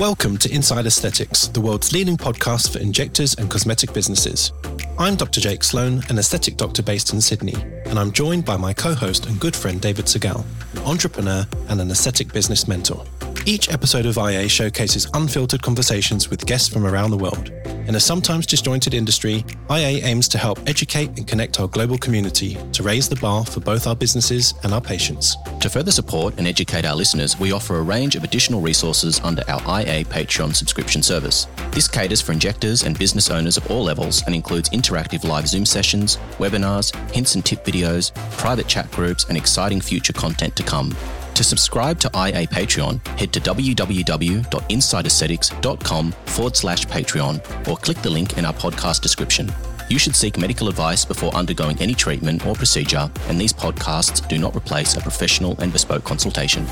Welcome 0.00 0.38
to 0.38 0.50
Inside 0.50 0.86
Aesthetics, 0.86 1.48
the 1.48 1.60
world's 1.60 1.92
leading 1.92 2.16
podcast 2.16 2.72
for 2.72 2.78
injectors 2.78 3.34
and 3.34 3.50
cosmetic 3.50 3.92
businesses. 3.92 4.50
I'm 4.98 5.14
Dr. 5.14 5.42
Jake 5.42 5.62
Sloane, 5.62 6.02
an 6.08 6.18
aesthetic 6.18 6.56
doctor 6.56 6.82
based 6.82 7.12
in 7.12 7.20
Sydney, 7.20 7.54
and 7.84 7.98
I'm 7.98 8.10
joined 8.10 8.46
by 8.46 8.56
my 8.56 8.72
co 8.72 8.94
host 8.94 9.26
and 9.26 9.38
good 9.38 9.54
friend 9.54 9.78
David 9.78 10.06
Segal, 10.06 10.42
an 10.72 10.78
entrepreneur 10.86 11.46
and 11.68 11.82
an 11.82 11.90
aesthetic 11.90 12.32
business 12.32 12.66
mentor. 12.66 13.04
Each 13.46 13.70
episode 13.70 14.04
of 14.04 14.18
IA 14.18 14.48
showcases 14.48 15.08
unfiltered 15.14 15.62
conversations 15.62 16.28
with 16.28 16.44
guests 16.44 16.68
from 16.68 16.86
around 16.86 17.10
the 17.10 17.16
world. 17.16 17.50
In 17.88 17.94
a 17.94 18.00
sometimes 18.00 18.46
disjointed 18.46 18.92
industry, 18.92 19.44
IA 19.70 20.04
aims 20.04 20.28
to 20.28 20.38
help 20.38 20.60
educate 20.68 21.08
and 21.16 21.26
connect 21.26 21.58
our 21.58 21.66
global 21.66 21.96
community 21.96 22.58
to 22.72 22.82
raise 22.82 23.08
the 23.08 23.16
bar 23.16 23.44
for 23.46 23.60
both 23.60 23.86
our 23.86 23.96
businesses 23.96 24.54
and 24.62 24.74
our 24.74 24.80
patients. 24.80 25.36
To 25.60 25.70
further 25.70 25.90
support 25.90 26.34
and 26.36 26.46
educate 26.46 26.84
our 26.84 26.94
listeners, 26.94 27.40
we 27.40 27.50
offer 27.50 27.78
a 27.78 27.82
range 27.82 28.14
of 28.14 28.24
additional 28.24 28.60
resources 28.60 29.20
under 29.24 29.42
our 29.48 29.60
IA 29.80 30.04
Patreon 30.04 30.54
subscription 30.54 31.02
service. 31.02 31.46
This 31.72 31.88
caters 31.88 32.20
for 32.20 32.32
injectors 32.32 32.82
and 32.82 32.98
business 32.98 33.30
owners 33.30 33.56
of 33.56 33.68
all 33.70 33.82
levels 33.82 34.22
and 34.26 34.34
includes 34.34 34.68
interactive 34.68 35.24
live 35.24 35.48
Zoom 35.48 35.64
sessions, 35.64 36.18
webinars, 36.38 36.94
hints 37.10 37.34
and 37.34 37.44
tip 37.44 37.64
videos, 37.64 38.14
private 38.36 38.68
chat 38.68 38.90
groups, 38.90 39.24
and 39.24 39.36
exciting 39.36 39.80
future 39.80 40.12
content 40.12 40.54
to 40.56 40.62
come. 40.62 40.94
To 41.34 41.44
subscribe 41.44 41.98
to 42.00 42.08
IA 42.08 42.46
Patreon, 42.46 43.06
head 43.18 43.32
to 43.32 43.40
www.insideaesthetics.com 43.40 46.12
forward 46.12 46.56
slash 46.56 46.86
Patreon 46.86 47.68
or 47.68 47.76
click 47.78 47.96
the 47.98 48.10
link 48.10 48.36
in 48.36 48.44
our 48.44 48.52
podcast 48.52 49.00
description. 49.00 49.50
You 49.88 49.98
should 49.98 50.14
seek 50.14 50.38
medical 50.38 50.68
advice 50.68 51.04
before 51.04 51.34
undergoing 51.34 51.76
any 51.80 51.94
treatment 51.94 52.46
or 52.46 52.54
procedure, 52.54 53.10
and 53.28 53.40
these 53.40 53.52
podcasts 53.52 54.26
do 54.28 54.38
not 54.38 54.54
replace 54.54 54.94
a 54.96 55.00
professional 55.00 55.58
and 55.60 55.72
bespoke 55.72 56.04
consultation. 56.04 56.66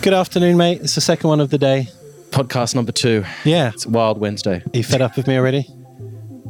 Good 0.00 0.14
afternoon, 0.14 0.56
mate. 0.56 0.80
It's 0.80 0.94
the 0.94 1.00
second 1.00 1.28
one 1.28 1.40
of 1.40 1.50
the 1.50 1.58
day. 1.58 1.88
Podcast 2.30 2.74
number 2.76 2.92
two. 2.92 3.24
Yeah. 3.44 3.70
It's 3.74 3.86
Wild 3.86 4.20
Wednesday. 4.20 4.62
Are 4.64 4.70
you 4.72 4.84
fed 4.84 5.02
up 5.02 5.16
with 5.16 5.26
me 5.26 5.36
already? 5.36 5.66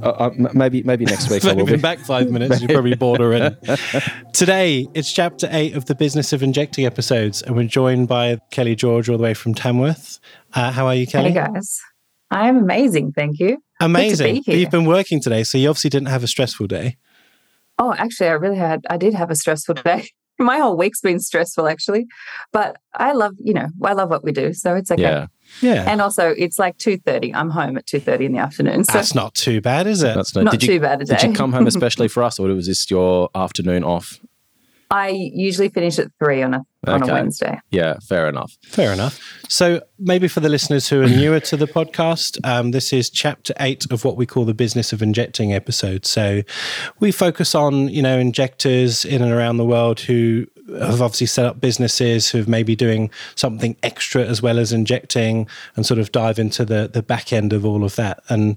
Uh, 0.03 0.09
uh, 0.09 0.31
maybe 0.55 0.83
maybe 0.83 1.05
next 1.05 1.29
week. 1.31 1.45
I've 1.45 1.49
I 1.49 1.51
only 1.53 1.63
will 1.63 1.67
been 1.71 1.77
be. 1.77 1.83
back 1.83 1.99
five 1.99 2.31
minutes. 2.31 2.61
You're 2.61 2.69
probably 2.69 2.95
bored 2.95 3.21
already. 3.21 3.57
Today, 4.33 4.87
it's 4.95 5.13
chapter 5.13 5.49
eight 5.51 5.75
of 5.75 5.87
the 5.87 5.95
Business 5.95 6.33
of 6.33 6.43
Injecting 6.43 6.87
episodes, 6.87 7.43
and 7.43 7.57
we're 7.57 7.67
joined 7.67 8.09
by 8.09 8.39
Kelly 8.51 8.77
George 8.77 9.09
all 9.09 9.17
the 9.17 9.23
way 9.23 9.35
from 9.35 9.55
Tamworth. 9.55 10.21
Uh, 10.55 10.71
how 10.71 10.87
are 10.87 10.95
you, 10.95 11.07
Kelly? 11.07 11.31
Hey 11.31 11.35
guys, 11.35 11.81
I'm 12.31 12.59
amazing. 12.59 13.13
Thank 13.13 13.39
you. 13.41 13.59
Amazing. 13.81 14.35
be 14.37 14.41
here. 14.43 14.57
You've 14.57 14.71
been 14.71 14.85
working 14.87 15.21
today, 15.21 15.45
so 15.45 15.59
you 15.59 15.69
obviously 15.69 15.91
didn't 15.91 16.09
have 16.09 16.23
a 16.23 16.29
stressful 16.29 16.67
day. 16.67 16.97
Oh, 17.79 17.95
actually, 17.97 18.29
I 18.29 18.33
really 18.33 18.57
had. 18.57 18.85
I 18.91 18.97
did 18.97 19.15
have 19.15 19.31
a 19.31 19.37
stressful 19.37 19.77
day. 19.77 20.09
My 20.41 20.59
whole 20.59 20.77
week's 20.77 21.01
been 21.01 21.19
stressful, 21.19 21.67
actually. 21.69 22.07
But 22.53 22.77
I 22.95 23.13
love, 23.13 23.35
you 23.39 23.55
know, 23.55 23.69
I 23.83 23.93
love 23.93 24.11
what 24.11 24.23
we 24.23 24.31
do, 24.33 24.53
so 24.53 24.75
it's 24.77 24.91
okay. 24.91 25.03
Yeah, 25.03 25.27
Yeah. 25.61 25.85
And 25.91 26.01
also, 26.01 26.35
it's 26.37 26.59
like 26.59 26.79
two 26.79 26.99
thirty. 26.99 27.35
I'm 27.35 27.51
home 27.51 27.77
at 27.77 27.87
two 27.87 28.01
thirty 28.01 28.27
in 28.27 28.33
the 28.33 28.39
afternoon, 28.39 28.85
so 28.85 28.93
That's 28.93 29.15
not 29.15 29.35
too 29.35 29.61
bad, 29.61 29.87
is 29.87 30.03
it? 30.03 30.15
that's 30.15 30.35
no. 30.35 30.43
not 30.43 30.53
did 30.53 30.61
too 30.61 30.75
you 30.75 30.81
bad 30.81 31.03
a 31.03 31.05
day. 31.05 31.17
did 31.17 31.31
you 31.31 31.35
come 31.35 31.53
home 31.53 31.67
especially 31.75 32.09
for 32.09 32.23
us, 32.23 32.39
or 32.39 32.49
was 32.49 32.67
this 32.67 32.91
your 32.91 33.29
afternoon 33.35 33.85
off? 33.85 34.21
I 34.91 35.11
usually 35.11 35.69
finish 35.69 35.99
at 35.99 36.09
three 36.19 36.43
on 36.43 36.55
a 36.55 36.63
on 36.87 37.03
a 37.03 37.13
Wednesday. 37.13 37.61
Yeah, 37.71 37.99
fair 38.09 38.27
enough. 38.29 38.57
Fair 38.65 38.93
enough. 38.93 39.21
So, 39.49 39.83
maybe 39.99 40.29
for 40.29 40.41
the 40.41 40.49
listeners 40.49 40.89
who 40.89 41.03
are 41.03 41.09
newer 41.09 41.41
to 41.41 41.57
the 41.59 41.67
podcast, 41.67 42.39
um, 42.49 42.71
this 42.71 42.93
is 42.93 43.11
chapter 43.11 43.53
eight 43.61 43.85
of 43.91 44.05
what 44.05 44.17
we 44.17 44.25
call 44.25 44.47
the 44.47 44.55
business 44.55 44.93
of 44.93 45.03
injecting 45.03 45.53
episode. 45.53 46.07
So, 46.07 46.43
we 47.01 47.13
focus 47.13 47.55
on 47.55 47.89
you 47.89 48.01
know 48.01 48.19
injectors 48.19 49.05
in 49.05 49.21
and 49.21 49.31
around 49.31 49.59
the 49.59 49.65
world 49.67 50.01
who 50.01 50.47
have 50.81 51.01
obviously 51.01 51.27
set 51.27 51.47
up 51.47 51.61
businesses 51.61 52.31
who 52.31 52.39
have 52.39 52.49
maybe 52.49 52.77
doing 52.77 53.11
something 53.35 53.77
extra 53.83 54.23
as 54.25 54.43
well 54.43 54.59
as 54.59 54.73
injecting, 54.73 55.47
and 55.77 55.87
sort 55.87 55.99
of 55.99 56.13
dive 56.13 56.39
into 56.39 56.65
the 56.65 56.89
the 56.93 57.03
back 57.03 57.33
end 57.33 57.53
of 57.53 57.65
all 57.65 57.85
of 57.85 57.97
that. 57.97 58.23
And 58.29 58.57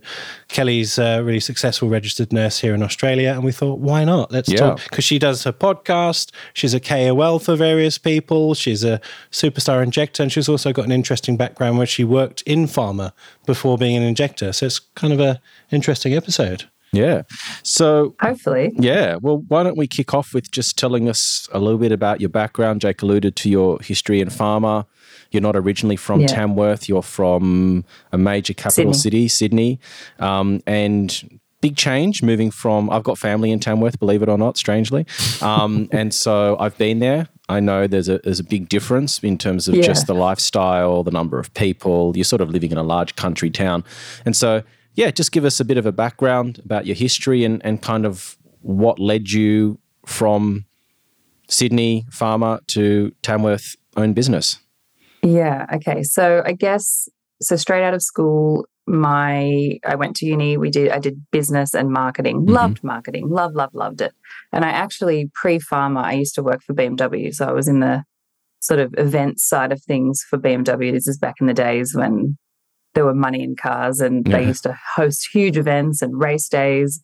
Kelly's 0.49 0.97
a 0.97 1.21
really 1.21 1.39
successful 1.39 1.89
registered 1.89 2.33
nurse 2.33 2.59
here 2.59 2.73
in 2.73 2.83
Australia, 2.83 3.31
and 3.31 3.43
we 3.43 3.51
thought, 3.51 3.79
why 3.79 4.03
not? 4.03 4.31
Let's 4.31 4.49
Yeah. 4.49 4.57
talk 4.59 4.83
because 4.89 5.03
she 5.05 5.19
does 5.19 5.43
her 5.43 5.53
podcast. 5.53 6.31
She's 6.53 6.73
a 6.73 6.79
KOL 6.79 7.39
for 7.39 7.55
various 7.55 7.97
people. 7.97 8.53
She's 8.53 8.83
a 8.83 8.99
superstar 9.31 9.83
injector, 9.83 10.23
and 10.23 10.31
she's 10.31 10.49
also 10.49 10.73
got 10.73 10.85
an 10.85 10.91
interesting 10.91 11.37
background 11.37 11.77
where 11.77 11.87
she 11.87 12.03
worked 12.03 12.41
in 12.41 12.65
pharma 12.65 13.11
before 13.45 13.77
being 13.77 13.95
an 13.97 14.03
injector. 14.03 14.51
So 14.53 14.65
it's 14.65 14.79
kind 14.95 15.13
of 15.13 15.19
a 15.19 15.39
interesting 15.71 16.13
episode. 16.13 16.65
Yeah. 16.93 17.21
So 17.63 18.15
Hopefully, 18.21 18.71
yeah, 18.77 19.15
well, 19.21 19.43
why 19.47 19.63
don't 19.63 19.77
we 19.77 19.87
kick 19.87 20.13
off 20.13 20.33
with 20.33 20.51
just 20.51 20.77
telling 20.77 21.07
us 21.07 21.47
a 21.53 21.59
little 21.59 21.77
bit 21.79 21.91
about 21.91 22.19
your 22.19 22.29
background? 22.29 22.81
Jake 22.81 23.01
alluded 23.01 23.35
to 23.37 23.49
your 23.49 23.79
history 23.81 24.19
in 24.19 24.27
pharma. 24.29 24.85
You're 25.31 25.41
not 25.41 25.55
originally 25.55 25.95
from 25.95 26.21
Yeah. 26.21 26.27
Tamworth. 26.27 26.89
You're 26.89 27.01
from 27.01 27.85
a 28.11 28.17
major 28.17 28.53
capital 28.53 28.93
Sydney. 28.93 29.27
city, 29.27 29.27
Sydney, 29.29 29.79
um, 30.19 30.61
and 30.67 31.39
big 31.61 31.77
change 31.77 32.21
moving 32.23 32.51
from. 32.51 32.89
I've 32.89 33.03
got 33.03 33.17
family 33.17 33.51
in 33.51 33.59
Tamworth, 33.59 33.97
believe 33.99 34.21
it 34.21 34.27
or 34.29 34.37
not, 34.37 34.57
strangely, 34.57 35.05
um, 35.41 35.87
and 35.93 36.13
so 36.13 36.57
I've 36.59 36.77
been 36.77 36.99
there. 36.99 37.27
I 37.47 37.59
know 37.61 37.87
there's 37.87 38.09
a 38.09 38.17
there's 38.19 38.39
a 38.39 38.43
big 38.43 38.67
difference 38.67 39.19
in 39.19 39.37
terms 39.37 39.67
of 39.69 39.75
Yeah. 39.75 39.83
just 39.83 40.07
the 40.07 40.13
lifestyle, 40.15 41.03
the 41.03 41.11
number 41.11 41.39
of 41.39 41.53
people. 41.53 42.11
You're 42.15 42.23
sort 42.25 42.41
of 42.41 42.49
living 42.49 42.71
in 42.71 42.77
a 42.77 42.83
large 42.83 43.15
country 43.15 43.49
town, 43.49 43.83
and 44.25 44.35
so 44.35 44.63
yeah, 44.95 45.11
just 45.11 45.31
give 45.31 45.45
us 45.45 45.59
a 45.59 45.65
bit 45.65 45.77
of 45.77 45.85
a 45.85 45.91
background 45.91 46.59
about 46.63 46.85
your 46.85 46.95
history 46.95 47.43
and 47.43 47.63
and 47.65 47.81
kind 47.81 48.05
of 48.05 48.37
what 48.61 48.99
led 48.99 49.31
you 49.31 49.79
from 50.05 50.65
Sydney 51.47 52.05
pharma 52.11 52.65
to 52.67 53.11
Tamworth 53.21 53.75
own 53.97 54.13
business. 54.13 54.59
Yeah. 55.23 55.65
Okay. 55.75 56.03
So 56.03 56.41
I 56.45 56.53
guess 56.53 57.09
so. 57.41 57.55
Straight 57.55 57.83
out 57.83 57.93
of 57.93 58.01
school, 58.01 58.65
my 58.87 59.79
I 59.85 59.95
went 59.95 60.15
to 60.17 60.25
uni. 60.25 60.57
We 60.57 60.69
did 60.69 60.91
I 60.91 60.99
did 60.99 61.25
business 61.31 61.73
and 61.73 61.91
marketing. 61.91 62.45
Mhm. 62.45 62.49
Loved 62.49 62.83
marketing. 62.83 63.29
Love, 63.29 63.53
love, 63.53 63.73
loved 63.73 64.01
it. 64.01 64.13
And 64.51 64.65
I 64.65 64.69
actually 64.69 65.29
pre 65.33 65.59
pharma. 65.59 66.03
I 66.03 66.13
used 66.13 66.35
to 66.35 66.43
work 66.43 66.61
for 66.65 66.73
BMW, 66.73 67.33
so 67.33 67.47
I 67.47 67.51
was 67.51 67.67
in 67.67 67.79
the 67.79 68.03
sort 68.59 68.79
of 68.79 68.93
event 68.97 69.39
side 69.39 69.71
of 69.71 69.81
things 69.83 70.23
for 70.29 70.37
BMW. 70.37 70.91
This 70.91 71.07
is 71.07 71.17
back 71.17 71.35
in 71.39 71.47
the 71.47 71.53
days 71.53 71.95
when 71.95 72.37
there 72.93 73.05
were 73.05 73.13
money 73.13 73.43
in 73.43 73.55
cars, 73.55 73.99
and 73.99 74.25
they 74.25 74.45
used 74.45 74.63
to 74.63 74.77
host 74.95 75.27
huge 75.33 75.57
events 75.57 76.01
and 76.01 76.19
race 76.19 76.47
days. 76.49 77.01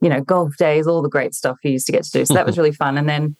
You 0.00 0.10
know, 0.10 0.20
golf 0.20 0.56
days, 0.58 0.86
all 0.86 1.02
the 1.02 1.08
great 1.08 1.34
stuff 1.34 1.56
you 1.64 1.72
used 1.72 1.86
to 1.86 1.92
get 1.92 2.04
to 2.04 2.10
do. 2.10 2.24
So 2.26 2.34
that 2.34 2.46
was 2.46 2.58
really 2.60 2.72
fun. 2.72 2.98
And 2.98 3.08
then 3.08 3.34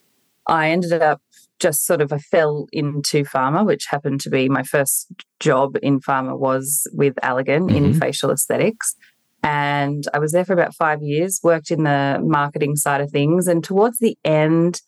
I 0.47 0.69
ended 0.71 1.01
up 1.01 1.21
just 1.59 1.85
sort 1.85 2.01
of 2.01 2.11
I 2.13 2.17
fell 2.19 2.67
into 2.71 3.23
pharma, 3.23 3.65
which 3.65 3.85
happened 3.89 4.21
to 4.21 4.29
be 4.29 4.47
my 4.49 4.63
first 4.63 5.07
job 5.39 5.75
in 5.81 5.99
pharma 5.99 6.37
was 6.37 6.87
with 6.93 7.15
Allergan 7.23 7.75
in 7.75 7.91
Mhm. 7.91 7.99
facial 7.99 8.31
aesthetics. 8.31 8.95
And 9.43 10.03
I 10.13 10.19
was 10.19 10.31
there 10.31 10.45
for 10.45 10.53
about 10.53 10.75
five 10.75 11.01
years, 11.01 11.39
worked 11.43 11.71
in 11.71 11.83
the 11.83 12.19
marketing 12.23 12.75
side 12.75 13.01
of 13.01 13.11
things. 13.11 13.47
And 13.47 13.63
towards 13.63 13.99
the 13.99 14.17
end, 14.25 14.81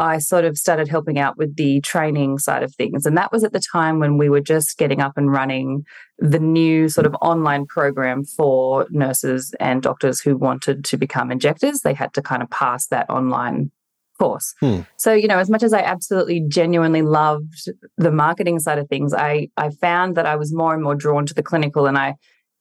I 0.00 0.16
sort 0.16 0.46
of 0.46 0.56
started 0.56 0.88
helping 0.88 1.18
out 1.18 1.36
with 1.36 1.56
the 1.56 1.82
training 1.82 2.38
side 2.38 2.62
of 2.62 2.74
things. 2.74 3.04
And 3.04 3.18
that 3.18 3.30
was 3.30 3.44
at 3.44 3.52
the 3.52 3.60
time 3.60 3.98
when 3.98 4.16
we 4.16 4.30
were 4.30 4.40
just 4.40 4.78
getting 4.78 5.00
up 5.00 5.12
and 5.16 5.30
running 5.30 5.84
the 6.18 6.38
new 6.38 6.88
sort 6.88 7.06
of 7.06 7.14
online 7.20 7.66
program 7.66 8.24
for 8.24 8.86
nurses 8.90 9.54
and 9.60 9.82
doctors 9.82 10.20
who 10.20 10.38
wanted 10.38 10.84
to 10.86 10.96
become 10.96 11.30
injectors. 11.30 11.80
They 11.80 11.92
had 11.92 12.14
to 12.14 12.22
kind 12.22 12.42
of 12.42 12.48
pass 12.48 12.86
that 12.86 13.10
online 13.10 13.70
course. 14.18 14.54
Hmm. 14.60 14.80
So, 14.96 15.12
you 15.12 15.28
know, 15.28 15.38
as 15.38 15.50
much 15.50 15.62
as 15.62 15.74
I 15.74 15.80
absolutely 15.80 16.44
genuinely 16.48 17.02
loved 17.02 17.68
the 17.98 18.10
marketing 18.10 18.58
side 18.58 18.78
of 18.78 18.88
things, 18.88 19.12
I, 19.12 19.50
I 19.58 19.68
found 19.68 20.16
that 20.16 20.24
I 20.24 20.36
was 20.36 20.54
more 20.54 20.72
and 20.72 20.82
more 20.82 20.94
drawn 20.94 21.26
to 21.26 21.34
the 21.34 21.42
clinical 21.42 21.86
and 21.86 21.98
I 21.98 22.14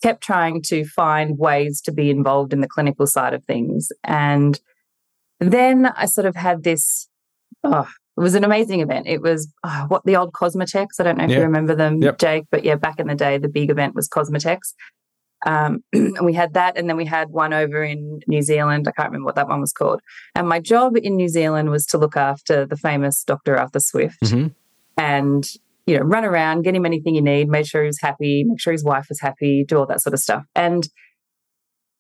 kept 0.04 0.22
trying 0.22 0.62
to 0.64 0.84
find 0.86 1.38
ways 1.38 1.80
to 1.82 1.94
be 1.94 2.10
involved 2.10 2.52
in 2.52 2.60
the 2.60 2.68
clinical 2.68 3.08
side 3.08 3.34
of 3.34 3.46
things. 3.46 3.90
And 4.04 4.60
then 5.40 5.86
I 5.86 6.06
sort 6.06 6.26
of 6.26 6.36
had 6.36 6.64
this, 6.64 7.08
oh, 7.64 7.88
it 8.18 8.22
was 8.22 8.36
an 8.36 8.44
amazing 8.44 8.82
event. 8.82 9.08
It 9.08 9.22
was 9.22 9.52
oh, 9.64 9.86
what 9.88 10.04
the 10.06 10.16
old 10.18 10.34
Cosmotex. 10.34 10.88
I 11.00 11.04
don't 11.04 11.18
know 11.18 11.24
if 11.26 11.30
Yeah. 11.30 11.38
you 11.38 11.44
remember 11.44 11.76
them, 11.76 12.02
Yep. 12.02 12.18
Jake, 12.20 12.46
but 12.52 12.64
yeah, 12.64 12.76
back 12.76 13.00
in 13.00 13.08
the 13.08 13.16
day, 13.16 13.38
the 13.38 13.48
big 13.50 13.70
event 13.70 13.96
was 13.96 14.08
Cosmotex. 14.10 14.60
Um, 15.46 15.84
and 15.94 16.26
we 16.26 16.34
had 16.34 16.54
that, 16.56 16.78
and 16.78 16.90
then 16.90 16.98
we 16.98 17.06
had 17.06 17.30
one 17.30 17.54
over 17.54 17.82
in 17.84 18.20
New 18.28 18.42
Zealand. 18.42 18.88
I 18.88 18.92
can't 18.92 19.10
remember 19.10 19.26
what 19.26 19.36
that 19.36 19.48
one 19.48 19.62
was 19.62 19.72
called. 19.72 20.02
And 20.36 20.50
my 20.50 20.60
job 20.60 20.98
in 20.98 21.16
New 21.16 21.30
Zealand 21.30 21.70
was 21.70 21.86
to 21.88 21.98
look 21.98 22.18
after 22.18 22.66
the 22.66 22.76
famous 22.76 23.24
Dr. 23.24 23.58
Arthur 23.58 23.80
Swift 23.80 24.20
Mhm. 24.24 24.54
and 24.98 25.46
you 25.88 25.98
know 25.98 26.04
run 26.04 26.26
around, 26.26 26.64
get 26.64 26.76
him 26.76 26.86
anything 26.86 27.16
you 27.16 27.22
need, 27.22 27.48
make 27.48 27.66
sure 27.66 27.82
he 27.84 27.88
was 27.88 28.02
happy, 28.02 28.44
make 28.44 28.60
sure 28.60 28.74
his 28.74 28.84
wife 28.84 29.06
was 29.10 29.22
happy, 29.22 29.64
do 29.66 29.78
all 29.78 29.86
that 29.86 30.02
sort 30.02 30.14
of 30.14 30.20
stuff. 30.20 30.44
And 30.56 30.88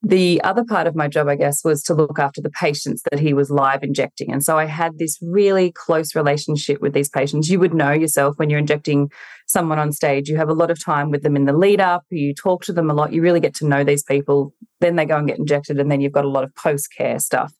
the 0.01 0.41
other 0.43 0.63
part 0.63 0.87
of 0.87 0.95
my 0.95 1.09
job, 1.09 1.27
I 1.27 1.35
guess, 1.35 1.61
was 1.63 1.83
to 1.83 1.93
look 1.93 2.19
after 2.19 2.41
the 2.41 2.49
patients 2.49 3.01
that 3.11 3.19
he 3.19 3.33
was 3.33 3.51
live 3.51 3.83
injecting. 3.83 4.31
And 4.31 4.43
so 4.43 4.57
I 4.57 4.65
had 4.65 4.97
this 4.97 5.17
really 5.21 5.73
close 5.73 6.15
relationship 6.15 6.79
with 6.81 6.93
these 6.93 7.09
patients. 7.09 7.49
You 7.49 7.59
would 7.59 7.73
know 7.73 7.91
yourself 7.91 8.37
when 8.37 8.49
you're 8.49 8.59
injecting 8.59 9.09
someone 9.47 9.77
on 9.77 9.91
stage, 9.91 10.29
you 10.29 10.37
have 10.37 10.47
a 10.47 10.53
lot 10.53 10.71
of 10.71 10.83
time 10.83 11.09
with 11.09 11.23
them 11.23 11.35
in 11.35 11.45
the 11.45 11.53
lead 11.53 11.81
up, 11.81 12.03
you 12.09 12.33
talk 12.33 12.63
to 12.63 12.73
them 12.73 12.89
a 12.89 12.93
lot, 12.93 13.11
you 13.11 13.21
really 13.21 13.39
get 13.39 13.53
to 13.55 13.67
know 13.67 13.83
these 13.83 14.03
people. 14.03 14.53
Then 14.79 14.95
they 14.95 15.05
go 15.05 15.17
and 15.17 15.27
get 15.27 15.39
injected, 15.39 15.79
and 15.79 15.91
then 15.91 15.99
you've 15.99 16.13
got 16.13 16.25
a 16.25 16.29
lot 16.29 16.43
of 16.45 16.55
post 16.55 16.89
care 16.95 17.19
stuff. 17.19 17.51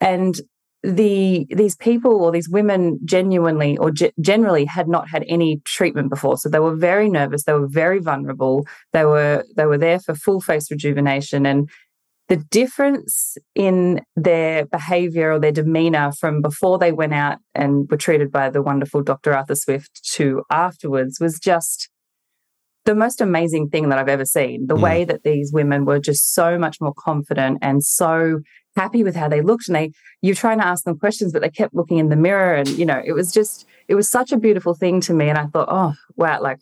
And 0.00 0.34
the 0.82 1.46
these 1.50 1.76
people 1.76 2.24
or 2.24 2.32
these 2.32 2.48
women 2.48 2.98
genuinely 3.04 3.76
or 3.78 3.92
ge- 3.92 4.12
generally 4.20 4.64
had 4.64 4.88
not 4.88 5.08
had 5.08 5.24
any 5.28 5.60
treatment 5.64 6.10
before 6.10 6.36
so 6.36 6.48
they 6.48 6.58
were 6.58 6.74
very 6.74 7.08
nervous 7.08 7.44
they 7.44 7.52
were 7.52 7.68
very 7.68 8.00
vulnerable 8.00 8.66
they 8.92 9.04
were 9.04 9.44
they 9.56 9.64
were 9.64 9.78
there 9.78 10.00
for 10.00 10.14
full 10.14 10.40
face 10.40 10.70
rejuvenation 10.72 11.46
and 11.46 11.70
the 12.28 12.36
difference 12.36 13.36
in 13.54 14.00
their 14.16 14.64
behavior 14.66 15.32
or 15.32 15.38
their 15.38 15.52
demeanor 15.52 16.12
from 16.18 16.40
before 16.40 16.78
they 16.78 16.90
went 16.90 17.12
out 17.12 17.38
and 17.54 17.90
were 17.90 17.96
treated 17.96 18.32
by 18.32 18.48
the 18.48 18.62
wonderful 18.62 19.02
Dr. 19.02 19.34
Arthur 19.34 19.54
Swift 19.54 20.00
to 20.14 20.42
afterwards 20.50 21.18
was 21.20 21.38
just 21.38 21.90
the 22.84 22.94
most 22.94 23.20
amazing 23.20 23.68
thing 23.68 23.88
that 23.88 23.98
I've 23.98 24.08
ever 24.08 24.24
seen. 24.24 24.66
The 24.66 24.76
mm. 24.76 24.82
way 24.82 25.04
that 25.04 25.24
these 25.24 25.52
women 25.52 25.84
were 25.84 26.00
just 26.00 26.32
so 26.32 26.58
much 26.58 26.80
more 26.80 26.94
confident 26.96 27.58
and 27.60 27.84
so 27.84 28.40
happy 28.76 29.04
with 29.04 29.16
how 29.16 29.28
they 29.28 29.40
looked. 29.40 29.68
And 29.68 29.76
they, 29.76 29.92
you're 30.20 30.34
trying 30.34 30.58
to 30.58 30.66
ask 30.66 30.84
them 30.84 30.98
questions, 30.98 31.32
but 31.32 31.42
they 31.42 31.50
kept 31.50 31.74
looking 31.74 31.98
in 31.98 32.08
the 32.08 32.16
mirror. 32.16 32.54
And, 32.54 32.68
you 32.68 32.86
know, 32.86 33.00
it 33.04 33.12
was 33.12 33.32
just, 33.32 33.66
it 33.88 33.94
was 33.94 34.08
such 34.08 34.32
a 34.32 34.38
beautiful 34.38 34.74
thing 34.74 35.00
to 35.02 35.14
me. 35.14 35.28
And 35.28 35.38
I 35.38 35.46
thought, 35.46 35.68
oh, 35.70 35.94
wow, 36.16 36.40
like 36.40 36.60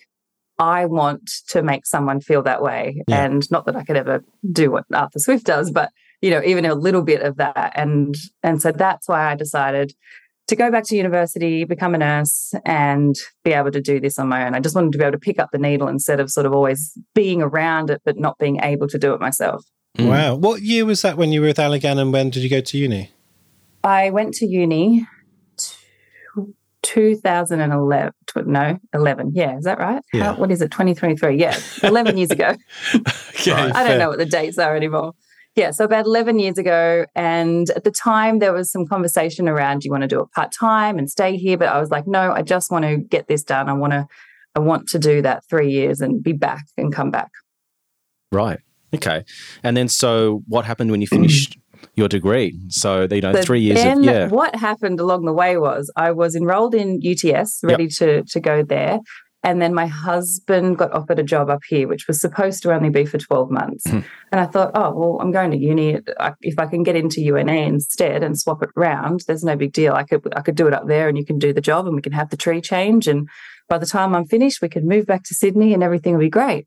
I 0.58 0.86
want 0.86 1.30
to 1.48 1.62
make 1.62 1.86
someone 1.86 2.20
feel 2.20 2.42
that 2.42 2.62
way. 2.62 3.02
Yeah. 3.08 3.24
And 3.24 3.50
not 3.50 3.66
that 3.66 3.76
I 3.76 3.84
could 3.84 3.96
ever 3.96 4.24
do 4.50 4.70
what 4.70 4.84
Arthur 4.92 5.18
Swift 5.18 5.46
does, 5.46 5.70
but, 5.70 5.90
you 6.20 6.30
know, 6.30 6.42
even 6.44 6.64
a 6.66 6.74
little 6.74 7.02
bit 7.02 7.22
of 7.22 7.36
that. 7.36 7.72
And, 7.76 8.14
and 8.42 8.60
so 8.60 8.72
that's 8.72 9.08
why 9.08 9.30
I 9.30 9.36
decided 9.36 9.94
to 10.48 10.56
go 10.56 10.70
back 10.70 10.82
to 10.84 10.96
university, 10.96 11.64
become 11.64 11.94
a 11.94 11.98
nurse, 11.98 12.52
and 12.64 13.14
be 13.44 13.52
able 13.52 13.70
to 13.70 13.80
do 13.80 14.00
this 14.00 14.18
on 14.18 14.28
my 14.28 14.44
own. 14.44 14.54
I 14.54 14.60
just 14.60 14.74
wanted 14.74 14.92
to 14.92 14.98
be 14.98 15.04
able 15.04 15.12
to 15.12 15.18
pick 15.18 15.38
up 15.38 15.50
the 15.52 15.58
needle 15.58 15.86
instead 15.86 16.18
of 16.18 16.28
sort 16.28 16.44
of 16.44 16.52
always 16.52 16.92
being 17.14 17.40
around 17.40 17.88
it, 17.88 18.02
but 18.04 18.18
not 18.18 18.36
being 18.38 18.58
able 18.60 18.88
to 18.88 18.98
do 18.98 19.14
it 19.14 19.20
myself. 19.20 19.64
Mm. 19.98 20.08
Wow. 20.08 20.34
What 20.36 20.62
year 20.62 20.84
was 20.84 21.02
that 21.02 21.16
when 21.16 21.32
you 21.32 21.40
were 21.40 21.48
with 21.48 21.56
Allergan 21.56 21.98
and 21.98 22.12
when 22.12 22.30
did 22.30 22.42
you 22.42 22.50
go 22.50 22.60
to 22.60 22.78
uni? 22.78 23.10
I 23.82 24.10
went 24.10 24.34
to 24.34 24.46
uni 24.46 25.06
2011. 26.82 28.12
No, 28.46 28.78
11. 28.94 29.32
Yeah, 29.34 29.56
is 29.56 29.64
that 29.64 29.78
right? 29.78 30.02
Yeah. 30.12 30.24
How, 30.24 30.34
what 30.36 30.50
is 30.50 30.62
it? 30.62 30.70
2023. 30.70 31.36
Yeah, 31.36 31.58
11 31.82 32.16
years 32.16 32.30
ago. 32.30 32.56
okay, 32.94 33.52
I 33.52 33.72
fair. 33.72 33.88
don't 33.88 33.98
know 33.98 34.08
what 34.08 34.18
the 34.18 34.26
dates 34.26 34.58
are 34.58 34.76
anymore. 34.76 35.14
Yeah, 35.56 35.72
so 35.72 35.84
about 35.84 36.06
11 36.06 36.38
years 36.38 36.58
ago. 36.58 37.06
And 37.14 37.68
at 37.70 37.84
the 37.84 37.90
time, 37.90 38.38
there 38.38 38.52
was 38.52 38.70
some 38.70 38.86
conversation 38.86 39.48
around 39.48 39.80
do 39.80 39.86
you 39.86 39.90
want 39.90 40.02
to 40.02 40.08
do 40.08 40.20
it 40.20 40.30
part 40.32 40.52
time 40.52 40.98
and 40.98 41.10
stay 41.10 41.36
here? 41.36 41.58
But 41.58 41.68
I 41.68 41.80
was 41.80 41.90
like, 41.90 42.06
no, 42.06 42.32
I 42.32 42.42
just 42.42 42.70
want 42.70 42.84
to 42.84 42.98
get 42.98 43.28
this 43.28 43.42
done. 43.42 43.68
I 43.68 43.72
want 43.72 43.92
to. 43.92 44.06
I 44.56 44.58
want 44.58 44.88
to 44.88 44.98
do 44.98 45.22
that 45.22 45.44
three 45.48 45.70
years 45.70 46.00
and 46.00 46.20
be 46.20 46.32
back 46.32 46.64
and 46.76 46.92
come 46.92 47.12
back. 47.12 47.30
Right. 48.32 48.58
Okay. 48.94 49.24
And 49.62 49.76
then, 49.76 49.88
so 49.88 50.42
what 50.48 50.64
happened 50.64 50.90
when 50.90 51.00
you 51.00 51.06
finished 51.06 51.58
your 51.94 52.08
degree? 52.08 52.58
So, 52.68 53.06
you 53.10 53.20
know, 53.20 53.40
three 53.42 53.60
years 53.60 53.82
of, 53.84 54.04
yeah. 54.04 54.28
What 54.28 54.54
happened 54.56 55.00
along 55.00 55.24
the 55.24 55.32
way 55.32 55.56
was 55.56 55.90
I 55.96 56.12
was 56.12 56.34
enrolled 56.34 56.74
in 56.74 57.00
UTS, 57.04 57.60
ready 57.62 57.84
yep. 57.84 57.92
to, 57.92 58.22
to 58.24 58.40
go 58.40 58.62
there. 58.62 59.00
And 59.42 59.62
then 59.62 59.72
my 59.72 59.86
husband 59.86 60.76
got 60.76 60.92
offered 60.92 61.18
a 61.18 61.22
job 61.22 61.48
up 61.48 61.62
here, 61.66 61.88
which 61.88 62.06
was 62.06 62.20
supposed 62.20 62.62
to 62.62 62.74
only 62.74 62.90
be 62.90 63.06
for 63.06 63.16
12 63.16 63.50
months. 63.50 63.86
Mm. 63.86 64.04
And 64.32 64.40
I 64.40 64.44
thought, 64.44 64.72
oh, 64.74 64.92
well, 64.94 65.18
I'm 65.20 65.32
going 65.32 65.50
to 65.52 65.56
uni. 65.56 65.98
If 66.42 66.58
I 66.58 66.66
can 66.66 66.82
get 66.82 66.94
into 66.94 67.22
UNE 67.22 67.48
instead 67.48 68.22
and 68.22 68.38
swap 68.38 68.62
it 68.62 68.68
around, 68.76 69.22
there's 69.26 69.42
no 69.42 69.56
big 69.56 69.72
deal. 69.72 69.94
I 69.94 70.02
could, 70.02 70.20
I 70.36 70.42
could 70.42 70.56
do 70.56 70.66
it 70.66 70.74
up 70.74 70.88
there 70.88 71.08
and 71.08 71.16
you 71.16 71.24
can 71.24 71.38
do 71.38 71.54
the 71.54 71.62
job 71.62 71.86
and 71.86 71.96
we 71.96 72.02
can 72.02 72.12
have 72.12 72.28
the 72.28 72.36
tree 72.36 72.60
change. 72.60 73.08
And 73.08 73.28
by 73.66 73.78
the 73.78 73.86
time 73.86 74.14
I'm 74.14 74.26
finished, 74.26 74.60
we 74.60 74.68
can 74.68 74.86
move 74.86 75.06
back 75.06 75.22
to 75.24 75.34
Sydney 75.34 75.72
and 75.72 75.82
everything 75.82 76.12
will 76.12 76.20
be 76.20 76.28
great. 76.28 76.66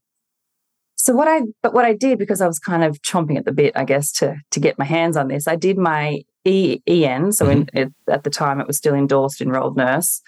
So 1.04 1.14
what 1.14 1.28
I 1.28 1.42
but 1.62 1.74
what 1.74 1.84
I 1.84 1.94
did 1.94 2.18
because 2.18 2.40
I 2.40 2.48
was 2.48 2.60
kind 2.60 2.82
of 2.82 3.02
chomping 3.02 3.38
at 3.38 3.44
the 3.44 3.52
bit, 3.52 3.74
I 3.76 3.84
guess, 3.84 4.10
to 4.14 4.38
to 4.52 4.60
get 4.62 4.80
my 4.80 4.86
hands 4.86 5.18
on 5.18 5.28
this, 5.28 5.50
I 5.50 5.58
did 5.58 5.78
my 5.78 6.22
e, 6.46 6.80
EN. 6.88 7.34
So 7.34 7.46
mm-hmm. 7.46 7.78
in, 7.78 7.88
it, 7.88 7.94
at 8.08 8.24
the 8.24 8.30
time, 8.30 8.62
it 8.62 8.68
was 8.68 8.78
still 8.78 8.94
endorsed 8.94 9.42
enrolled 9.42 9.76
nurse. 9.76 10.22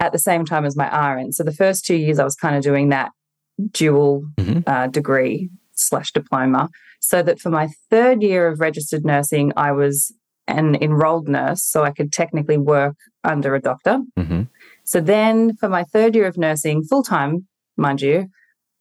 At 0.00 0.10
the 0.10 0.18
same 0.18 0.44
time 0.44 0.64
as 0.64 0.76
my 0.76 0.88
RN. 1.12 1.30
So 1.30 1.44
the 1.44 1.54
first 1.54 1.86
two 1.86 1.94
years, 1.94 2.18
I 2.18 2.24
was 2.24 2.34
kind 2.34 2.56
of 2.56 2.62
doing 2.64 2.88
that 2.88 3.12
dual 3.70 4.26
mm-hmm. 4.36 4.68
uh, 4.68 4.88
degree 4.88 5.48
slash 5.74 6.10
diploma. 6.10 6.70
So 6.98 7.22
that 7.22 7.38
for 7.38 7.50
my 7.50 7.68
third 7.88 8.20
year 8.20 8.48
of 8.48 8.58
registered 8.58 9.04
nursing, 9.04 9.52
I 9.56 9.70
was 9.70 10.12
an 10.48 10.74
enrolled 10.74 11.28
nurse, 11.28 11.62
so 11.62 11.84
I 11.84 11.92
could 11.92 12.12
technically 12.12 12.58
work 12.58 12.96
under 13.22 13.54
a 13.54 13.60
doctor. 13.60 14.00
Mm-hmm. 14.18 14.42
So 14.82 15.00
then 15.00 15.56
for 15.56 15.68
my 15.68 15.84
third 15.84 16.16
year 16.16 16.26
of 16.26 16.36
nursing, 16.36 16.82
full 16.82 17.04
time, 17.04 17.46
mind 17.76 18.02
you, 18.02 18.28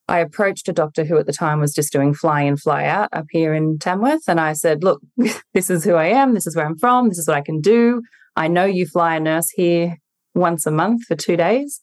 I 0.07 0.19
approached 0.19 0.67
a 0.67 0.73
doctor 0.73 1.05
who 1.05 1.17
at 1.17 1.25
the 1.25 1.33
time 1.33 1.59
was 1.59 1.73
just 1.73 1.93
doing 1.93 2.13
fly 2.13 2.41
in, 2.41 2.57
fly 2.57 2.85
out 2.85 3.09
up 3.13 3.25
here 3.29 3.53
in 3.53 3.79
Tamworth. 3.79 4.23
And 4.27 4.39
I 4.39 4.53
said, 4.53 4.83
Look, 4.83 5.01
this 5.53 5.69
is 5.69 5.83
who 5.83 5.95
I 5.95 6.07
am. 6.07 6.33
This 6.33 6.47
is 6.47 6.55
where 6.55 6.65
I'm 6.65 6.77
from. 6.77 7.09
This 7.09 7.17
is 7.17 7.27
what 7.27 7.37
I 7.37 7.41
can 7.41 7.61
do. 7.61 8.01
I 8.35 8.47
know 8.47 8.65
you 8.65 8.85
fly 8.85 9.15
a 9.15 9.19
nurse 9.19 9.49
here 9.49 9.97
once 10.33 10.65
a 10.65 10.71
month 10.71 11.03
for 11.03 11.15
two 11.15 11.37
days. 11.37 11.79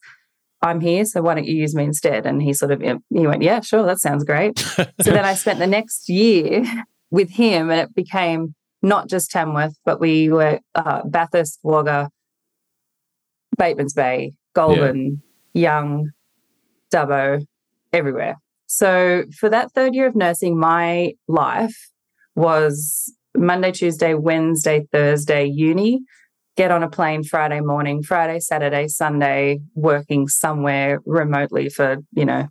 I'm 0.61 0.79
here, 0.79 1.05
so 1.05 1.23
why 1.23 1.33
don't 1.33 1.47
you 1.47 1.55
use 1.55 1.73
me 1.73 1.85
instead? 1.85 2.27
And 2.27 2.41
he 2.41 2.53
sort 2.53 2.71
of 2.71 2.81
he 2.81 3.27
went, 3.27 3.41
Yeah, 3.41 3.61
sure, 3.61 3.83
that 3.83 3.99
sounds 3.99 4.23
great. 4.23 4.59
so 4.59 4.85
then 5.01 5.25
I 5.25 5.33
spent 5.33 5.59
the 5.59 5.67
next 5.67 6.07
year 6.07 6.63
with 7.09 7.31
him, 7.31 7.71
and 7.71 7.81
it 7.81 7.95
became 7.95 8.53
not 8.83 9.09
just 9.09 9.31
Tamworth, 9.31 9.75
but 9.85 9.99
we 9.99 10.29
were 10.29 10.59
uh, 10.75 11.01
Bathurst, 11.05 11.59
Wagga, 11.63 12.09
Batemans 13.59 13.95
Bay, 13.95 14.33
Goulburn, 14.53 15.21
yeah. 15.53 15.61
Young, 15.73 16.11
Dubbo, 16.93 17.45
everywhere. 17.93 18.35
So 18.67 19.25
for 19.37 19.49
that 19.49 19.71
third 19.73 19.93
year 19.93 20.07
of 20.07 20.15
nursing, 20.15 20.57
my 20.57 21.13
life 21.27 21.89
was 22.35 23.13
Monday, 23.35 23.71
Tuesday, 23.71 24.13
Wednesday, 24.13 24.87
Thursday, 24.91 25.45
uni, 25.45 26.01
get 26.55 26.71
on 26.71 26.83
a 26.83 26.89
plane 26.89 27.23
Friday 27.23 27.59
morning, 27.59 28.03
Friday, 28.03 28.39
Saturday, 28.39 28.87
Sunday, 28.87 29.59
working 29.75 30.27
somewhere 30.27 30.99
remotely 31.05 31.69
for, 31.69 31.97
you 32.13 32.25
know, 32.25 32.47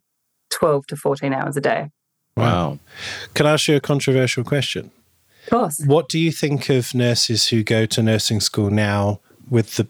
12 0.50 0.86
to 0.88 0.96
14 0.96 1.32
hours 1.32 1.56
a 1.56 1.60
day. 1.60 1.90
Wow. 2.36 2.78
Can 3.34 3.46
I 3.46 3.52
ask 3.52 3.68
you 3.68 3.76
a 3.76 3.80
controversial 3.80 4.44
question? 4.44 4.90
Of 5.44 5.50
course. 5.50 5.82
What 5.84 6.08
do 6.08 6.18
you 6.18 6.32
think 6.32 6.68
of 6.68 6.94
nurses 6.94 7.48
who 7.48 7.62
go 7.62 7.86
to 7.86 8.02
nursing 8.02 8.40
school 8.40 8.70
now 8.70 9.20
with 9.48 9.76
the 9.76 9.88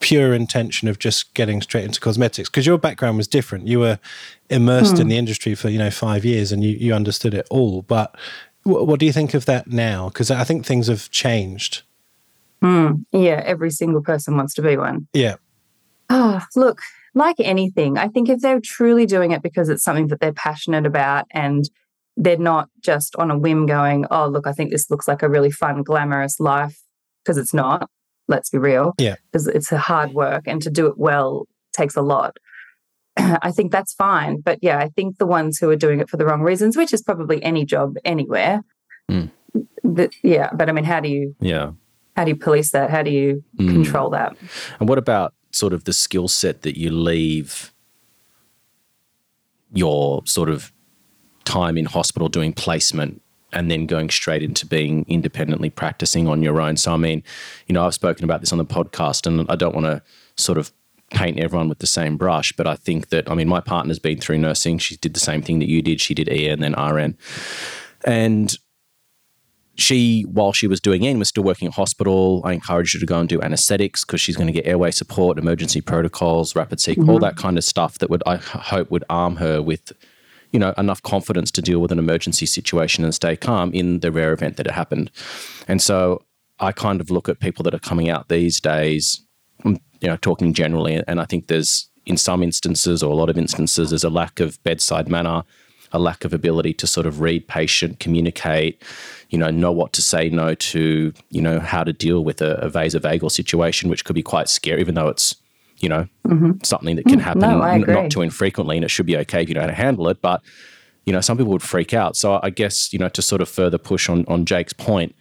pure 0.00 0.32
intention 0.32 0.88
of 0.88 0.98
just 0.98 1.34
getting 1.34 1.60
straight 1.60 1.84
into 1.84 2.00
cosmetics 2.00 2.48
because 2.48 2.66
your 2.66 2.78
background 2.78 3.16
was 3.16 3.28
different. 3.28 3.66
You 3.66 3.80
were 3.80 3.98
immersed 4.48 4.96
in 4.98 5.02
hmm. 5.02 5.08
the 5.08 5.18
industry 5.18 5.54
for 5.54 5.68
you 5.68 5.78
know 5.78 5.90
five 5.90 6.24
years 6.24 6.52
and 6.52 6.62
you, 6.62 6.70
you 6.70 6.94
understood 6.94 7.34
it 7.34 7.46
all. 7.50 7.82
But 7.82 8.14
w- 8.64 8.84
what 8.84 9.00
do 9.00 9.06
you 9.06 9.12
think 9.12 9.34
of 9.34 9.46
that 9.46 9.66
now? 9.68 10.08
Because 10.08 10.30
i 10.30 10.44
think 10.44 10.64
things 10.64 10.86
have 10.88 11.10
changed. 11.10 11.82
Mm. 12.62 13.04
yeah 13.12 13.40
every 13.44 13.70
single 13.70 14.02
person 14.02 14.36
wants 14.36 14.54
to 14.54 14.62
be 14.62 14.76
one. 14.76 15.08
Yeah. 15.12 15.36
Oh 16.10 16.42
look 16.56 16.80
like 17.14 17.36
anything 17.40 17.98
i 17.98 18.08
think 18.08 18.28
if 18.28 18.40
they're 18.40 18.60
truly 18.60 19.06
doing 19.06 19.32
it 19.32 19.42
because 19.42 19.68
it's 19.68 19.82
something 19.82 20.08
that 20.08 20.20
they're 20.20 20.32
passionate 20.32 20.86
about 20.86 21.26
and 21.30 21.68
they're 22.16 22.36
not 22.36 22.68
just 22.80 23.16
on 23.16 23.30
a 23.30 23.38
whim 23.38 23.66
going 23.66 24.06
oh 24.10 24.26
look 24.26 24.46
i 24.46 24.52
think 24.52 24.70
this 24.70 24.90
looks 24.90 25.08
like 25.08 25.22
a 25.22 25.28
really 25.28 25.50
fun 25.50 25.82
glamorous 25.82 26.38
life 26.38 26.80
because 27.22 27.38
it's 27.38 27.54
not 27.54 27.90
let's 28.28 28.50
be 28.50 28.58
real. 28.58 28.94
Yeah. 28.98 29.16
Because 29.30 29.46
it's 29.48 29.72
a 29.72 29.78
hard 29.78 30.12
work 30.12 30.44
and 30.46 30.62
to 30.62 30.70
do 30.70 30.86
it 30.86 30.96
well 30.96 31.46
takes 31.72 31.96
a 31.96 32.02
lot. 32.02 32.36
I 33.16 33.50
think 33.50 33.72
that's 33.72 33.92
fine. 33.94 34.40
But 34.40 34.58
yeah, 34.62 34.78
I 34.78 34.88
think 34.88 35.18
the 35.18 35.26
ones 35.26 35.58
who 35.58 35.70
are 35.70 35.76
doing 35.76 36.00
it 36.00 36.08
for 36.08 36.16
the 36.16 36.26
wrong 36.26 36.42
reasons, 36.42 36.76
which 36.76 36.92
is 36.92 37.02
probably 37.02 37.42
any 37.42 37.64
job 37.64 37.96
anywhere. 38.04 38.62
Mm. 39.10 39.30
That, 39.82 40.12
yeah. 40.22 40.50
But 40.54 40.68
I 40.68 40.72
mean, 40.72 40.84
how 40.84 41.00
do 41.00 41.08
you, 41.08 41.34
yeah. 41.40 41.72
How 42.16 42.24
do 42.24 42.30
you 42.30 42.36
police 42.36 42.72
that? 42.72 42.90
How 42.90 43.02
do 43.02 43.10
you 43.10 43.44
mm. 43.56 43.68
control 43.68 44.10
that? 44.10 44.36
And 44.80 44.88
what 44.88 44.98
about 44.98 45.34
sort 45.52 45.72
of 45.72 45.84
the 45.84 45.92
skill 45.92 46.26
set 46.26 46.62
that 46.62 46.76
you 46.76 46.90
leave 46.90 47.72
your 49.72 50.22
sort 50.26 50.48
of 50.48 50.72
time 51.44 51.78
in 51.78 51.84
hospital 51.84 52.28
doing 52.28 52.52
placement 52.52 53.22
and 53.52 53.70
then 53.70 53.86
going 53.86 54.10
straight 54.10 54.42
into 54.42 54.66
being 54.66 55.04
independently 55.08 55.70
practicing 55.70 56.28
on 56.28 56.42
your 56.42 56.60
own. 56.60 56.76
So, 56.76 56.92
I 56.92 56.96
mean, 56.96 57.22
you 57.66 57.72
know, 57.72 57.86
I've 57.86 57.94
spoken 57.94 58.24
about 58.24 58.40
this 58.40 58.52
on 58.52 58.58
the 58.58 58.64
podcast, 58.64 59.26
and 59.26 59.50
I 59.50 59.56
don't 59.56 59.74
want 59.74 59.86
to 59.86 60.02
sort 60.36 60.58
of 60.58 60.72
paint 61.10 61.38
everyone 61.38 61.68
with 61.68 61.78
the 61.78 61.86
same 61.86 62.16
brush, 62.16 62.52
but 62.56 62.66
I 62.66 62.76
think 62.76 63.08
that, 63.08 63.30
I 63.30 63.34
mean, 63.34 63.48
my 63.48 63.60
partner's 63.60 63.98
been 63.98 64.18
through 64.18 64.38
nursing. 64.38 64.78
She 64.78 64.96
did 64.96 65.14
the 65.14 65.20
same 65.20 65.42
thing 65.42 65.58
that 65.58 65.68
you 65.68 65.82
did. 65.82 66.00
She 66.00 66.14
did 66.14 66.28
EN 66.28 66.62
and 66.62 66.62
then 66.62 66.94
RN. 66.94 67.16
And 68.04 68.54
she, 69.76 70.22
while 70.22 70.52
she 70.52 70.66
was 70.66 70.80
doing 70.80 71.06
EN, 71.06 71.18
was 71.18 71.28
still 71.28 71.44
working 71.44 71.68
at 71.68 71.74
hospital. 71.74 72.42
I 72.44 72.52
encouraged 72.52 72.94
her 72.94 73.00
to 73.00 73.06
go 73.06 73.20
and 73.20 73.28
do 73.28 73.40
anesthetics 73.40 74.04
because 74.04 74.20
she's 74.20 74.36
going 74.36 74.48
to 74.48 74.52
get 74.52 74.66
airway 74.66 74.90
support, 74.90 75.38
emergency 75.38 75.80
protocols, 75.80 76.54
rapid 76.54 76.80
seek, 76.80 76.98
mm-hmm. 76.98 77.08
all 77.08 77.18
that 77.20 77.36
kind 77.36 77.56
of 77.56 77.64
stuff 77.64 77.98
that 77.98 78.10
would, 78.10 78.22
I 78.26 78.36
hope, 78.36 78.90
would 78.90 79.04
arm 79.08 79.36
her 79.36 79.62
with 79.62 79.92
you 80.52 80.58
know, 80.58 80.72
enough 80.78 81.02
confidence 81.02 81.50
to 81.52 81.62
deal 81.62 81.80
with 81.80 81.92
an 81.92 81.98
emergency 81.98 82.46
situation 82.46 83.04
and 83.04 83.14
stay 83.14 83.36
calm 83.36 83.72
in 83.72 84.00
the 84.00 84.10
rare 84.10 84.32
event 84.32 84.56
that 84.56 84.66
it 84.66 84.72
happened. 84.72 85.10
And 85.66 85.82
so 85.82 86.22
I 86.58 86.72
kind 86.72 87.00
of 87.00 87.10
look 87.10 87.28
at 87.28 87.40
people 87.40 87.62
that 87.64 87.74
are 87.74 87.80
coming 87.80 88.08
out 88.08 88.28
these 88.28 88.60
days, 88.60 89.24
mm, 89.64 89.80
you 90.00 90.08
know, 90.08 90.16
talking 90.16 90.52
generally, 90.52 91.02
and 91.06 91.20
I 91.20 91.24
think 91.24 91.46
there's 91.48 91.88
in 92.06 92.16
some 92.16 92.42
instances 92.42 93.02
or 93.02 93.12
a 93.12 93.16
lot 93.16 93.28
of 93.28 93.36
instances 93.36 93.90
there's 93.90 94.04
a 94.04 94.10
lack 94.10 94.40
of 94.40 94.62
bedside 94.62 95.08
manner, 95.08 95.42
a 95.92 95.98
lack 95.98 96.24
of 96.24 96.32
ability 96.32 96.72
to 96.74 96.86
sort 96.86 97.06
of 97.06 97.20
read 97.20 97.46
patient, 97.48 98.00
communicate, 98.00 98.82
you 99.28 99.38
know, 99.38 99.50
know 99.50 99.72
what 99.72 99.92
to 99.92 100.02
say 100.02 100.30
no 100.30 100.54
to, 100.54 101.12
you 101.30 101.42
know, 101.42 101.60
how 101.60 101.84
to 101.84 101.92
deal 101.92 102.24
with 102.24 102.40
a, 102.40 102.56
a 102.56 102.70
vasovagal 102.70 103.30
situation, 103.30 103.90
which 103.90 104.04
could 104.04 104.14
be 104.14 104.22
quite 104.22 104.48
scary, 104.48 104.80
even 104.80 104.94
though 104.94 105.08
it's, 105.08 105.36
you 105.80 105.88
know, 105.88 106.06
mm-hmm. 106.26 106.52
something 106.62 106.96
that 106.96 107.06
can 107.06 107.18
happen 107.18 107.40
no, 107.40 107.62
n- 107.62 107.82
not 107.82 108.10
too 108.10 108.22
infrequently 108.22 108.76
and 108.76 108.84
it 108.84 108.88
should 108.88 109.06
be 109.06 109.16
okay 109.16 109.42
if 109.42 109.48
you 109.48 109.54
know 109.54 109.62
how 109.62 109.66
to 109.66 109.72
handle 109.72 110.08
it. 110.08 110.20
But, 110.20 110.42
you 111.06 111.12
know, 111.12 111.20
some 111.20 111.36
people 111.36 111.52
would 111.52 111.62
freak 111.62 111.94
out. 111.94 112.16
So 112.16 112.40
I 112.42 112.50
guess, 112.50 112.92
you 112.92 112.98
know, 112.98 113.08
to 113.10 113.22
sort 113.22 113.40
of 113.40 113.48
further 113.48 113.78
push 113.78 114.08
on, 114.08 114.24
on 114.26 114.44
Jake's 114.44 114.72
point, 114.72 115.14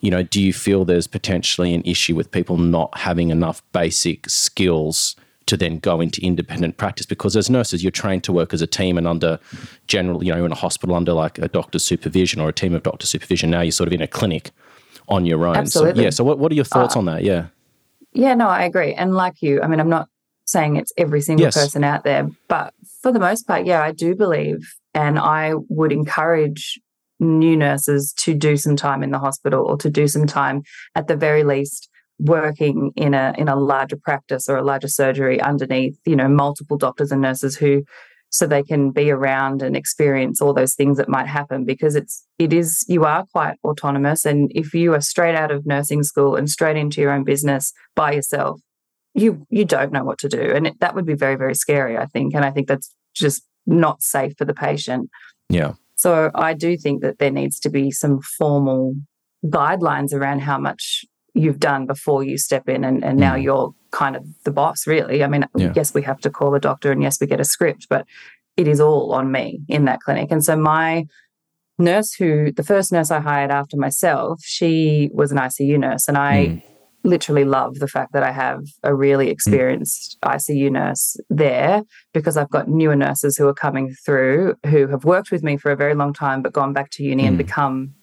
you 0.00 0.10
know, 0.10 0.22
do 0.22 0.42
you 0.42 0.52
feel 0.52 0.84
there's 0.84 1.06
potentially 1.06 1.74
an 1.74 1.82
issue 1.84 2.14
with 2.14 2.30
people 2.30 2.58
not 2.58 2.96
having 2.98 3.30
enough 3.30 3.62
basic 3.72 4.28
skills 4.28 5.16
to 5.46 5.56
then 5.56 5.78
go 5.78 6.00
into 6.00 6.20
independent 6.22 6.76
practice? 6.76 7.06
Because 7.06 7.36
as 7.36 7.48
nurses, 7.48 7.82
you're 7.82 7.90
trained 7.90 8.24
to 8.24 8.32
work 8.32 8.52
as 8.52 8.62
a 8.62 8.66
team 8.66 8.98
and 8.98 9.06
under 9.06 9.38
general, 9.86 10.22
you 10.24 10.32
know, 10.32 10.44
in 10.44 10.52
a 10.52 10.56
hospital 10.56 10.94
under 10.94 11.12
like 11.12 11.38
a 11.38 11.48
doctor's 11.48 11.84
supervision 11.84 12.40
or 12.40 12.48
a 12.48 12.52
team 12.52 12.74
of 12.74 12.82
doctor 12.82 13.06
supervision. 13.06 13.50
Now 13.50 13.60
you're 13.60 13.72
sort 13.72 13.88
of 13.88 13.92
in 13.92 14.02
a 14.02 14.08
clinic 14.08 14.50
on 15.08 15.24
your 15.24 15.46
own. 15.46 15.56
Absolutely. 15.56 16.02
So, 16.02 16.04
yeah. 16.04 16.10
So 16.10 16.24
what, 16.24 16.38
what 16.38 16.52
are 16.52 16.54
your 16.56 16.64
thoughts 16.64 16.96
uh, 16.96 16.98
on 16.98 17.04
that? 17.06 17.22
Yeah. 17.22 17.46
Yeah, 18.12 18.34
no, 18.34 18.48
I 18.48 18.64
agree. 18.64 18.94
And 18.94 19.14
like 19.14 19.40
you, 19.40 19.62
I 19.62 19.66
mean, 19.66 19.80
I'm 19.80 19.88
not 19.88 20.08
saying 20.44 20.76
it's 20.76 20.92
every 20.96 21.20
single 21.20 21.46
yes. 21.46 21.54
person 21.54 21.84
out 21.84 22.04
there, 22.04 22.28
but 22.48 22.74
for 23.00 23.12
the 23.12 23.20
most 23.20 23.46
part, 23.46 23.66
yeah, 23.66 23.82
I 23.82 23.92
do 23.92 24.14
believe 24.14 24.74
and 24.94 25.18
I 25.18 25.54
would 25.68 25.92
encourage 25.92 26.78
new 27.20 27.56
nurses 27.56 28.12
to 28.18 28.34
do 28.34 28.56
some 28.56 28.76
time 28.76 29.02
in 29.02 29.10
the 29.10 29.18
hospital 29.18 29.64
or 29.64 29.76
to 29.78 29.88
do 29.88 30.08
some 30.08 30.26
time 30.26 30.62
at 30.94 31.06
the 31.06 31.16
very 31.16 31.44
least 31.44 31.88
working 32.18 32.92
in 32.96 33.14
a 33.14 33.34
in 33.38 33.48
a 33.48 33.56
larger 33.56 33.96
practice 33.96 34.48
or 34.48 34.56
a 34.56 34.62
larger 34.62 34.88
surgery 34.88 35.40
underneath 35.40 35.98
you 36.04 36.14
know 36.14 36.28
multiple 36.28 36.76
doctors 36.76 37.10
and 37.10 37.22
nurses 37.22 37.56
who 37.56 37.82
so 38.32 38.46
they 38.46 38.62
can 38.62 38.90
be 38.90 39.10
around 39.10 39.60
and 39.60 39.76
experience 39.76 40.40
all 40.40 40.54
those 40.54 40.74
things 40.74 40.96
that 40.96 41.08
might 41.08 41.26
happen 41.26 41.64
because 41.64 41.94
it's 41.94 42.26
it 42.38 42.52
is 42.52 42.84
you 42.88 43.04
are 43.04 43.26
quite 43.30 43.58
autonomous. 43.62 44.24
And 44.24 44.50
if 44.54 44.72
you 44.72 44.94
are 44.94 45.02
straight 45.02 45.34
out 45.34 45.50
of 45.50 45.66
nursing 45.66 46.02
school 46.02 46.34
and 46.34 46.48
straight 46.48 46.78
into 46.78 47.02
your 47.02 47.12
own 47.12 47.24
business 47.24 47.72
by 47.94 48.12
yourself 48.12 48.60
you 49.14 49.46
you 49.50 49.66
don't 49.66 49.92
know 49.92 50.04
what 50.04 50.18
to 50.18 50.28
do. 50.28 50.40
And 50.40 50.66
it, 50.66 50.80
that 50.80 50.94
would 50.94 51.04
be 51.04 51.14
very 51.14 51.36
very 51.36 51.54
scary 51.54 51.98
i 51.98 52.06
think. 52.06 52.34
And 52.34 52.44
i 52.44 52.50
think 52.50 52.66
that's 52.66 52.94
just 53.14 53.42
not 53.66 54.02
safe 54.02 54.32
for 54.38 54.46
the 54.46 54.54
patient. 54.54 55.10
Yeah. 55.50 55.74
So 55.96 56.30
I 56.34 56.54
do 56.54 56.76
think 56.76 57.02
that 57.02 57.18
there 57.18 57.30
needs 57.30 57.60
to 57.60 57.70
be 57.70 57.90
some 57.90 58.20
formal 58.38 58.94
guidelines 59.44 60.14
around 60.14 60.40
how 60.40 60.58
much 60.58 61.04
you've 61.34 61.58
done 61.58 61.86
before 61.86 62.22
you 62.22 62.36
step 62.36 62.68
in 62.68 62.84
and, 62.84 63.04
and 63.04 63.18
now 63.18 63.34
mm. 63.34 63.42
you're 63.42 63.74
kind 63.90 64.16
of 64.16 64.24
the 64.44 64.50
boss 64.50 64.86
really 64.86 65.24
i 65.24 65.26
mean 65.26 65.46
yeah. 65.56 65.72
yes 65.74 65.94
we 65.94 66.02
have 66.02 66.18
to 66.20 66.30
call 66.30 66.54
a 66.54 66.60
doctor 66.60 66.92
and 66.92 67.02
yes 67.02 67.20
we 67.20 67.26
get 67.26 67.40
a 67.40 67.44
script 67.44 67.86
but 67.88 68.06
it 68.56 68.68
is 68.68 68.80
all 68.80 69.12
on 69.12 69.30
me 69.32 69.60
in 69.68 69.84
that 69.84 70.00
clinic 70.00 70.30
and 70.30 70.44
so 70.44 70.56
my 70.56 71.04
nurse 71.78 72.12
who 72.12 72.52
the 72.52 72.62
first 72.62 72.92
nurse 72.92 73.10
i 73.10 73.20
hired 73.20 73.50
after 73.50 73.76
myself 73.76 74.40
she 74.42 75.10
was 75.12 75.32
an 75.32 75.38
icu 75.38 75.78
nurse 75.78 76.06
and 76.08 76.18
i 76.18 76.46
mm 76.46 76.62
literally 77.04 77.44
love 77.44 77.78
the 77.78 77.88
fact 77.88 78.12
that 78.12 78.22
I 78.22 78.32
have 78.32 78.62
a 78.82 78.94
really 78.94 79.26
mm. 79.26 79.30
experienced 79.30 80.18
mm. 80.22 80.34
ICU 80.34 80.70
nurse 80.70 81.16
there 81.28 81.82
because 82.12 82.36
I've 82.36 82.50
got 82.50 82.68
newer 82.68 82.96
nurses 82.96 83.36
who 83.36 83.48
are 83.48 83.54
coming 83.54 83.94
through 84.04 84.54
who 84.66 84.86
have 84.88 85.04
worked 85.04 85.30
with 85.30 85.42
me 85.42 85.56
for 85.56 85.70
a 85.70 85.76
very 85.76 85.94
long 85.94 86.12
time 86.12 86.42
but 86.42 86.52
gone 86.52 86.72
back 86.72 86.90
to 86.92 87.02
uni 87.02 87.24
mm. 87.24 87.28
and 87.28 87.38
become 87.38 87.94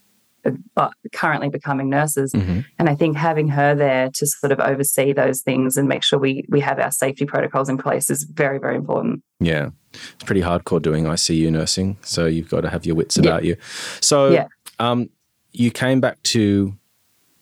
currently 1.11 1.49
becoming 1.49 1.89
nurses 1.89 2.31
mm-hmm. 2.33 2.61
and 2.77 2.89
I 2.89 2.95
think 2.95 3.17
having 3.17 3.49
her 3.49 3.75
there 3.75 4.09
to 4.13 4.27
sort 4.27 4.51
of 4.51 4.59
oversee 4.59 5.13
those 5.13 5.41
things 5.41 5.77
and 5.77 5.87
make 5.87 6.03
sure 6.03 6.19
we 6.19 6.45
we 6.49 6.59
have 6.61 6.79
our 6.79 6.91
safety 6.91 7.25
protocols 7.25 7.69
in 7.69 7.77
place 7.77 8.09
is 8.09 8.23
very 8.23 8.59
very 8.59 8.75
important. 8.75 9.23
Yeah. 9.39 9.69
It's 9.93 10.23
pretty 10.23 10.41
hardcore 10.41 10.81
doing 10.81 11.05
ICU 11.05 11.51
nursing 11.51 11.97
so 12.01 12.25
you've 12.25 12.49
got 12.49 12.61
to 12.61 12.69
have 12.69 12.85
your 12.85 12.95
wits 12.95 13.17
about 13.17 13.43
yeah. 13.43 13.49
you. 13.49 13.55
So 14.01 14.29
yeah. 14.29 14.47
um 14.79 15.09
you 15.51 15.71
came 15.71 15.99
back 15.99 16.21
to 16.23 16.77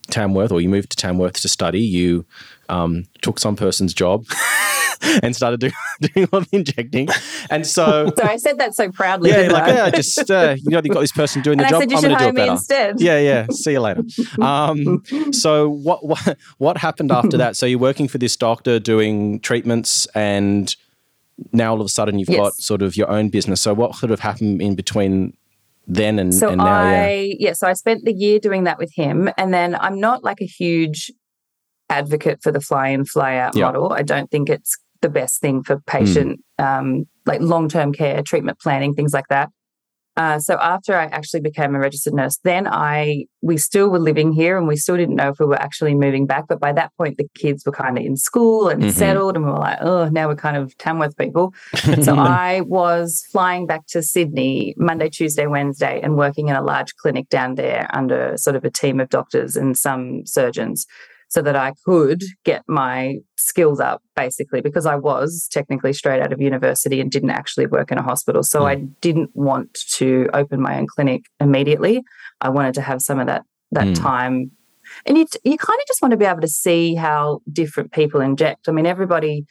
Tamworth, 0.09 0.51
or 0.51 0.61
you 0.61 0.69
moved 0.69 0.91
to 0.91 0.97
Tamworth 0.97 1.41
to 1.41 1.49
study, 1.49 1.81
you 1.81 2.25
um, 2.69 3.05
took 3.21 3.39
some 3.39 3.55
person's 3.55 3.93
job 3.93 4.25
and 5.23 5.35
started 5.35 5.59
do, 5.59 5.71
doing 6.01 6.27
all 6.31 6.41
the 6.41 6.47
injecting. 6.51 7.07
And 7.49 7.65
so, 7.65 8.11
so 8.17 8.23
I 8.23 8.37
said 8.37 8.57
that 8.59 8.75
so 8.75 8.91
proudly. 8.91 9.31
Yeah, 9.31 9.47
like 9.51 9.67
yeah, 9.67 9.89
just 9.89 10.29
uh, 10.29 10.55
you 10.57 10.71
know, 10.71 10.81
you 10.83 10.91
got 10.91 11.01
this 11.01 11.11
person 11.11 11.41
doing 11.41 11.57
the 11.57 11.65
and 11.65 11.71
job. 11.71 11.77
I 11.77 11.81
said 11.81 11.91
you 11.91 11.97
I'm 11.97 12.03
should 12.03 12.11
hire 12.11 12.33
me 12.33 12.47
instead. 12.47 12.99
Yeah, 12.99 13.19
yeah. 13.19 13.47
See 13.51 13.71
you 13.73 13.81
later. 13.81 14.03
Um, 14.41 15.03
so 15.31 15.69
what, 15.69 16.05
what 16.05 16.37
what 16.57 16.77
happened 16.77 17.11
after 17.11 17.37
that? 17.37 17.55
So 17.55 17.65
you're 17.65 17.79
working 17.79 18.07
for 18.07 18.17
this 18.17 18.35
doctor 18.35 18.79
doing 18.79 19.39
treatments 19.39 20.05
and 20.15 20.75
now 21.51 21.71
all 21.71 21.81
of 21.81 21.85
a 21.85 21.89
sudden 21.89 22.17
you've 22.19 22.29
yes. 22.29 22.39
got 22.39 22.53
sort 22.55 22.81
of 22.81 22.95
your 22.97 23.09
own 23.09 23.29
business. 23.29 23.61
So 23.61 23.73
what 23.73 23.95
sort 23.95 24.11
of 24.11 24.19
happened 24.19 24.61
in 24.61 24.75
between 24.75 25.37
then 25.87 26.19
and, 26.19 26.33
so 26.33 26.49
and 26.49 26.57
now, 26.57 26.65
I, 26.65 27.09
yeah. 27.11 27.35
yeah. 27.39 27.53
So 27.53 27.67
I 27.67 27.73
spent 27.73 28.03
the 28.03 28.13
year 28.13 28.39
doing 28.39 28.65
that 28.65 28.77
with 28.77 28.91
him. 28.93 29.29
And 29.37 29.53
then 29.53 29.75
I'm 29.75 29.99
not 29.99 30.23
like 30.23 30.41
a 30.41 30.45
huge 30.45 31.11
advocate 31.89 32.39
for 32.43 32.51
the 32.51 32.59
fly 32.59 32.89
in, 32.89 33.05
fly 33.05 33.37
out 33.37 33.55
model. 33.55 33.93
I 33.93 34.03
don't 34.03 34.29
think 34.29 34.49
it's 34.49 34.77
the 35.01 35.09
best 35.09 35.39
thing 35.39 35.63
for 35.63 35.79
patient, 35.87 36.41
mm. 36.59 36.65
um, 36.65 37.05
like 37.25 37.39
long 37.39 37.69
term 37.69 37.93
care, 37.93 38.21
treatment 38.21 38.59
planning, 38.59 38.93
things 38.93 39.13
like 39.13 39.27
that. 39.29 39.49
Uh, 40.17 40.39
so 40.39 40.57
after 40.59 40.95
I 40.95 41.05
actually 41.05 41.41
became 41.41 41.75
a 41.75 41.79
registered 41.79 42.13
nurse, 42.13 42.39
then 42.43 42.67
I 42.67 43.25
we 43.41 43.57
still 43.57 43.89
were 43.89 43.99
living 43.99 44.33
here 44.33 44.57
and 44.57 44.67
we 44.67 44.75
still 44.75 44.97
didn't 44.97 45.15
know 45.15 45.29
if 45.29 45.39
we 45.39 45.45
were 45.45 45.61
actually 45.61 45.93
moving 45.93 46.25
back. 46.25 46.45
But 46.49 46.59
by 46.59 46.73
that 46.73 46.91
point, 46.97 47.17
the 47.17 47.29
kids 47.35 47.63
were 47.65 47.71
kind 47.71 47.99
of 47.99 48.03
in 48.03 48.17
school 48.17 48.67
and 48.67 48.81
mm-hmm. 48.81 48.91
settled, 48.91 49.35
and 49.35 49.45
we 49.45 49.51
were 49.51 49.59
like, 49.59 49.77
oh, 49.79 50.09
now 50.09 50.27
we're 50.27 50.35
kind 50.35 50.57
of 50.57 50.75
Tamworth 50.79 51.15
people. 51.17 51.53
so 52.01 52.15
I 52.15 52.61
was 52.61 53.23
flying 53.31 53.67
back 53.67 53.85
to 53.89 54.01
Sydney 54.01 54.73
Monday, 54.77 55.09
Tuesday, 55.09 55.45
Wednesday, 55.45 56.01
and 56.01 56.17
working 56.17 56.47
in 56.47 56.55
a 56.55 56.63
large 56.63 56.95
clinic 56.95 57.29
down 57.29 57.55
there 57.55 57.87
under 57.93 58.35
sort 58.37 58.55
of 58.55 58.65
a 58.65 58.71
team 58.71 58.99
of 58.99 59.09
doctors 59.09 59.55
and 59.55 59.77
some 59.77 60.25
surgeons 60.25 60.87
so 61.29 61.41
that 61.41 61.55
I 61.55 61.73
could 61.85 62.23
get 62.45 62.63
my 62.67 63.17
skills 63.35 63.79
up 63.79 64.01
basically 64.15 64.61
because 64.61 64.85
I 64.85 64.95
was 64.95 65.47
technically 65.51 65.93
straight 65.93 66.21
out 66.21 66.31
of 66.31 66.41
university 66.41 67.01
and 67.01 67.11
didn't 67.11 67.31
actually 67.31 67.65
work 67.65 67.91
in 67.91 67.97
a 67.97 68.03
hospital. 68.03 68.43
So 68.43 68.61
mm. 68.61 68.65
I 68.65 68.75
didn't 69.01 69.31
want 69.33 69.73
to 69.95 70.29
open 70.33 70.61
my 70.61 70.77
own 70.77 70.87
clinic 70.87 71.23
immediately. 71.39 72.01
I 72.41 72.49
wanted 72.49 72.73
to 72.75 72.81
have 72.81 73.01
some 73.01 73.19
of 73.19 73.27
that 73.27 73.43
that 73.71 73.87
mm. 73.87 74.01
time. 74.01 74.51
And 75.05 75.17
you 75.17 75.25
you 75.43 75.57
kind 75.57 75.79
of 75.79 75.87
just 75.87 76.01
want 76.01 76.11
to 76.11 76.17
be 76.17 76.25
able 76.25 76.41
to 76.41 76.47
see 76.47 76.95
how 76.95 77.41
different 77.51 77.91
people 77.91 78.21
inject. 78.21 78.69
I 78.69 78.71
mean 78.71 78.85
everybody 78.85 79.45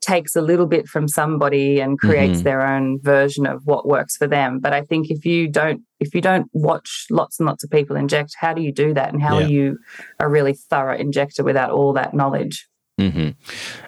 takes 0.00 0.34
a 0.34 0.40
little 0.40 0.66
bit 0.66 0.88
from 0.88 1.06
somebody 1.06 1.80
and 1.80 1.98
creates 1.98 2.38
mm-hmm. 2.38 2.44
their 2.44 2.66
own 2.66 2.98
version 3.02 3.46
of 3.46 3.66
what 3.66 3.86
works 3.86 4.16
for 4.16 4.26
them 4.26 4.58
but 4.58 4.72
i 4.72 4.82
think 4.82 5.10
if 5.10 5.24
you 5.24 5.48
don't 5.48 5.82
if 5.98 6.14
you 6.14 6.20
don't 6.20 6.48
watch 6.52 7.06
lots 7.10 7.38
and 7.38 7.46
lots 7.46 7.62
of 7.62 7.70
people 7.70 7.96
inject 7.96 8.34
how 8.38 8.54
do 8.54 8.62
you 8.62 8.72
do 8.72 8.94
that 8.94 9.12
and 9.12 9.22
how 9.22 9.38
yeah. 9.38 9.46
are 9.46 9.48
you 9.48 9.78
a 10.18 10.28
really 10.28 10.54
thorough 10.54 10.96
injector 10.96 11.44
without 11.44 11.70
all 11.70 11.92
that 11.92 12.14
knowledge 12.14 12.68
mm-hmm. 12.98 13.30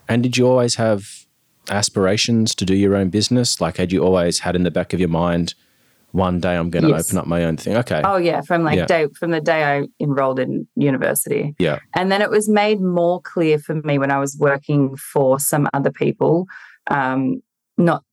and 0.08 0.22
did 0.22 0.36
you 0.36 0.46
always 0.46 0.74
have 0.74 1.06
aspirations 1.70 2.54
to 2.54 2.64
do 2.64 2.74
your 2.74 2.94
own 2.94 3.08
business 3.08 3.60
like 3.60 3.76
had 3.76 3.92
you 3.92 4.02
always 4.04 4.40
had 4.40 4.56
in 4.56 4.64
the 4.64 4.70
back 4.70 4.92
of 4.92 5.00
your 5.00 5.08
mind 5.08 5.54
one 6.12 6.40
day 6.40 6.56
I'm 6.56 6.70
going 6.70 6.84
to 6.84 6.90
yes. 6.90 7.08
open 7.08 7.18
up 7.18 7.26
my 7.26 7.44
own 7.44 7.56
thing. 7.56 7.76
Okay. 7.78 8.02
Oh 8.04 8.16
yeah, 8.16 8.42
from 8.42 8.62
like 8.64 8.76
yeah. 8.76 8.86
day 8.86 9.06
from 9.18 9.30
the 9.30 9.40
day 9.40 9.64
I 9.64 9.88
enrolled 10.00 10.38
in 10.38 10.68
university. 10.76 11.54
Yeah. 11.58 11.78
And 11.94 12.12
then 12.12 12.22
it 12.22 12.30
was 12.30 12.48
made 12.48 12.80
more 12.80 13.20
clear 13.20 13.58
for 13.58 13.74
me 13.74 13.98
when 13.98 14.10
I 14.10 14.18
was 14.18 14.36
working 14.38 14.96
for 14.96 15.40
some 15.40 15.68
other 15.72 15.90
people, 15.90 16.46
um, 16.90 17.42
not 17.78 18.04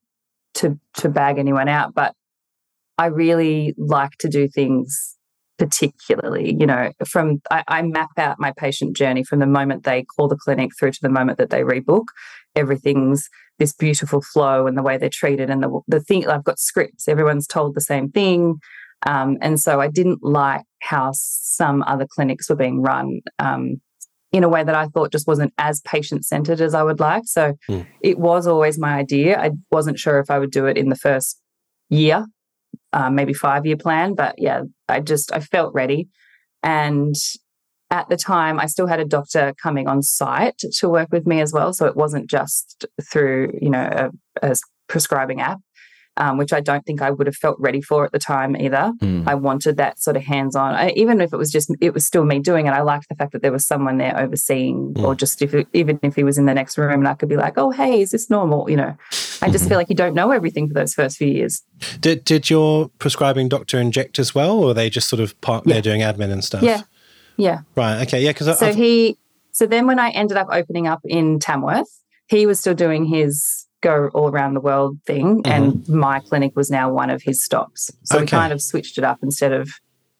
to 0.55 0.79
to 0.95 1.09
bag 1.09 1.37
anyone 1.37 1.67
out, 1.67 1.93
but 1.93 2.15
I 2.97 3.07
really 3.07 3.75
like 3.77 4.17
to 4.19 4.29
do 4.29 4.47
things 4.47 5.17
particularly. 5.57 6.55
You 6.57 6.65
know, 6.65 6.91
from 7.05 7.41
I, 7.51 7.63
I 7.67 7.81
map 7.81 8.11
out 8.17 8.39
my 8.39 8.53
patient 8.57 8.95
journey 8.95 9.23
from 9.23 9.39
the 9.39 9.45
moment 9.45 9.83
they 9.83 10.03
call 10.03 10.27
the 10.27 10.37
clinic 10.37 10.71
through 10.79 10.91
to 10.91 10.99
the 11.01 11.09
moment 11.09 11.37
that 11.37 11.49
they 11.49 11.61
rebook. 11.61 12.05
Everything's 12.55 13.29
this 13.57 13.73
beautiful 13.73 14.21
flow 14.21 14.67
and 14.67 14.77
the 14.77 14.81
way 14.81 14.97
they're 14.97 15.09
treated 15.09 15.49
and 15.49 15.61
the 15.61 15.81
the 15.87 15.99
thing 15.99 16.25
I've 16.27 16.45
got 16.45 16.59
scripts 16.59 17.07
everyone's 17.07 17.47
told 17.47 17.75
the 17.75 17.81
same 17.81 18.09
thing. 18.09 18.59
Um, 19.05 19.37
and 19.41 19.59
so 19.59 19.79
I 19.79 19.87
didn't 19.87 20.23
like 20.23 20.63
how 20.81 21.11
some 21.13 21.83
other 21.83 22.05
clinics 22.09 22.49
were 22.49 22.55
being 22.55 22.81
run 22.81 23.21
um, 23.39 23.81
in 24.33 24.43
a 24.43 24.49
way 24.49 24.63
that 24.63 24.75
I 24.75 24.87
thought 24.87 25.11
just 25.11 25.27
wasn't 25.27 25.53
as 25.57 25.81
patient 25.81 26.25
centered 26.25 26.59
as 26.59 26.73
I 26.73 26.83
would 26.83 26.99
like. 26.99 27.23
So 27.25 27.53
mm. 27.69 27.85
it 28.01 28.19
was 28.19 28.45
always 28.45 28.77
my 28.77 28.95
idea. 28.95 29.39
I 29.39 29.51
wasn't 29.71 29.99
sure 29.99 30.19
if 30.19 30.29
I 30.29 30.37
would 30.37 30.51
do 30.51 30.65
it 30.65 30.77
in 30.77 30.89
the 30.89 30.97
first 30.97 31.41
year 31.89 32.25
um, 32.93 33.15
maybe 33.15 33.33
five 33.33 33.65
year 33.65 33.77
plan 33.77 34.15
but 34.15 34.35
yeah 34.37 34.61
I 34.89 34.99
just 34.99 35.31
I 35.31 35.39
felt 35.39 35.73
ready. 35.73 36.09
And 36.63 37.15
at 37.91 38.07
the 38.09 38.17
time, 38.17 38.59
I 38.59 38.67
still 38.67 38.87
had 38.87 38.99
a 38.99 39.05
doctor 39.05 39.53
coming 39.61 39.87
on 39.87 40.03
site 40.03 40.57
to 40.59 40.89
work 40.89 41.09
with 41.11 41.25
me 41.25 41.41
as 41.41 41.51
well. 41.51 41.73
So 41.73 41.85
it 41.85 41.95
wasn't 41.95 42.29
just 42.29 42.85
through, 43.01 43.57
you 43.61 43.69
know, 43.69 44.11
a, 44.43 44.51
a 44.51 44.55
prescribing 44.87 45.41
app, 45.41 45.59
um, 46.17 46.37
which 46.37 46.53
I 46.53 46.59
don't 46.59 46.85
think 46.85 47.01
I 47.01 47.09
would 47.09 47.25
have 47.25 47.35
felt 47.35 47.57
ready 47.59 47.81
for 47.81 48.05
at 48.05 48.11
the 48.11 48.19
time 48.19 48.55
either. 48.55 48.91
Mm. 49.01 49.27
I 49.27 49.35
wanted 49.35 49.77
that 49.77 49.99
sort 49.99 50.17
of 50.17 50.23
hands 50.23 50.55
on, 50.55 50.91
even 50.91 51.19
if 51.21 51.33
it 51.33 51.37
was 51.37 51.49
just, 51.49 51.73
it 51.81 51.93
was 51.93 52.05
still 52.05 52.25
me 52.25 52.39
doing 52.39 52.67
it. 52.67 52.71
I 52.71 52.81
liked 52.81 53.09
the 53.09 53.15
fact 53.15 53.31
that 53.31 53.41
there 53.41 53.51
was 53.51 53.65
someone 53.65 53.97
there 53.97 54.15
overseeing, 54.19 54.93
mm. 54.93 55.03
or 55.03 55.15
just 55.15 55.41
if 55.41 55.53
it, 55.55 55.67
even 55.73 55.99
if 56.03 56.15
he 56.15 56.23
was 56.23 56.37
in 56.37 56.45
the 56.45 56.53
next 56.53 56.77
room 56.77 56.99
and 56.99 57.07
I 57.07 57.15
could 57.15 57.29
be 57.29 57.37
like, 57.37 57.57
oh, 57.57 57.71
hey, 57.71 58.01
is 58.01 58.11
this 58.11 58.29
normal? 58.29 58.69
You 58.69 58.77
know, 58.77 58.97
I 59.41 59.49
just 59.49 59.67
feel 59.67 59.77
like 59.77 59.89
you 59.89 59.95
don't 59.95 60.13
know 60.13 60.31
everything 60.31 60.67
for 60.67 60.73
those 60.75 60.93
first 60.93 61.17
few 61.17 61.29
years. 61.29 61.63
Did 62.01 62.23
did 62.23 62.49
your 62.49 62.89
prescribing 62.99 63.47
doctor 63.47 63.79
inject 63.79 64.19
as 64.19 64.35
well, 64.35 64.59
or 64.59 64.73
they 64.73 64.89
just 64.89 65.07
sort 65.07 65.21
of 65.21 65.39
part 65.41 65.65
Yeah. 65.65 65.73
there 65.73 65.81
doing 65.81 66.01
admin 66.01 66.31
and 66.31 66.43
stuff? 66.43 66.61
Yeah. 66.61 66.81
Yeah. 67.39 67.61
Right. 67.75 68.01
Okay. 68.03 68.21
Yeah. 68.21 68.31
Because 68.31 68.59
So 68.59 68.73
he, 68.73 69.17
so 69.51 69.65
then 69.65 69.87
when 69.87 69.97
I 69.97 70.09
ended 70.11 70.37
up 70.37 70.47
opening 70.51 70.87
up 70.87 70.99
in 71.05 71.39
Tamworth, 71.39 71.89
he 72.27 72.45
was 72.45 72.59
still 72.59 72.75
doing 72.75 73.05
his 73.05 73.65
go 73.81 74.09
all 74.13 74.29
around 74.29 74.53
the 74.53 74.59
world 74.59 74.97
thing, 75.05 75.41
and 75.45 75.73
mm-hmm. 75.73 75.97
my 75.97 76.19
clinic 76.19 76.55
was 76.55 76.69
now 76.69 76.91
one 76.91 77.09
of 77.09 77.21
his 77.21 77.43
stops. 77.43 77.91
So 78.03 78.19
we 78.19 78.27
kind 78.27 78.53
of 78.53 78.61
switched 78.61 78.97
it 78.97 79.03
up 79.03 79.19
instead 79.23 79.53
of 79.53 79.69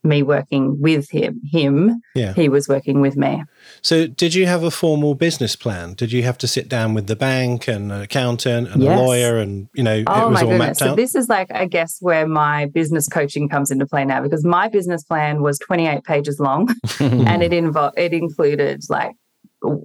me 0.03 0.23
working 0.23 0.79
with 0.79 1.09
him, 1.09 1.41
him, 1.51 2.01
Yeah. 2.15 2.33
he 2.33 2.47
was 2.47 2.67
working 2.67 3.01
with 3.01 3.17
me. 3.17 3.43
So, 3.81 4.07
did 4.07 4.33
you 4.33 4.45
have 4.45 4.63
a 4.63 4.71
formal 4.71 5.13
business 5.13 5.55
plan? 5.55 5.93
Did 5.93 6.11
you 6.11 6.23
have 6.23 6.37
to 6.39 6.47
sit 6.47 6.69
down 6.69 6.93
with 6.93 7.07
the 7.07 7.15
bank 7.15 7.67
and 7.67 7.91
an 7.91 8.01
accountant 8.01 8.69
and 8.69 8.81
Yes. 8.81 8.97
a 8.97 9.03
lawyer, 9.03 9.37
and 9.37 9.67
you 9.73 9.83
know 9.83 10.03
Oh 10.07 10.27
it 10.27 10.29
was 10.29 10.33
my 10.33 10.41
all 10.41 10.49
goodness. 10.51 10.59
mapped 10.59 10.77
So 10.79 10.95
this 10.95 11.15
is 11.15 11.27
like, 11.27 11.51
I 11.51 11.65
guess, 11.65 11.97
where 11.99 12.27
my 12.27 12.67
business 12.67 13.07
coaching 13.07 13.49
comes 13.49 13.71
into 13.71 13.85
play 13.85 14.05
now 14.05 14.21
because 14.21 14.45
my 14.45 14.67
business 14.69 15.03
plan 15.03 15.41
was 15.41 15.59
28 15.59 16.03
pages 16.03 16.39
long 16.39 16.69
and 16.99 17.43
it 17.43 17.53
involved 17.53 17.97
it 17.97 18.13
included 18.13 18.81
like 18.89 19.15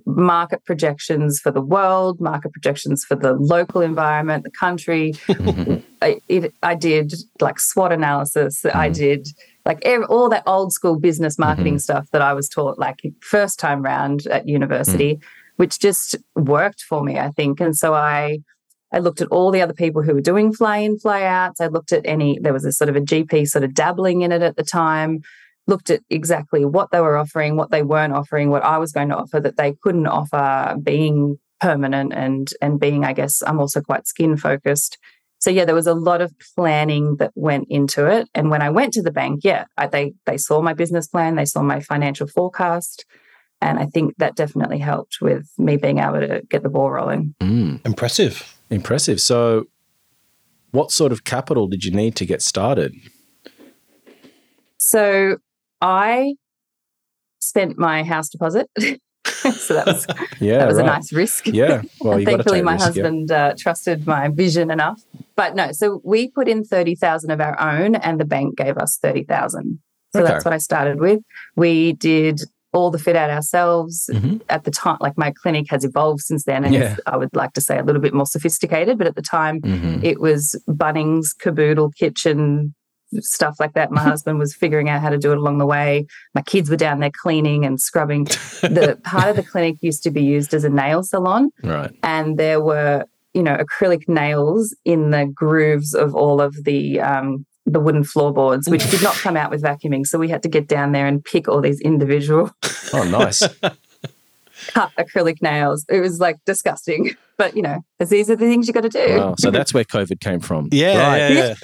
market 0.06 0.64
projections 0.64 1.40
for 1.40 1.50
the 1.50 1.60
world, 1.60 2.20
market 2.20 2.52
projections 2.52 3.04
for 3.04 3.16
the 3.16 3.32
local 3.34 3.80
environment, 3.80 4.44
the 4.44 4.50
country. 4.50 5.14
I, 6.02 6.20
it, 6.28 6.54
I 6.62 6.74
did 6.74 7.14
like 7.40 7.58
SWOT 7.58 7.92
analysis. 7.92 8.64
I 8.64 8.88
mm. 8.88 8.94
did 8.94 9.28
like 9.64 9.84
ev- 9.84 10.04
all 10.08 10.28
that 10.28 10.42
old 10.46 10.72
school 10.72 10.98
business 10.98 11.34
mm-hmm. 11.34 11.48
marketing 11.48 11.78
stuff 11.78 12.08
that 12.12 12.22
I 12.22 12.32
was 12.32 12.48
taught 12.48 12.78
like 12.78 13.00
first 13.20 13.58
time 13.58 13.82
round 13.82 14.26
at 14.26 14.48
university, 14.48 15.16
mm. 15.16 15.22
which 15.56 15.78
just 15.78 16.16
worked 16.34 16.82
for 16.82 17.02
me, 17.02 17.18
I 17.18 17.30
think. 17.30 17.60
And 17.60 17.76
so 17.76 17.94
I 17.94 18.38
I 18.92 18.98
looked 18.98 19.20
at 19.20 19.28
all 19.28 19.50
the 19.50 19.60
other 19.60 19.72
people 19.72 20.02
who 20.02 20.14
were 20.14 20.20
doing 20.20 20.52
fly 20.52 20.78
in, 20.78 20.98
fly 20.98 21.24
outs. 21.24 21.60
I 21.60 21.66
looked 21.66 21.92
at 21.92 22.06
any, 22.06 22.38
there 22.40 22.52
was 22.52 22.64
a 22.64 22.70
sort 22.70 22.88
of 22.88 22.94
a 22.94 23.00
GP 23.00 23.48
sort 23.48 23.64
of 23.64 23.74
dabbling 23.74 24.22
in 24.22 24.30
it 24.30 24.40
at 24.40 24.56
the 24.56 24.62
time, 24.62 25.22
looked 25.66 25.90
at 25.90 26.00
exactly 26.10 26.64
what 26.64 26.92
they 26.92 27.00
were 27.00 27.16
offering, 27.16 27.56
what 27.56 27.72
they 27.72 27.82
weren't 27.82 28.12
offering, 28.12 28.50
what 28.50 28.62
I 28.62 28.78
was 28.78 28.92
going 28.92 29.08
to 29.08 29.16
offer 29.16 29.40
that 29.40 29.56
they 29.56 29.74
couldn't 29.82 30.06
offer, 30.06 30.76
being 30.80 31.38
permanent 31.60 32.12
and 32.12 32.52
and 32.60 32.78
being, 32.78 33.04
I 33.04 33.14
guess, 33.14 33.42
I'm 33.44 33.58
also 33.58 33.80
quite 33.80 34.06
skin 34.06 34.36
focused. 34.36 34.98
So 35.44 35.50
yeah, 35.50 35.66
there 35.66 35.74
was 35.74 35.86
a 35.86 35.92
lot 35.92 36.22
of 36.22 36.32
planning 36.56 37.16
that 37.16 37.30
went 37.34 37.66
into 37.68 38.06
it. 38.06 38.30
And 38.34 38.50
when 38.50 38.62
I 38.62 38.70
went 38.70 38.94
to 38.94 39.02
the 39.02 39.12
bank, 39.12 39.40
yeah, 39.44 39.66
I, 39.76 39.86
they 39.86 40.14
they 40.24 40.38
saw 40.38 40.62
my 40.62 40.72
business 40.72 41.06
plan, 41.06 41.34
they 41.34 41.44
saw 41.44 41.60
my 41.60 41.80
financial 41.80 42.26
forecast, 42.26 43.04
and 43.60 43.78
I 43.78 43.84
think 43.84 44.14
that 44.16 44.36
definitely 44.36 44.78
helped 44.78 45.18
with 45.20 45.46
me 45.58 45.76
being 45.76 45.98
able 45.98 46.20
to 46.20 46.40
get 46.48 46.62
the 46.62 46.70
ball 46.70 46.90
rolling. 46.90 47.34
Mm, 47.42 47.84
Impressive. 47.84 48.56
impressive. 48.70 49.20
So, 49.20 49.66
what 50.70 50.90
sort 50.90 51.12
of 51.12 51.24
capital 51.24 51.68
did 51.68 51.84
you 51.84 51.90
need 51.90 52.16
to 52.16 52.24
get 52.24 52.40
started? 52.40 52.94
So 54.78 55.36
I 55.82 56.36
spent 57.40 57.76
my 57.76 58.02
house 58.02 58.30
deposit. 58.30 58.70
so 59.66 59.74
that 59.74 59.86
was 59.86 60.06
Yeah, 60.40 60.58
that 60.58 60.68
was 60.68 60.76
right. 60.76 60.84
a 60.84 60.86
nice 60.86 61.12
risk. 61.12 61.46
Yeah, 61.46 61.82
well, 62.00 62.18
you 62.20 62.24
Thankfully, 62.26 62.58
take 62.58 62.64
my 62.64 62.72
risk, 62.74 62.80
yeah. 62.96 63.02
husband 63.02 63.30
uh, 63.30 63.54
trusted 63.58 64.06
my 64.06 64.28
vision 64.28 64.70
enough. 64.70 65.00
But 65.36 65.54
no, 65.54 65.72
so 65.72 66.00
we 66.04 66.28
put 66.30 66.48
in 66.48 66.64
thirty 66.64 66.94
thousand 66.94 67.30
of 67.30 67.40
our 67.40 67.58
own, 67.60 67.94
and 67.96 68.20
the 68.20 68.24
bank 68.24 68.56
gave 68.56 68.76
us 68.78 68.98
thirty 69.00 69.24
thousand. 69.24 69.80
So 70.14 70.20
Okay. 70.22 70.30
that's 70.32 70.44
what 70.44 70.54
I 70.54 70.58
started 70.58 71.00
with. 71.00 71.20
We 71.56 71.92
did 71.94 72.40
all 72.72 72.90
the 72.90 72.98
fit 72.98 73.14
out 73.16 73.30
ourselves 73.30 74.10
Mhm. 74.12 74.40
at 74.48 74.64
the 74.64 74.70
time. 74.70 74.96
Like 75.00 75.16
my 75.16 75.32
clinic 75.42 75.66
has 75.70 75.84
evolved 75.84 76.20
since 76.22 76.44
then, 76.44 76.64
and 76.64 76.74
Yeah. 76.74 76.92
it's, 76.92 77.00
I 77.06 77.16
would 77.16 77.34
like 77.34 77.52
to 77.54 77.60
say 77.60 77.78
a 77.78 77.84
little 77.84 78.00
bit 78.00 78.14
more 78.14 78.26
sophisticated. 78.26 78.98
But 78.98 79.06
at 79.06 79.14
the 79.16 79.22
time, 79.22 79.60
Mhm. 79.60 80.02
it 80.02 80.20
was 80.20 80.60
Bunnings, 80.68 81.26
caboodle, 81.38 81.90
kitchen, 81.90 82.74
stuff 83.20 83.56
like 83.60 83.74
that. 83.74 83.90
My 83.90 84.02
husband 84.12 84.38
was 84.38 84.54
figuring 84.54 84.88
out 84.88 85.00
how 85.00 85.10
to 85.10 85.18
do 85.18 85.32
it 85.32 85.38
along 85.38 85.58
the 85.58 85.66
way. 85.66 86.06
My 86.34 86.42
kids 86.42 86.70
were 86.70 86.76
down 86.76 87.00
there 87.00 87.10
cleaning 87.22 87.64
and 87.64 87.80
scrubbing. 87.80 88.24
The 88.24 88.98
part 89.04 89.28
of 89.28 89.36
the 89.36 89.42
clinic 89.42 89.76
used 89.80 90.02
to 90.04 90.10
be 90.10 90.22
used 90.22 90.54
as 90.54 90.64
a 90.64 90.70
nail 90.70 91.02
salon, 91.02 91.50
Right. 91.62 91.90
and 92.02 92.38
there 92.38 92.60
were, 92.60 93.04
you 93.32 93.42
know, 93.42 93.56
acrylic 93.56 94.08
nails 94.08 94.74
in 94.84 95.10
the 95.10 95.26
grooves 95.26 95.94
of 95.94 96.14
all 96.14 96.40
of 96.40 96.54
the 96.64 97.00
um, 97.00 97.44
the 97.66 97.80
wooden 97.80 98.04
floorboards, 98.04 98.68
which 98.68 98.90
did 98.90 99.02
not 99.02 99.14
come 99.14 99.38
out 99.38 99.50
with 99.50 99.62
vacuuming. 99.62 100.04
So 100.06 100.18
we 100.18 100.28
had 100.28 100.42
to 100.42 100.50
get 100.50 100.68
down 100.68 100.92
there 100.92 101.06
and 101.06 101.24
pick 101.24 101.48
all 101.48 101.62
these 101.62 101.80
individual 101.80 102.50
Oh, 102.92 103.04
nice. 103.04 103.42
cut 104.68 104.90
acrylic 104.98 105.40
nails. 105.42 105.84
It 105.88 106.00
was 106.00 106.20
like 106.20 106.36
disgusting, 106.44 107.10
but 107.36 107.56
you 107.56 107.62
know, 107.62 107.84
these 107.98 108.30
are 108.30 108.36
the 108.36 108.46
things 108.46 108.66
you 108.66 108.72
got 108.74 108.82
to 108.82 108.88
do. 108.88 109.16
wow. 109.18 109.34
So 109.38 109.50
that's 109.50 109.72
where 109.74 109.84
COVID 109.84 110.20
came 110.20 110.40
from. 110.40 110.68
Yeah, 110.72 110.98
Right. 111.08 111.32
yeah, 111.32 111.54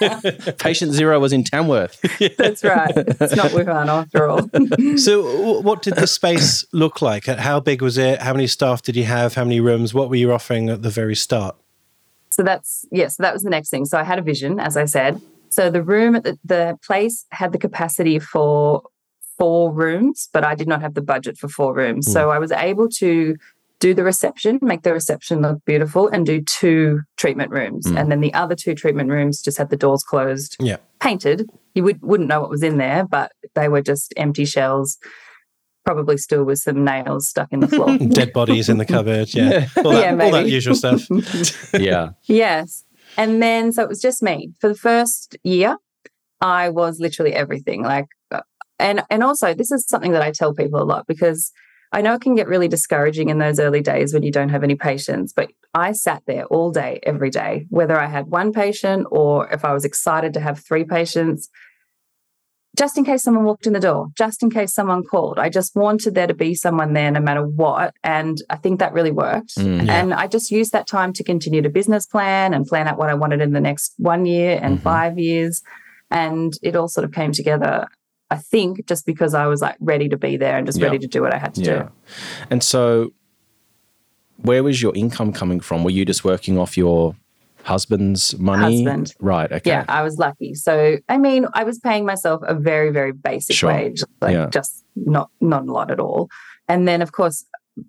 yeah. 0.00 0.52
Patient 0.58 0.92
zero 0.92 1.18
was 1.20 1.32
in 1.32 1.44
Tamworth. 1.44 2.00
That's 2.36 2.64
right. 2.64 2.92
It's 2.96 3.36
not 3.36 3.50
Wuhan 3.52 3.86
after 3.88 4.28
all. 4.28 4.48
So, 4.98 5.60
what 5.60 5.82
did 5.82 5.96
the 5.96 6.06
space 6.06 6.64
look 6.72 7.00
like? 7.02 7.26
How 7.26 7.60
big 7.60 7.82
was 7.82 7.98
it? 7.98 8.20
How 8.20 8.32
many 8.32 8.46
staff 8.46 8.82
did 8.82 8.96
you 8.96 9.04
have? 9.04 9.34
How 9.34 9.44
many 9.44 9.60
rooms? 9.60 9.94
What 9.94 10.08
were 10.08 10.16
you 10.16 10.32
offering 10.32 10.68
at 10.70 10.82
the 10.82 10.90
very 10.90 11.16
start? 11.16 11.56
so 12.32 12.44
that's 12.44 12.86
yes, 12.92 13.16
so 13.16 13.22
that 13.24 13.32
was 13.32 13.42
the 13.42 13.50
next 13.50 13.70
thing. 13.70 13.84
So 13.84 13.98
I 13.98 14.04
had 14.04 14.18
a 14.18 14.22
vision, 14.22 14.60
as 14.60 14.76
I 14.76 14.84
said. 14.84 15.20
So 15.48 15.68
the 15.68 15.82
room 15.82 16.14
at 16.14 16.22
the, 16.22 16.38
the 16.44 16.78
place 16.86 17.26
had 17.32 17.50
the 17.50 17.58
capacity 17.58 18.20
for 18.20 18.82
four 19.40 19.72
rooms, 19.72 20.28
but 20.34 20.44
I 20.44 20.54
did 20.54 20.68
not 20.68 20.82
have 20.82 20.94
the 20.94 21.00
budget 21.00 21.38
for 21.38 21.48
four 21.48 21.74
rooms. 21.74 22.12
So 22.12 22.30
I 22.30 22.38
was 22.38 22.52
able 22.52 22.88
to 22.98 23.36
do 23.80 23.94
the 23.94 24.04
reception, 24.04 24.58
make 24.60 24.82
the 24.82 24.92
reception 24.92 25.40
look 25.40 25.64
beautiful, 25.64 26.06
and 26.08 26.26
do 26.26 26.42
two 26.42 27.00
treatment 27.16 27.50
rooms. 27.50 27.86
Mm. 27.86 27.98
And 27.98 28.12
then 28.12 28.20
the 28.20 28.34
other 28.34 28.54
two 28.54 28.74
treatment 28.74 29.08
rooms 29.08 29.40
just 29.40 29.56
had 29.56 29.70
the 29.70 29.76
doors 29.76 30.02
closed, 30.02 30.56
Yeah. 30.60 30.76
painted. 31.00 31.48
You 31.74 31.84
would, 31.84 32.02
wouldn't 32.02 32.28
know 32.28 32.42
what 32.42 32.50
was 32.50 32.62
in 32.62 32.76
there, 32.76 33.06
but 33.06 33.32
they 33.54 33.68
were 33.68 33.80
just 33.80 34.12
empty 34.18 34.44
shells, 34.44 34.98
probably 35.86 36.18
still 36.18 36.44
with 36.44 36.58
some 36.58 36.84
nails 36.84 37.30
stuck 37.30 37.48
in 37.50 37.60
the 37.60 37.68
floor. 37.68 37.96
Dead 38.20 38.34
bodies 38.34 38.68
in 38.68 38.76
the 38.76 38.84
cupboard. 38.84 39.32
Yeah. 39.32 39.66
All, 39.82 39.94
Yeah, 39.94 40.14
that, 40.14 40.24
all 40.26 40.30
that 40.32 40.48
usual 40.50 40.74
stuff. 40.74 41.00
Yeah. 41.72 42.10
Yes. 42.24 42.84
And 43.16 43.42
then, 43.42 43.72
so 43.72 43.82
it 43.82 43.88
was 43.88 44.02
just 44.02 44.22
me. 44.22 44.52
For 44.60 44.68
the 44.68 44.74
first 44.74 45.38
year, 45.42 45.78
I 46.42 46.68
was 46.68 47.00
literally 47.00 47.32
everything. 47.32 47.82
Like, 47.82 48.06
and 48.80 49.02
and 49.10 49.22
also, 49.22 49.54
this 49.54 49.70
is 49.70 49.84
something 49.88 50.12
that 50.12 50.22
I 50.22 50.30
tell 50.32 50.54
people 50.54 50.80
a 50.82 50.84
lot 50.84 51.06
because 51.06 51.52
I 51.92 52.02
know 52.02 52.14
it 52.14 52.20
can 52.20 52.34
get 52.36 52.46
really 52.48 52.68
discouraging 52.68 53.28
in 53.30 53.38
those 53.38 53.58
early 53.58 53.80
days 53.82 54.14
when 54.14 54.22
you 54.22 54.30
don't 54.32 54.48
have 54.50 54.62
any 54.62 54.76
patients. 54.76 55.32
But 55.32 55.50
I 55.74 55.92
sat 55.92 56.22
there 56.26 56.44
all 56.46 56.70
day, 56.70 57.00
every 57.02 57.30
day, 57.30 57.66
whether 57.68 57.98
I 57.98 58.06
had 58.06 58.26
one 58.28 58.52
patient 58.52 59.06
or 59.10 59.48
if 59.52 59.64
I 59.64 59.72
was 59.72 59.84
excited 59.84 60.32
to 60.34 60.40
have 60.40 60.60
three 60.60 60.84
patients, 60.84 61.48
just 62.78 62.96
in 62.96 63.04
case 63.04 63.24
someone 63.24 63.44
walked 63.44 63.66
in 63.66 63.72
the 63.72 63.80
door, 63.80 64.06
just 64.16 64.42
in 64.44 64.50
case 64.50 64.72
someone 64.72 65.02
called. 65.02 65.38
I 65.40 65.48
just 65.48 65.74
wanted 65.74 66.14
there 66.14 66.28
to 66.28 66.34
be 66.34 66.54
someone 66.54 66.92
there 66.92 67.10
no 67.10 67.18
matter 67.20 67.42
what. 67.44 67.92
And 68.04 68.38
I 68.48 68.56
think 68.56 68.78
that 68.78 68.92
really 68.92 69.10
worked. 69.10 69.56
Mm. 69.58 69.86
Yeah. 69.86 70.00
And 70.00 70.14
I 70.14 70.28
just 70.28 70.52
used 70.52 70.70
that 70.72 70.86
time 70.86 71.12
to 71.14 71.24
continue 71.24 71.60
to 71.62 71.68
business 71.68 72.06
plan 72.06 72.54
and 72.54 72.64
plan 72.66 72.86
out 72.86 72.98
what 72.98 73.10
I 73.10 73.14
wanted 73.14 73.40
in 73.40 73.52
the 73.52 73.60
next 73.60 73.94
one 73.98 74.24
year 74.26 74.60
and 74.62 74.78
Mhm. 74.78 74.82
five 74.82 75.18
years. 75.18 75.60
And 76.12 76.52
it 76.62 76.76
all 76.76 76.88
sort 76.88 77.04
of 77.04 77.12
came 77.12 77.32
together, 77.32 77.86
I 78.30 78.36
think, 78.36 78.86
just 78.86 79.06
because 79.06 79.34
I 79.34 79.46
was 79.46 79.60
like 79.60 79.76
ready 79.80 80.08
to 80.08 80.16
be 80.16 80.36
there 80.36 80.56
and 80.56 80.66
just 80.66 80.78
Yeah. 80.78 80.86
ready 80.86 80.98
to 81.00 81.06
do 81.06 81.22
what 81.22 81.34
I 81.34 81.38
had 81.38 81.54
to 81.54 81.60
Yeah. 81.62 81.82
do. 81.82 81.88
And 82.50 82.62
so, 82.62 83.12
where 84.42 84.62
was 84.62 84.80
your 84.80 84.94
income 84.94 85.32
coming 85.32 85.60
from? 85.60 85.84
Were 85.84 85.90
you 85.90 86.04
just 86.04 86.24
working 86.24 86.56
off 86.58 86.76
your 86.76 87.14
husband's 87.64 88.38
money? 88.38 88.84
Husband. 88.84 89.12
Right. 89.20 89.50
Okay. 89.52 89.70
Yeah, 89.70 89.84
I 89.88 90.02
was 90.02 90.16
lucky. 90.18 90.54
So, 90.54 90.96
I 91.08 91.18
mean, 91.18 91.46
I 91.52 91.64
was 91.64 91.78
paying 91.78 92.06
myself 92.06 92.40
a 92.46 92.54
very, 92.54 92.90
very 92.90 93.12
basic 93.12 93.56
Sure. 93.56 93.72
wage, 93.72 94.02
like 94.20 94.32
Yeah. 94.34 94.46
just 94.50 94.84
not 94.96 95.30
not 95.40 95.62
a 95.68 95.72
lot 95.72 95.90
at 95.90 96.00
all. 96.00 96.28
And 96.68 96.86
then, 96.88 97.02
of 97.02 97.12
course, 97.12 97.44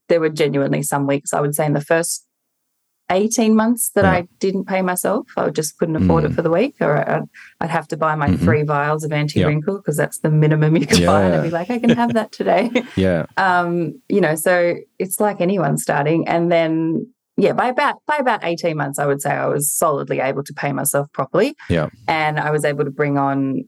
there 0.09 0.19
were 0.19 0.29
genuinely 0.29 0.81
some 0.83 1.07
weeks. 1.07 1.33
I 1.33 1.39
would 1.41 1.55
say 1.55 1.65
in 1.65 1.73
the 1.73 1.81
first 1.81 2.25
eighteen 3.11 3.55
months 3.55 3.91
that 3.95 4.05
Yeah. 4.05 4.11
I 4.11 4.27
didn't 4.39 4.65
pay 4.65 4.81
myself. 4.81 5.27
I 5.37 5.49
just 5.49 5.77
couldn't 5.77 5.97
afford 5.97 6.23
it 6.23 6.31
Mm. 6.31 6.35
for 6.35 6.41
the 6.41 6.49
week, 6.49 6.75
or 6.81 6.97
I'd, 6.97 7.23
I'd 7.59 7.69
have 7.69 7.87
to 7.89 7.97
buy 7.97 8.15
my 8.15 8.29
Mhm. 8.29 8.39
three 8.39 8.63
vials 8.63 9.03
of 9.03 9.11
anti 9.11 9.43
wrinkle 9.45 9.77
because 9.77 9.97
that's 9.97 10.19
the 10.19 10.31
minimum 10.31 10.75
you 10.77 10.87
can 10.87 11.05
buy. 11.05 11.23
And 11.23 11.35
I'd 11.35 11.43
be 11.43 11.49
like, 11.49 11.69
I 11.69 11.79
can 11.79 11.89
have 11.91 12.13
that 12.13 12.31
today. 12.31 12.71
Yeah. 12.95 13.25
um, 13.37 14.01
you 14.09 14.21
know, 14.21 14.35
so 14.35 14.75
it's 14.97 15.19
like 15.19 15.41
anyone 15.41 15.77
starting. 15.77 16.27
And 16.27 16.51
then, 16.51 17.07
yeah, 17.37 17.53
by 17.53 17.67
about 17.67 17.95
by 18.07 18.17
about 18.17 18.43
eighteen 18.43 18.77
months, 18.77 18.97
I 18.99 19.05
would 19.05 19.21
say 19.21 19.31
I 19.31 19.47
was 19.47 19.71
solidly 19.71 20.19
able 20.19 20.43
to 20.43 20.53
pay 20.53 20.71
myself 20.71 21.11
properly. 21.11 21.55
Yeah. 21.69 21.89
and 22.07 22.39
I 22.39 22.49
was 22.51 22.63
able 22.65 22.85
to 22.85 22.91
bring 22.91 23.17
on 23.17 23.65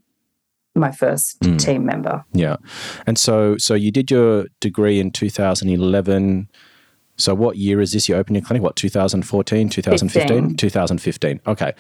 my 0.76 0.92
first 0.92 1.40
Mm. 1.42 1.60
team 1.60 1.86
member. 1.86 2.24
Yeah. 2.34 2.56
And 3.06 3.16
so, 3.20 3.58
so 3.60 3.76
you 3.76 3.92
did 3.92 4.10
your 4.10 4.46
degree 4.60 5.00
in 5.00 5.12
2011. 5.12 6.48
So, 7.16 7.36
what 7.36 7.58
year 7.58 7.80
is 7.80 7.92
this? 7.92 8.10
You 8.10 8.16
opened 8.16 8.38
your 8.38 8.46
clinic? 8.46 8.64
What, 8.64 8.76
2014, 8.76 9.70
2015? 9.70 10.28
15. 10.28 10.58
2015. 10.58 11.40
Okay. 11.46 11.74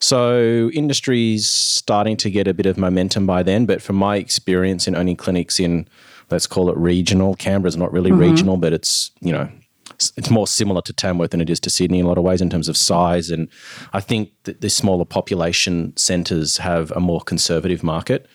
So, 0.00 0.70
industry's 0.72 1.46
starting 1.46 2.16
to 2.18 2.30
get 2.30 2.48
a 2.48 2.54
bit 2.54 2.66
of 2.66 2.78
momentum 2.78 3.26
by 3.26 3.42
then. 3.42 3.66
But 3.66 3.82
from 3.82 3.96
my 3.96 4.16
experience 4.16 4.88
in 4.88 4.96
owning 4.96 5.16
clinics 5.16 5.60
in, 5.60 5.86
let's 6.30 6.46
call 6.46 6.70
it 6.70 6.76
regional, 6.76 7.34
Canberra's 7.34 7.76
not 7.76 7.92
really 7.92 8.10
Mhm. 8.10 8.18
regional, 8.18 8.56
but 8.56 8.72
it's, 8.72 9.10
you 9.20 9.32
know, 9.32 9.48
it's 10.16 10.30
more 10.30 10.46
similar 10.46 10.80
to 10.82 10.92
Tamworth 10.92 11.32
than 11.32 11.40
it 11.40 11.50
is 11.50 11.60
to 11.60 11.70
Sydney 11.70 11.98
in 11.98 12.06
a 12.06 12.08
lot 12.08 12.18
of 12.18 12.24
ways 12.24 12.40
in 12.40 12.48
terms 12.48 12.68
of 12.68 12.76
size. 12.76 13.30
And 13.30 13.48
I 13.92 14.00
think 14.00 14.30
that 14.44 14.60
the 14.60 14.70
smaller 14.70 15.04
population 15.04 15.92
centres 15.96 16.58
have 16.58 16.92
a 16.92 17.00
more 17.00 17.20
conservative 17.20 17.82
market. 17.82 18.26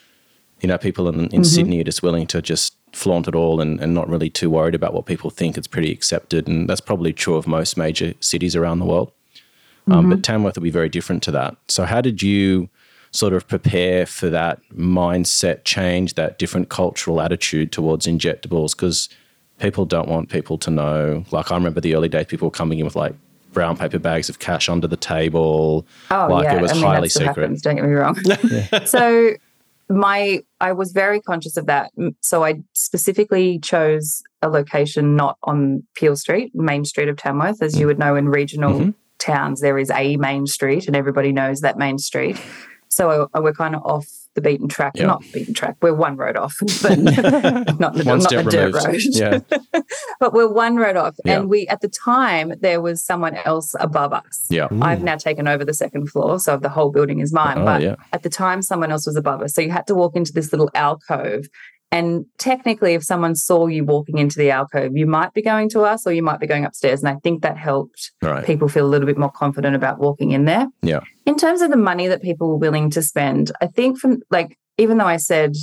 You 0.61 0.67
know, 0.67 0.77
people 0.77 1.07
in, 1.07 1.15
in 1.15 1.27
mm-hmm. 1.29 1.43
Sydney 1.43 1.79
are 1.79 1.85
just 1.85 2.03
willing 2.03 2.27
to 2.27 2.41
just 2.41 2.75
flaunt 2.93 3.27
it 3.27 3.35
all 3.35 3.59
and, 3.59 3.79
and 3.81 3.93
not 3.93 4.07
really 4.07 4.29
too 4.29 4.49
worried 4.49 4.75
about 4.75 4.93
what 4.93 5.05
people 5.05 5.29
think. 5.29 5.57
It's 5.57 5.67
pretty 5.67 5.91
accepted. 5.91 6.47
And 6.47 6.69
that's 6.69 6.81
probably 6.81 7.11
true 7.11 7.35
of 7.35 7.47
most 7.47 7.75
major 7.77 8.13
cities 8.19 8.55
around 8.55 8.79
the 8.79 8.85
world. 8.85 9.11
Um, 9.87 9.93
mm-hmm. 9.93 10.09
But 10.11 10.23
Tamworth 10.23 10.55
will 10.55 10.63
be 10.63 10.69
very 10.69 10.89
different 10.89 11.23
to 11.23 11.31
that. 11.31 11.57
So, 11.67 11.83
how 11.83 11.99
did 11.99 12.21
you 12.21 12.69
sort 13.11 13.33
of 13.33 13.47
prepare 13.47 14.05
for 14.05 14.29
that 14.29 14.59
mindset 14.73 15.65
change, 15.65 16.13
that 16.13 16.39
different 16.39 16.69
cultural 16.69 17.19
attitude 17.19 17.71
towards 17.71 18.07
injectables? 18.07 18.75
Because 18.75 19.09
people 19.59 19.85
don't 19.85 20.07
want 20.07 20.29
people 20.29 20.57
to 20.59 20.71
know. 20.71 21.25
Like, 21.31 21.51
I 21.51 21.55
remember 21.55 21.81
the 21.81 21.95
early 21.95 22.07
days, 22.07 22.27
people 22.27 22.49
coming 22.49 22.79
in 22.79 22.85
with 22.85 22.95
like 22.95 23.13
brown 23.51 23.75
paper 23.75 23.99
bags 23.99 24.29
of 24.29 24.39
cash 24.39 24.69
under 24.69 24.87
the 24.87 24.97
table. 24.97 25.85
Oh, 26.11 26.27
like 26.29 26.45
yeah. 26.45 26.57
it 26.57 26.61
was 26.61 26.71
I 26.71 26.75
mean, 26.75 26.83
highly 26.83 27.09
secret. 27.09 27.35
Happens, 27.35 27.61
don't 27.61 27.75
get 27.75 27.85
me 27.85 27.91
wrong. 27.91 28.15
so, 28.85 29.33
my 29.93 30.41
I 30.59 30.71
was 30.71 30.91
very 30.91 31.21
conscious 31.21 31.57
of 31.57 31.65
that. 31.67 31.91
So 32.21 32.43
I 32.43 32.61
specifically 32.73 33.59
chose 33.59 34.21
a 34.41 34.49
location 34.49 35.15
not 35.15 35.37
on 35.43 35.83
Peel 35.95 36.15
Street, 36.15 36.53
Main 36.53 36.85
Street 36.85 37.09
of 37.09 37.17
Tamworth, 37.17 37.61
as 37.61 37.79
you 37.79 37.85
mm. 37.85 37.87
would 37.87 37.99
know 37.99 38.15
in 38.15 38.29
regional 38.29 38.73
mm-hmm 38.73 38.89
towns 39.23 39.61
there 39.61 39.77
is 39.77 39.89
a 39.91 40.17
main 40.17 40.45
street 40.45 40.87
and 40.87 40.95
everybody 40.95 41.31
knows 41.31 41.61
that 41.61 41.77
main 41.77 41.97
street. 41.97 42.39
So 42.89 43.29
uh, 43.33 43.41
we're 43.41 43.53
kind 43.53 43.75
of 43.75 43.81
off 43.83 44.07
the 44.35 44.41
beaten 44.41 44.67
track, 44.67 44.93
yep. 44.95 45.07
not 45.07 45.23
beaten 45.31 45.53
track. 45.53 45.77
We're 45.81 45.93
one 45.93 46.17
road 46.17 46.37
off, 46.37 46.55
but 46.81 46.97
not 47.79 47.93
the, 47.93 48.03
not 48.03 48.29
the 48.29 48.43
dirt 48.49 48.73
road. 48.73 49.01
Yeah. 49.01 49.39
but 50.19 50.33
we're 50.33 50.51
one 50.51 50.75
road 50.77 50.95
off. 50.95 51.15
And 51.25 51.49
we, 51.49 51.67
at 51.67 51.81
the 51.81 51.89
time, 51.89 52.53
there 52.61 52.81
was 52.81 53.03
someone 53.03 53.35
else 53.35 53.75
above 53.79 54.13
us. 54.13 54.47
Yeah. 54.49 54.67
I've 54.81 55.03
now 55.03 55.17
taken 55.17 55.47
over 55.47 55.63
the 55.63 55.73
second 55.73 56.09
floor. 56.09 56.39
So 56.39 56.57
the 56.57 56.69
whole 56.69 56.91
building 56.91 57.19
is 57.19 57.31
mine. 57.31 57.59
Oh, 57.59 57.65
but 57.65 57.81
yeah. 57.81 57.95
at 58.11 58.23
the 58.23 58.29
time, 58.29 58.61
someone 58.61 58.91
else 58.91 59.05
was 59.05 59.15
above 59.15 59.41
us. 59.41 59.53
So 59.53 59.61
you 59.61 59.71
had 59.71 59.87
to 59.87 59.95
walk 59.95 60.15
into 60.15 60.33
this 60.33 60.51
little 60.51 60.71
alcove 60.73 61.47
and 61.93 62.25
technically, 62.39 62.95
if 62.95 63.03
someone 63.03 63.35
saw 63.35 63.67
you 63.67 63.85
walking 63.85 64.17
into 64.17 64.39
the 64.39 64.49
alcove, 64.49 64.97
you 64.97 65.05
might 65.05 65.31
be 65.35 65.43
going 65.43 65.69
to 65.69 65.81
us 65.81 66.07
or 66.07 66.11
you 66.11 66.23
might 66.23 66.39
be 66.39 66.47
going 66.47 66.65
upstairs. 66.65 67.03
And 67.03 67.09
I 67.09 67.19
think 67.21 67.43
that 67.43 67.55
helped 67.55 68.11
right. 68.23 68.43
people 68.43 68.67
feel 68.67 68.87
a 68.87 68.89
little 68.89 69.05
bit 69.05 69.19
more 69.19 69.29
confident 69.29 69.75
about 69.75 69.99
walking 69.99 70.31
in 70.31 70.45
there. 70.45 70.65
Yeah. 70.81 71.01
In 71.27 71.37
terms 71.37 71.61
of 71.61 71.69
the 71.69 71.77
money 71.77 72.07
that 72.07 72.23
people 72.23 72.49
were 72.49 72.57
willing 72.57 72.89
to 72.89 73.03
spend, 73.03 73.51
I 73.61 73.67
think 73.67 73.99
from 73.99 74.23
like, 74.31 74.57
even 74.79 74.97
though 74.97 75.05
I 75.05 75.17
said 75.17 75.53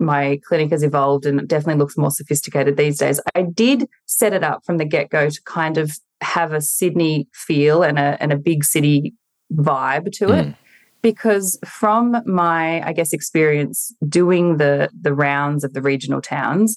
my 0.00 0.40
clinic 0.48 0.72
has 0.72 0.82
evolved 0.82 1.24
and 1.24 1.38
it 1.38 1.46
definitely 1.46 1.78
looks 1.78 1.96
more 1.96 2.10
sophisticated 2.10 2.76
these 2.76 2.98
days, 2.98 3.20
I 3.36 3.42
did 3.42 3.88
set 4.06 4.32
it 4.32 4.42
up 4.42 4.64
from 4.66 4.78
the 4.78 4.84
get 4.84 5.08
go 5.08 5.30
to 5.30 5.42
kind 5.44 5.78
of 5.78 5.92
have 6.20 6.52
a 6.52 6.60
Sydney 6.60 7.28
feel 7.32 7.84
and 7.84 7.96
a, 7.96 8.20
and 8.20 8.32
a 8.32 8.36
big 8.36 8.64
city 8.64 9.14
vibe 9.52 10.10
to 10.14 10.26
mm. 10.26 10.56
Because 11.02 11.58
from 11.64 12.16
my 12.26 12.86
i 12.86 12.92
guess 12.92 13.12
experience 13.12 13.94
doing 14.08 14.56
the 14.56 14.88
the 15.00 15.14
rounds 15.14 15.64
of 15.64 15.72
the 15.72 15.82
regional 15.82 16.20
towns 16.20 16.76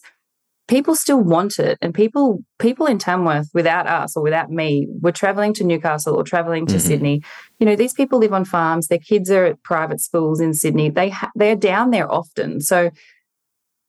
people 0.69 0.95
still 0.95 1.19
want 1.19 1.59
it. 1.59 1.77
And 1.81 1.93
people 1.93 2.43
people 2.59 2.85
in 2.85 2.99
tamworth 2.99 3.49
without 3.53 3.87
us 3.87 4.15
or 4.15 4.23
without 4.23 4.49
me 4.49 4.87
were 5.01 5.11
traveling 5.11 5.53
to 5.55 5.63
newcastle 5.65 6.15
or 6.15 6.23
traveling 6.23 6.65
to 6.67 6.75
mm-hmm. 6.75 6.87
sydney. 6.87 7.21
You 7.59 7.65
know 7.65 7.75
these 7.75 7.93
people 7.93 8.19
live 8.19 8.31
on 8.31 8.45
farms. 8.45 8.87
Their 8.87 8.99
kids 8.99 9.29
are 9.29 9.45
at 9.45 9.63
private 9.63 9.99
schools 9.99 10.39
in 10.39 10.53
sydney. 10.53 10.89
They 10.89 11.09
ha- 11.09 11.31
they're 11.35 11.55
down 11.55 11.89
there 11.89 12.09
often. 12.09 12.61
So 12.61 12.91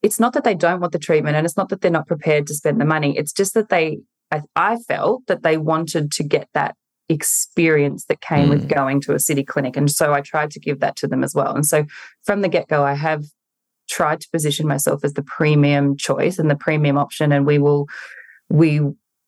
it's 0.02 0.18
not 0.18 0.32
that 0.32 0.44
they 0.44 0.54
don't 0.54 0.80
want 0.80 0.92
the 0.92 0.98
treatment 0.98 1.36
and 1.36 1.44
it's 1.44 1.58
not 1.58 1.68
that 1.68 1.82
they're 1.82 1.90
not 1.90 2.08
prepared 2.08 2.46
to 2.46 2.54
spend 2.54 2.80
the 2.80 2.86
money. 2.86 3.16
It's 3.16 3.32
just 3.32 3.54
that 3.54 3.68
they 3.68 3.98
I, 4.32 4.42
I 4.56 4.76
felt 4.76 5.26
that 5.26 5.42
they 5.42 5.58
wanted 5.58 6.10
to 6.12 6.24
get 6.24 6.48
that 6.54 6.76
experience 7.10 8.04
that 8.06 8.20
came 8.20 8.46
mm. 8.46 8.50
with 8.50 8.68
going 8.68 9.00
to 9.02 9.14
a 9.14 9.18
city 9.18 9.42
clinic. 9.42 9.76
And 9.76 9.90
so 9.90 10.12
I 10.12 10.20
tried 10.20 10.50
to 10.52 10.60
give 10.60 10.80
that 10.80 10.96
to 10.96 11.08
them 11.08 11.24
as 11.24 11.34
well. 11.34 11.54
And 11.54 11.66
so 11.66 11.84
from 12.22 12.40
the 12.40 12.48
get 12.48 12.68
go, 12.68 12.84
I 12.84 12.94
have 12.94 13.24
tried 13.88 14.20
to 14.20 14.28
position 14.30 14.68
myself 14.68 15.04
as 15.04 15.14
the 15.14 15.22
premium 15.22 15.96
choice 15.96 16.38
and 16.38 16.48
the 16.48 16.56
premium 16.56 16.96
option. 16.96 17.32
And 17.32 17.44
we 17.44 17.58
will, 17.58 17.88
we, 18.48 18.80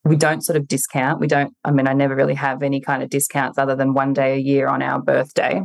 we 0.05 0.17
don't 0.17 0.43
sort 0.43 0.57
of 0.57 0.69
discount. 0.69 1.21
We 1.21 1.27
don't, 1.27 1.53
I 1.65 1.73
mean, 1.73 1.89
I 1.89 1.93
never 1.93 2.15
really 2.15 2.35
have 2.35 2.63
any 2.63 2.81
kind 2.81 3.03
of 3.03 3.11
discounts 3.11 3.59
other 3.59 3.75
than 3.75 3.95
one 3.95 4.13
day 4.13 4.35
a 4.35 4.39
year 4.39 4.69
on 4.69 4.81
our 4.81 5.01
birthday. 5.01 5.63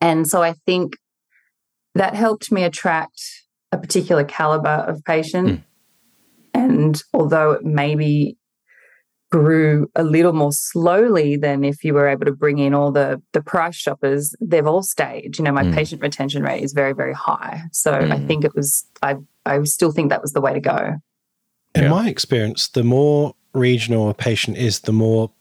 And 0.00 0.26
so 0.26 0.42
I 0.42 0.54
think 0.64 0.96
that 1.94 2.14
helped 2.14 2.50
me 2.50 2.64
attract 2.64 3.20
a 3.72 3.78
particular 3.78 4.24
caliber 4.24 4.68
of 4.68 5.04
patient. 5.04 5.48
Mm. 5.48 5.62
And 6.54 7.02
although 7.12 7.52
it 7.52 7.64
maybe 7.64 8.38
grew 9.30 9.90
a 9.96 10.04
little 10.04 10.32
more 10.32 10.52
slowly 10.52 11.36
than 11.36 11.64
if 11.64 11.82
you 11.82 11.92
were 11.94 12.08
able 12.08 12.24
to 12.24 12.32
bring 12.32 12.58
in 12.58 12.74
all 12.74 12.92
the 12.92 13.20
the 13.32 13.42
price 13.42 13.74
shoppers 13.74 14.34
they've 14.40 14.66
all 14.66 14.82
stayed 14.82 15.36
you 15.36 15.44
know 15.44 15.52
my 15.52 15.64
mm. 15.64 15.74
patient 15.74 16.00
retention 16.00 16.42
rate 16.42 16.62
is 16.62 16.72
very 16.72 16.92
very 16.92 17.12
high 17.12 17.62
so 17.72 17.92
mm. 17.92 18.12
i 18.12 18.18
think 18.26 18.44
it 18.44 18.54
was 18.54 18.86
i 19.02 19.16
i 19.44 19.60
still 19.64 19.90
think 19.90 20.10
that 20.10 20.22
was 20.22 20.32
the 20.32 20.40
way 20.40 20.52
to 20.52 20.60
go 20.60 20.94
in 21.74 21.82
yeah. 21.82 21.88
my 21.88 22.08
experience 22.08 22.68
the 22.68 22.84
more 22.84 23.34
regional 23.52 24.08
a 24.08 24.14
patient 24.14 24.56
is 24.56 24.80
the 24.80 24.92
more 24.92 25.32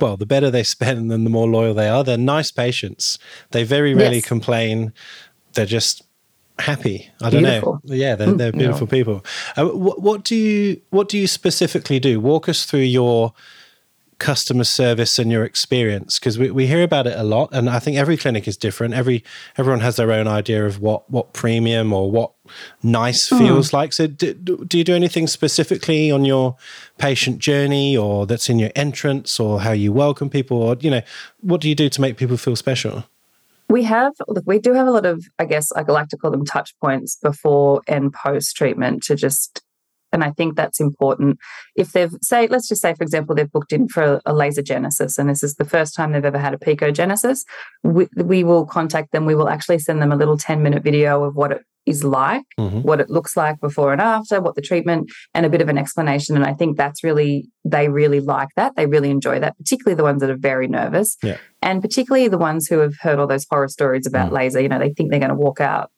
well 0.00 0.16
the 0.16 0.26
better 0.26 0.50
they 0.50 0.62
spend 0.76 1.12
and 1.12 1.24
the 1.24 1.30
more 1.30 1.48
loyal 1.48 1.74
they 1.74 1.88
are 1.88 2.02
they're 2.02 2.18
nice 2.18 2.50
patients 2.50 3.18
they 3.52 3.62
very 3.62 3.94
rarely 3.94 4.16
yes. 4.16 4.26
complain 4.26 4.92
they're 5.52 5.64
just 5.64 6.02
happy. 6.58 7.10
I 7.20 7.30
don't 7.30 7.42
beautiful. 7.42 7.80
know. 7.84 7.94
Yeah, 7.94 8.14
they're, 8.16 8.32
they're 8.32 8.52
beautiful 8.52 8.86
yeah. 8.86 8.90
people. 8.90 9.24
Uh, 9.56 9.66
what, 9.66 10.00
what 10.02 10.24
do 10.24 10.36
you 10.36 10.80
what 10.90 11.08
do 11.08 11.18
you 11.18 11.26
specifically 11.26 11.98
do? 11.98 12.20
Walk 12.20 12.48
us 12.48 12.64
through 12.64 12.80
your 12.80 13.34
customer 14.22 14.62
service 14.62 15.18
and 15.18 15.32
your 15.32 15.44
experience 15.44 16.20
because 16.20 16.38
we, 16.38 16.48
we 16.48 16.68
hear 16.68 16.84
about 16.84 17.08
it 17.08 17.18
a 17.18 17.24
lot 17.24 17.48
and 17.52 17.68
i 17.68 17.80
think 17.80 17.96
every 17.96 18.16
clinic 18.16 18.46
is 18.46 18.56
different 18.56 18.94
every 18.94 19.24
everyone 19.58 19.80
has 19.80 19.96
their 19.96 20.12
own 20.12 20.28
idea 20.28 20.64
of 20.64 20.80
what 20.80 21.10
what 21.10 21.32
premium 21.32 21.92
or 21.92 22.08
what 22.08 22.30
nice 22.84 23.30
hmm. 23.30 23.38
feels 23.38 23.70
mm. 23.70 23.72
like 23.72 23.92
so 23.92 24.06
do, 24.06 24.32
do 24.32 24.78
you 24.78 24.84
do 24.84 24.94
anything 24.94 25.26
specifically 25.26 26.08
on 26.08 26.24
your 26.24 26.56
patient 26.98 27.40
journey 27.40 27.96
or 27.96 28.24
that's 28.24 28.48
in 28.48 28.60
your 28.60 28.70
entrance 28.76 29.40
or 29.40 29.62
how 29.62 29.72
you 29.72 29.92
welcome 29.92 30.30
people 30.30 30.62
or 30.62 30.76
you 30.78 30.90
know 30.90 31.02
what 31.40 31.60
do 31.60 31.68
you 31.68 31.74
do 31.74 31.88
to 31.88 32.00
make 32.00 32.16
people 32.16 32.36
feel 32.36 32.54
special 32.54 33.02
we 33.68 33.82
have, 33.84 34.12
look, 34.28 34.44
we 34.46 34.58
do 34.58 34.74
have 34.74 34.86
a 34.86 34.90
lot 34.90 35.06
of, 35.06 35.24
I 35.38 35.44
guess 35.44 35.72
I 35.72 35.82
like 35.82 36.08
to 36.08 36.16
call 36.16 36.30
them 36.30 36.44
touch 36.44 36.74
points 36.80 37.16
before 37.16 37.82
and 37.86 38.12
post 38.12 38.56
treatment 38.56 39.02
to 39.04 39.16
just, 39.16 39.62
and 40.12 40.22
I 40.22 40.30
think 40.30 40.56
that's 40.56 40.78
important. 40.78 41.38
If 41.74 41.92
they've, 41.92 42.12
say, 42.20 42.46
let's 42.48 42.68
just 42.68 42.82
say, 42.82 42.94
for 42.94 43.02
example, 43.02 43.34
they've 43.34 43.50
booked 43.50 43.72
in 43.72 43.88
for 43.88 44.20
a 44.26 44.34
laser 44.34 44.62
genesis 44.62 45.16
and 45.16 45.28
this 45.28 45.42
is 45.42 45.54
the 45.54 45.64
first 45.64 45.94
time 45.94 46.12
they've 46.12 46.24
ever 46.24 46.38
had 46.38 46.54
a 46.54 46.58
picogenesis, 46.58 47.44
we, 47.82 48.08
we 48.16 48.44
will 48.44 48.66
contact 48.66 49.12
them. 49.12 49.24
We 49.24 49.34
will 49.34 49.48
actually 49.48 49.78
send 49.78 50.02
them 50.02 50.12
a 50.12 50.16
little 50.16 50.36
10 50.36 50.62
minute 50.62 50.82
video 50.82 51.24
of 51.24 51.34
what 51.34 51.52
it 51.52 51.62
is 51.86 52.04
like, 52.04 52.44
mm-hmm. 52.58 52.80
what 52.80 53.00
it 53.00 53.10
looks 53.10 53.36
like 53.36 53.60
before 53.60 53.92
and 53.92 54.00
after, 54.00 54.40
what 54.40 54.54
the 54.54 54.62
treatment, 54.62 55.10
and 55.34 55.44
a 55.44 55.50
bit 55.50 55.60
of 55.60 55.68
an 55.68 55.78
explanation. 55.78 56.36
And 56.36 56.44
I 56.44 56.54
think 56.54 56.76
that's 56.76 57.02
really, 57.02 57.48
they 57.64 57.88
really 57.88 58.20
like 58.20 58.48
that. 58.56 58.76
They 58.76 58.86
really 58.86 59.10
enjoy 59.10 59.40
that, 59.40 59.56
particularly 59.58 59.96
the 59.96 60.04
ones 60.04 60.20
that 60.20 60.30
are 60.30 60.36
very 60.36 60.68
nervous. 60.68 61.16
Yeah. 61.22 61.38
And 61.60 61.82
particularly 61.82 62.28
the 62.28 62.38
ones 62.38 62.68
who 62.68 62.78
have 62.78 62.94
heard 63.00 63.18
all 63.18 63.26
those 63.26 63.46
horror 63.50 63.68
stories 63.68 64.06
about 64.06 64.30
mm. 64.30 64.34
laser. 64.34 64.60
You 64.60 64.68
know, 64.68 64.78
they 64.78 64.92
think 64.92 65.10
they're 65.10 65.20
going 65.20 65.30
to 65.30 65.36
walk 65.36 65.60
out 65.60 65.90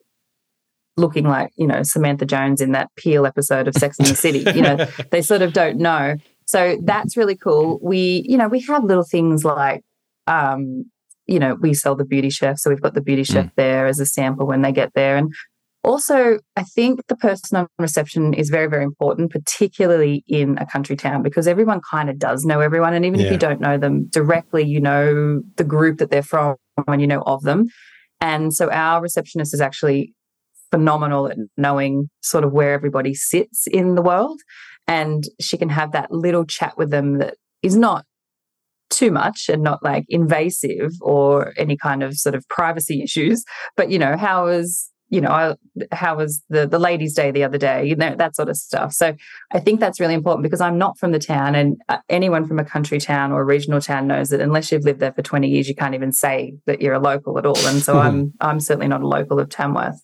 looking 0.96 1.24
like, 1.24 1.50
you 1.56 1.66
know, 1.66 1.82
Samantha 1.82 2.24
Jones 2.24 2.60
in 2.60 2.72
that 2.72 2.90
Peel 2.96 3.26
episode 3.26 3.68
of 3.68 3.74
Sex 3.74 3.98
and 3.98 4.08
the 4.08 4.14
City. 4.14 4.44
You 4.54 4.62
know, 4.62 4.76
they 5.10 5.22
sort 5.22 5.42
of 5.42 5.52
don't 5.52 5.78
know. 5.78 6.16
So 6.46 6.78
that's 6.82 7.16
really 7.16 7.36
cool. 7.36 7.78
We, 7.82 8.24
you 8.28 8.36
know, 8.36 8.48
we 8.48 8.60
have 8.60 8.84
little 8.84 9.04
things 9.04 9.44
like, 9.44 9.82
um, 10.26 10.90
you 11.26 11.38
know, 11.38 11.54
we 11.54 11.72
sell 11.74 11.96
the 11.96 12.04
beauty 12.04 12.30
chef. 12.30 12.58
So 12.58 12.70
we've 12.70 12.82
got 12.82 12.94
the 12.94 13.00
beauty 13.00 13.24
chef 13.24 13.46
mm. 13.46 13.54
there 13.56 13.86
as 13.86 13.98
a 13.98 14.06
sample 14.06 14.46
when 14.46 14.62
they 14.62 14.72
get 14.72 14.92
there. 14.94 15.16
And 15.16 15.32
also, 15.84 16.38
I 16.56 16.62
think 16.62 17.00
the 17.08 17.16
person 17.16 17.58
on 17.58 17.66
reception 17.78 18.32
is 18.34 18.48
very, 18.48 18.68
very 18.68 18.84
important, 18.84 19.30
particularly 19.30 20.24
in 20.26 20.56
a 20.58 20.66
country 20.66 20.96
town, 20.96 21.22
because 21.22 21.46
everyone 21.46 21.80
kind 21.88 22.08
of 22.08 22.18
does 22.18 22.44
know 22.44 22.60
everyone. 22.60 22.94
And 22.94 23.04
even 23.04 23.20
yeah. 23.20 23.26
if 23.26 23.32
you 23.32 23.38
don't 23.38 23.60
know 23.60 23.76
them 23.76 24.08
directly, 24.08 24.64
you 24.64 24.80
know 24.80 25.42
the 25.56 25.64
group 25.64 25.98
that 25.98 26.10
they're 26.10 26.22
from 26.22 26.56
and 26.88 27.00
you 27.00 27.06
know 27.06 27.22
of 27.26 27.42
them. 27.42 27.66
And 28.20 28.54
so 28.54 28.70
our 28.70 29.02
receptionist 29.02 29.52
is 29.52 29.60
actually 29.60 30.14
phenomenal 30.70 31.28
at 31.28 31.36
knowing 31.56 32.08
sort 32.22 32.44
of 32.44 32.52
where 32.52 32.72
everybody 32.72 33.14
sits 33.14 33.66
in 33.66 33.94
the 33.94 34.02
world. 34.02 34.40
And 34.88 35.24
she 35.40 35.56
can 35.56 35.68
have 35.68 35.92
that 35.92 36.10
little 36.10 36.44
chat 36.44 36.76
with 36.76 36.90
them 36.90 37.18
that 37.18 37.36
is 37.62 37.76
not 37.76 38.04
too 38.90 39.10
much 39.10 39.48
and 39.48 39.62
not 39.62 39.82
like 39.82 40.04
invasive 40.08 40.92
or 41.00 41.52
any 41.56 41.76
kind 41.76 42.02
of 42.02 42.16
sort 42.16 42.34
of 42.34 42.46
privacy 42.48 43.02
issues. 43.02 43.44
But, 43.76 43.90
you 43.90 43.98
know, 43.98 44.16
how 44.16 44.46
is 44.46 44.90
you 45.14 45.20
know, 45.20 45.30
I, 45.30 45.54
how 45.92 46.16
was 46.16 46.42
the 46.48 46.66
the 46.66 46.78
ladies' 46.78 47.14
day 47.14 47.30
the 47.30 47.44
other 47.44 47.56
day? 47.56 47.86
You 47.86 47.94
know, 47.94 48.16
that 48.16 48.34
sort 48.34 48.48
of 48.48 48.56
stuff. 48.56 48.92
So 48.92 49.14
I 49.52 49.60
think 49.60 49.78
that's 49.78 50.00
really 50.00 50.14
important 50.14 50.42
because 50.42 50.60
I'm 50.60 50.76
not 50.76 50.98
from 50.98 51.12
the 51.12 51.20
town, 51.20 51.54
and 51.54 51.80
uh, 51.88 51.98
anyone 52.08 52.46
from 52.48 52.58
a 52.58 52.64
country 52.64 52.98
town 52.98 53.30
or 53.30 53.40
a 53.42 53.44
regional 53.44 53.80
town 53.80 54.08
knows 54.08 54.30
that 54.30 54.40
unless 54.40 54.72
you've 54.72 54.84
lived 54.84 54.98
there 54.98 55.12
for 55.12 55.22
20 55.22 55.48
years, 55.48 55.68
you 55.68 55.76
can't 55.76 55.94
even 55.94 56.10
say 56.10 56.54
that 56.66 56.82
you're 56.82 56.94
a 56.94 56.98
local 56.98 57.38
at 57.38 57.46
all. 57.46 57.58
And 57.66 57.80
so 57.80 57.96
I'm 57.98 58.32
I'm 58.40 58.58
certainly 58.58 58.88
not 58.88 59.02
a 59.02 59.06
local 59.06 59.38
of 59.38 59.48
Tamworth. 59.48 60.02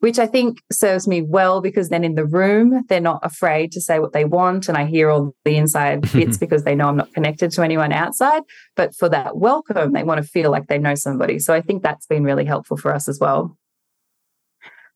which 0.00 0.18
I 0.18 0.26
think 0.26 0.62
serves 0.72 1.06
me 1.08 1.20
well 1.22 1.60
because 1.60 1.88
then 1.88 2.04
in 2.04 2.14
the 2.14 2.24
room, 2.24 2.84
they're 2.88 3.00
not 3.00 3.20
afraid 3.22 3.72
to 3.72 3.80
say 3.80 3.98
what 3.98 4.12
they 4.12 4.24
want. 4.24 4.68
And 4.68 4.78
I 4.78 4.86
hear 4.86 5.10
all 5.10 5.34
the 5.44 5.56
inside 5.56 6.10
bits 6.12 6.38
because 6.38 6.64
they 6.64 6.74
know 6.74 6.88
I'm 6.88 6.96
not 6.96 7.12
connected 7.12 7.50
to 7.52 7.62
anyone 7.62 7.92
outside. 7.92 8.42
But 8.76 8.94
for 8.94 9.08
that 9.10 9.36
welcome, 9.36 9.92
they 9.92 10.04
want 10.04 10.22
to 10.22 10.26
feel 10.26 10.50
like 10.50 10.68
they 10.68 10.78
know 10.78 10.94
somebody. 10.94 11.38
So 11.38 11.52
I 11.52 11.60
think 11.60 11.82
that's 11.82 12.06
been 12.06 12.24
really 12.24 12.44
helpful 12.44 12.76
for 12.76 12.94
us 12.94 13.08
as 13.08 13.18
well. 13.20 13.58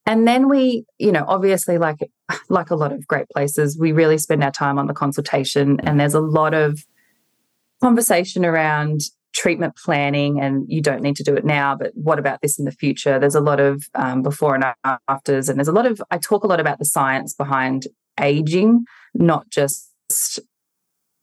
And 0.06 0.26
then 0.26 0.48
we, 0.48 0.84
you 0.98 1.12
know, 1.12 1.24
obviously 1.26 1.78
like 1.78 1.98
like 2.48 2.70
a 2.70 2.76
lot 2.76 2.92
of 2.92 3.06
great 3.06 3.28
places, 3.28 3.78
we 3.78 3.92
really 3.92 4.18
spend 4.18 4.42
our 4.42 4.50
time 4.50 4.78
on 4.78 4.86
the 4.86 4.94
consultation 4.94 5.80
and 5.80 5.98
there's 5.98 6.14
a 6.14 6.20
lot 6.20 6.54
of 6.54 6.80
conversation 7.80 8.44
around 8.44 9.00
treatment 9.32 9.74
planning 9.76 10.38
and 10.40 10.66
you 10.68 10.82
don't 10.82 11.00
need 11.02 11.16
to 11.16 11.22
do 11.22 11.34
it 11.34 11.44
now 11.44 11.74
but 11.74 11.90
what 11.94 12.18
about 12.18 12.40
this 12.42 12.58
in 12.58 12.64
the 12.64 12.70
future? 12.70 13.18
There's 13.18 13.34
a 13.34 13.40
lot 13.40 13.60
of 13.60 13.84
um, 13.94 14.22
before 14.22 14.54
and 14.54 14.64
afters 15.08 15.48
and 15.48 15.58
there's 15.58 15.68
a 15.68 15.72
lot 15.72 15.86
of 15.86 16.02
i 16.10 16.18
talk 16.18 16.44
a 16.44 16.46
lot 16.46 16.60
about 16.60 16.78
the 16.78 16.84
science 16.84 17.34
behind 17.34 17.86
aging 18.20 18.84
not 19.14 19.48
just 19.50 19.90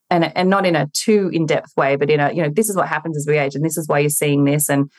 and 0.09 0.35
and 0.35 0.49
not 0.49 0.65
in 0.65 0.75
a 0.75 0.87
too 0.93 1.29
in-depth 1.31 1.71
way 1.77 1.95
but 1.95 2.09
in 2.09 2.19
a 2.19 2.31
you 2.31 2.41
know 2.41 2.49
this 2.49 2.69
is 2.69 2.75
what 2.75 2.87
happens 2.87 3.15
as 3.15 3.25
we 3.27 3.37
age 3.37 3.55
and 3.55 3.63
this 3.63 3.77
is 3.77 3.87
why 3.87 3.99
you're 3.99 4.09
seeing 4.09 4.45
this 4.45 4.69
and 4.69 4.89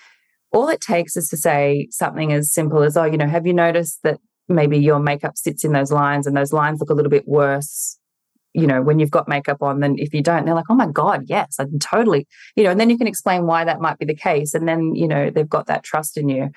all 0.53 0.69
it 0.69 0.81
takes 0.81 1.17
is 1.17 1.29
to 1.29 1.37
say 1.37 1.89
something 1.91 2.33
as 2.33 2.53
simple 2.53 2.83
as 2.83 2.97
oh 2.97 3.05
you 3.05 3.17
know 3.17 3.29
have 3.29 3.47
you 3.47 3.55
noticed 3.55 4.01
that 4.03 4.19
maybe 4.49 4.79
your 4.79 4.99
makeup 4.99 5.37
sits 5.37 5.65
in 5.65 5.73
those 5.73 5.93
lines 5.93 6.27
and 6.27 6.37
those 6.37 6.53
lines 6.53 6.81
look 6.81 6.91
a 6.91 6.95
little 6.95 7.11
bit 7.11 7.27
worse 7.27 7.99
you 8.53 8.67
know, 8.67 8.83
when 8.83 8.99
you've 8.99 9.11
got 9.11 9.29
makeup 9.29 9.63
on, 9.63 9.81
then 9.81 9.97
if 9.99 10.13
you 10.13 10.23
don't, 10.23 10.45
they're 10.45 10.55
like, 10.55 10.71
oh 10.71 10.75
my 10.75 10.89
God, 10.89 11.25
yes, 11.27 11.57
I 11.59 11.67
totally, 11.79 12.27
you 12.57 12.65
know, 12.65 12.71
and 12.71 12.81
then 12.81 12.91
you 12.91 12.99
can 12.99 13.07
explain 13.07 13.47
why 13.47 13.65
that 13.65 13.81
might 13.81 13.99
be 13.99 14.07
the 14.07 14.15
case. 14.15 14.55
And 14.55 14.67
then, 14.67 14.95
you 14.95 15.07
know, 15.07 15.31
they've 15.31 15.49
got 15.49 15.67
that 15.67 15.85
trust 15.85 16.17
in 16.17 16.29
you. 16.29 16.51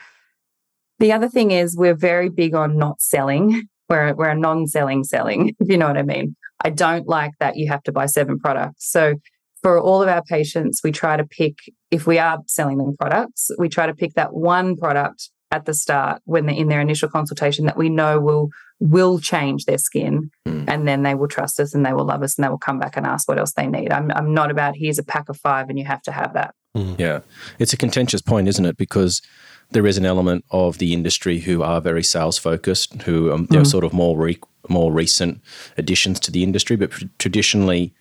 The 0.99 1.11
other 1.11 1.29
thing 1.29 1.51
is 1.51 1.75
we're 1.75 1.95
very 1.95 2.29
big 2.29 2.55
on 2.55 2.77
not 2.77 3.01
selling. 3.01 3.63
We're, 3.89 4.13
we're 4.15 4.29
a 4.29 4.35
non-selling 4.35 5.03
selling, 5.03 5.55
if 5.59 5.67
you 5.69 5.77
know 5.77 5.87
what 5.87 5.97
I 5.97 6.03
mean. 6.03 6.37
I 6.63 6.69
don't 6.69 7.05
like 7.05 7.33
that 7.39 7.57
you 7.57 7.67
have 7.67 7.83
to 7.83 7.91
buy 7.91 8.05
seven 8.05 8.39
products. 8.39 8.89
So 8.89 9.15
for 9.61 9.77
all 9.77 10.01
of 10.01 10.07
our 10.07 10.23
patients, 10.23 10.79
we 10.83 10.93
try 10.93 11.17
to 11.17 11.25
pick, 11.25 11.57
if 11.93 12.07
we 12.07 12.17
are 12.17 12.39
selling 12.47 12.79
them 12.79 12.95
products, 12.97 13.51
we 13.59 13.69
try 13.69 13.85
to 13.85 13.93
pick 13.93 14.15
that 14.15 14.33
one 14.33 14.75
product 14.75 15.29
at 15.51 15.65
the 15.65 15.73
start 15.75 16.21
when 16.25 16.47
they're 16.47 16.55
in 16.55 16.67
their 16.67 16.81
initial 16.81 17.07
consultation 17.07 17.67
that 17.67 17.77
we 17.77 17.87
know 17.87 18.19
will 18.19 18.49
will 18.79 19.19
change 19.19 19.65
their 19.65 19.77
skin 19.77 20.31
mm. 20.47 20.65
and 20.67 20.87
then 20.87 21.03
they 21.03 21.13
will 21.13 21.27
trust 21.27 21.59
us 21.59 21.73
and 21.75 21.85
they 21.85 21.93
will 21.93 22.03
love 22.03 22.23
us 22.23 22.35
and 22.35 22.43
they 22.43 22.49
will 22.49 22.57
come 22.57 22.79
back 22.79 22.97
and 22.97 23.05
ask 23.05 23.29
what 23.29 23.37
else 23.37 23.53
they 23.53 23.67
need. 23.67 23.93
I'm, 23.93 24.11
I'm 24.11 24.33
not 24.33 24.49
about 24.49 24.75
here's 24.75 24.97
a 24.97 25.03
pack 25.03 25.29
of 25.29 25.37
five 25.37 25.69
and 25.69 25.77
you 25.77 25.85
have 25.85 26.01
to 26.01 26.11
have 26.11 26.33
that. 26.33 26.55
Mm. 26.75 26.99
Yeah. 26.99 27.19
It's 27.59 27.71
a 27.71 27.77
contentious 27.77 28.21
point, 28.21 28.47
isn't 28.47 28.65
it? 28.65 28.75
Because 28.75 29.21
there 29.69 29.85
is 29.85 29.97
an 29.97 30.05
element 30.05 30.43
of 30.49 30.79
the 30.79 30.91
industry 30.91 31.39
who 31.39 31.61
are 31.61 31.79
very 31.79 32.03
sales 32.03 32.37
focused, 32.39 33.03
who 33.03 33.31
um, 33.31 33.47
they're 33.51 33.61
mm. 33.61 33.67
sort 33.67 33.83
of 33.83 33.93
more 33.93 34.17
re- 34.17 34.39
more 34.67 34.91
recent 34.91 35.39
additions 35.77 36.19
to 36.21 36.31
the 36.31 36.41
industry, 36.41 36.75
but 36.75 36.91
traditionally 37.19 37.93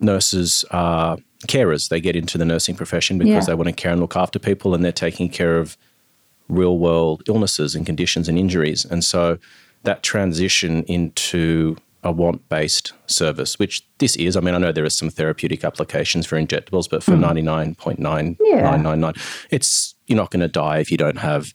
nurses 0.00 0.64
are 0.70 1.18
carers. 1.46 1.88
They 1.88 2.00
get 2.00 2.16
into 2.16 2.38
the 2.38 2.44
nursing 2.44 2.74
profession 2.74 3.18
because 3.18 3.32
yeah. 3.32 3.44
they 3.44 3.54
want 3.54 3.68
to 3.68 3.72
care 3.72 3.92
and 3.92 4.00
look 4.00 4.16
after 4.16 4.38
people 4.38 4.74
and 4.74 4.84
they're 4.84 4.92
taking 4.92 5.28
care 5.28 5.58
of 5.58 5.76
real 6.48 6.78
world 6.78 7.22
illnesses 7.28 7.74
and 7.74 7.86
conditions 7.86 8.28
and 8.28 8.38
injuries. 8.38 8.84
And 8.84 9.04
so 9.04 9.38
that 9.84 10.02
transition 10.02 10.82
into 10.84 11.76
a 12.04 12.12
want 12.12 12.48
based 12.48 12.92
service, 13.06 13.58
which 13.58 13.86
this 13.98 14.16
is. 14.16 14.36
I 14.36 14.40
mean, 14.40 14.54
I 14.54 14.58
know 14.58 14.72
there 14.72 14.84
are 14.84 14.90
some 14.90 15.10
therapeutic 15.10 15.64
applications 15.64 16.26
for 16.26 16.36
injectables, 16.36 16.88
but 16.88 17.02
for 17.02 17.12
mm. 17.12 17.24
99.9999, 17.76 18.36
yeah. 18.40 19.22
it's 19.50 19.94
you're 20.06 20.16
not 20.16 20.30
going 20.30 20.40
to 20.40 20.48
die 20.48 20.78
if 20.78 20.90
you 20.90 20.96
don't 20.96 21.18
have 21.18 21.54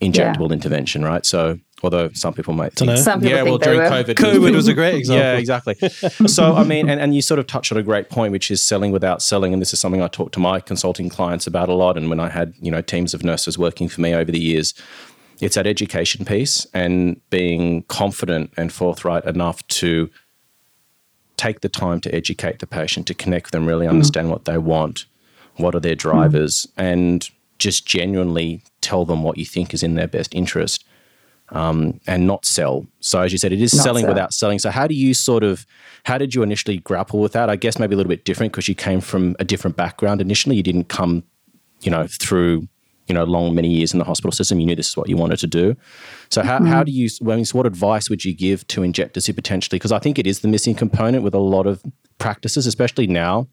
injectable 0.00 0.48
yeah. 0.48 0.54
intervention, 0.54 1.04
right? 1.04 1.24
So, 1.24 1.58
although 1.82 2.10
some 2.12 2.34
people 2.34 2.54
might 2.54 2.74
think, 2.74 2.96
some 2.98 3.20
people 3.20 3.36
yeah, 3.36 3.42
well, 3.42 3.58
during 3.58 3.80
COVID, 3.80 4.14
COVID 4.14 4.54
was 4.54 4.68
a 4.68 4.74
great 4.74 4.94
example. 4.98 5.24
Yeah, 5.24 5.36
exactly. 5.36 5.74
so, 6.26 6.54
I 6.54 6.64
mean, 6.64 6.88
and, 6.88 7.00
and 7.00 7.14
you 7.14 7.22
sort 7.22 7.38
of 7.38 7.46
touched 7.46 7.72
on 7.72 7.78
a 7.78 7.82
great 7.82 8.10
point, 8.10 8.32
which 8.32 8.50
is 8.50 8.62
selling 8.62 8.92
without 8.92 9.22
selling. 9.22 9.52
And 9.52 9.62
this 9.62 9.72
is 9.72 9.80
something 9.80 10.02
I 10.02 10.08
talk 10.08 10.32
to 10.32 10.40
my 10.40 10.60
consulting 10.60 11.08
clients 11.08 11.46
about 11.46 11.68
a 11.68 11.74
lot. 11.74 11.96
And 11.96 12.08
when 12.10 12.20
I 12.20 12.28
had, 12.28 12.54
you 12.60 12.70
know, 12.70 12.82
teams 12.82 13.14
of 13.14 13.24
nurses 13.24 13.58
working 13.58 13.88
for 13.88 14.00
me 14.00 14.14
over 14.14 14.30
the 14.30 14.40
years, 14.40 14.74
it's 15.40 15.54
that 15.54 15.66
education 15.66 16.24
piece 16.24 16.66
and 16.74 17.20
being 17.30 17.82
confident 17.84 18.52
and 18.56 18.72
forthright 18.72 19.24
enough 19.24 19.66
to 19.68 20.10
take 21.36 21.60
the 21.60 21.68
time 21.68 22.00
to 22.00 22.14
educate 22.14 22.58
the 22.58 22.66
patient, 22.66 23.06
to 23.06 23.14
connect 23.14 23.46
with 23.46 23.52
them, 23.52 23.66
really 23.66 23.86
mm. 23.86 23.90
understand 23.90 24.26
mm. 24.26 24.30
what 24.30 24.44
they 24.44 24.58
want, 24.58 25.06
what 25.56 25.74
are 25.74 25.80
their 25.80 25.94
drivers, 25.94 26.66
mm. 26.66 26.82
and 26.82 27.30
just 27.58 27.86
genuinely 27.86 28.62
tell 28.80 29.04
them 29.04 29.22
what 29.22 29.38
you 29.38 29.44
think 29.44 29.72
is 29.72 29.82
in 29.82 29.94
their 29.94 30.08
best 30.08 30.34
interest. 30.34 30.84
Um, 31.50 31.98
and 32.06 32.26
not 32.26 32.44
sell. 32.44 32.86
So 33.00 33.22
as 33.22 33.32
you 33.32 33.38
said, 33.38 33.52
it 33.52 33.62
is 33.62 33.72
not 33.72 33.82
selling 33.82 34.02
sell. 34.02 34.12
without 34.12 34.34
selling. 34.34 34.58
So 34.58 34.68
how 34.68 34.86
do 34.86 34.94
you 34.94 35.14
sort 35.14 35.42
of, 35.42 35.64
how 36.04 36.18
did 36.18 36.34
you 36.34 36.42
initially 36.42 36.76
grapple 36.76 37.20
with 37.20 37.32
that? 37.32 37.48
I 37.48 37.56
guess 37.56 37.78
maybe 37.78 37.94
a 37.94 37.96
little 37.96 38.10
bit 38.10 38.26
different 38.26 38.52
because 38.52 38.68
you 38.68 38.74
came 38.74 39.00
from 39.00 39.34
a 39.38 39.44
different 39.44 39.74
background 39.74 40.20
initially. 40.20 40.56
You 40.56 40.62
didn't 40.62 40.90
come, 40.90 41.24
you 41.80 41.90
know, 41.90 42.06
through 42.06 42.68
you 43.08 43.14
know 43.14 43.24
long 43.24 43.54
many 43.54 43.68
years 43.68 43.92
in 43.92 43.98
the 43.98 44.04
hospital 44.04 44.30
system 44.30 44.60
you 44.60 44.66
knew 44.66 44.76
this 44.76 44.90
is 44.90 44.96
what 44.96 45.08
you 45.08 45.16
wanted 45.16 45.38
to 45.38 45.46
do 45.46 45.74
so 46.28 46.42
how, 46.42 46.58
mm-hmm. 46.58 46.66
how 46.66 46.84
do 46.84 46.92
you 46.92 47.08
well, 47.20 47.42
what 47.52 47.66
advice 47.66 48.08
would 48.08 48.24
you 48.24 48.34
give 48.34 48.66
to 48.68 48.82
injectors 48.82 49.26
who 49.26 49.32
potentially 49.32 49.78
because 49.78 49.92
i 49.92 49.98
think 49.98 50.18
it 50.18 50.26
is 50.26 50.40
the 50.40 50.48
missing 50.48 50.74
component 50.74 51.24
with 51.24 51.34
a 51.34 51.38
lot 51.38 51.66
of 51.66 51.82
practices 52.18 52.66
especially 52.66 53.06
now 53.06 53.48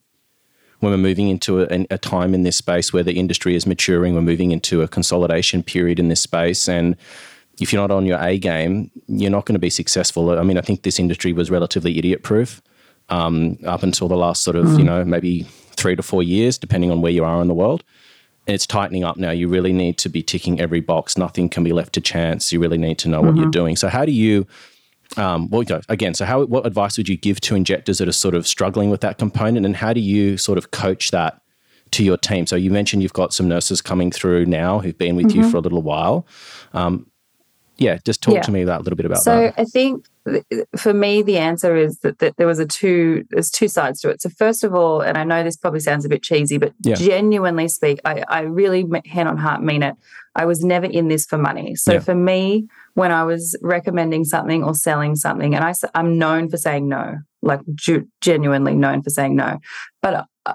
when 0.79 0.91
we're 0.91 0.97
moving 0.97 1.29
into 1.29 1.61
a, 1.61 1.85
a 1.89 1.97
time 1.97 2.33
in 2.33 2.43
this 2.43 2.57
space 2.57 2.91
where 2.91 3.03
the 3.03 3.17
industry 3.17 3.55
is 3.55 3.65
maturing 3.65 4.13
we're 4.13 4.21
moving 4.21 4.51
into 4.51 4.81
a 4.81 4.87
consolidation 4.87 5.63
period 5.63 5.99
in 5.99 6.09
this 6.09 6.21
space 6.21 6.67
and 6.67 6.95
if 7.61 7.71
you're 7.71 7.81
not 7.81 7.91
on 7.91 8.05
your 8.05 8.19
a 8.19 8.37
game 8.37 8.91
you're 9.07 9.31
not 9.31 9.45
going 9.45 9.55
to 9.55 9.59
be 9.59 9.69
successful 9.69 10.29
i 10.37 10.43
mean 10.43 10.57
i 10.57 10.61
think 10.61 10.83
this 10.83 10.99
industry 10.99 11.33
was 11.33 11.49
relatively 11.51 11.97
idiot 11.97 12.23
proof 12.23 12.61
um, 13.09 13.59
up 13.65 13.83
until 13.83 14.07
the 14.07 14.17
last 14.17 14.43
sort 14.43 14.55
of 14.55 14.65
mm. 14.65 14.79
you 14.79 14.83
know 14.83 15.05
maybe 15.05 15.43
three 15.77 15.95
to 15.95 16.01
four 16.01 16.23
years 16.23 16.57
depending 16.57 16.89
on 16.91 17.01
where 17.01 17.11
you 17.11 17.23
are 17.23 17.41
in 17.41 17.47
the 17.47 17.53
world 17.53 17.83
and 18.47 18.53
it's 18.53 18.67
tightening 18.67 19.03
up 19.03 19.17
now. 19.17 19.31
You 19.31 19.47
really 19.47 19.73
need 19.73 19.97
to 19.99 20.09
be 20.09 20.21
ticking 20.21 20.59
every 20.59 20.79
box. 20.79 21.17
Nothing 21.17 21.49
can 21.49 21.63
be 21.63 21.73
left 21.73 21.93
to 21.93 22.01
chance. 22.01 22.53
You 22.53 22.59
really 22.59 22.77
need 22.77 22.99
to 22.99 23.09
know 23.09 23.17
mm-hmm. 23.17 23.27
what 23.27 23.35
you're 23.37 23.45
mm-hmm. 23.45 23.51
doing. 23.51 23.75
So 23.75 23.87
how 23.87 24.05
do 24.05 24.11
you 24.11 24.45
um, 25.17 25.49
well, 25.49 25.63
again, 25.87 26.13
so 26.13 26.25
how, 26.25 26.43
what 26.45 26.65
advice 26.65 26.97
would 26.97 27.07
you 27.07 27.15
give 27.15 27.39
to 27.41 27.55
injectors 27.55 27.99
that 27.99 28.07
are 28.07 28.13
sort 28.13 28.35
of 28.35 28.47
struggling 28.47 28.89
with 28.89 29.01
that 29.01 29.17
component, 29.17 29.65
and 29.65 29.75
how 29.75 29.93
do 29.93 29.99
you 29.99 30.37
sort 30.37 30.57
of 30.57 30.71
coach 30.71 31.11
that 31.11 31.41
to 31.91 32.03
your 32.03 32.17
team? 32.17 32.47
So 32.47 32.55
you 32.55 32.71
mentioned 32.71 33.01
you've 33.01 33.13
got 33.13 33.33
some 33.33 33.47
nurses 33.47 33.81
coming 33.81 34.11
through 34.11 34.45
now 34.45 34.79
who've 34.79 34.97
been 34.97 35.15
with 35.15 35.27
mm-hmm. 35.27 35.41
you 35.41 35.49
for 35.49 35.57
a 35.57 35.61
little 35.61 35.83
while. 35.83 36.27
Um, 36.73 37.07
yeah, 37.77 37.97
just 38.05 38.21
talk 38.21 38.35
yeah. 38.35 38.41
to 38.41 38.51
me 38.51 38.61
about, 38.61 38.81
a 38.81 38.83
little 38.83 38.97
bit 38.97 39.05
about 39.05 39.23
so 39.23 39.41
that. 39.41 39.55
So 39.55 39.61
I 39.61 39.65
think 39.65 40.05
for 40.77 40.93
me, 40.93 41.21
the 41.21 41.37
answer 41.37 41.75
is 41.75 41.99
that, 41.99 42.19
that, 42.19 42.37
there 42.37 42.47
was 42.47 42.59
a 42.59 42.65
two, 42.65 43.25
there's 43.29 43.51
two 43.51 43.67
sides 43.67 44.01
to 44.01 44.09
it. 44.09 44.21
So 44.21 44.29
first 44.29 44.63
of 44.63 44.73
all, 44.73 45.01
and 45.01 45.17
I 45.17 45.23
know 45.23 45.43
this 45.43 45.57
probably 45.57 45.81
sounds 45.81 46.05
a 46.05 46.09
bit 46.09 46.23
cheesy, 46.23 46.57
but 46.57 46.73
yeah. 46.81 46.95
genuinely 46.95 47.67
speak, 47.67 47.99
I, 48.05 48.23
I 48.27 48.41
really 48.41 48.85
hand 49.05 49.29
on 49.29 49.37
heart 49.37 49.61
mean 49.61 49.83
it. 49.83 49.95
I 50.35 50.45
was 50.45 50.63
never 50.63 50.85
in 50.85 51.07
this 51.07 51.25
for 51.25 51.37
money. 51.37 51.75
So 51.75 51.93
yeah. 51.93 51.99
for 51.99 52.15
me, 52.15 52.67
when 52.93 53.11
I 53.11 53.23
was 53.23 53.57
recommending 53.61 54.23
something 54.23 54.63
or 54.63 54.73
selling 54.73 55.15
something, 55.15 55.53
and 55.53 55.63
I, 55.63 55.73
I'm 55.93 56.17
known 56.17 56.49
for 56.49 56.57
saying 56.57 56.87
no, 56.87 57.17
like 57.41 57.61
ju- 57.73 58.07
genuinely 58.21 58.75
known 58.75 59.01
for 59.01 59.09
saying 59.09 59.35
no, 59.35 59.59
but 60.01 60.27
uh, 60.45 60.53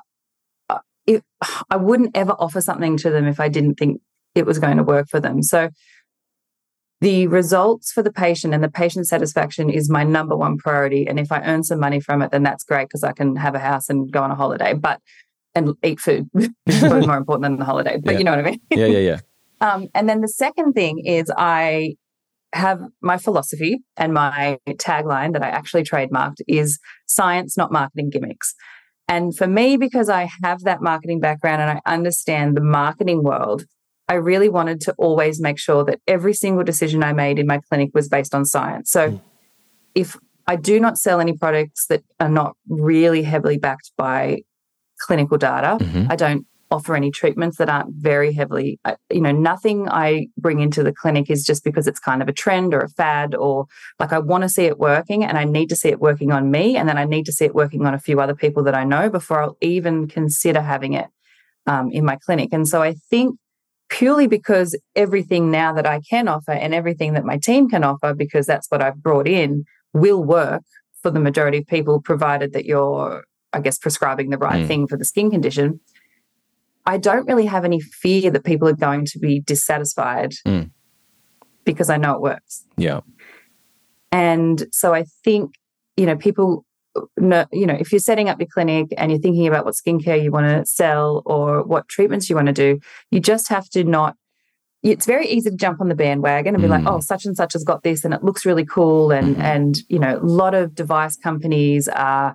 uh, 0.68 0.78
if, 1.06 1.22
I 1.70 1.76
wouldn't 1.76 2.16
ever 2.16 2.32
offer 2.32 2.60
something 2.60 2.96
to 2.98 3.10
them 3.10 3.26
if 3.26 3.40
I 3.40 3.48
didn't 3.48 3.74
think 3.74 4.00
it 4.34 4.46
was 4.46 4.58
going 4.58 4.76
to 4.76 4.82
work 4.82 5.08
for 5.08 5.20
them. 5.20 5.42
So 5.42 5.70
the 7.00 7.26
results 7.28 7.92
for 7.92 8.02
the 8.02 8.12
patient 8.12 8.52
and 8.52 8.62
the 8.62 8.70
patient 8.70 9.06
satisfaction 9.06 9.70
is 9.70 9.88
my 9.88 10.04
number 10.04 10.36
one 10.36 10.58
priority. 10.58 11.06
And 11.06 11.18
if 11.18 11.32
I 11.32 11.40
earn 11.42 11.64
some 11.64 11.80
money 11.80 12.00
from 12.00 12.20
it, 12.20 12.30
then 12.30 12.42
that's 12.42 12.64
great 12.64 12.88
because 12.88 13.04
I 13.04 13.12
can 13.12 13.36
have 13.36 13.54
a 13.54 13.58
house 13.58 13.88
and 13.88 14.10
go 14.12 14.22
on 14.22 14.30
a 14.30 14.34
holiday, 14.34 14.74
but 14.74 15.00
and 15.54 15.74
eat 15.82 15.98
food, 15.98 16.28
probably 16.78 17.06
more 17.06 17.16
important 17.16 17.42
than 17.42 17.58
the 17.58 17.64
holiday. 17.64 17.98
But 18.02 18.12
yeah. 18.12 18.18
you 18.18 18.24
know 18.24 18.32
what 18.32 18.46
I 18.46 18.50
mean? 18.50 18.60
yeah, 18.70 18.86
yeah, 18.86 18.98
yeah. 18.98 19.20
Um, 19.62 19.88
and 19.94 20.08
then 20.08 20.22
the 20.22 20.28
second 20.28 20.72
thing 20.72 21.04
is 21.04 21.30
I 21.36 21.96
have 22.54 22.80
my 23.02 23.18
philosophy 23.18 23.80
and 23.98 24.14
my 24.14 24.58
tagline 24.66 25.34
that 25.34 25.42
I 25.42 25.48
actually 25.48 25.82
trademarked 25.82 26.38
is 26.48 26.78
science, 27.06 27.58
not 27.58 27.70
marketing 27.70 28.08
gimmicks. 28.08 28.54
And 29.06 29.36
for 29.36 29.46
me, 29.46 29.76
because 29.76 30.08
I 30.08 30.30
have 30.42 30.60
that 30.60 30.80
marketing 30.80 31.20
background 31.20 31.60
and 31.60 31.78
I 31.78 31.92
understand 31.92 32.56
the 32.56 32.62
marketing 32.62 33.22
world, 33.22 33.66
I 34.10 34.14
really 34.14 34.48
wanted 34.48 34.80
to 34.82 34.94
always 34.98 35.40
make 35.40 35.56
sure 35.56 35.84
that 35.84 36.00
every 36.08 36.34
single 36.34 36.64
decision 36.64 37.04
I 37.04 37.12
made 37.12 37.38
in 37.38 37.46
my 37.46 37.60
clinic 37.68 37.90
was 37.94 38.08
based 38.08 38.34
on 38.34 38.44
science. 38.44 38.90
So 38.90 39.12
mm. 39.12 39.20
if 39.94 40.16
I 40.48 40.56
do 40.56 40.80
not 40.80 40.98
sell 40.98 41.20
any 41.20 41.38
products 41.38 41.86
that 41.86 42.02
are 42.18 42.28
not 42.28 42.56
really 42.68 43.22
heavily 43.22 43.56
backed 43.56 43.92
by 43.96 44.42
clinical 44.98 45.38
data, 45.38 45.78
mm-hmm. 45.78 46.10
I 46.10 46.16
don't 46.16 46.44
offer 46.72 46.96
any 46.96 47.12
treatments 47.12 47.58
that 47.58 47.68
aren't 47.68 47.94
very 47.94 48.32
heavily, 48.32 48.80
uh, 48.84 48.96
you 49.12 49.20
know, 49.20 49.30
nothing 49.30 49.88
I 49.88 50.26
bring 50.36 50.58
into 50.58 50.82
the 50.82 50.92
clinic 50.92 51.30
is 51.30 51.44
just 51.44 51.62
because 51.62 51.86
it's 51.86 52.00
kind 52.00 52.20
of 52.20 52.26
a 52.26 52.32
trend 52.32 52.74
or 52.74 52.80
a 52.80 52.88
fad 52.88 53.36
or 53.36 53.66
like 54.00 54.12
I 54.12 54.18
want 54.18 54.42
to 54.42 54.48
see 54.48 54.64
it 54.64 54.80
working 54.80 55.24
and 55.24 55.38
I 55.38 55.44
need 55.44 55.68
to 55.68 55.76
see 55.76 55.88
it 55.88 56.00
working 56.00 56.32
on 56.32 56.50
me. 56.50 56.76
And 56.76 56.88
then 56.88 56.98
I 56.98 57.04
need 57.04 57.26
to 57.26 57.32
see 57.32 57.44
it 57.44 57.54
working 57.54 57.86
on 57.86 57.94
a 57.94 58.00
few 58.00 58.20
other 58.20 58.34
people 58.34 58.64
that 58.64 58.74
I 58.74 58.82
know 58.82 59.08
before 59.08 59.40
I'll 59.40 59.56
even 59.60 60.08
consider 60.08 60.62
having 60.62 60.94
it 60.94 61.06
um, 61.68 61.92
in 61.92 62.04
my 62.04 62.16
clinic. 62.16 62.48
And 62.52 62.66
so 62.66 62.82
I 62.82 62.94
think 63.08 63.36
purely 64.00 64.26
because 64.26 64.74
everything 64.96 65.50
now 65.50 65.74
that 65.74 65.86
I 65.86 66.00
can 66.00 66.26
offer 66.26 66.52
and 66.52 66.74
everything 66.74 67.12
that 67.12 67.24
my 67.26 67.36
team 67.36 67.68
can 67.68 67.84
offer, 67.84 68.14
because 68.14 68.46
that's 68.46 68.66
what 68.70 68.80
I've 68.80 69.02
brought 69.02 69.28
in, 69.28 69.66
will 69.92 70.24
work 70.24 70.62
for 71.02 71.10
the 71.10 71.20
majority 71.20 71.58
of 71.58 71.66
people, 71.66 72.00
provided 72.00 72.54
that 72.54 72.64
you're, 72.64 73.24
I 73.52 73.60
guess, 73.60 73.76
prescribing 73.76 74.30
the 74.30 74.38
right 74.38 74.64
Mm. 74.64 74.68
thing 74.68 74.86
for 74.86 74.96
the 74.96 75.04
skin 75.04 75.30
condition. 75.30 75.80
I 76.86 76.96
don't 76.96 77.26
really 77.26 77.44
have 77.44 77.66
any 77.66 77.78
fear 77.78 78.30
that 78.30 78.42
people 78.42 78.66
are 78.68 78.72
going 78.88 79.04
to 79.04 79.18
be 79.18 79.40
dissatisfied 79.40 80.32
Mm. 80.46 80.70
because 81.66 81.90
I 81.90 81.98
know 81.98 82.14
it 82.14 82.22
works. 82.22 82.64
Yeah. 82.78 83.00
And 84.10 84.66
so 84.72 84.94
I 84.94 85.04
think, 85.24 85.56
you 85.98 86.06
know, 86.06 86.16
people, 86.16 86.64
know, 87.16 87.46
you 87.52 87.66
know, 87.66 87.76
if 87.78 87.92
you're 87.92 87.98
setting 87.98 88.28
up 88.28 88.40
your 88.40 88.48
clinic 88.48 88.88
and 88.96 89.10
you're 89.10 89.20
thinking 89.20 89.46
about 89.46 89.64
what 89.64 89.74
skincare 89.74 90.22
you 90.22 90.30
want 90.30 90.46
to 90.46 90.66
sell 90.66 91.22
or 91.26 91.62
what 91.62 91.88
treatments 91.88 92.28
you 92.28 92.36
want 92.36 92.46
to 92.46 92.52
do, 92.52 92.80
you 93.10 93.20
just 93.20 93.48
have 93.48 93.68
to 93.70 93.84
not. 93.84 94.16
It's 94.82 95.04
very 95.04 95.28
easy 95.28 95.50
to 95.50 95.56
jump 95.56 95.80
on 95.80 95.88
the 95.88 95.94
bandwagon 95.94 96.54
and 96.54 96.62
be 96.62 96.68
like, 96.68 96.82
Mm. 96.84 96.90
"Oh, 96.94 97.00
such 97.00 97.26
and 97.26 97.36
such 97.36 97.52
has 97.52 97.64
got 97.64 97.82
this, 97.82 98.04
and 98.04 98.14
it 98.14 98.24
looks 98.24 98.46
really 98.46 98.64
cool." 98.64 99.10
And 99.10 99.36
Mhm. 99.36 99.44
and 99.44 99.78
you 99.88 99.98
know, 99.98 100.18
a 100.18 100.24
lot 100.24 100.54
of 100.54 100.74
device 100.74 101.16
companies 101.16 101.86
are 101.88 102.34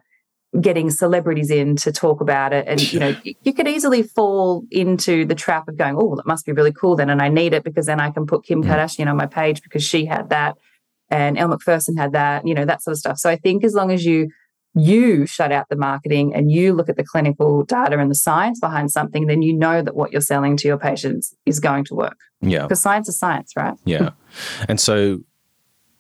getting 0.61 0.89
celebrities 0.89 1.49
in 1.51 1.75
to 1.75 1.91
talk 1.91 2.21
about 2.21 2.53
it, 2.53 2.65
and 2.67 2.79
you 2.93 2.99
know, 2.99 3.13
you 3.43 3.51
could 3.53 3.67
easily 3.67 4.03
fall 4.03 4.63
into 4.71 5.25
the 5.25 5.35
trap 5.35 5.67
of 5.67 5.75
going, 5.75 5.95
"Oh, 5.97 6.05
well, 6.05 6.19
it 6.19 6.27
must 6.27 6.45
be 6.45 6.51
really 6.51 6.71
cool 6.71 6.95
then, 6.95 7.09
and 7.09 7.21
I 7.21 7.29
need 7.29 7.53
it 7.53 7.63
because 7.63 7.87
then 7.87 7.99
I 7.99 8.11
can 8.11 8.25
put 8.27 8.45
Kim 8.45 8.63
Mm. 8.63 8.69
Kardashian 8.69 9.09
on 9.09 9.17
my 9.17 9.25
page 9.25 9.61
because 9.63 9.83
she 9.83 10.05
had 10.05 10.29
that." 10.29 10.55
and 11.11 11.37
Elle 11.37 11.49
Macpherson 11.49 11.95
had 11.95 12.13
that, 12.13 12.47
you 12.47 12.55
know, 12.55 12.65
that 12.65 12.81
sort 12.81 12.93
of 12.93 12.97
stuff. 12.97 13.19
So 13.19 13.29
I 13.29 13.35
think 13.35 13.63
as 13.63 13.75
long 13.75 13.91
as 13.91 14.03
you 14.07 14.29
you 14.75 15.25
shut 15.25 15.51
out 15.51 15.67
the 15.69 15.75
marketing 15.75 16.33
and 16.35 16.51
you 16.51 16.73
look 16.73 16.89
at 16.89 16.97
the 16.97 17.03
clinical 17.03 17.63
data 17.63 17.97
and 17.97 18.11
the 18.11 18.15
science 18.15 18.59
behind 18.59 18.91
something, 18.91 19.27
then 19.27 19.41
you 19.41 19.53
know 19.53 19.81
that 19.81 19.95
what 19.95 20.11
you're 20.11 20.21
selling 20.21 20.57
to 20.57 20.67
your 20.67 20.77
patients 20.77 21.33
is 21.45 21.59
going 21.59 21.85
to 21.85 21.95
work. 21.95 22.17
Yeah. 22.41 22.63
Because 22.63 22.81
science 22.81 23.07
is 23.07 23.17
science, 23.17 23.53
right? 23.55 23.75
Yeah. 23.85 24.09
And 24.67 24.79
so 24.79 25.19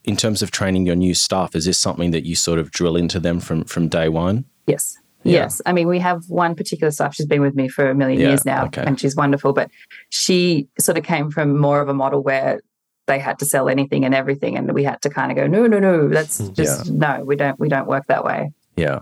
in 0.03 0.15
terms 0.17 0.41
of 0.41 0.51
training 0.51 0.85
your 0.85 0.95
new 0.95 1.13
staff, 1.13 1.55
is 1.55 1.65
this 1.65 1.79
something 1.79 2.11
that 2.11 2.25
you 2.25 2.35
sort 2.35 2.59
of 2.59 2.69
drill 2.71 2.95
into 2.95 3.19
them 3.19 3.39
from 3.39 3.63
from 3.63 3.87
day 3.87 4.09
one? 4.09 4.45
Yes. 4.67 4.97
Yeah. 5.23 5.33
Yes. 5.39 5.61
I 5.65 5.73
mean, 5.73 5.87
we 5.87 5.97
have 5.99 6.23
one 6.27 6.53
particular 6.53 6.91
staff. 6.91 7.15
She's 7.15 7.25
been 7.25 7.41
with 7.41 7.55
me 7.55 7.67
for 7.69 7.89
a 7.89 7.95
million 7.95 8.19
Yeah, 8.21 8.27
years 8.27 8.45
now 8.45 8.65
okay. 8.65 8.83
and 8.85 8.99
she's 8.99 9.15
wonderful. 9.15 9.53
But 9.53 9.71
she 10.09 10.67
sort 10.79 10.97
of 10.97 11.03
came 11.03 11.31
from 11.31 11.57
more 11.57 11.81
of 11.81 11.89
a 11.89 11.93
model 11.93 12.21
where 12.21 12.59
they 13.07 13.19
had 13.19 13.39
to 13.39 13.45
sell 13.45 13.69
anything 13.69 14.03
and 14.05 14.13
everything. 14.13 14.57
And 14.57 14.71
we 14.73 14.83
had 14.83 15.01
to 15.03 15.09
kind 15.09 15.31
of 15.31 15.37
go, 15.37 15.47
no, 15.47 15.65
no, 15.65 15.79
no, 15.79 16.09
that's 16.09 16.39
Hmm. 16.39 16.53
just 16.53 16.91
no, 16.91 17.23
we 17.25 17.35
don't 17.35 17.59
we 17.59 17.69
don't 17.69 17.87
work 17.87 18.05
that 18.07 18.23
way. 18.25 18.51
Yeah. 18.75 18.99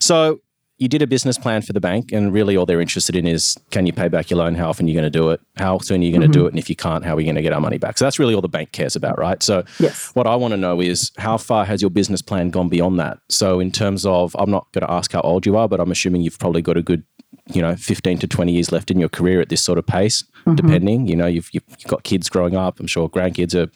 So 0.00 0.40
you 0.78 0.88
did 0.88 1.02
a 1.02 1.06
business 1.06 1.38
plan 1.38 1.62
for 1.62 1.72
the 1.72 1.80
bank, 1.80 2.10
and 2.10 2.32
really 2.32 2.56
all 2.56 2.66
they're 2.66 2.80
interested 2.80 3.14
in 3.14 3.26
is 3.26 3.56
can 3.70 3.86
you 3.86 3.92
pay 3.92 4.08
back 4.08 4.28
your 4.28 4.38
loan? 4.38 4.56
How 4.56 4.68
often 4.68 4.86
are 4.86 4.88
you 4.88 4.94
going 4.94 5.10
to 5.10 5.18
do 5.18 5.30
it? 5.30 5.40
How 5.56 5.78
soon 5.78 6.00
are 6.00 6.04
you 6.04 6.10
going 6.10 6.22
to 6.22 6.28
do 6.28 6.40
mm-hmm. 6.40 6.46
it? 6.46 6.50
And 6.50 6.58
if 6.58 6.68
you 6.68 6.74
can't, 6.74 7.04
how 7.04 7.12
are 7.12 7.16
we 7.16 7.24
going 7.24 7.36
to 7.36 7.42
get 7.42 7.52
our 7.52 7.60
money 7.60 7.78
back? 7.78 7.96
So 7.96 8.04
that's 8.04 8.18
really 8.18 8.34
all 8.34 8.40
the 8.40 8.48
bank 8.48 8.72
cares 8.72 8.96
about, 8.96 9.18
right? 9.18 9.42
So 9.42 9.64
Yes. 9.78 10.10
what 10.14 10.26
I 10.26 10.34
want 10.34 10.52
to 10.52 10.56
know 10.56 10.80
is 10.80 11.12
how 11.16 11.36
far 11.36 11.64
has 11.64 11.80
your 11.80 11.90
business 11.90 12.22
plan 12.22 12.50
gone 12.50 12.68
beyond 12.68 12.98
that? 12.98 13.18
So 13.28 13.60
in 13.60 13.70
terms 13.70 14.04
of, 14.04 14.34
I'm 14.36 14.50
not 14.50 14.66
going 14.72 14.84
to 14.84 14.90
ask 14.90 15.12
how 15.12 15.20
old 15.20 15.46
you 15.46 15.56
are, 15.56 15.68
but 15.68 15.78
I'm 15.80 15.92
assuming 15.92 16.22
you've 16.22 16.40
probably 16.40 16.60
got 16.60 16.76
a 16.76 16.82
good, 16.82 17.04
you 17.52 17.60
know, 17.60 17.76
15 17.76 18.18
to 18.18 18.26
20 18.26 18.52
years 18.52 18.72
left 18.72 18.90
in 18.90 18.98
your 18.98 19.08
career 19.08 19.40
at 19.40 19.48
this 19.50 19.62
sort 19.62 19.78
of 19.78 19.86
pace, 19.86 20.24
Mm-hmm. 20.46 20.56
depending. 20.56 21.06
You 21.06 21.16
know, 21.16 21.26
you've, 21.26 21.48
you've 21.52 21.64
got 21.86 22.02
kids 22.02 22.28
growing 22.28 22.54
up. 22.54 22.78
I'm 22.78 22.86
sure 22.86 23.08
grandkids 23.08 23.54
are, 23.54 23.70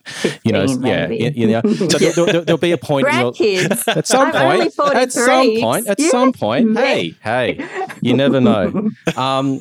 you 0.44 0.52
know, 0.52 0.66
15 0.68 0.84
yeah, 0.86 1.08
you, 1.08 1.46
know. 1.46 1.62
So 1.62 1.96
there, 1.98 2.12
there, 2.12 2.40
there'll 2.42 2.58
be 2.58 2.72
a 2.72 2.76
point 2.76 3.06
Grandkids. 3.06 3.88
at 3.96 4.06
some 4.06 4.28
I'm 4.34 4.52
only 4.52 4.70
point, 4.70 4.94
at 4.94 5.10
some 5.10 5.24
43. 5.24 5.60
point, 5.62 5.86
at 5.86 5.92
Excuse 5.92 6.10
some 6.10 6.32
point, 6.32 6.76
hey, 6.76 7.14
hey, 7.22 7.66
you 8.02 8.12
never 8.14 8.38
know. 8.38 8.90
Um, 9.16 9.60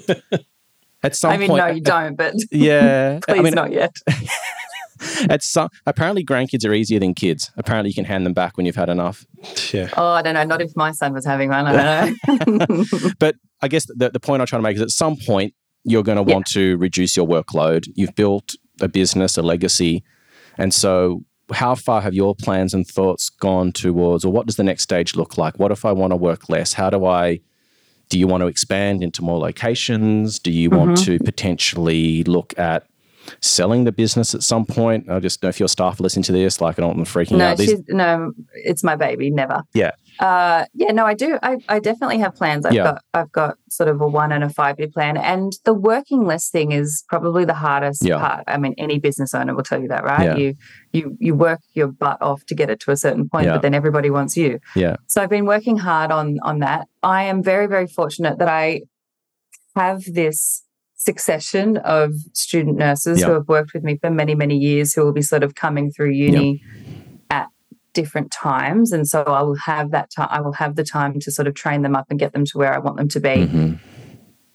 at 1.02 1.16
some 1.16 1.32
I 1.32 1.38
mean, 1.38 1.48
point, 1.48 1.66
no, 1.66 1.72
you 1.72 1.80
don't, 1.82 2.16
but 2.16 2.34
yeah, 2.52 3.20
please 3.28 3.40
I 3.40 3.42
mean, 3.42 3.54
not 3.54 3.72
yet. 3.72 3.96
at 5.30 5.44
some 5.44 5.70
apparently 5.86 6.24
grandkids 6.26 6.68
are 6.68 6.74
easier 6.74 7.00
than 7.00 7.14
kids. 7.14 7.52
Apparently, 7.58 7.90
you 7.90 7.96
can 7.96 8.06
hand 8.06 8.26
them 8.26 8.34
back 8.34 8.58
when 8.58 8.66
you've 8.66 8.76
had 8.76 8.90
enough. 8.90 9.26
Yeah. 9.74 9.90
Oh, 9.98 10.10
I 10.12 10.22
don't 10.22 10.34
know. 10.34 10.44
Not 10.44 10.62
if 10.62 10.76
my 10.76 10.92
son 10.92 11.14
was 11.14 11.26
having 11.26 11.50
one. 11.50 11.66
I 11.68 12.16
don't 12.28 12.70
know. 12.70 12.86
But 13.20 13.36
I 13.62 13.68
guess 13.68 13.86
the, 13.86 14.10
the 14.10 14.20
point 14.20 14.42
I'm 14.42 14.48
trying 14.48 14.62
to 14.62 14.64
make 14.64 14.76
is 14.76 14.82
at 14.82 14.92
some 14.92 15.16
point 15.26 15.54
you're 15.84 16.04
going 16.04 16.18
to 16.24 16.30
Yeah. 16.30 16.36
want 16.36 16.48
to 16.48 16.78
reduce 16.78 17.16
your 17.18 17.28
workload. 17.28 17.88
You've 17.96 18.16
built 18.16 18.56
a 18.82 18.88
business, 18.88 19.38
a 19.38 19.42
legacy, 19.42 20.04
and 20.58 20.74
so 20.74 21.24
how 21.54 21.76
far 21.76 22.02
have 22.02 22.14
your 22.14 22.36
plans 22.36 22.74
and 22.74 22.86
thoughts 22.86 23.30
gone 23.30 23.72
towards, 23.72 24.26
or 24.26 24.32
what 24.34 24.46
does 24.48 24.58
the 24.58 24.64
next 24.64 24.84
stage 24.84 25.16
look 25.16 25.38
like? 25.38 25.58
What 25.58 25.72
if 25.72 25.86
I 25.86 25.94
want 25.94 26.12
to 26.12 26.18
work 26.18 26.50
less? 26.50 26.74
How 26.74 26.90
do 26.90 27.06
I? 27.06 27.40
Do 28.10 28.18
you 28.20 28.28
want 28.28 28.42
to 28.42 28.48
expand 28.48 29.04
into 29.04 29.22
more 29.22 29.38
locations? 29.40 30.40
Do 30.40 30.52
you 30.52 30.70
want 30.70 30.92
Mm-hmm. 30.98 31.18
to 31.18 31.20
potentially 31.24 32.24
look 32.24 32.58
at 32.58 32.86
selling 33.42 33.84
the 33.84 33.92
business 33.92 34.34
at 34.36 34.44
some 34.44 34.66
point? 34.66 35.10
I 35.10 35.20
just 35.20 35.42
know 35.44 35.50
if 35.50 35.60
your 35.60 35.70
staff 35.70 36.00
are 36.00 36.04
listening 36.04 36.24
to 36.24 36.32
this, 36.32 36.62
like 36.62 36.78
I 36.78 36.82
don't 36.82 36.98
want 36.98 36.98
them 36.98 37.06
freaking 37.26 37.38
no, 37.38 37.48
out. 37.48 37.58
These- 37.58 37.84
no, 37.88 38.32
it's 38.54 38.84
my 38.84 38.96
baby. 38.96 39.30
Never. 39.30 39.64
Yeah. 39.74 39.92
Uh, 40.20 40.66
yeah, 40.74 40.92
no, 40.92 41.06
I 41.06 41.14
do. 41.14 41.38
I, 41.44 41.58
I 41.70 41.80
definitely 41.80 42.18
have 42.20 42.34
plans. 42.34 42.66
I've 42.66 42.74
Yeah. 42.74 42.84
got 42.84 43.02
I've 43.14 43.32
got 43.32 43.58
sort 43.70 43.88
of 43.88 44.02
a 44.02 44.08
one 44.08 44.32
and 44.32 44.44
a 44.44 44.50
five 44.50 44.80
year 44.80 44.88
plan, 44.88 45.16
and 45.16 45.54
the 45.64 45.76
working 45.76 46.26
less 46.26 46.50
thing 46.50 46.72
is 46.72 47.04
probably 47.08 47.46
the 47.46 47.54
hardest 47.54 48.04
Yeah. 48.04 48.18
part. 48.20 48.44
I 48.48 48.58
mean, 48.58 48.74
any 48.80 48.98
business 48.98 49.36
owner 49.36 49.54
will 49.56 49.62
tell 49.64 49.80
you 49.80 49.88
that, 49.90 50.04
right? 50.04 50.24
Yeah. 50.26 50.36
You 50.38 50.56
you 50.92 51.18
you 51.20 51.36
work 51.36 51.60
your 51.74 51.88
butt 51.88 52.20
off 52.22 52.44
to 52.48 52.56
get 52.56 52.70
it 52.72 52.80
to 52.82 52.92
a 52.92 52.98
certain 52.98 53.30
point, 53.30 53.48
but 53.48 53.62
then 53.62 53.76
everybody 53.76 54.10
wants 54.10 54.36
you. 54.36 54.60
yeah. 54.76 54.96
So 55.06 55.22
I've 55.22 55.30
been 55.30 55.46
working 55.46 55.78
hard 55.78 56.12
on 56.12 56.40
on 56.42 56.60
that. 56.60 56.88
I 57.04 57.26
am 57.26 57.44
very 57.44 57.68
very 57.68 57.86
fortunate 57.88 58.40
that 58.40 58.50
I 58.50 58.82
have 59.76 60.04
this 60.12 60.64
succession 60.98 61.78
of 61.78 62.12
student 62.34 62.78
nurses 62.78 63.22
Yeah. 63.22 63.28
who 63.28 63.34
have 63.34 63.48
worked 63.48 63.74
with 63.74 63.84
me 63.84 63.98
for 64.02 64.10
many 64.10 64.36
many 64.36 64.58
years 64.58 64.94
who 64.94 65.04
will 65.06 65.14
be 65.14 65.22
sort 65.22 65.44
of 65.44 65.56
coming 65.56 65.92
through 65.92 66.12
uni 66.12 66.62
at 67.30 67.48
different 67.94 68.32
times 68.32 68.92
and 68.92 69.08
so 69.08 69.22
I 69.24 69.42
will 69.44 69.56
have 69.66 69.92
that 69.92 70.10
time 70.16 70.28
I 70.32 70.42
will 70.42 70.54
have 70.54 70.76
the 70.76 70.84
time 70.84 71.20
to 71.22 71.32
sort 71.32 71.48
of 71.48 71.54
train 71.54 71.82
them 71.84 71.96
up 71.96 72.08
and 72.10 72.20
get 72.20 72.34
them 72.34 72.46
to 72.46 72.58
where 72.58 72.74
I 72.74 72.80
want 72.80 72.98
them 72.98 73.08
to 73.10 73.20
be. 73.20 73.30
Mhm. 73.30 73.80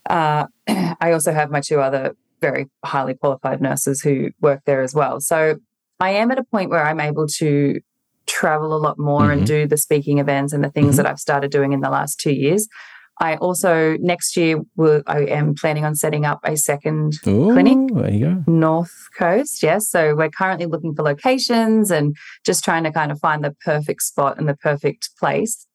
Uh, 0.08 0.46
I 1.00 1.12
also 1.12 1.32
have 1.32 1.50
my 1.50 1.60
two 1.60 1.80
other 1.80 2.14
very 2.40 2.68
highly 2.84 3.14
qualified 3.14 3.60
nurses 3.60 4.00
who 4.02 4.30
work 4.40 4.60
there 4.66 4.82
as 4.82 4.94
well. 4.94 5.20
So 5.20 5.56
I 6.00 6.10
am 6.10 6.32
at 6.32 6.38
a 6.40 6.44
point 6.44 6.70
where 6.70 6.84
I'm 6.84 6.98
able 7.00 7.28
to 7.38 7.78
travel 8.26 8.74
a 8.74 8.78
lot 8.86 8.98
more 8.98 9.22
Mhm. 9.28 9.32
and 9.32 9.46
do 9.46 9.66
the 9.68 9.76
speaking 9.76 10.18
events 10.18 10.52
and 10.52 10.62
the 10.64 10.70
things 10.70 10.94
Mhm. 10.94 10.96
that 10.98 11.06
I've 11.06 11.20
started 11.20 11.52
doing 11.52 11.72
in 11.72 11.80
the 11.80 11.90
last 11.90 12.18
two 12.18 12.32
years. 12.32 12.66
I 13.22 13.36
also 13.36 13.96
next 14.00 14.36
year 14.36 14.60
will 14.76 15.02
I 15.06 15.20
am 15.20 15.54
planning 15.54 15.84
on 15.84 15.94
setting 15.94 16.24
up 16.24 16.40
a 16.44 16.56
second 16.56 17.14
Ooh, 17.26 17.52
Clinic? 17.52 17.78
There 17.94 18.10
you 18.10 18.24
go. 18.26 18.44
North 18.52 18.92
Coast. 19.16 19.62
Yes. 19.62 19.88
So 19.88 20.16
we're 20.16 20.28
currently 20.28 20.66
looking 20.66 20.92
for 20.94 21.02
locations 21.04 21.92
and 21.92 22.16
just 22.44 22.64
trying 22.64 22.82
to 22.82 22.90
kind 22.90 23.12
of 23.12 23.20
find 23.20 23.44
the 23.44 23.54
perfect 23.64 24.02
spot 24.02 24.38
and 24.38 24.48
the 24.48 24.56
perfect 24.56 25.10
place. 25.20 25.66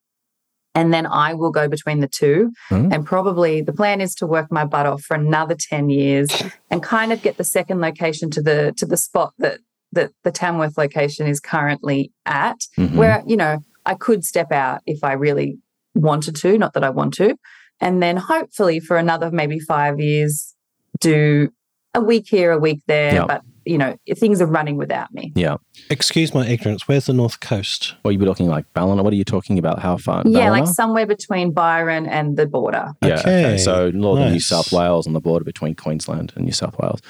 And 0.75 0.93
then 0.93 1.05
I 1.07 1.33
will 1.33 1.51
go 1.51 1.69
between 1.69 2.01
the 2.01 2.07
two. 2.09 2.51
Mm. 2.69 2.93
And 2.93 3.05
probably 3.05 3.61
the 3.61 3.73
plan 3.73 4.01
is 4.01 4.13
to 4.15 4.27
work 4.27 4.51
my 4.51 4.65
butt 4.65 4.85
off 4.85 5.03
for 5.03 5.15
another 5.15 5.55
10 5.57 5.89
years 5.89 6.29
and 6.69 6.83
kind 6.83 7.13
of 7.13 7.21
get 7.21 7.37
the 7.37 7.45
second 7.45 7.79
location 7.79 8.29
to 8.31 8.41
the 8.41 8.73
to 8.77 8.85
the 8.85 8.97
spot 8.97 9.33
that 9.39 9.59
that 9.93 10.11
the 10.25 10.31
Tamworth 10.31 10.77
location 10.77 11.27
is 11.27 11.39
currently 11.39 12.11
at, 12.25 12.57
Mhm. 12.77 12.95
where, 12.95 13.23
you 13.25 13.37
know, 13.37 13.59
I 13.85 13.93
could 13.93 14.25
step 14.25 14.51
out 14.51 14.81
if 14.85 15.01
I 15.01 15.13
really 15.13 15.57
wanted 15.97 16.35
to, 16.37 16.57
not 16.57 16.73
that 16.73 16.83
I 16.83 16.89
want 16.89 17.13
to. 17.15 17.35
And 17.79 18.01
then 18.01 18.17
hopefully 18.17 18.79
for 18.79 18.97
another 18.97 19.29
maybe 19.31 19.59
five 19.59 19.99
years, 19.99 20.55
do 20.99 21.49
a 21.93 22.01
week 22.01 22.25
here, 22.27 22.51
a 22.51 22.57
week 22.57 22.81
there. 22.87 23.13
Yeah. 23.13 23.25
But, 23.27 23.41
you 23.65 23.77
know, 23.77 23.97
things 24.15 24.41
are 24.41 24.45
running 24.47 24.77
without 24.77 25.13
me. 25.13 25.31
Yeah. 25.35 25.57
Excuse 25.89 26.33
my 26.33 26.47
ignorance. 26.47 26.87
Where's 26.87 27.05
the 27.05 27.13
North 27.13 27.39
Coast? 27.39 27.95
What 28.01 28.11
you 28.11 28.17
be 28.17 28.25
looking 28.25 28.47
like 28.47 28.65
Ballina? 28.73 29.03
What 29.03 29.13
are 29.13 29.17
you 29.17 29.25
talking 29.25 29.59
about? 29.59 29.79
How 29.79 29.97
far? 29.97 30.23
Yeah, 30.25 30.49
like 30.49 30.67
somewhere 30.67 31.05
between 31.05 31.51
Byron 31.51 32.07
and 32.07 32.37
the 32.37 32.45
border. 32.47 32.93
Yeah. 33.03 33.19
Okay. 33.19 33.45
Okay, 33.45 33.57
So 33.57 33.91
northern 33.91 34.31
New. 34.31 34.39
South 34.39 34.71
Wales 34.71 35.05
on 35.05 35.13
the 35.13 35.19
border 35.19 35.43
between 35.45 35.75
Queensland 35.75 36.33
and 36.35 36.45
New 36.45 36.51
South 36.53 36.77
Wales. 36.79 37.01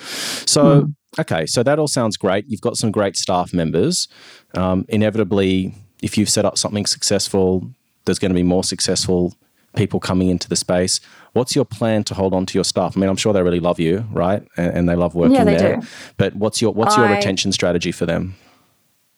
So 0.49 0.81
Hmm. 0.81 1.21
okay, 1.21 1.45
so 1.45 1.63
that 1.63 1.79
all 1.79 1.87
sounds 1.87 2.17
great. 2.17 2.45
You've 2.47 2.61
got 2.61 2.75
some 2.75 2.91
great 2.91 3.15
staff 3.15 3.53
members. 3.53 4.07
Um, 4.55 4.83
inevitably, 4.89 5.75
if 6.01 6.17
you've 6.17 6.29
set 6.29 6.43
up 6.45 6.57
something 6.57 6.85
successful, 6.85 7.69
there's 8.07 8.19
going 8.19 8.31
to 8.31 8.35
be 8.35 8.43
more 8.43 8.63
successful 8.63 9.35
people 9.75 9.99
coming 9.99 10.29
into 10.29 10.49
the 10.49 10.55
space. 10.55 10.99
What's 11.33 11.55
your 11.55 11.65
plan 11.65 12.03
to 12.05 12.15
hold 12.15 12.33
on 12.33 12.47
to 12.47 12.57
your 12.57 12.63
staff? 12.63 12.97
I 12.97 12.99
mean, 12.99 13.09
I'm 13.09 13.15
sure 13.17 13.31
they 13.31 13.43
really 13.43 13.59
love 13.59 13.79
you, 13.79 14.07
right? 14.11 14.41
And, 14.57 14.73
and 14.75 14.89
they 14.89 14.95
love 14.95 15.13
working 15.13 15.35
Yeah, 15.35 15.43
they 15.43 15.55
there. 15.55 15.75
do. 15.81 15.87
But 16.17 16.35
what's 16.35 16.61
your 16.63 16.73
what's 16.73 16.97
your 16.97 17.05
I- 17.05 17.11
retention 17.15 17.51
strategy 17.51 17.91
for 17.91 18.07
them? 18.07 18.35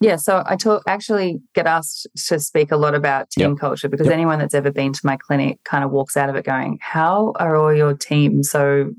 Yeah, 0.01 0.15
so 0.15 0.43
I 0.45 0.55
talk 0.55 0.83
actually 0.87 1.41
get 1.55 1.67
asked 1.67 2.07
to 2.27 2.39
speak 2.39 2.71
a 2.71 2.77
lot 2.77 2.95
about 2.95 3.29
team 3.31 3.57
culture 3.57 3.89
because 3.89 4.07
Yep. 4.07 4.13
anyone 4.13 4.39
that's 4.39 4.53
ever 4.53 4.71
been 4.71 4.93
to 4.93 5.01
my 5.03 5.17
clinic 5.17 5.59
kind 5.65 5.83
of 5.83 5.91
walks 5.91 6.15
out 6.15 6.29
of 6.29 6.35
it 6.37 6.45
going, 6.45 6.77
"How 6.81 7.33
are 7.37 7.57
all 7.57 7.73
your 7.73 7.93
teams 7.95 8.49
so 8.49 8.91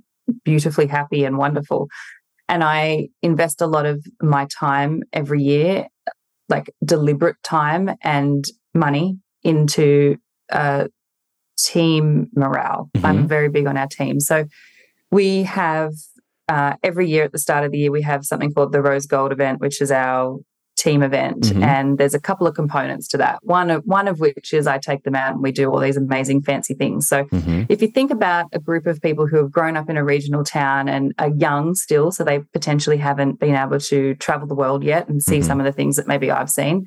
beautifully 0.44 0.86
happy 0.86 1.24
and 1.24 1.38
wonderful?" 1.38 1.88
And 2.50 2.62
I 2.62 3.08
invest 3.22 3.62
a 3.62 3.66
lot 3.66 3.86
of 3.86 4.04
my 4.20 4.46
time 4.46 5.02
every 5.14 5.42
year, 5.42 5.86
like 6.50 6.70
deliberate 6.84 7.36
time 7.42 7.90
and 8.02 8.44
money 8.74 9.18
into 9.42 10.16
uh, 10.50 10.86
team 11.58 12.28
morale. 12.34 12.90
I'm 13.04 13.26
very 13.28 13.48
big 13.48 13.66
on 13.66 13.76
our 13.76 13.86
team, 13.88 14.20
so 14.20 14.44
we 15.10 15.42
have 15.44 15.92
uh, 16.48 16.74
every 16.82 17.08
year 17.08 17.22
at 17.22 17.30
the 17.32 17.38
start 17.38 17.64
of 17.64 17.70
the 17.70 17.78
year, 17.78 17.92
we 17.92 18.02
have 18.02 18.24
something 18.24 18.52
called 18.52 18.72
the 18.72 18.82
Rose 18.82 19.06
Gold 19.06 19.30
event, 19.30 19.60
which 19.60 19.80
is 19.80 19.92
our 19.92 20.36
team 20.76 21.00
event. 21.02 21.42
Mhm. 21.44 21.62
And 21.62 21.98
there's 21.98 22.14
a 22.14 22.18
couple 22.20 22.44
of 22.46 22.54
components 22.54 23.06
to 23.08 23.18
that. 23.18 23.38
One 23.42 23.70
of, 23.70 23.82
one 23.84 24.08
of 24.08 24.18
which 24.18 24.52
is 24.52 24.66
I 24.66 24.78
take 24.78 25.04
them 25.04 25.14
out 25.14 25.34
and 25.34 25.42
we 25.42 25.52
do 25.52 25.70
all 25.70 25.78
these 25.78 25.96
amazing 25.96 26.42
fancy 26.42 26.74
things. 26.74 27.06
So 27.06 27.24
Mhm. 27.24 27.66
if 27.68 27.80
you 27.82 27.86
think 27.88 28.10
about 28.10 28.46
a 28.52 28.58
group 28.58 28.86
of 28.88 29.00
people 29.00 29.26
who 29.28 29.36
have 29.36 29.52
grown 29.52 29.76
up 29.76 29.88
in 29.90 29.96
a 29.96 30.02
regional 30.02 30.42
town 30.42 30.88
and 30.88 31.12
are 31.20 31.28
young 31.28 31.74
still, 31.76 32.10
so 32.10 32.24
they 32.24 32.40
potentially 32.52 32.96
haven't 32.96 33.38
been 33.38 33.54
able 33.54 33.78
to 33.78 34.14
travel 34.16 34.48
the 34.48 34.54
world 34.56 34.82
yet 34.82 35.08
and 35.08 35.22
see 35.22 35.38
Mhm. 35.38 35.44
some 35.44 35.60
of 35.60 35.66
the 35.66 35.72
things 35.72 35.94
that 35.96 36.08
maybe 36.08 36.30
I've 36.32 36.50
seen. 36.50 36.86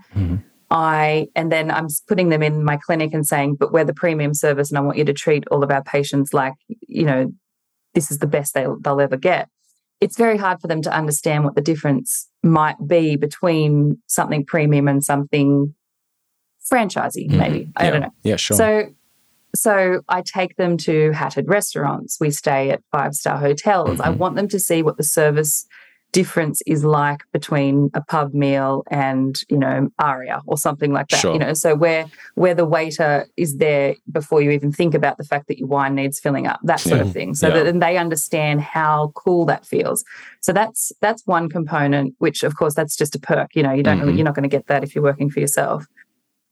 I 0.70 1.28
and 1.36 1.52
then 1.52 1.70
I'm 1.72 1.88
putting 2.08 2.30
them 2.30 2.42
in 2.42 2.64
my 2.64 2.78
clinic 2.78 3.14
and 3.14 3.26
saying, 3.26 3.56
but 3.56 3.72
we're 3.72 3.86
the 3.86 3.94
premium 3.94 4.34
service, 4.34 4.70
and 4.70 4.78
I 4.78 4.82
want 4.82 4.98
you 4.98 5.06
to 5.06 5.14
treat 5.14 5.44
all 5.50 5.64
of 5.64 5.72
our 5.72 5.84
patients 5.84 6.34
like 6.34 6.54
you 6.88 7.06
know 7.06 7.32
this 7.94 8.10
is 8.12 8.20
the 8.20 8.28
best 8.28 8.54
they'll 8.54 8.80
they'll 8.80 9.02
ever 9.02 9.18
get. 9.18 9.50
It's 10.02 10.18
very 10.18 10.38
hard 10.38 10.60
for 10.60 10.68
them 10.68 10.82
to 10.82 10.94
understand 10.94 11.46
what 11.46 11.56
the 11.56 11.62
difference 11.62 12.28
might 12.44 12.76
be 12.88 13.16
between 13.16 14.02
something 14.08 14.46
premium 14.46 14.88
and 14.88 15.04
something 15.04 15.74
franchisey, 16.72 17.30
maybe. 17.30 17.70
I 17.76 17.86
yeah. 17.86 17.92
don't 17.92 18.02
know. 18.02 18.14
Yeah, 18.24 18.36
sure. 18.36 18.58
So, 18.58 18.88
so 19.56 20.02
I 20.10 20.22
take 20.22 20.56
them 20.56 20.78
to 20.80 21.12
hatted 21.12 21.48
restaurants. 21.48 22.18
We 22.20 22.32
stay 22.32 22.72
at 22.72 22.82
five 22.92 23.14
star 23.14 23.38
hotels. 23.38 24.00
I 24.00 24.10
Mhm. 24.10 24.18
want 24.18 24.36
them 24.36 24.48
to 24.50 24.60
see 24.60 24.82
what 24.82 24.98
the 24.98 25.04
service 25.04 25.66
difference 26.14 26.62
is 26.66 26.86
like 26.86 27.22
between 27.34 27.90
a 27.94 28.02
pub 28.02 28.34
meal 28.34 28.84
and 28.90 29.42
you 29.50 29.58
know 29.58 29.90
aria 30.00 30.42
or 30.46 30.58
something 30.58 30.94
like 30.94 31.08
that 31.10 31.20
Sure. 31.20 31.34
you 31.34 31.40
know 31.40 31.54
so 31.54 31.76
where 31.76 32.06
where 32.36 32.54
the 32.54 32.66
waiter 32.66 33.26
is 33.36 33.58
there 33.58 33.96
before 34.12 34.40
you 34.42 34.52
even 34.52 34.72
think 34.72 34.94
about 34.94 35.18
the 35.18 35.24
fact 35.26 35.48
that 35.50 35.58
your 35.58 35.68
wine 35.68 35.96
needs 35.96 36.20
filling 36.20 36.46
up 36.48 36.60
that 36.64 36.80
sort 36.80 37.02
Yeah. 37.02 37.08
of 37.08 37.12
thing 37.12 37.34
so 37.34 37.48
Yeah. 37.48 37.56
that 37.56 37.64
then 37.66 37.80
they 37.80 37.98
understand 37.98 38.62
how 38.62 39.12
cool 39.16 39.44
that 39.48 39.66
feels 39.66 40.06
so 40.40 40.54
that's 40.54 40.92
that's 41.02 41.24
one 41.26 41.50
component 41.50 42.14
which 42.20 42.44
of 42.44 42.56
course 42.56 42.76
that's 42.76 42.96
just 42.96 43.16
a 43.16 43.20
perk 43.20 43.56
you 43.56 43.64
know 43.64 43.74
you 43.74 43.84
don't 43.84 44.00
really 44.00 44.14
Mhm. 44.14 44.18
you're 44.18 44.26
not 44.26 44.36
going 44.36 44.50
to 44.50 44.56
get 44.58 44.68
that 44.68 44.84
if 44.84 44.94
you're 44.96 45.04
working 45.04 45.30
for 45.32 45.40
yourself 45.42 45.86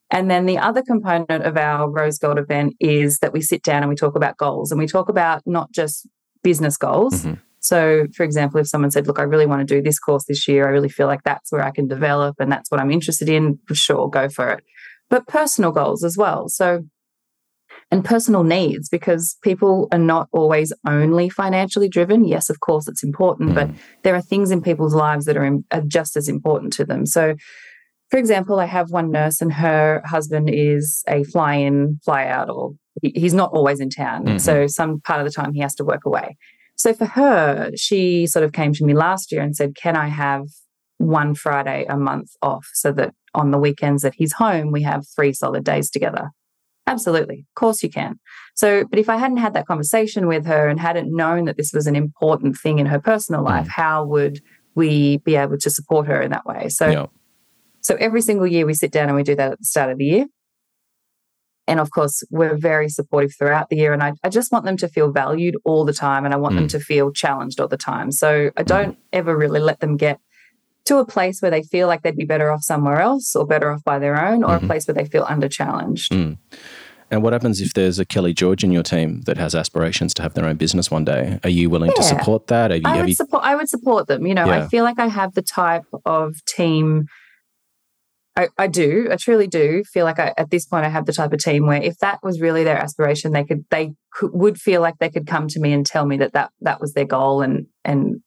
and 0.10 0.30
then 0.30 0.46
the 0.48 0.58
other 0.58 0.82
component 0.82 1.44
of 1.46 1.56
our 1.56 1.90
Rose 1.90 2.18
Gold 2.18 2.38
event 2.38 2.74
is 2.82 3.20
that 3.20 3.32
we 3.32 3.42
sit 3.42 3.64
down 3.64 3.84
and 3.84 3.90
we 3.90 3.96
talk 3.96 4.16
about 4.16 4.36
goals 4.36 4.70
and 4.72 4.78
we 4.80 4.86
talk 4.86 5.08
about 5.08 5.42
not 5.46 5.72
just 5.72 6.06
business 6.44 6.76
goals. 6.76 7.24
Mhm. 7.24 7.38
So, 7.62 8.08
for 8.16 8.24
example, 8.24 8.60
if 8.60 8.68
someone 8.68 8.92
said, 8.92 9.08
Look, 9.08 9.20
I 9.20 9.24
really 9.24 9.46
want 9.46 9.66
to 9.68 9.76
do 9.76 9.82
this 9.82 10.00
course 10.00 10.26
this 10.28 10.48
year, 10.48 10.68
I 10.68 10.72
really 10.72 10.90
feel 10.90 11.08
like 11.08 11.24
that's 11.24 11.52
where 11.52 11.64
I 11.64 11.72
can 11.72 11.88
develop 11.88 12.36
and 12.40 12.52
that's 12.52 12.70
what 12.72 12.82
I'm 12.82 12.92
interested 12.92 13.30
in, 13.30 13.60
for 13.68 13.76
sure, 13.76 14.10
go 14.10 14.28
for 14.30 14.50
it. 14.50 14.64
But 15.10 15.28
personal 15.28 15.72
goals 15.72 16.04
as 16.04 16.18
well. 16.18 16.50
So, 16.50 16.84
and 17.92 18.04
personal 18.04 18.44
needs 18.44 18.90
because 18.90 19.38
people 19.44 19.88
are 19.92 20.00
not 20.00 20.28
always 20.32 20.74
only 20.88 21.30
financially 21.30 21.88
driven. 21.90 22.26
Yes, 22.26 22.50
of 22.50 22.60
course, 22.62 22.88
it's 22.88 23.04
important, 23.04 23.54
but 23.54 23.68
Mhm. 23.70 23.76
there 24.04 24.16
are 24.16 24.22
things 24.22 24.50
in 24.52 24.62
people's 24.62 24.94
lives 24.96 25.26
that 25.26 25.38
are, 25.38 25.46
im- 25.46 25.66
are 25.72 25.82
just 25.82 26.16
as 26.18 26.28
important 26.28 26.74
to 26.74 26.86
them. 26.86 27.06
So, 27.06 27.36
for 28.10 28.18
example, 28.18 28.60
I 28.60 28.66
have 28.66 28.92
one 28.92 29.12
nurse 29.12 29.42
and 29.42 29.54
her 29.54 30.02
husband 30.06 30.50
is 30.52 31.04
a 31.08 31.24
fly 31.26 31.56
in, 31.56 32.00
fly 32.04 32.26
out, 32.28 32.50
or 32.50 32.74
he- 33.02 33.14
he's 33.16 33.34
not 33.34 33.52
always 33.54 33.80
in 33.80 33.90
town. 33.90 34.26
Mhm. 34.26 34.42
So, 34.42 34.68
some 34.68 35.00
part 35.02 35.20
of 35.20 35.26
the 35.26 35.32
time 35.32 35.54
he 35.54 35.60
has 35.62 35.76
to 35.76 35.86
work 35.86 36.06
away. 36.06 36.38
So, 36.82 36.96
for 36.96 37.06
her, 37.06 37.70
she 37.76 38.26
sort 38.26 38.44
of 38.44 38.54
came 38.54 38.74
to 38.74 38.84
me 38.84 38.96
last 38.96 39.32
year 39.32 39.44
and 39.44 39.56
said, 39.56 39.76
Can 39.76 39.96
I 39.96 40.08
have 40.08 40.46
one 40.98 41.36
Friday 41.36 41.86
a 41.88 41.96
month 41.96 42.32
off 42.42 42.68
so 42.74 42.92
that 42.94 43.14
on 43.36 43.52
the 43.52 43.60
weekends 43.60 44.02
that 44.02 44.16
he's 44.16 44.34
home, 44.34 44.72
we 44.72 44.82
have 44.82 45.06
three 45.16 45.32
solid 45.32 45.64
days 45.64 45.92
together? 45.92 46.32
Absolutely. 46.88 47.46
Of 47.52 47.54
course 47.54 47.84
you 47.84 47.90
can. 47.92 48.20
So, 48.56 48.86
but 48.90 48.98
if 48.98 49.10
I 49.10 49.18
hadn't 49.18 49.38
had 49.38 49.54
that 49.54 49.68
conversation 49.68 50.26
with 50.26 50.48
her 50.48 50.70
and 50.70 50.80
hadn't 50.80 51.16
known 51.16 51.46
that 51.46 51.56
this 51.56 51.72
was 51.72 51.86
an 51.86 51.96
important 51.96 52.58
thing 52.58 52.80
in 52.80 52.88
her 52.88 53.00
personal 53.00 53.44
life, 53.44 53.68
mm. 53.68 53.72
how 53.72 54.04
would 54.06 54.40
we 54.74 55.18
be 55.18 55.36
able 55.36 55.60
to 55.60 55.70
support 55.70 56.08
her 56.08 56.20
in 56.20 56.32
that 56.32 56.48
way? 56.48 56.68
So, 56.70 56.88
yeah. 56.88 57.06
so 57.82 57.96
every 58.00 58.22
single 58.22 58.48
year 58.48 58.66
we 58.66 58.74
sit 58.74 58.92
down 58.92 59.08
and 59.08 59.16
we 59.16 59.22
do 59.22 59.36
that 59.36 59.52
at 59.52 59.60
the 59.60 59.66
start 59.66 59.92
of 59.92 60.00
the 60.00 60.06
year. 60.06 60.26
And 61.72 61.80
of 61.80 61.90
course, 61.92 62.22
we're 62.30 62.58
very 62.58 62.90
supportive 62.90 63.32
throughout 63.38 63.70
the 63.70 63.78
year. 63.78 63.94
And 63.94 64.04
I, 64.04 64.14
I 64.24 64.30
just 64.30 64.52
want 64.52 64.66
them 64.66 64.78
to 64.78 64.88
feel 64.88 65.12
valued 65.12 65.56
all 65.64 65.86
the 65.86 65.94
time. 65.94 66.26
And 66.26 66.34
I 66.34 66.38
want 66.38 66.56
them 66.56 66.66
Mm. 66.68 66.72
to 66.72 66.80
feel 66.80 67.12
challenged 67.12 67.60
all 67.60 67.68
the 67.68 67.78
time. 67.78 68.12
So 68.12 68.52
I 68.58 68.64
don't 68.64 68.98
ever 69.14 69.36
really 69.38 69.60
let 69.60 69.80
them 69.80 69.98
get 69.98 70.20
to 70.86 70.98
a 70.98 71.06
place 71.06 71.42
where 71.42 71.52
they 71.52 71.64
feel 71.64 71.88
like 71.88 72.02
they'd 72.02 72.16
be 72.18 72.26
better 72.26 72.52
off 72.52 72.62
somewhere 72.64 73.00
else 73.00 73.36
or 73.36 73.46
better 73.46 73.72
off 73.72 73.84
by 73.84 73.98
their 74.00 74.18
own 74.28 74.44
or 74.44 74.58
Mhm. 74.58 74.64
a 74.64 74.68
place 74.68 74.88
where 74.88 74.96
they 74.96 75.06
feel 75.06 75.26
under 75.30 75.48
challenged. 75.48 76.12
Mm. 76.12 76.38
And 77.12 77.22
what 77.24 77.34
happens 77.34 77.60
if 77.62 77.74
there's 77.74 78.00
a 78.00 78.06
Kelly 78.06 78.34
George 78.34 78.64
in 78.64 78.72
your 78.72 78.84
team 78.84 79.22
that 79.26 79.38
has 79.38 79.54
aspirations 79.54 80.14
to 80.16 80.22
have 80.24 80.34
their 80.34 80.46
own 80.46 80.56
business 80.56 80.90
one 80.90 81.04
day? 81.06 81.40
Are 81.44 81.50
you 81.50 81.70
willing 81.70 81.92
to 81.98 82.04
support 82.04 82.48
that? 82.48 82.72
You, 82.72 82.82
I 82.86 83.00
would 83.02 83.10
you, 83.10 83.16
support. 83.16 83.44
I 83.46 83.56
would 83.56 83.68
support 83.70 84.08
them. 84.08 84.26
You 84.26 84.34
know, 84.34 84.46
Yeah. 84.46 84.64
I 84.64 84.68
feel 84.68 84.84
like 84.84 84.98
I 84.98 85.08
have 85.08 85.34
the 85.34 85.42
type 85.42 85.84
of 86.06 86.36
team. 86.46 87.08
I, 88.42 88.48
I 88.58 88.68
do. 88.68 89.08
I 89.12 89.16
truly 89.16 89.48
do 89.48 89.84
feel 89.84 90.06
like 90.06 90.20
I, 90.20 90.34
at 90.38 90.50
this 90.50 90.66
point 90.66 90.86
I 90.86 90.90
have 90.90 91.06
the 91.06 91.14
type 91.14 91.34
of 91.34 91.40
team 91.40 91.66
where 91.68 91.82
if 91.82 91.98
that 92.00 92.20
was 92.24 92.42
really 92.42 92.64
their 92.64 92.78
aspiration, 92.78 93.32
they 93.32 93.44
could 93.44 93.66
they 93.70 93.94
could, 94.12 94.32
would 94.34 94.60
feel 94.60 94.82
like 94.82 94.98
they 95.00 95.10
could 95.10 95.28
come 95.28 95.48
to 95.50 95.60
me 95.60 95.74
and 95.74 95.86
tell 95.86 96.06
me 96.06 96.18
that 96.18 96.34
that 96.34 96.52
that 96.62 96.82
was 96.82 96.94
their 96.94 97.06
goal, 97.06 97.42
and 97.42 97.68
and 97.86 98.22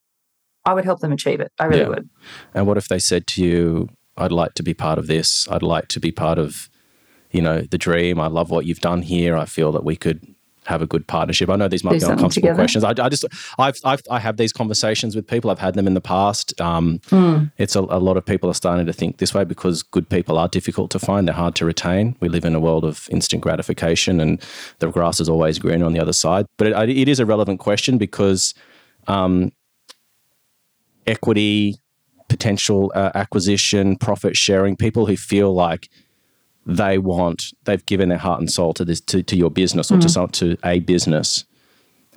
I 0.65 0.75
would 0.75 0.85
help 0.85 1.01
them 1.01 1.12
achieve 1.12 1.41
it. 1.41 1.53
I 1.59 1.67
really 1.67 1.83
Yeah. 1.83 1.89
would. 1.89 2.09
and 2.55 2.67
what 2.67 2.77
if 2.77 2.89
they 2.89 2.99
said 2.99 3.27
to 3.29 3.45
you, 3.45 3.89
I'd 4.17 4.33
like 4.33 4.55
to 4.55 4.62
be 4.62 4.75
part 4.75 4.99
of 4.99 5.07
this. 5.07 5.49
I'd 5.51 5.62
like 5.62 5.89
to 5.89 6.01
be 6.01 6.12
part 6.12 6.39
of, 6.39 6.69
you 7.31 7.43
know, 7.43 7.62
the 7.62 7.79
dream. 7.79 8.19
I 8.21 8.29
love 8.29 8.51
what 8.51 8.65
you've 8.65 8.81
done 8.81 9.03
here. 9.03 9.37
I 9.37 9.45
feel 9.45 9.73
that 9.73 9.85
we 9.85 9.97
could 9.97 10.34
have 10.67 10.81
a 10.83 10.87
good 10.87 11.07
partnership. 11.07 11.49
I 11.51 11.57
know 11.57 11.69
these 11.69 11.85
might 11.85 11.93
Do 11.93 12.07
be 12.07 12.12
uncomfortable 12.12 12.49
together. 12.49 12.55
questions. 12.55 12.85
I, 12.85 12.91
I 12.91 13.09
just, 13.09 13.25
I've, 13.59 13.77
I've, 13.85 14.03
I 14.11 14.19
have 14.19 14.37
these 14.37 14.53
conversations 14.53 15.15
with 15.15 15.27
people. 15.27 15.51
I've 15.51 15.59
had 15.59 15.75
them 15.75 15.87
in 15.87 15.95
the 15.95 16.01
past. 16.01 16.59
Um, 16.61 17.01
Mm. 17.11 17.51
it's 17.59 17.77
a, 17.77 17.81
a 17.81 18.01
lot 18.01 18.17
of 18.17 18.25
people 18.25 18.49
are 18.51 18.55
starting 18.55 18.87
to 18.87 18.93
think 18.93 19.19
this 19.19 19.35
way 19.35 19.45
because 19.45 19.83
good 19.83 20.09
people 20.09 20.39
are 20.39 20.49
difficult 20.49 20.91
to 20.93 20.99
find. 20.99 21.27
They're 21.29 21.35
hard 21.35 21.55
to 21.57 21.65
retain. 21.65 22.17
We 22.21 22.29
live 22.29 22.45
in 22.45 22.55
a 22.55 22.61
world 22.61 22.85
of 22.85 23.09
instant 23.11 23.43
gratification, 23.43 24.21
and 24.21 24.41
the 24.79 24.91
grass 24.91 25.21
is 25.21 25.29
always 25.29 25.59
green 25.59 25.83
on 25.83 25.93
the 25.93 26.01
other 26.01 26.12
side. 26.12 26.47
But 26.57 26.69
it, 26.69 26.89
it 26.91 27.09
is 27.09 27.21
a 27.21 27.27
relevant 27.27 27.61
question 27.61 27.99
because 27.99 28.55
um, 29.07 29.53
equity, 31.07 31.77
potential 32.29 32.93
uh, 32.95 33.11
acquisition, 33.15 33.97
profit 33.97 34.37
sharing, 34.37 34.77
people 34.77 35.07
who 35.07 35.17
feel 35.17 35.53
like 35.55 35.89
they 36.67 36.99
want, 36.99 37.53
they've 37.65 37.85
given 37.87 38.09
their 38.09 38.19
heart 38.19 38.41
and 38.41 38.51
soul 38.51 38.73
to 38.75 38.85
this, 38.85 39.01
to, 39.03 39.23
to 39.23 39.37
your 39.37 39.51
business 39.51 39.91
or 39.91 39.99
to 39.99 40.09
some, 40.09 40.29
to 40.29 40.57
a 40.65 40.81
business, 40.81 41.45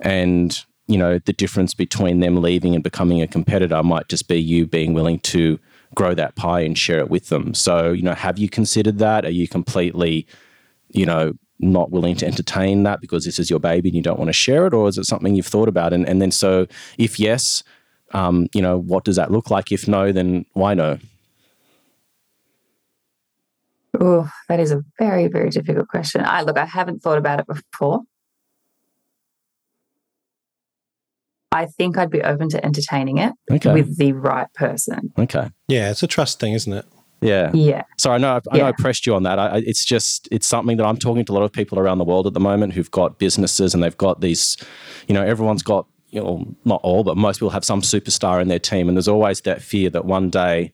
and 0.00 0.64
you 0.86 0.96
know 0.96 1.18
the 1.18 1.32
difference 1.32 1.74
between 1.74 2.20
them 2.20 2.40
leaving 2.40 2.74
and 2.74 2.82
becoming 2.82 3.20
a 3.20 3.26
competitor 3.26 3.82
might 3.82 4.08
just 4.08 4.28
be 4.28 4.40
you 4.40 4.66
being 4.66 4.94
willing 4.94 5.18
to 5.20 5.58
grow 5.94 6.14
that 6.14 6.34
pie 6.34 6.60
and 6.60 6.78
share 6.78 6.98
it 6.98 7.10
with 7.10 7.28
them. 7.28 7.52
So 7.54 7.92
you 7.92 8.02
know, 8.02 8.14
have 8.14 8.38
you 8.38 8.48
considered 8.48 8.98
that? 8.98 9.24
Are 9.24 9.30
you 9.30 9.48
completely, 9.48 10.26
you 10.88 11.06
know? 11.06 11.34
Not 11.60 11.90
willing 11.90 12.14
to 12.18 12.24
entertain 12.24 12.84
that 12.84 13.00
because 13.00 13.24
this 13.24 13.40
is 13.40 13.50
your 13.50 13.58
baby 13.58 13.88
and 13.88 13.96
you 13.96 14.02
don't 14.02 14.16
want 14.16 14.28
to 14.28 14.32
share 14.32 14.68
it, 14.68 14.72
or 14.72 14.88
is 14.88 14.96
it 14.96 15.06
something 15.06 15.34
you've 15.34 15.44
thought 15.44 15.68
about? 15.68 15.92
And 15.92 16.08
and 16.08 16.22
then 16.22 16.30
so, 16.30 16.68
if 16.98 17.18
yes, 17.18 17.64
um, 18.12 18.46
you 18.54 18.62
know, 18.62 18.78
what 18.78 19.04
does 19.04 19.16
that 19.16 19.32
look 19.32 19.50
like? 19.50 19.72
If 19.72 19.88
no, 19.88 20.12
then 20.12 20.44
why 20.52 20.74
no? 20.74 20.98
Oh, 24.00 24.30
that 24.48 24.60
is 24.60 24.70
a 24.70 24.82
very 24.98 25.26
very 25.28 25.50
difficult 25.50 25.88
question. 25.88 26.22
I 26.24 26.42
look. 26.42 26.56
I 26.58 26.64
haven't 26.66 27.00
thought 27.02 27.18
about 27.18 27.40
it 27.40 27.46
before. 27.46 28.02
I 31.50 31.66
think 31.66 31.96
I'd 31.96 32.10
be 32.10 32.22
open 32.22 32.48
to 32.50 32.64
entertaining 32.64 33.18
it 33.18 33.32
Okay. 33.50 33.72
with 33.72 33.96
the 33.98 34.12
right 34.12 34.52
person. 34.54 35.12
okay. 35.18 35.50
Yeah, 35.66 35.90
it's 35.90 36.02
a 36.02 36.06
trust 36.06 36.38
thing, 36.40 36.52
isn't 36.52 36.72
it? 36.72 36.84
Yeah. 37.20 37.50
Yeah. 37.52 37.82
So 37.96 38.12
I 38.12 38.18
know 38.18 38.36
I, 38.36 38.40
I 38.54 38.58
know 38.58 38.66
I 38.66 38.72
pressed 38.72 39.04
you 39.06 39.14
on 39.14 39.24
that. 39.24 39.38
I, 39.40 39.46
I, 39.48 39.56
it's 39.66 39.84
just 39.84 40.28
it's 40.30 40.46
something 40.46 40.76
that 40.76 40.86
I'm 40.86 40.98
talking 40.98 41.24
to 41.24 41.32
a 41.32 41.34
lot 41.34 41.42
of 41.42 41.52
people 41.52 41.78
around 41.80 41.98
the 41.98 42.04
world 42.04 42.26
at 42.28 42.34
the 42.34 42.40
moment 42.40 42.74
who've 42.74 42.90
got 42.92 43.18
businesses 43.18 43.74
and 43.74 43.82
they've 43.82 43.96
got 43.96 44.20
these, 44.20 44.56
you 45.08 45.14
know, 45.14 45.24
everyone's 45.24 45.62
got 45.62 45.86
you 46.10 46.20
know 46.22 46.46
not 46.64 46.80
all 46.84 47.02
but 47.04 47.16
most 47.18 47.36
people 47.38 47.50
have 47.50 47.64
some 47.64 47.82
superstar 47.82 48.40
in 48.40 48.48
their 48.48 48.58
team 48.60 48.88
and 48.88 48.96
there's 48.96 49.08
always 49.08 49.40
that 49.42 49.60
fear 49.62 49.90
that 49.90 50.04
one 50.04 50.30
day, 50.30 50.72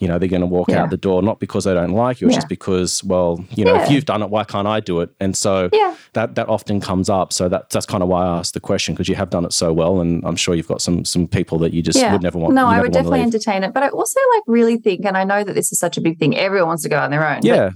you 0.00 0.08
know, 0.08 0.18
they're 0.18 0.28
going 0.28 0.40
to 0.40 0.46
walk 0.46 0.68
Yeah. 0.70 0.82
out 0.82 0.90
the 0.90 0.96
door 0.96 1.22
not 1.22 1.38
because 1.38 1.64
they 1.64 1.74
don't 1.74 1.92
like 1.92 2.20
you, 2.20 2.26
it's 2.26 2.34
Yeah. 2.34 2.38
just 2.40 2.48
because 2.48 3.04
well, 3.04 3.44
you 3.50 3.64
know, 3.64 3.76
if 3.76 3.90
you've 3.90 4.06
done 4.06 4.22
it, 4.22 4.30
why 4.30 4.44
can't 4.44 4.66
I 4.66 4.80
do 4.80 5.00
it? 5.00 5.10
And 5.20 5.36
so 5.36 5.68
Yeah. 5.72 5.94
that 6.14 6.34
that 6.34 6.48
often 6.48 6.80
comes 6.80 7.08
up. 7.08 7.32
So 7.32 7.48
that, 7.48 7.70
that's 7.70 7.86
kind 7.86 8.02
of 8.02 8.08
why 8.08 8.24
I 8.26 8.38
asked 8.38 8.54
the 8.54 8.60
question 8.60 8.94
because 8.94 9.08
you 9.08 9.14
have 9.14 9.30
done 9.30 9.44
it 9.44 9.52
so 9.52 9.72
well, 9.72 10.00
and 10.00 10.24
I'm 10.24 10.36
sure 10.36 10.54
you've 10.54 10.66
got 10.68 10.80
some 10.82 11.04
some 11.04 11.28
people 11.28 11.58
that 11.58 11.72
you 11.72 11.82
just 11.82 11.98
yeah. 11.98 12.12
would 12.12 12.22
never 12.22 12.38
want. 12.38 12.54
No, 12.54 12.66
I 12.66 12.80
would 12.80 12.92
definitely 12.92 13.20
entertain 13.20 13.62
it. 13.62 13.72
But 13.74 13.82
I 13.84 13.88
also 13.90 14.18
like 14.34 14.42
really 14.46 14.78
think, 14.78 15.04
and 15.04 15.16
I 15.16 15.24
know 15.24 15.44
that 15.44 15.54
this 15.54 15.70
is 15.70 15.78
such 15.78 15.96
a 15.96 16.00
big 16.00 16.18
thing, 16.18 16.36
everyone 16.36 16.68
wants 16.68 16.82
to 16.84 16.88
go 16.88 16.98
on 16.98 17.10
their 17.10 17.26
own. 17.26 17.40
Yeah, 17.42 17.70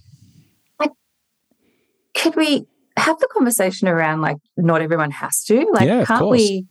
could 2.15 2.37
we 2.37 2.65
have 2.97 3.19
the 3.19 3.27
conversation 3.33 3.89
around 3.89 4.21
like 4.21 4.37
not 4.57 4.81
everyone 4.81 5.11
has 5.11 5.43
to? 5.45 5.67
Like, 5.73 5.87
Yeah, 5.87 6.05
can't 6.05 6.29
we 6.29 6.67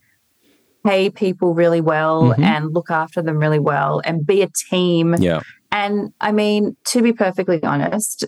pay 0.84 1.10
people 1.10 1.54
really 1.54 1.80
well 1.80 2.34
Mhm. 2.34 2.38
and 2.44 2.74
look 2.74 2.90
after 2.90 3.22
them 3.22 3.38
really 3.38 3.58
well 3.58 4.00
and 4.04 4.26
be 4.26 4.42
a 4.42 4.48
team? 4.70 5.14
yeah, 5.18 5.40
And 5.72 6.12
I 6.20 6.30
mean, 6.32 6.76
to 6.86 7.02
be 7.02 7.12
perfectly 7.12 7.62
honest, 7.62 8.24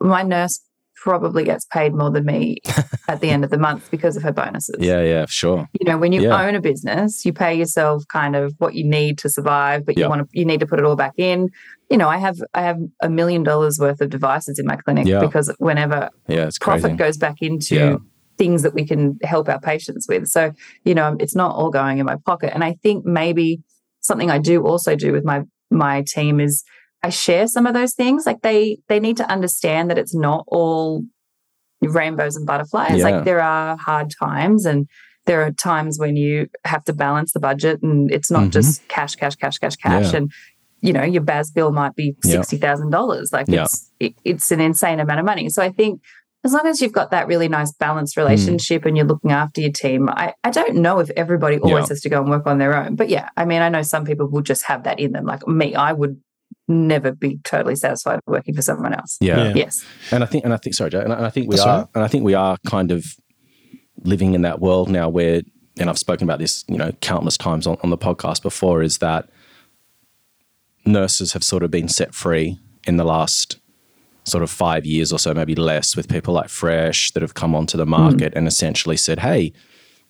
my 0.00 0.22
nurse 0.22 0.60
probably 0.96 1.44
gets 1.44 1.66
paid 1.66 1.92
more 1.94 2.10
than 2.10 2.24
me 2.24 2.58
at 3.08 3.20
the 3.20 3.28
end 3.28 3.44
of 3.44 3.50
the 3.50 3.58
month 3.58 3.90
because 3.90 4.16
of 4.16 4.22
her 4.22 4.32
bonuses. 4.32 4.76
Yeah, 4.78 5.02
yeah, 5.02 5.26
sure. 5.28 5.68
You 5.78 5.86
know, 5.86 5.98
when 5.98 6.12
you 6.12 6.22
Yeah. 6.22 6.42
own 6.42 6.54
a 6.54 6.60
business, 6.60 7.24
you 7.26 7.32
pay 7.32 7.54
yourself 7.54 8.04
kind 8.10 8.34
of 8.34 8.54
what 8.58 8.74
you 8.74 8.84
need 8.84 9.18
to 9.18 9.28
survive, 9.28 9.84
but 9.84 9.98
Yeah. 9.98 10.04
you 10.04 10.10
want 10.10 10.22
to 10.22 10.38
you 10.38 10.44
need 10.46 10.60
to 10.60 10.66
put 10.66 10.78
it 10.78 10.84
all 10.86 10.96
back 10.96 11.12
in. 11.18 11.50
You 11.90 11.98
know, 11.98 12.08
I 12.08 12.16
have 12.18 12.36
I 12.54 12.62
have 12.62 12.78
a 13.02 13.10
million 13.10 13.42
dollars 13.42 13.78
worth 13.78 14.00
of 14.00 14.08
devices 14.08 14.58
in 14.58 14.64
my 14.66 14.76
clinic 14.76 15.06
Yeah. 15.06 15.20
because 15.20 15.52
whenever 15.58 16.08
Yeah, 16.28 16.46
it's 16.46 16.58
profit 16.58 16.82
crazy. 16.82 16.96
goes 16.96 17.16
back 17.18 17.36
into. 17.42 18.00
Things 18.36 18.62
that 18.62 18.74
we 18.74 18.86
can 18.86 19.18
help 19.22 19.48
our 19.48 19.60
patients 19.60 20.06
with. 20.08 20.26
So, 20.28 20.52
you 20.84 20.94
know, 20.94 21.16
it's 21.20 21.34
not 21.36 21.54
all 21.54 21.70
going 21.70 21.98
in 21.98 22.06
my 22.06 22.16
pocket. 22.26 22.52
And 22.54 22.64
I 22.64 22.74
think 22.82 23.04
maybe 23.04 23.60
something 24.00 24.30
I 24.30 24.38
do 24.38 24.62
also 24.66 24.96
do 24.96 25.12
with 25.12 25.24
my 25.24 25.42
my 25.70 26.02
team 26.06 26.40
is 26.40 26.64
I 27.02 27.10
share 27.10 27.46
some 27.46 27.66
of 27.66 27.74
those 27.74 27.94
things. 27.94 28.26
Like 28.26 28.42
they 28.42 28.78
they 28.88 29.00
need 29.00 29.16
to 29.18 29.30
understand 29.30 29.90
that 29.90 29.98
it's 29.98 30.14
not 30.14 30.44
all 30.48 31.02
rainbows 31.82 32.36
and 32.36 32.46
butterflies. 32.46 32.98
Yeah. 32.98 33.04
Like 33.04 33.24
there 33.24 33.40
are 33.40 33.76
hard 33.76 34.10
times 34.18 34.64
and 34.64 34.88
there 35.26 35.42
are 35.42 35.52
times 35.52 35.98
when 35.98 36.16
you 36.16 36.48
have 36.64 36.84
to 36.84 36.92
balance 36.92 37.32
the 37.32 37.40
budget 37.40 37.82
and 37.82 38.10
it's 38.10 38.30
not 38.30 38.44
Mhm. 38.44 38.50
just 38.50 38.86
cash, 38.88 39.14
cash, 39.16 39.36
cash, 39.36 39.58
cash, 39.58 39.76
cash. 39.76 40.12
Yeah. 40.12 40.18
And 40.18 40.32
you 40.80 40.92
know, 40.92 41.02
your 41.02 41.22
BAS 41.22 41.50
bill 41.50 41.72
might 41.72 41.94
be 41.94 42.14
sixty 42.22 42.58
thousand 42.58 42.90
dollars. 42.90 43.32
Like 43.32 43.48
it's 43.48 43.90
it, 44.00 44.14
it's 44.24 44.50
an 44.50 44.60
insane 44.60 45.00
amount 45.00 45.18
of 45.20 45.24
money. 45.26 45.48
So 45.48 45.62
I 45.62 45.70
think 45.70 46.00
as 46.44 46.52
long 46.52 46.66
as 46.66 46.80
you've 46.80 46.92
got 46.92 47.10
that 47.10 47.26
really 47.26 47.48
nice 47.48 47.72
balanced 47.72 48.14
hmm. 48.14 48.20
relationship 48.20 48.84
and 48.84 48.96
you're 48.96 49.06
looking 49.06 49.32
after 49.32 49.60
your 49.60 49.72
team, 49.72 50.08
I, 50.08 50.34
I 50.44 50.50
don't 50.50 50.76
know 50.76 51.00
if 51.00 51.10
everybody 51.10 51.58
always 51.58 51.84
Yeah. 51.84 51.88
has 51.88 52.00
to 52.02 52.08
go 52.08 52.20
and 52.20 52.30
work 52.30 52.46
on 52.46 52.58
their 52.58 52.76
own. 52.76 52.96
But 52.96 53.08
yeah, 53.08 53.30
I 53.36 53.44
mean, 53.44 53.62
I 53.62 53.68
know 53.70 53.82
some 53.82 54.04
people 54.04 54.28
will 54.28 54.42
just 54.42 54.64
have 54.64 54.84
that 54.84 55.00
in 55.00 55.12
them. 55.12 55.24
Like 55.24 55.46
me, 55.48 55.74
I 55.74 55.92
would 55.92 56.20
never 56.68 57.12
be 57.12 57.38
totally 57.44 57.76
satisfied 57.76 58.20
working 58.26 58.54
for 58.54 58.62
someone 58.62 58.94
else. 58.94 59.16
yeah. 59.20 59.48
Yeah. 59.48 59.52
Yes. 59.54 59.84
And 60.10 60.22
I 60.22 60.26
think, 60.26 60.44
and 60.44 60.52
I 60.52 60.56
think, 60.58 60.74
sorry, 60.74 60.90
Joe, 60.90 61.00
and 61.00 61.12
I, 61.12 61.16
and 61.16 61.26
I 61.26 61.30
think 61.30 61.48
we 61.48 61.56
That's 61.56 61.66
are, 61.66 61.70
all 61.70 61.78
right. 61.80 61.88
and 61.94 62.04
I 62.04 62.08
think 62.08 62.24
we 62.24 62.34
are 62.34 62.56
kind 62.66 62.92
of 62.92 63.04
living 64.02 64.34
in 64.34 64.42
that 64.42 64.60
world 64.60 64.90
now 64.90 65.08
where, 65.08 65.42
and 65.78 65.90
I've 65.90 65.98
spoken 65.98 66.24
about 66.28 66.38
this, 66.38 66.64
you 66.68 66.76
know, 66.76 66.92
countless 67.00 67.36
times 67.36 67.66
on, 67.66 67.78
on 67.82 67.90
the 67.90 67.98
podcast 67.98 68.42
before, 68.42 68.82
is 68.82 68.98
that 68.98 69.28
nurses 70.86 71.32
have 71.32 71.42
sort 71.42 71.62
of 71.62 71.70
been 71.70 71.88
set 71.88 72.14
free 72.14 72.58
in 72.86 72.96
the 72.96 73.04
last 73.04 73.58
sort 74.24 74.42
of 74.42 74.50
five 74.50 74.86
years 74.86 75.12
or 75.12 75.18
so, 75.18 75.34
maybe 75.34 75.54
less, 75.54 75.96
with 75.96 76.08
people 76.08 76.34
like 76.34 76.48
Fresh 76.48 77.12
that 77.12 77.22
have 77.22 77.34
come 77.34 77.54
onto 77.54 77.76
the 77.76 77.86
market 77.86 78.32
and 78.34 78.46
essentially 78.46 78.96
said, 78.96 79.20
"Hey, 79.20 79.52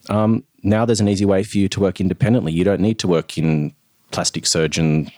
um, 0.08 0.44
now 0.62 0.84
there's 0.84 1.00
an 1.00 1.08
easy 1.08 1.24
way 1.24 1.42
for 1.42 1.58
you 1.58 1.68
to 1.68 1.80
work 1.80 2.00
independently. 2.00 2.52
You 2.52 2.64
don't 2.64 2.80
need 2.80 2.98
to 3.00 3.08
work 3.08 3.38
in 3.38 3.74
plastic 4.10 4.46
surgeon." 4.46 5.10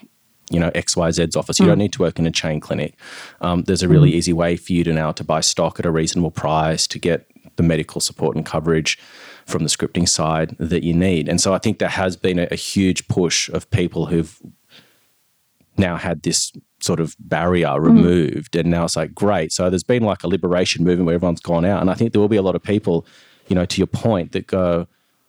You 0.49 0.61
know 0.61 0.71
XYZ's 0.71 1.35
office. 1.35 1.59
You 1.59 1.65
don't 1.65 1.77
need 1.77 1.91
to 1.91 2.01
work 2.01 2.19
in 2.19 2.25
a 2.25 2.31
chain 2.31 2.61
clinic. 2.61 2.97
Um, 3.41 3.63
there's 3.63 3.83
a 3.83 3.89
really 3.89 4.13
easy 4.13 4.31
way 4.31 4.55
for 4.55 4.71
you 4.71 4.85
to 4.85 4.93
now 4.93 5.11
to 5.11 5.23
buy 5.25 5.41
stock 5.41 5.77
at 5.77 5.85
a 5.85 5.91
reasonable 5.91 6.31
price 6.31 6.87
to 6.87 6.97
get 6.97 7.27
the 7.57 7.63
medical 7.63 7.99
support 7.99 8.37
and 8.37 8.45
coverage 8.45 8.97
from 9.45 9.63
the 9.63 9.69
scripting 9.69 10.07
side 10.07 10.55
that 10.59 10.83
you 10.83 10.93
need. 10.93 11.27
And 11.27 11.41
so 11.41 11.53
I 11.53 11.57
think 11.57 11.79
there 11.79 11.89
has 11.89 12.15
been 12.15 12.39
a, 12.39 12.47
a 12.51 12.55
huge 12.55 13.07
push 13.07 13.49
of 13.49 13.69
people 13.71 14.05
who've 14.05 14.39
now 15.77 15.97
had 15.97 16.23
this 16.23 16.51
sort 16.79 16.99
of 16.99 17.15
barrier 17.19 17.67
mm. 17.67 17.85
removed. 17.85 18.55
And 18.55 18.69
now 18.69 18.85
it's 18.85 18.95
like, 18.95 19.13
great. 19.13 19.51
So 19.51 19.69
there's 19.69 19.83
been 19.83 20.03
like 20.03 20.23
a 20.23 20.27
liberation 20.27 20.83
movement 20.83 21.05
where 21.07 21.15
everyone's 21.15 21.41
gone 21.41 21.65
out. 21.65 21.81
And 21.81 21.89
I 21.89 21.93
think 21.93 22.11
there 22.11 22.21
will 22.21 22.27
be 22.27 22.37
a 22.37 22.41
lot 22.41 22.55
of 22.55 22.63
people, 22.63 23.05
you 23.47 23.55
know, 23.55 23.65
to 23.65 23.77
your 23.79 23.87
point, 23.87 24.31
that 24.33 24.47
go, 24.47 24.87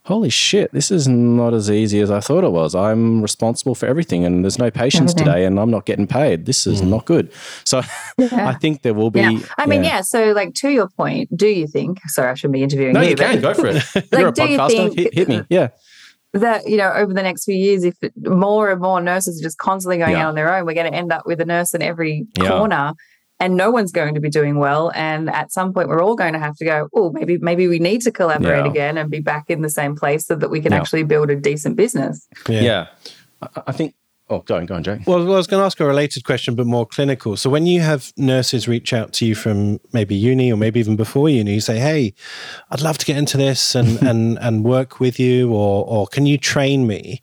holy 0.08 0.30
shit, 0.30 0.72
this 0.72 0.90
is 0.90 1.06
not 1.06 1.52
as 1.52 1.70
easy 1.70 2.00
as 2.00 2.10
I 2.10 2.20
thought 2.20 2.42
it 2.42 2.50
was. 2.50 2.74
I'm 2.74 3.20
responsible 3.20 3.74
for 3.74 3.84
everything 3.86 4.24
and 4.24 4.42
there's 4.42 4.58
no 4.58 4.70
patients 4.70 5.12
Everything. 5.12 5.26
today 5.34 5.44
and 5.44 5.60
I'm 5.60 5.70
not 5.70 5.84
getting 5.84 6.06
paid. 6.06 6.46
This 6.46 6.66
is 6.66 6.80
mm. 6.80 6.88
not 6.88 7.04
good. 7.04 7.30
So 7.64 7.82
I 8.18 8.54
think 8.54 8.80
there 8.82 8.94
will 8.94 9.10
be. 9.10 9.20
Yeah. 9.20 9.38
I 9.58 9.66
mean, 9.66 9.84
yeah. 9.84 10.00
So, 10.00 10.32
like, 10.32 10.54
to 10.54 10.70
your 10.70 10.88
point, 10.88 11.36
do 11.36 11.46
you 11.46 11.66
think? 11.66 12.00
Sorry, 12.06 12.30
I 12.30 12.34
shouldn't 12.34 12.54
be 12.54 12.62
interviewing 12.62 12.94
No, 12.94 13.02
you. 13.02 13.10
you 13.10 13.16
but 13.16 13.30
can 13.32 13.40
go 13.42 13.54
for 13.54 13.66
it. 13.66 13.84
Like, 13.94 14.10
You're 14.12 14.28
a 14.28 14.32
do 14.32 14.44
you 14.44 14.58
podcaster. 14.58 14.68
think- 14.68 14.98
hit, 14.98 15.14
hit 15.14 15.28
me. 15.28 15.42
Yeah. 15.50 15.68
That 16.34 16.68
you 16.68 16.76
know, 16.76 16.92
over 16.92 17.14
the 17.14 17.22
next 17.22 17.44
few 17.44 17.54
years, 17.54 17.84
if 17.84 17.96
more 18.18 18.70
and 18.70 18.80
more 18.80 19.00
nurses 19.00 19.40
are 19.40 19.42
just 19.42 19.56
constantly 19.58 19.96
going 19.98 20.12
Yeah. 20.12 20.24
out 20.24 20.28
on 20.28 20.34
their 20.34 20.54
own, 20.54 20.66
we're 20.66 20.74
going 20.74 20.90
to 20.92 20.96
end 20.96 21.10
up 21.12 21.22
with 21.26 21.40
a 21.40 21.46
nurse 21.46 21.72
in 21.74 21.80
every 21.82 22.26
Yeah. 22.38 22.48
corner, 22.50 22.92
and 23.40 23.56
no 23.56 23.70
one's 23.70 23.92
going 23.92 24.14
to 24.14 24.20
be 24.20 24.28
doing 24.28 24.58
well. 24.58 24.92
And 24.94 25.30
at 25.30 25.52
some 25.52 25.72
point, 25.72 25.88
we're 25.88 26.02
all 26.02 26.16
going 26.16 26.34
to 26.34 26.38
have 26.38 26.54
to 26.56 26.64
go. 26.66 26.88
Oh, 26.94 27.10
maybe 27.12 27.38
maybe 27.38 27.66
we 27.66 27.78
need 27.78 28.02
to 28.02 28.10
collaborate 28.12 28.64
Yeah. 28.66 28.70
again 28.70 28.98
and 28.98 29.10
be 29.10 29.20
back 29.20 29.48
in 29.48 29.62
the 29.62 29.70
same 29.70 29.96
place 29.96 30.26
so 30.26 30.34
that 30.34 30.50
we 30.50 30.60
can 30.60 30.72
Yeah. 30.72 30.78
actually 30.80 31.04
build 31.04 31.30
a 31.30 31.36
decent 31.36 31.76
business. 31.76 32.26
Yeah. 32.48 32.88
I, 33.40 33.48
I 33.68 33.72
think. 33.72 33.94
Oh, 34.30 34.40
go 34.40 34.56
on, 34.56 34.66
go 34.66 34.74
on, 34.74 34.82
Jake. 34.82 35.06
Well, 35.06 35.20
I 35.20 35.36
was 35.36 35.46
going 35.46 35.60
to 35.60 35.64
ask 35.64 35.80
a 35.80 35.86
related 35.86 36.24
question, 36.24 36.54
but 36.54 36.66
more 36.66 36.84
clinical. 36.84 37.36
So, 37.36 37.48
when 37.48 37.66
you 37.66 37.80
have 37.80 38.12
nurses 38.18 38.68
reach 38.68 38.92
out 38.92 39.12
to 39.14 39.26
you 39.26 39.34
from 39.34 39.80
maybe 39.92 40.14
uni 40.14 40.52
or 40.52 40.56
maybe 40.56 40.80
even 40.80 40.96
before 40.96 41.30
uni, 41.30 41.54
you 41.54 41.60
say, 41.60 41.78
"Hey, 41.78 42.12
I'd 42.70 42.82
love 42.82 42.98
to 42.98 43.06
get 43.06 43.16
into 43.16 43.38
this 43.38 43.74
and 43.74 44.02
and 44.06 44.38
and 44.40 44.64
work 44.64 45.00
with 45.00 45.18
you, 45.18 45.50
or 45.50 45.84
or 45.86 46.06
can 46.06 46.26
you 46.26 46.36
train 46.36 46.86
me?" 46.86 47.22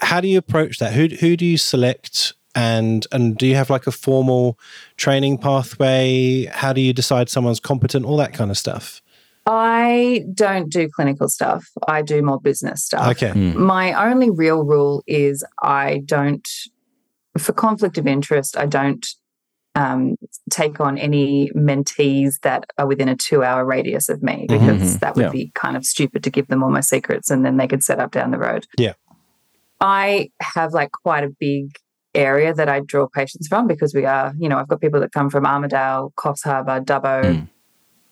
How 0.00 0.20
do 0.20 0.28
you 0.28 0.38
approach 0.38 0.78
that? 0.78 0.92
Who 0.92 1.08
who 1.08 1.36
do 1.36 1.46
you 1.46 1.56
select? 1.56 2.34
And 2.54 3.06
and 3.10 3.38
do 3.38 3.46
you 3.46 3.54
have 3.54 3.70
like 3.70 3.86
a 3.86 3.92
formal 3.92 4.58
training 4.98 5.38
pathway? 5.38 6.44
How 6.44 6.74
do 6.74 6.82
you 6.82 6.92
decide 6.92 7.30
someone's 7.30 7.60
competent? 7.60 8.04
All 8.04 8.18
that 8.18 8.34
kind 8.34 8.50
of 8.50 8.58
stuff. 8.58 9.00
I 9.46 10.24
don't 10.34 10.70
do 10.70 10.88
clinical 10.88 11.28
stuff. 11.28 11.66
I 11.88 12.02
do 12.02 12.22
more 12.22 12.40
business 12.40 12.84
stuff. 12.84 13.08
Okay. 13.12 13.30
Mm. 13.30 13.56
My 13.56 13.92
only 14.08 14.30
real 14.30 14.62
rule 14.64 15.02
is 15.06 15.44
I 15.62 16.02
don't, 16.04 16.46
for 17.38 17.52
conflict 17.52 17.98
of 17.98 18.06
interest, 18.06 18.56
I 18.56 18.66
don't 18.66 19.06
um, 19.74 20.16
take 20.50 20.80
on 20.80 20.98
any 20.98 21.50
mentees 21.56 22.38
that 22.42 22.64
are 22.76 22.86
within 22.86 23.08
a 23.08 23.16
two 23.16 23.42
hour 23.42 23.64
radius 23.64 24.10
of 24.10 24.22
me 24.22 24.46
Mhm. 24.46 24.60
because 24.60 24.98
that 24.98 25.16
would 25.16 25.24
Yeah. 25.24 25.30
be 25.30 25.50
kind 25.54 25.78
of 25.78 25.86
stupid 25.86 26.22
to 26.24 26.30
give 26.30 26.48
them 26.48 26.62
all 26.62 26.68
my 26.70 26.80
secrets 26.82 27.30
and 27.30 27.42
then 27.42 27.56
they 27.56 27.66
could 27.66 27.82
set 27.82 27.98
up 27.98 28.10
down 28.10 28.32
the 28.32 28.38
road. 28.38 28.66
Yeah. 28.76 28.92
I 29.80 30.30
have 30.42 30.74
like 30.74 30.92
quite 30.92 31.24
a 31.24 31.30
big 31.40 31.74
area 32.14 32.52
that 32.52 32.68
I 32.68 32.80
draw 32.80 33.08
patients 33.08 33.48
from 33.48 33.66
because 33.66 33.94
we 33.94 34.04
are, 34.04 34.34
you 34.38 34.46
know, 34.46 34.58
I've 34.58 34.68
got 34.68 34.82
people 34.82 35.00
that 35.00 35.12
come 35.12 35.30
from 35.30 35.44
Armidale, 35.44 36.12
Coffs 36.18 36.44
Harbour, 36.44 36.78
Dubbo, 36.82 37.24
Mm. 37.24 37.48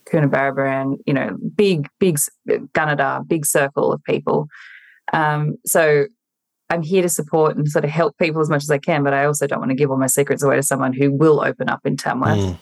Coonabarabran, 0.07 0.98
you 1.07 1.14
know, 1.14 1.36
big, 1.55 1.88
big 1.98 2.18
Gunnedah, 2.48 3.26
big 3.28 3.46
circle 3.46 3.92
of 3.92 4.03
people. 4.05 4.46
Um, 5.12 5.57
so 5.66 6.07
I'm 6.68 6.82
here 6.82 7.03
to 7.03 7.09
support 7.09 7.57
and 7.57 7.68
sort 7.68 7.84
of 7.84 7.90
help 7.90 8.16
people 8.18 8.40
as 8.40 8.48
much 8.48 8.62
as 8.62 8.70
I 8.70 8.78
can, 8.78 9.03
but 9.03 9.12
I 9.12 9.24
also 9.24 9.46
don't 9.46 9.59
want 9.59 9.70
to 9.70 9.74
give 9.76 9.90
all 9.90 9.96
my 9.96 10.07
secrets 10.07 10.42
away 10.42 10.57
to 10.57 10.62
someone 10.62 10.92
who 10.92 11.11
will 11.11 11.40
open 11.40 11.68
up 11.68 11.80
in 11.84 11.96
Tamworth. 11.96 12.38
Mm. 12.38 12.59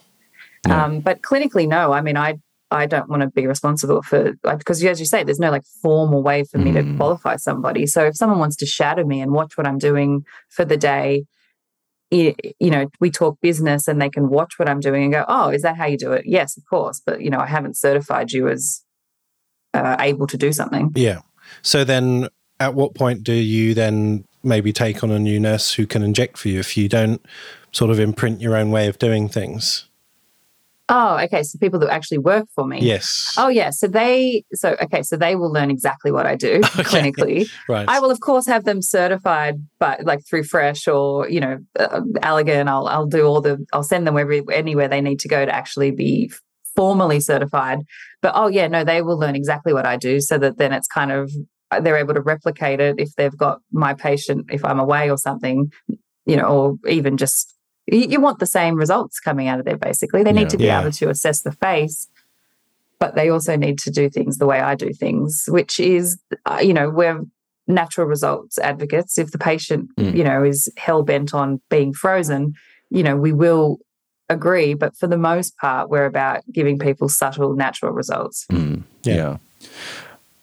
Yeah. 0.66 0.84
Um, 0.84 1.00
but 1.00 1.22
clinically, 1.22 1.68
no. 1.68 1.92
I 1.92 2.00
mean, 2.00 2.16
I 2.16 2.38
I 2.70 2.84
don't 2.86 3.08
want 3.08 3.22
to 3.22 3.28
be 3.28 3.46
responsible 3.46 4.02
for 4.02 4.34
like 4.44 4.58
because 4.58 4.82
as 4.84 5.00
you 5.00 5.06
say, 5.06 5.24
there's 5.24 5.38
no 5.38 5.50
like 5.50 5.64
formal 5.82 6.22
way 6.22 6.44
for 6.44 6.58
me 6.58 6.72
to 6.72 6.82
Mm. 6.82 6.96
qualify 6.96 7.36
somebody. 7.36 7.86
So 7.86 8.04
if 8.04 8.16
someone 8.16 8.38
wants 8.38 8.56
to 8.56 8.66
shadow 8.66 9.04
me 9.04 9.20
and 9.20 9.32
watch 9.32 9.56
what 9.56 9.66
I'm 9.66 9.78
doing 9.78 10.24
for 10.48 10.64
the 10.64 10.76
day, 10.76 11.24
you 12.10 12.34
know, 12.60 12.88
we 13.00 13.10
talk 13.10 13.38
business 13.40 13.86
and 13.86 14.00
they 14.00 14.08
can 14.10 14.30
watch 14.30 14.58
what 14.58 14.68
I'm 14.68 14.80
doing 14.80 15.04
and 15.04 15.12
go, 15.12 15.24
oh, 15.28 15.50
is 15.50 15.62
that 15.62 15.76
how 15.76 15.86
you 15.86 15.98
do 15.98 16.12
it? 16.12 16.24
Yes, 16.26 16.56
of 16.56 16.64
course. 16.68 17.02
But 17.04 17.20
you 17.20 17.30
know, 17.30 17.38
I 17.38 17.46
haven't 17.46 17.76
certified 17.76 18.32
you 18.32 18.48
as 18.48 18.82
uh, 19.74 19.96
able 20.00 20.26
to 20.28 20.36
do 20.36 20.52
something. 20.52 20.92
Yeah. 20.94 21.20
So 21.62 21.84
then, 21.84 22.28
at 22.60 22.74
what 22.74 22.94
point 22.94 23.22
do 23.22 23.32
you 23.32 23.74
then 23.74 24.24
maybe 24.42 24.72
take 24.72 25.02
on 25.02 25.10
a 25.10 25.18
new 25.18 25.38
nurse 25.38 25.72
who 25.72 25.86
can 25.86 26.02
inject 26.02 26.38
for 26.38 26.48
you 26.48 26.58
if 26.58 26.76
you 26.76 26.88
don't 26.88 27.24
sort 27.72 27.90
of 27.90 28.00
imprint 28.00 28.40
your 28.40 28.56
own 28.56 28.70
way 28.70 28.88
of 28.88 28.98
doing 28.98 29.28
things? 29.28 29.87
Oh, 30.90 31.18
okay. 31.18 31.42
So 31.42 31.58
people 31.58 31.78
that 31.80 31.90
actually 31.90 32.18
work 32.18 32.46
for 32.54 32.66
me. 32.66 32.80
Yes. 32.80 33.34
Oh, 33.36 33.48
yeah. 33.48 33.70
So 33.70 33.86
they, 33.86 34.44
so, 34.54 34.74
okay. 34.80 35.02
So 35.02 35.16
they 35.16 35.36
will 35.36 35.52
learn 35.52 35.70
exactly 35.70 36.10
what 36.10 36.24
I 36.26 36.34
do 36.34 36.60
clinically. 36.62 37.48
right. 37.68 37.86
I 37.88 38.00
will, 38.00 38.10
of 38.10 38.20
course, 38.20 38.46
have 38.46 38.64
them 38.64 38.80
certified, 38.80 39.56
but 39.78 40.04
like 40.04 40.20
through 40.26 40.44
Fresh 40.44 40.88
or, 40.88 41.28
you 41.28 41.40
know, 41.40 41.58
uh, 41.78 42.00
Allergan. 42.22 42.68
I'll, 42.68 42.86
I'll 42.86 43.06
do 43.06 43.26
all 43.26 43.42
the, 43.42 43.64
I'll 43.72 43.82
send 43.82 44.06
them 44.06 44.14
wherever, 44.14 44.50
anywhere 44.50 44.88
they 44.88 45.02
need 45.02 45.20
to 45.20 45.28
go 45.28 45.44
to 45.44 45.54
actually 45.54 45.90
be 45.90 46.32
formally 46.74 47.20
certified. 47.20 47.80
But 48.22 48.32
oh, 48.34 48.48
yeah, 48.48 48.68
no, 48.68 48.82
they 48.82 49.02
will 49.02 49.18
learn 49.18 49.36
exactly 49.36 49.74
what 49.74 49.86
I 49.86 49.96
do 49.96 50.20
so 50.20 50.38
that 50.38 50.56
then 50.56 50.72
it's 50.72 50.88
kind 50.88 51.12
of, 51.12 51.30
uh, 51.70 51.80
they're 51.80 51.98
able 51.98 52.14
to 52.14 52.22
replicate 52.22 52.80
it 52.80 52.96
if 52.98 53.14
they've 53.16 53.36
got 53.36 53.60
my 53.72 53.92
patient, 53.92 54.46
if 54.50 54.64
I'm 54.64 54.80
away 54.80 55.10
or 55.10 55.18
something, 55.18 55.70
you 56.24 56.36
know, 56.36 56.44
or 56.44 56.76
even 56.88 57.18
just, 57.18 57.57
you, 57.90 58.00
you 58.12 58.20
want 58.20 58.38
the 58.38 58.46
same 58.46 58.74
results 58.76 59.20
coming 59.20 59.48
out 59.48 59.58
of 59.58 59.64
there, 59.64 59.76
basically. 59.76 60.22
They 60.22 60.32
need 60.32 60.42
Yeah. 60.42 60.48
to 60.48 60.56
be 60.58 60.64
Yeah. 60.64 60.80
able 60.80 60.92
to 60.92 61.08
assess 61.10 61.40
the 61.42 61.52
face 61.52 62.08
but 63.00 63.14
they 63.14 63.28
also 63.30 63.54
need 63.54 63.78
to 63.78 63.90
do 63.92 64.10
things 64.10 64.38
the 64.38 64.44
way 64.46 64.58
I 64.60 64.74
do 64.74 64.92
things, 64.92 65.44
which 65.46 65.78
is, 65.78 66.18
uh, 66.46 66.58
you 66.60 66.74
know, 66.74 66.90
we're 66.90 67.24
natural 67.68 68.08
results 68.08 68.58
advocates. 68.58 69.18
If 69.18 69.30
the 69.30 69.38
patient, 69.38 69.90
Mm. 69.96 70.16
you 70.16 70.24
know, 70.24 70.42
is 70.42 70.68
hell 70.76 71.04
bent 71.04 71.32
on 71.32 71.60
being 71.70 71.92
frozen, 71.94 72.54
you 72.90 73.04
know, 73.04 73.16
we 73.16 73.32
will 73.32 73.78
agree. 74.28 74.74
But 74.74 74.96
for 74.96 75.06
the 75.06 75.16
most 75.16 75.56
part, 75.58 75.90
we're 75.90 76.06
about 76.06 76.42
giving 76.52 76.76
people 76.76 77.08
subtle 77.08 77.54
natural 77.54 77.92
results. 77.92 78.46
Mm, 78.50 78.82
Yeah. 79.04 79.14
yeah. 79.14 79.36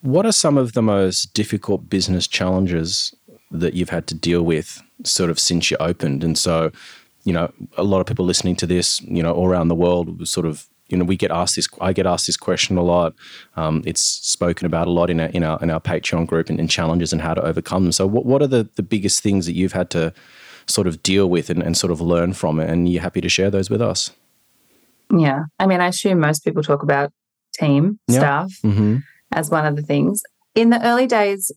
What 0.01 0.25
are 0.25 0.31
some 0.31 0.57
of 0.57 0.71
the 0.71 0.81
most 0.81 1.33
difficult 1.33 1.89
business 1.89 2.25
challenges 2.25 3.13
that 3.51 3.73
you've 3.73 3.89
had 3.89 4.07
to 4.07 4.15
deal 4.15 4.43
with 4.43 4.81
sort 5.03 5.29
of 5.29 5.39
since 5.39 5.69
you 5.71 5.75
opened? 5.81 6.23
And 6.23 6.37
so, 6.37 6.71
you 7.25 7.33
know, 7.33 7.51
a 7.75 7.83
lot 7.83 7.99
of 7.99 8.05
people 8.05 8.23
listening 8.23 8.55
to 8.57 8.65
this, 8.67 9.01
you 9.01 9.21
know, 9.21 9.33
all 9.33 9.47
around 9.47 9.67
the 9.67 9.75
world 9.75 10.25
sort 10.27 10.45
of 10.45 10.67
you 10.89 10.95
know 10.97 11.03
we 11.03 11.17
get 11.17 11.31
asked 11.31 11.55
this. 11.55 11.67
I 11.81 11.91
get 11.93 12.05
asked 12.05 12.27
this 12.27 12.37
question 12.37 12.77
a 12.77 12.83
lot. 12.83 13.13
Um, 13.57 13.81
it's 13.85 14.01
spoken 14.01 14.65
about 14.67 14.87
a 14.87 14.91
lot 14.91 15.09
in 15.09 15.19
our 15.19 15.29
in 15.29 15.43
our 15.43 15.57
in 15.61 15.69
our 15.71 15.81
Patreon 15.81 16.27
group 16.27 16.49
and, 16.49 16.59
and 16.59 16.69
challenges 16.69 17.11
and 17.11 17.21
how 17.21 17.33
to 17.33 17.41
overcome 17.43 17.83
them. 17.83 17.91
So, 17.91 18.05
what 18.07 18.25
what 18.25 18.41
are 18.43 18.47
the 18.47 18.69
the 18.75 18.83
biggest 18.83 19.23
things 19.23 19.47
that 19.47 19.53
you've 19.53 19.73
had 19.73 19.89
to 19.91 20.13
sort 20.67 20.87
of 20.87 21.01
deal 21.03 21.27
with 21.29 21.49
and, 21.49 21.61
and 21.63 21.75
sort 21.75 21.91
of 21.91 21.99
learn 22.01 22.33
from 22.33 22.59
it? 22.59 22.69
And 22.69 22.87
you're 22.87 23.01
happy 23.01 23.21
to 23.21 23.29
share 23.29 23.49
those 23.49 23.69
with 23.69 23.81
us? 23.81 24.11
Yeah, 25.15 25.43
I 25.59 25.65
mean, 25.67 25.81
I 25.81 25.87
assume 25.87 26.19
most 26.19 26.43
people 26.43 26.63
talk 26.63 26.83
about 26.83 27.11
team 27.53 27.99
Yeah. 28.07 28.19
staff 28.19 28.51
Mm-hmm. 28.63 28.97
as 29.31 29.49
one 29.49 29.65
of 29.65 29.75
the 29.75 29.81
things 29.81 30.21
in 30.53 30.69
the 30.69 30.83
early 30.85 31.07
days. 31.07 31.51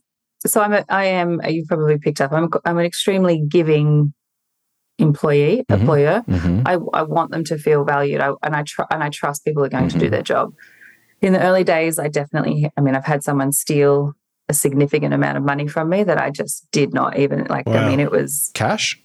So 0.47 0.61
I'm 0.63 0.73
a, 0.73 0.85
I 0.89 1.05
am 1.07 1.41
you've 1.49 1.67
probably 1.69 1.99
picked 1.99 2.21
up. 2.21 2.33
I'm 2.33 2.49
I'm 2.65 2.79
an 2.79 2.85
extremely 2.87 3.43
giving 3.49 4.15
employee 4.99 5.65
Mhm. 5.69 5.79
employer. 5.81 6.23
Mm-hmm. 6.29 6.63
I, 6.67 6.79
I 6.93 7.03
want 7.03 7.31
them 7.31 7.45
to 7.45 7.59
feel 7.59 7.85
valued 7.85 8.21
I, 8.21 8.33
and 8.43 8.55
I 8.57 8.63
tr- 8.63 8.83
and 8.91 9.03
I 9.03 9.11
trust 9.11 9.45
people 9.45 9.65
are 9.65 9.69
going 9.69 9.89
to 9.89 9.99
do 9.99 10.07
Mhm. 10.07 10.11
their 10.11 10.23
job. 10.23 10.53
In 11.21 11.33
the 11.33 11.41
early 11.43 11.65
days, 11.65 11.99
I 11.99 12.09
definitely, 12.09 12.71
I 12.77 12.81
mean, 12.81 12.95
I've 12.95 13.05
had 13.05 13.23
someone 13.25 13.53
steal 13.53 14.15
a 14.49 14.55
significant 14.55 15.13
amount 15.15 15.37
of 15.37 15.43
money 15.45 15.67
from 15.69 15.89
me 15.89 16.05
that 16.05 16.19
I 16.19 16.31
just 16.31 16.67
did 16.73 16.95
not 16.95 17.19
even 17.19 17.45
like. 17.45 17.67
Wow. 17.67 17.85
I 17.85 17.89
mean, 17.89 18.01
it 18.01 18.11
was 18.11 18.51
Cash. 18.55 18.99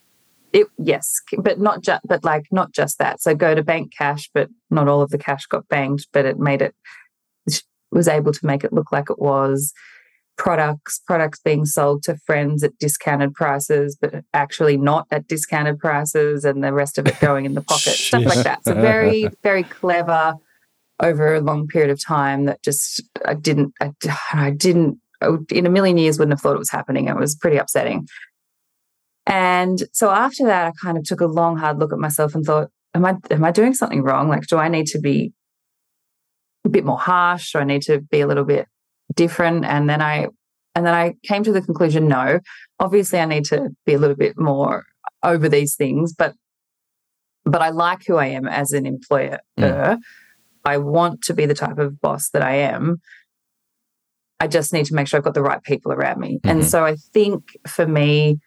it 0.54 0.68
yes, 0.78 1.20
but 1.38 1.60
not 1.60 1.82
just 1.82 2.02
but 2.08 2.24
like 2.24 2.46
not 2.52 2.72
just 2.72 2.98
that. 3.00 3.22
So 3.22 3.36
go 3.36 3.54
to 3.56 3.64
bank 3.64 3.92
cash, 3.98 4.30
but 4.34 4.50
not 4.70 4.88
all 4.88 5.02
of 5.02 5.10
the 5.10 5.18
cash 5.18 5.46
got 5.48 5.68
banked, 5.68 6.08
but 6.14 6.26
it 6.26 6.38
made 6.40 6.62
it 6.62 6.74
was 7.92 8.08
able 8.08 8.32
to 8.34 8.46
make 8.46 8.64
it 8.64 8.74
look 8.74 8.92
like 8.92 9.10
it 9.10 9.20
was 9.20 9.72
products 10.38 11.00
products 11.06 11.40
being 11.40 11.66
sold 11.66 12.04
to 12.04 12.18
friends 12.26 12.64
at 12.64 12.78
discounted 12.80 13.34
prices 13.34 13.96
but 14.00 14.24
actually 14.34 14.78
not 14.78 15.06
at 15.12 15.28
discounted 15.28 15.78
prices 15.78 16.44
and 16.44 16.64
the 16.64 16.74
rest 16.74 16.98
of 16.98 17.08
it 17.08 17.20
going 17.20 17.46
in 17.46 17.54
the 17.54 17.62
pocket 17.62 17.94
stuff 17.94 18.26
like 18.26 18.44
that. 18.44 18.64
So 18.66 18.74
very 18.74 19.28
very 19.44 19.64
clever 19.64 20.34
over 21.02 21.36
a 21.36 21.42
long 21.42 21.68
period 21.68 21.92
of 21.92 22.04
time 22.04 22.46
that 22.46 22.62
just 22.64 23.02
i 23.26 23.34
didn't 23.34 23.74
i, 23.82 23.92
I 24.34 24.52
didn't 24.52 25.00
in 25.52 25.66
a 25.66 25.70
million 25.70 25.98
years 25.98 26.20
wouldn't 26.20 26.34
have 26.34 26.42
thought 26.42 26.56
it 26.56 26.60
was 26.60 26.70
happening. 26.70 27.08
It 27.08 27.16
was 27.16 27.36
pretty 27.36 27.58
upsetting. 27.58 28.08
And 29.26 29.84
so 29.94 30.12
after 30.12 30.46
that 30.46 30.68
i 30.68 30.72
kind 30.82 30.98
of 30.98 31.04
took 31.04 31.22
a 31.22 31.28
long 31.28 31.58
hard 31.58 31.80
look 31.80 31.94
at 31.94 32.00
myself 32.00 32.36
and 32.36 32.44
thought 32.44 32.70
am 32.94 33.06
i 33.06 33.16
am 33.32 33.44
i 33.44 33.52
doing 33.52 33.74
something 33.74 34.04
wrong? 34.04 34.30
Like 34.30 34.48
do 34.48 34.58
i 34.58 34.68
need 34.68 34.88
to 34.88 35.00
be 35.00 35.32
a 36.66 36.70
bit 36.70 36.86
more 36.86 37.00
harsh? 37.00 37.54
Do 37.54 37.60
i 37.60 37.64
need 37.64 37.84
to 37.84 38.02
be 38.02 38.22
a 38.22 38.28
little 38.28 38.46
bit 38.46 38.68
different 39.16 39.66
and 39.66 39.90
then 39.90 40.02
i 40.02 40.28
and 40.76 40.86
then 40.86 40.94
i 40.94 41.14
came 41.24 41.44
to 41.44 41.52
the 41.52 41.62
conclusion 41.62 42.08
no 42.08 42.40
obviously 42.80 43.20
i 43.20 43.26
need 43.26 43.46
to 43.46 43.70
be 43.86 43.94
a 43.94 43.98
little 44.00 44.16
bit 44.16 44.38
more 44.38 44.84
over 45.24 45.48
these 45.50 45.76
things 45.76 46.14
but 46.14 46.34
but 47.46 47.62
i 47.62 47.70
like 47.70 48.06
who 48.06 48.18
i 48.18 48.28
am 48.28 48.48
as 48.48 48.72
an 48.72 48.86
employer 48.86 49.40
i 50.66 50.78
want 50.78 51.22
to 51.22 51.34
be 51.34 51.46
the 51.46 51.54
type 51.54 51.78
of 51.78 52.00
boss 52.02 52.30
that 52.30 52.42
i 52.42 52.56
am 52.56 52.98
i 54.40 54.48
just 54.48 54.74
need 54.74 54.86
to 54.86 54.96
make 54.96 55.08
sure 55.08 55.18
i've 55.18 55.24
got 55.24 55.34
the 55.34 55.42
right 55.42 55.64
people 55.64 55.92
around 55.92 56.20
me 56.20 56.40
and 56.44 56.62
Mhm. 56.62 56.66
so 56.66 56.86
i 56.86 56.96
think 57.14 57.58
for 57.68 57.86
me 57.86 58.40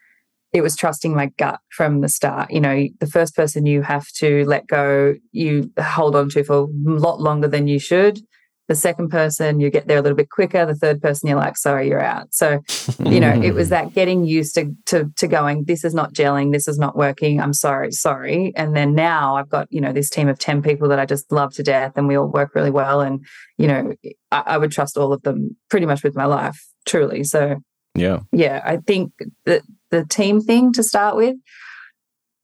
it 0.53 0.63
was 0.63 0.77
trusting 0.77 1.15
my 1.15 1.27
gut 1.37 1.61
from 1.69 2.01
the 2.01 2.09
start. 2.09 2.51
You 2.51 2.61
know, 2.61 2.87
the 3.01 3.07
first 3.07 3.35
person 3.37 3.67
you 3.67 3.83
have 3.83 4.07
to 4.21 4.43
let 4.47 4.67
go, 4.67 5.15
you 5.33 5.71
hold 5.79 6.17
on 6.17 6.31
to 6.31 6.45
for 6.45 6.55
a 6.61 6.67
lot 6.89 7.21
longer 7.21 7.47
than 7.47 7.67
you 7.67 7.79
should. 7.79 8.21
The 8.69 8.75
second 8.75 9.11
person, 9.11 9.61
you 9.61 9.71
get 9.71 9.87
there 9.87 9.99
a 9.99 10.03
little 10.03 10.17
bit 10.17 10.29
quicker. 10.31 10.67
The 10.67 10.75
third 10.75 11.01
person, 11.01 11.29
you're 11.29 11.39
like, 11.39 11.57
sorry, 11.57 11.89
you're 11.89 12.03
out. 12.03 12.35
So, 12.35 12.61
you 12.99 13.21
know, 13.21 13.31
it 13.33 13.55
was 13.55 13.69
that 13.77 13.95
getting 13.95 14.25
used 14.25 14.57
to, 14.57 14.75
to 14.87 15.13
to 15.17 15.29
going, 15.29 15.65
this 15.65 15.85
is 15.85 15.95
not 15.95 16.13
gelling, 16.13 16.53
this 16.53 16.67
is 16.67 16.79
not 16.79 16.97
working. 16.97 17.41
I'm 17.41 17.53
sorry, 17.53 17.93
sorry. 17.93 18.53
And 18.57 18.75
then 18.75 18.95
now 18.95 19.37
I've 19.37 19.49
got, 19.49 19.69
you 19.71 19.81
know, 19.81 19.93
this 19.93 20.11
team 20.11 20.29
of 20.29 20.39
10 20.39 20.63
people 20.63 20.89
that 20.89 20.99
I 20.99 21.07
just 21.07 21.31
love 21.31 21.55
to 21.55 21.63
death 21.63 21.93
and 21.97 22.09
we 22.09 22.17
all 22.17 22.27
work 22.27 22.55
really 22.57 22.71
well. 22.73 23.01
And, 23.01 23.25
you 23.57 23.69
know, 23.69 23.93
I, 24.33 24.43
I 24.47 24.59
would 24.59 24.73
trust 24.73 24.99
all 24.99 25.13
of 25.13 25.23
them 25.23 25.57
pretty 25.71 25.87
much 25.87 26.03
with 26.03 26.17
my 26.17 26.25
life, 26.27 26.59
truly. 26.87 27.23
So 27.23 27.57
Yeah. 27.95 28.21
yeah, 28.33 28.63
I 28.65 28.79
think 28.79 29.13
the 29.45 29.63
the 29.91 30.05
team 30.05 30.41
thing 30.41 30.73
to 30.73 30.83
start 30.83 31.15
with. 31.17 31.37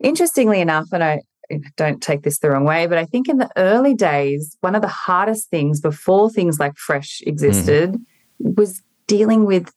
Interestingly 0.01 0.61
enough, 0.61 0.87
and 0.93 1.03
I 1.03 1.21
don't 1.77 2.03
take 2.03 2.23
this 2.23 2.39
the 2.39 2.51
wrong 2.51 2.65
way, 2.65 2.87
but 2.87 2.99
I 2.99 3.05
think 3.05 3.29
in 3.29 3.39
the 3.39 3.51
early 3.57 3.95
days, 3.95 4.57
one 4.61 4.75
of 4.75 4.83
the 4.83 4.89
hardest 4.89 5.51
things 5.51 5.81
before 5.81 6.31
things 6.31 6.59
like 6.59 6.77
Fresh 6.77 7.23
existed 7.27 7.97
was 8.39 8.83
dealing 9.07 9.45
with 9.45 9.73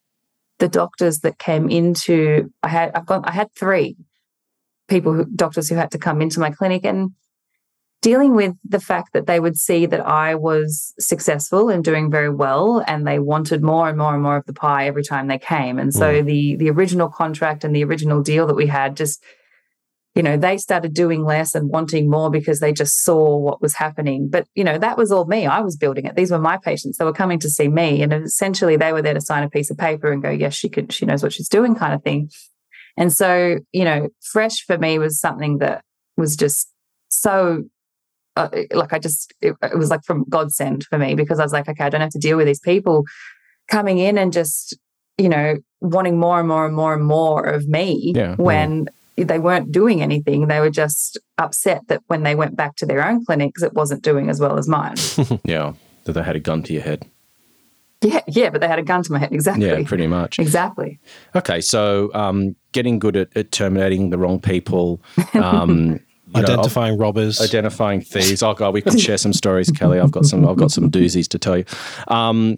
the 0.59 0.67
doctors 0.67 1.19
that 1.19 1.39
came 1.39 1.69
into. 1.69 2.51
I 2.63 2.69
had 2.69 2.91
I've 2.95 3.05
got 3.05 3.27
I 3.27 3.31
had 3.31 3.53
three 3.55 3.97
people 4.87 5.13
who 5.13 5.25
doctors 5.25 5.69
who 5.69 5.75
had 5.75 5.91
to 5.91 5.97
come 5.97 6.21
into 6.21 6.39
my 6.39 6.51
clinic 6.51 6.85
and 6.85 7.11
dealing 8.01 8.35
with 8.35 8.53
the 8.63 8.79
fact 8.79 9.13
that 9.13 9.25
they 9.25 9.39
would 9.39 9.57
see 9.57 9.87
that 9.87 10.05
I 10.05 10.35
was 10.35 10.93
successful 10.99 11.69
and 11.69 11.83
doing 11.83 12.11
very 12.11 12.29
well 12.29 12.83
and 12.87 13.07
they 13.07 13.17
wanted 13.17 13.63
more 13.63 13.89
and 13.89 13.97
more 13.97 14.13
and 14.13 14.21
more 14.21 14.37
of 14.37 14.45
the 14.45 14.53
pie 14.53 14.85
every 14.85 15.03
time 15.03 15.27
they 15.27 15.39
came. 15.39 15.79
And 15.79 15.93
so 15.93 16.21
mm. 16.21 16.25
the 16.25 16.55
the 16.57 16.69
original 16.69 17.09
contract 17.09 17.63
and 17.63 17.75
the 17.75 17.83
original 17.83 18.21
deal 18.21 18.47
that 18.47 18.55
we 18.55 18.67
had 18.67 18.95
just 18.95 19.23
you 20.15 20.23
know 20.23 20.37
they 20.37 20.57
started 20.57 20.93
doing 20.93 21.23
less 21.23 21.53
and 21.53 21.69
wanting 21.69 22.09
more 22.09 22.29
because 22.29 22.61
they 22.61 22.71
just 22.71 23.03
saw 23.03 23.37
what 23.37 23.61
was 23.61 23.75
happening. 23.75 24.29
But 24.29 24.47
you 24.55 24.63
know 24.63 24.77
that 24.77 24.97
was 24.97 25.11
all 25.11 25.25
me. 25.25 25.45
I 25.45 25.59
was 25.59 25.75
building 25.75 26.05
it. 26.05 26.15
These 26.15 26.31
were 26.31 26.39
my 26.39 26.57
patients. 26.57 26.97
They 26.97 27.05
were 27.05 27.13
coming 27.13 27.39
to 27.39 27.49
see 27.49 27.67
me 27.67 28.01
and 28.01 28.13
essentially 28.13 28.77
they 28.77 28.93
were 28.93 29.01
there 29.01 29.13
to 29.13 29.21
sign 29.21 29.43
a 29.43 29.49
piece 29.49 29.69
of 29.69 29.77
paper 29.77 30.11
and 30.11 30.23
go 30.23 30.29
yes 30.29 30.55
she 30.55 30.69
could 30.69 30.93
she 30.93 31.05
knows 31.05 31.21
what 31.21 31.33
she's 31.33 31.49
doing 31.49 31.75
kind 31.75 31.93
of 31.93 32.01
thing. 32.01 32.29
And 32.97 33.11
so 33.11 33.59
you 33.73 33.83
know 33.83 34.07
fresh 34.31 34.63
for 34.65 34.77
me 34.77 34.97
was 34.97 35.19
something 35.19 35.57
that 35.59 35.83
was 36.15 36.35
just 36.37 36.71
so 37.09 37.63
uh, 38.37 38.49
like 38.71 38.93
I 38.93 38.99
just 38.99 39.33
it, 39.41 39.55
it 39.61 39.77
was 39.77 39.89
like 39.89 40.03
from 40.05 40.25
God 40.29 40.51
sent 40.51 40.85
for 40.85 40.97
me 40.97 41.15
because 41.15 41.39
I 41.39 41.43
was 41.43 41.53
like, 41.53 41.67
okay, 41.67 41.83
I 41.83 41.89
don't 41.89 42.01
have 42.01 42.09
to 42.11 42.19
deal 42.19 42.37
with 42.37 42.47
these 42.47 42.59
people 42.59 43.03
coming 43.69 43.97
in 43.97 44.17
and 44.17 44.31
just 44.31 44.77
you 45.17 45.27
know 45.27 45.55
wanting 45.81 46.19
more 46.19 46.39
and 46.39 46.47
more 46.47 46.65
and 46.65 46.75
more 46.75 46.93
and 46.93 47.05
more 47.05 47.43
of 47.43 47.67
me 47.67 48.13
Yeah, 48.15 48.35
when 48.35 48.87
they 49.17 49.39
weren't 49.39 49.71
doing 49.71 50.01
anything. 50.01 50.47
They 50.47 50.59
were 50.59 50.69
just 50.69 51.17
upset 51.37 51.87
that 51.87 52.01
when 52.07 52.23
they 52.23 52.35
went 52.35 52.55
back 52.55 52.75
to 52.77 52.85
their 52.85 53.05
own 53.07 53.25
clinics, 53.25 53.61
it 53.63 53.73
wasn't 53.73 54.01
doing 54.03 54.29
as 54.29 54.39
well 54.39 54.57
as 54.57 54.67
mine. 54.67 54.95
Yeah. 55.45 55.73
That 56.03 56.13
they 56.13 56.23
had 56.23 56.35
a 56.35 56.39
gun 56.39 56.61
to 56.63 56.73
your 56.73 56.83
head. 56.83 57.09
yeah, 58.01 58.19
yeah, 58.27 58.49
but 58.51 58.61
they 58.61 58.67
had 58.67 58.77
a 58.77 58.83
gun 58.83 59.01
to 59.03 59.11
my 59.11 59.17
head. 59.19 59.31
Exactly. 59.31 59.65
Yeah, 59.65 59.81
pretty 59.85 60.05
much. 60.07 60.37
Exactly. 60.37 60.99
Okay, 61.35 61.61
so 61.61 62.11
um, 62.13 62.55
getting 62.73 62.99
good 62.99 63.15
at, 63.17 63.35
at 63.35 63.51
terminating 63.51 64.11
the 64.11 64.17
wrong 64.19 64.39
people, 64.39 65.01
um, 65.33 65.99
you 66.35 66.41
know, 66.41 66.41
Identifying 66.41 66.97
robbers. 66.99 67.39
identifying 67.41 68.01
thieves. 68.01 68.43
Oh 68.43 68.53
god, 68.53 68.73
we 68.73 68.81
could 68.81 68.99
share 68.99 69.17
some 69.17 69.33
stories, 69.33 69.71
Kelly. 69.71 69.99
I've 69.99 70.11
got 70.11 70.25
some. 70.25 70.47
I've 70.47 70.57
got 70.57 70.71
some 70.71 70.91
doozies 70.91 71.27
to 71.29 71.39
tell 71.39 71.57
you. 71.57 71.65
Um, 72.09 72.57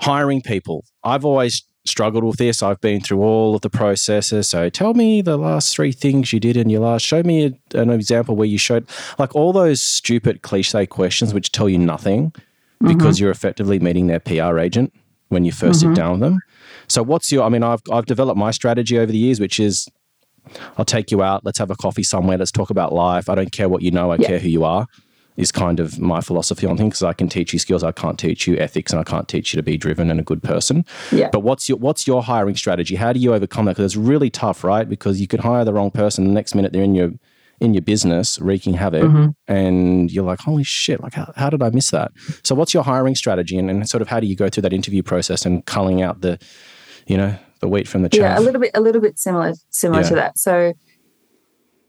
hiring 0.00 0.40
people. 0.42 0.84
I've 1.02 1.24
always 1.24 1.62
struggled 1.86 2.24
with 2.24 2.36
this. 2.36 2.62
I've 2.62 2.80
been 2.80 3.00
through 3.00 3.22
all 3.22 3.54
of 3.54 3.60
the 3.60 3.70
processes. 3.70 4.48
So 4.48 4.70
tell 4.70 4.94
me 4.94 5.22
the 5.22 5.36
last 5.36 5.74
three 5.74 5.92
things 5.92 6.32
you 6.32 6.40
did 6.40 6.56
in 6.56 6.70
your 6.70 6.80
last. 6.80 7.02
Show 7.02 7.22
me 7.22 7.46
a, 7.46 7.78
an 7.78 7.90
example 7.90 8.36
where 8.36 8.46
you 8.46 8.58
showed 8.58 8.88
like 9.18 9.34
all 9.34 9.52
those 9.52 9.80
stupid 9.80 10.42
cliche 10.42 10.86
questions 10.86 11.34
which 11.34 11.52
tell 11.52 11.68
you 11.68 11.78
nothing 11.78 12.30
mm-hmm. 12.30 12.88
because 12.88 13.20
you're 13.20 13.30
effectively 13.30 13.78
meeting 13.78 14.06
their 14.06 14.20
PR 14.20 14.58
agent 14.58 14.92
when 15.28 15.44
you 15.44 15.52
1st 15.52 15.76
sit 15.76 15.84
mm-hmm. 15.86 15.94
down 15.94 16.12
with 16.12 16.20
them. 16.20 16.38
So 16.88 17.02
what's 17.02 17.30
your? 17.32 17.44
I 17.44 17.48
mean, 17.48 17.62
I've 17.62 17.82
I've 17.90 18.06
developed 18.06 18.38
my 18.38 18.50
strategy 18.50 18.98
over 18.98 19.10
the 19.10 19.18
years, 19.18 19.40
which 19.40 19.58
is 19.58 19.88
I'll 20.76 20.84
take 20.84 21.10
you 21.10 21.22
out. 21.22 21.44
Let's 21.44 21.58
have 21.58 21.70
a 21.70 21.76
coffee 21.76 22.02
somewhere. 22.02 22.36
Let's 22.36 22.52
talk 22.52 22.70
about 22.70 22.92
life. 22.92 23.28
I 23.28 23.34
don't 23.34 23.52
care 23.52 23.68
what 23.68 23.82
you 23.82 23.90
know. 23.90 24.10
I 24.10 24.16
Yeah. 24.16 24.28
care 24.28 24.38
who 24.38 24.48
you 24.48 24.64
are. 24.64 24.86
Is 25.36 25.50
kind 25.50 25.80
of 25.80 25.98
my 25.98 26.20
philosophy 26.20 26.64
on 26.64 26.76
things 26.76 26.94
because 26.94 27.02
I 27.02 27.12
can 27.12 27.28
teach 27.28 27.52
you 27.52 27.58
skills. 27.58 27.82
I 27.82 27.90
can't 27.90 28.18
teach 28.18 28.46
you 28.46 28.56
ethics, 28.58 28.92
and 28.92 29.00
I 29.00 29.04
can't 29.04 29.28
teach 29.28 29.52
you 29.52 29.56
to 29.56 29.64
be 29.64 29.76
driven 29.76 30.08
and 30.08 30.20
a 30.20 30.22
good 30.22 30.44
person. 30.44 30.84
Yeah. 31.10 31.28
But 31.32 31.40
what's 31.40 31.68
your 31.68 31.76
what's 31.78 32.06
your 32.06 32.22
hiring 32.22 32.54
strategy? 32.54 32.94
How 32.94 33.12
do 33.12 33.18
you 33.18 33.34
overcome 33.34 33.64
that? 33.64 33.72
Because 33.72 33.86
it's 33.86 33.96
really 33.96 34.30
tough, 34.30 34.62
right? 34.62 34.88
Because 34.88 35.20
you 35.20 35.26
could 35.26 35.40
hire 35.40 35.64
the 35.64 35.72
wrong 35.72 35.90
person. 35.90 36.24
The 36.24 36.30
next 36.30 36.54
minute 36.54 36.72
they're 36.72 36.84
in 36.84 36.94
your 36.94 37.14
in 37.60 37.74
your 37.74 37.82
business 37.82 38.38
wreaking 38.40 38.74
havoc, 38.74 39.02
mm-hmm. 39.04 39.30
and 39.52 40.10
you're 40.10 40.24
like, 40.24 40.40
holy 40.40 40.64
shit! 40.64 41.02
Like, 41.02 41.14
how, 41.14 41.32
how 41.36 41.50
did 41.50 41.62
I 41.62 41.70
miss 41.70 41.90
that? 41.90 42.12
So, 42.42 42.54
what's 42.54 42.74
your 42.74 42.82
hiring 42.82 43.14
strategy, 43.14 43.58
and, 43.58 43.70
and 43.70 43.88
sort 43.88 44.02
of 44.02 44.08
how 44.08 44.20
do 44.20 44.26
you 44.26 44.36
go 44.36 44.48
through 44.48 44.62
that 44.62 44.72
interview 44.72 45.02
process 45.02 45.44
and 45.44 45.64
culling 45.66 46.02
out 46.02 46.20
the, 46.20 46.38
you 47.06 47.16
know, 47.16 47.36
the 47.60 47.68
wheat 47.68 47.88
from 47.88 48.02
the 48.02 48.08
chaff? 48.08 48.20
Yeah, 48.20 48.38
a 48.38 48.40
little 48.40 48.60
bit, 48.60 48.70
a 48.74 48.80
little 48.80 49.00
bit 49.00 49.18
similar, 49.18 49.54
similar 49.70 50.02
Yeah. 50.02 50.08
to 50.08 50.14
that. 50.14 50.38
So, 50.38 50.74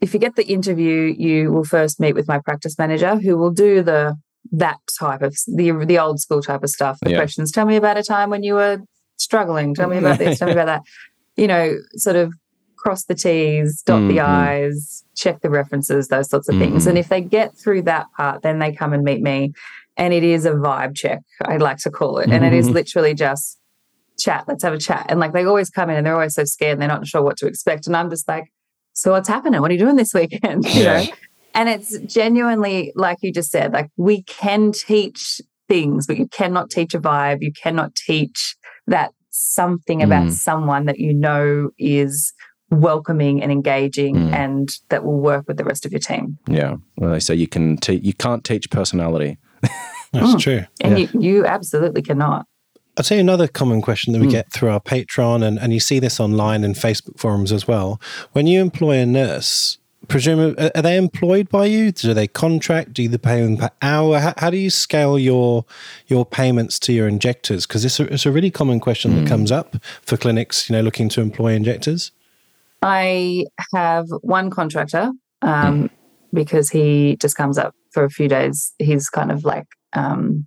if 0.00 0.12
you 0.14 0.20
get 0.20 0.36
the 0.36 0.44
interview, 0.46 1.14
you 1.16 1.52
will 1.52 1.64
first 1.64 1.98
meet 2.00 2.14
with 2.14 2.28
my 2.28 2.38
practice 2.38 2.78
manager, 2.78 3.16
who 3.16 3.36
will 3.36 3.50
do 3.50 3.82
the 3.82 4.16
that 4.52 4.76
type 4.98 5.22
of 5.22 5.36
the 5.46 5.72
the 5.84 5.98
old 5.98 6.20
school 6.20 6.40
type 6.42 6.62
of 6.62 6.70
stuff. 6.70 6.98
The 7.02 7.10
Yeah. 7.10 7.16
questions: 7.18 7.50
Tell 7.50 7.66
me 7.66 7.76
about 7.76 7.96
a 7.96 8.02
time 8.02 8.30
when 8.30 8.42
you 8.42 8.54
were 8.54 8.78
struggling. 9.16 9.74
Tell 9.74 9.88
me 9.88 9.96
about 9.98 10.18
this. 10.18 10.38
Tell 10.38 10.48
me 10.48 10.52
about 10.52 10.66
that. 10.66 10.82
You 11.38 11.46
know, 11.48 11.76
sort 11.96 12.16
of 12.16 12.32
cross 12.78 13.04
the 13.04 13.14
T's, 13.14 13.82
dot 13.82 14.00
the 14.08 14.16
Mhm. 14.16 14.24
I's, 14.24 15.04
check 15.14 15.42
the 15.42 15.50
references, 15.50 16.08
those 16.08 16.30
sorts 16.30 16.48
of 16.48 16.56
things. 16.56 16.84
Mhm. 16.84 16.88
And 16.88 16.98
if 16.98 17.08
they 17.10 17.20
get 17.20 17.54
through 17.58 17.82
that 17.82 18.06
part, 18.16 18.40
then 18.40 18.58
they 18.58 18.72
come 18.72 18.94
and 18.94 19.02
meet 19.04 19.20
me, 19.20 19.52
and 19.98 20.14
it 20.14 20.24
is 20.24 20.46
a 20.46 20.52
vibe 20.52 20.94
check. 20.94 21.20
I'd 21.44 21.60
like 21.60 21.76
to 21.78 21.90
call 21.90 22.16
it, 22.20 22.30
and 22.30 22.42
it 22.42 22.54
is 22.54 22.68
Mhm. 22.68 22.72
literally 22.72 23.12
just 23.12 23.58
chat. 24.18 24.44
Let's 24.48 24.62
have 24.64 24.72
a 24.72 24.78
chat. 24.78 25.04
And 25.10 25.20
like 25.20 25.34
they 25.34 25.44
always 25.44 25.68
come 25.68 25.90
in 25.90 25.96
and 25.96 26.06
they're 26.06 26.14
always 26.14 26.32
so 26.34 26.44
scared 26.44 26.72
and 26.72 26.80
they're 26.80 26.88
not 26.88 27.06
sure 27.06 27.20
what 27.20 27.36
to 27.38 27.46
expect. 27.46 27.86
And 27.86 27.94
I'm 27.94 28.08
just 28.08 28.26
like, 28.26 28.44
so 28.96 29.12
what's 29.12 29.28
happening? 29.28 29.60
What 29.60 29.70
are 29.70 29.74
you 29.74 29.80
doing 29.80 29.96
this 29.96 30.14
weekend? 30.14 30.64
You 30.74 30.82
Yeah. 30.82 31.02
know? 31.02 31.08
and 31.54 31.68
it's 31.68 31.98
genuinely 32.00 32.92
like 32.96 33.18
you 33.22 33.32
just 33.32 33.50
said, 33.50 33.72
like 33.72 33.90
we 33.96 34.22
can 34.22 34.72
teach 34.72 35.40
things, 35.68 36.06
but 36.06 36.16
you 36.16 36.28
cannot 36.28 36.70
teach 36.70 36.94
a 36.94 37.00
vibe. 37.00 37.38
You 37.40 37.52
cannot 37.52 37.94
teach 37.94 38.56
that 38.86 39.12
something 39.30 40.02
about 40.02 40.26
mm. 40.26 40.32
someone 40.32 40.86
that 40.86 40.98
you 40.98 41.12
know 41.12 41.70
is 41.78 42.32
welcoming 42.70 43.42
and 43.42 43.52
engaging 43.52 44.16
mm. 44.16 44.32
and 44.32 44.68
that 44.88 45.04
will 45.04 45.20
work 45.20 45.46
with 45.46 45.56
the 45.56 45.64
rest 45.64 45.84
of 45.86 45.92
your 45.92 46.00
team. 46.00 46.38
Yeah. 46.48 46.76
Well, 46.96 47.10
they 47.10 47.20
say 47.20 47.34
you 47.34 47.48
can 47.48 47.76
te- 47.76 48.00
you 48.02 48.14
can't 48.14 48.44
teach 48.44 48.70
personality. 48.70 49.38
That's 50.12 50.34
mm. 50.34 50.40
true. 50.40 50.64
And 50.80 50.98
yeah. 50.98 51.06
you, 51.12 51.20
you 51.20 51.46
absolutely 51.46 52.02
cannot. 52.02 52.46
I'll 52.96 53.04
tell 53.04 53.16
you 53.16 53.20
another 53.20 53.46
common 53.46 53.82
question 53.82 54.12
that 54.14 54.20
we 54.20 54.26
mm. 54.26 54.30
get 54.30 54.50
through 54.52 54.70
our 54.70 54.80
Patreon, 54.80 55.42
and, 55.42 55.58
and 55.58 55.72
you 55.72 55.80
see 55.80 55.98
this 55.98 56.18
online 56.18 56.64
and 56.64 56.74
Facebook 56.74 57.18
forums 57.18 57.52
as 57.52 57.68
well. 57.68 58.00
When 58.32 58.46
you 58.46 58.60
employ 58.60 58.98
a 58.98 59.06
nurse, 59.06 59.76
presumably, 60.08 60.70
are 60.74 60.82
they 60.82 60.96
employed 60.96 61.50
by 61.50 61.66
you? 61.66 61.92
Do 61.92 62.14
they 62.14 62.26
contract? 62.26 62.94
Do 62.94 63.02
you 63.02 63.18
pay 63.18 63.42
them 63.42 63.58
per 63.58 63.70
hour? 63.82 64.18
How, 64.18 64.34
how 64.38 64.50
do 64.50 64.56
you 64.56 64.70
scale 64.70 65.18
your 65.18 65.66
your 66.06 66.24
payments 66.24 66.78
to 66.80 66.92
your 66.92 67.06
injectors? 67.06 67.66
Because 67.66 67.84
it's 67.84 68.00
a, 68.00 68.12
it's 68.12 68.24
a 68.24 68.32
really 68.32 68.50
common 68.50 68.80
question 68.80 69.12
mm. 69.12 69.20
that 69.20 69.28
comes 69.28 69.52
up 69.52 69.76
for 70.02 70.16
clinics, 70.16 70.70
you 70.70 70.76
know, 70.76 70.82
looking 70.82 71.10
to 71.10 71.20
employ 71.20 71.52
injectors. 71.52 72.12
I 72.82 73.46
have 73.74 74.06
one 74.22 74.48
contractor 74.48 75.10
um, 75.42 75.84
mm. 75.84 75.90
because 76.32 76.70
he 76.70 77.16
just 77.20 77.36
comes 77.36 77.58
up 77.58 77.74
for 77.90 78.04
a 78.04 78.10
few 78.10 78.28
days. 78.28 78.72
He's 78.78 79.10
kind 79.10 79.30
of 79.30 79.44
like 79.44 79.66
um, 79.92 80.46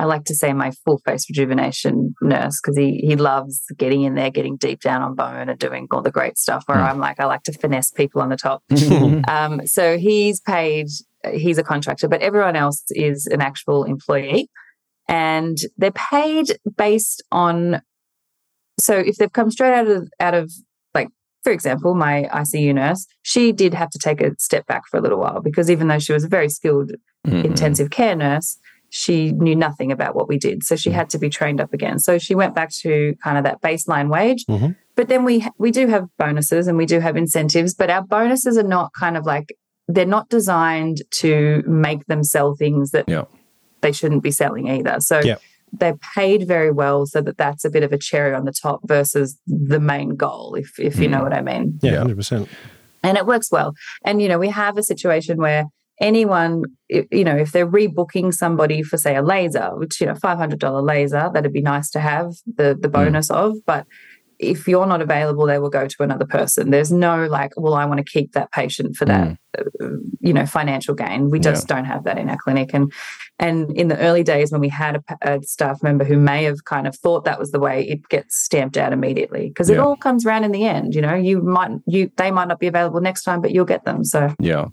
I 0.00 0.04
like 0.04 0.24
to 0.24 0.34
say 0.34 0.54
my 0.54 0.70
full 0.82 0.96
face 1.04 1.28
rejuvenation 1.28 2.14
nurse 2.22 2.58
because 2.58 2.74
he 2.74 3.02
he 3.04 3.16
loves 3.16 3.62
getting 3.76 4.00
in 4.00 4.14
there, 4.14 4.30
getting 4.30 4.56
deep 4.56 4.80
down 4.80 5.02
on 5.02 5.14
bone 5.14 5.50
and 5.50 5.58
doing 5.58 5.88
all 5.90 6.00
the 6.00 6.10
great 6.10 6.38
stuff. 6.38 6.64
Where 6.64 6.78
mm. 6.78 6.88
I'm 6.88 6.98
like, 6.98 7.20
I 7.20 7.26
like 7.26 7.42
to 7.42 7.52
finesse 7.52 7.90
people 7.90 8.22
on 8.22 8.30
the 8.30 8.38
top. 8.38 8.62
um, 9.28 9.66
so 9.66 9.98
he's 9.98 10.40
paid, 10.40 10.86
he's 11.34 11.58
a 11.58 11.62
contractor, 11.62 12.08
but 12.08 12.22
everyone 12.22 12.56
else 12.56 12.82
is 12.92 13.26
an 13.26 13.42
actual 13.42 13.84
employee, 13.84 14.48
and 15.06 15.58
they're 15.76 15.90
paid 15.90 16.58
based 16.78 17.22
on. 17.30 17.82
So 18.80 18.96
if 18.96 19.16
they've 19.16 19.30
come 19.30 19.50
straight 19.50 19.74
out 19.74 19.86
of 19.86 20.08
out 20.18 20.32
of 20.32 20.50
like 20.94 21.08
for 21.44 21.52
example, 21.52 21.94
my 21.94 22.26
ICU 22.32 22.74
nurse, 22.74 23.06
she 23.20 23.52
did 23.52 23.74
have 23.74 23.90
to 23.90 23.98
take 23.98 24.22
a 24.22 24.34
step 24.38 24.66
back 24.66 24.84
for 24.90 24.96
a 24.96 25.02
little 25.02 25.18
while 25.18 25.42
because 25.42 25.70
even 25.70 25.88
though 25.88 25.98
she 25.98 26.14
was 26.14 26.24
a 26.24 26.28
very 26.28 26.48
skilled 26.48 26.92
mm-hmm. 27.26 27.44
intensive 27.44 27.90
care 27.90 28.16
nurse, 28.16 28.58
she 28.90 29.30
knew 29.32 29.54
nothing 29.54 29.92
about 29.92 30.14
what 30.14 30.28
we 30.28 30.36
did. 30.36 30.64
So 30.64 30.76
she 30.76 30.90
mm. 30.90 30.94
had 30.94 31.08
to 31.10 31.18
be 31.18 31.30
trained 31.30 31.60
up 31.60 31.72
again. 31.72 31.98
So 32.00 32.18
she 32.18 32.34
went 32.34 32.54
back 32.54 32.70
to 32.80 33.14
kind 33.22 33.38
of 33.38 33.44
that 33.44 33.62
baseline 33.62 34.10
wage. 34.10 34.44
Mm-hmm. 34.46 34.72
But 34.96 35.08
then 35.08 35.24
we 35.24 35.46
we 35.56 35.70
do 35.70 35.86
have 35.86 36.08
bonuses 36.18 36.66
and 36.66 36.76
we 36.76 36.86
do 36.86 37.00
have 37.00 37.16
incentives, 37.16 37.72
but 37.72 37.88
our 37.88 38.02
bonuses 38.02 38.58
are 38.58 38.64
not 38.64 38.90
kind 38.98 39.16
of 39.16 39.24
like 39.24 39.56
they're 39.88 40.04
not 40.04 40.28
designed 40.28 41.02
to 41.10 41.62
make 41.66 42.04
them 42.06 42.22
sell 42.22 42.54
things 42.54 42.90
that 42.90 43.08
yeah. 43.08 43.24
they 43.80 43.92
shouldn't 43.92 44.22
be 44.22 44.30
selling 44.30 44.68
either. 44.68 44.96
So 44.98 45.20
yeah. 45.20 45.36
they're 45.72 45.98
paid 46.14 46.46
very 46.46 46.70
well 46.70 47.06
so 47.06 47.20
that 47.22 47.38
that's 47.38 47.64
a 47.64 47.70
bit 47.70 47.82
of 47.82 47.92
a 47.92 47.98
cherry 47.98 48.34
on 48.34 48.44
the 48.44 48.52
top 48.52 48.80
versus 48.84 49.38
the 49.46 49.80
main 49.80 50.16
goal 50.16 50.54
if 50.56 50.78
if 50.78 50.98
you 50.98 51.08
know 51.08 51.20
mm. 51.20 51.24
what 51.24 51.32
I 51.32 51.42
mean. 51.42 51.78
Yeah, 51.80 52.02
100%. 52.02 52.48
And 53.02 53.16
it 53.16 53.24
works 53.24 53.50
well. 53.50 53.72
And 54.04 54.20
you 54.20 54.28
know, 54.28 54.38
we 54.38 54.48
have 54.48 54.76
a 54.76 54.82
situation 54.82 55.38
where 55.38 55.64
anyone, 56.00 56.64
you 56.88 57.24
know, 57.24 57.36
if 57.36 57.52
they're 57.52 57.66
rebooking 57.66 58.32
somebody 58.32 58.82
for 58.82 58.96
say 58.96 59.16
a 59.16 59.22
laser, 59.22 59.76
which 59.76 60.00
you 60.00 60.06
know, 60.06 60.14
five 60.14 60.38
hundred 60.38 60.58
dollar 60.58 60.82
laser, 60.82 61.30
that'd 61.32 61.52
be 61.52 61.62
nice 61.62 61.90
to 61.90 62.00
have 62.00 62.32
the 62.46 62.76
the 62.78 62.88
mm. 62.88 62.92
bonus 62.92 63.28
mm. 63.28 63.36
of, 63.36 63.56
but 63.66 63.86
if 64.40 64.66
you're 64.66 64.86
not 64.86 65.02
available, 65.02 65.46
they 65.46 65.58
will 65.58 65.68
go 65.68 65.86
to 65.86 66.02
another 66.02 66.24
person. 66.24 66.70
There's 66.70 66.90
no 66.90 67.26
like, 67.26 67.52
well, 67.58 67.74
I 67.74 67.84
want 67.84 67.98
to 67.98 68.04
keep 68.04 68.32
that 68.32 68.50
patient 68.52 68.96
for 68.96 69.04
that, 69.04 69.28
mm. 69.28 69.36
Uh, 69.58 69.98
you 70.20 70.32
know, 70.32 70.46
financial 70.46 70.94
gain. 70.94 71.28
We 71.28 71.40
just 71.40 71.68
yeah. 71.68 71.76
don't 71.76 71.84
have 71.84 72.04
that 72.04 72.18
in 72.18 72.30
our 72.30 72.38
clinic. 72.38 72.70
And 72.72 72.92
and 73.38 73.70
in 73.76 73.88
the 73.88 73.98
early 73.98 74.22
days 74.22 74.52
when 74.52 74.60
we 74.60 74.68
had 74.68 74.96
a, 74.96 75.02
a, 75.22 75.42
staff 75.42 75.82
member 75.82 76.04
who 76.04 76.16
may 76.16 76.44
have 76.44 76.64
kind 76.64 76.86
of 76.86 76.96
thought 76.96 77.24
that 77.24 77.38
was 77.38 77.50
the 77.50 77.58
way, 77.58 77.86
it 77.88 78.08
gets 78.08 78.36
stamped 78.36 78.76
out 78.76 78.92
immediately 78.92 79.48
because 79.48 79.68
yeah. 79.68 79.76
it 79.76 79.78
all 79.80 79.96
comes 79.96 80.24
around 80.24 80.44
in 80.44 80.52
the 80.52 80.64
end. 80.64 80.94
You 80.94 81.02
know, 81.02 81.14
you 81.14 81.42
might 81.42 81.72
you 81.86 82.10
they 82.16 82.30
might 82.30 82.48
not 82.48 82.60
be 82.60 82.68
available 82.68 83.00
next 83.00 83.24
time, 83.24 83.42
but 83.42 83.50
you'll 83.50 83.64
get 83.64 83.84
them. 83.84 84.04
So 84.04 84.34
yeah, 84.38 84.66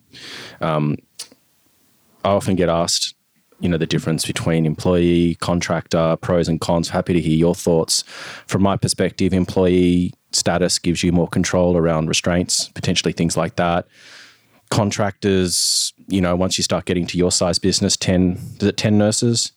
um, 0.61 0.95
I 2.27 2.31
often 2.31 2.57
get 2.57 2.67
asked, 2.67 3.15
you 3.61 3.69
know, 3.69 3.77
the 3.77 3.85
difference 3.85 4.25
between 4.25 4.65
employee, 4.65 5.35
contractor, 5.35 6.17
pros 6.17 6.49
and 6.49 6.59
cons. 6.59 6.89
Happy 6.89 7.13
to 7.13 7.21
hear 7.21 7.37
your 7.37 7.55
thoughts. 7.55 8.03
From 8.47 8.63
my 8.63 8.75
perspective, 8.75 9.33
employee 9.33 10.13
status 10.33 10.77
gives 10.77 11.03
you 11.03 11.13
more 11.13 11.29
control 11.29 11.77
around 11.77 12.07
restraints, 12.07 12.67
potentially 12.67 13.13
things 13.13 13.37
like 13.37 13.55
that. 13.55 13.87
Contractors, 14.69 15.93
you 16.09 16.19
know, 16.19 16.35
once 16.35 16.57
you 16.57 16.65
start 16.65 16.83
getting 16.83 17.07
to 17.07 17.17
your 17.17 17.31
size 17.31 17.59
business, 17.59 17.95
10, 17.95 18.33
is 18.59 18.63
it 18.63 18.75
10 18.75 18.97
nurses? 18.97 19.53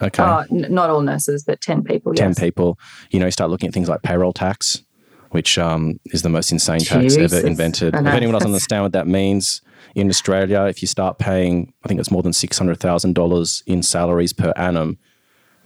Okay. 0.00 0.22
Uh, 0.22 0.44
n- 0.52 0.66
not 0.70 0.88
all 0.88 1.00
nurses, 1.00 1.42
but 1.42 1.60
10 1.60 1.82
people. 1.82 2.14
10 2.14 2.30
yes. 2.30 2.38
people. 2.38 2.78
You 3.10 3.18
know, 3.18 3.26
you 3.26 3.32
start 3.32 3.50
looking 3.50 3.66
at 3.66 3.74
things 3.74 3.88
like 3.88 4.02
payroll 4.02 4.32
tax, 4.32 4.84
which 5.30 5.58
um, 5.58 5.98
is 6.06 6.22
the 6.22 6.28
most 6.28 6.52
insane 6.52 6.78
tax 6.78 7.16
ever 7.16 7.44
invented. 7.44 7.96
If 7.96 8.06
anyone 8.06 8.34
doesn't 8.34 8.46
understand 8.46 8.84
what 8.84 8.92
that 8.92 9.08
means, 9.08 9.62
in 9.94 10.08
Australia, 10.08 10.64
if 10.64 10.82
you 10.82 10.88
start 10.88 11.18
paying, 11.18 11.72
I 11.84 11.88
think 11.88 12.00
it's 12.00 12.10
more 12.10 12.22
than 12.22 12.32
$600,000 12.32 13.62
in 13.66 13.82
salaries 13.82 14.32
per 14.32 14.52
annum, 14.56 14.98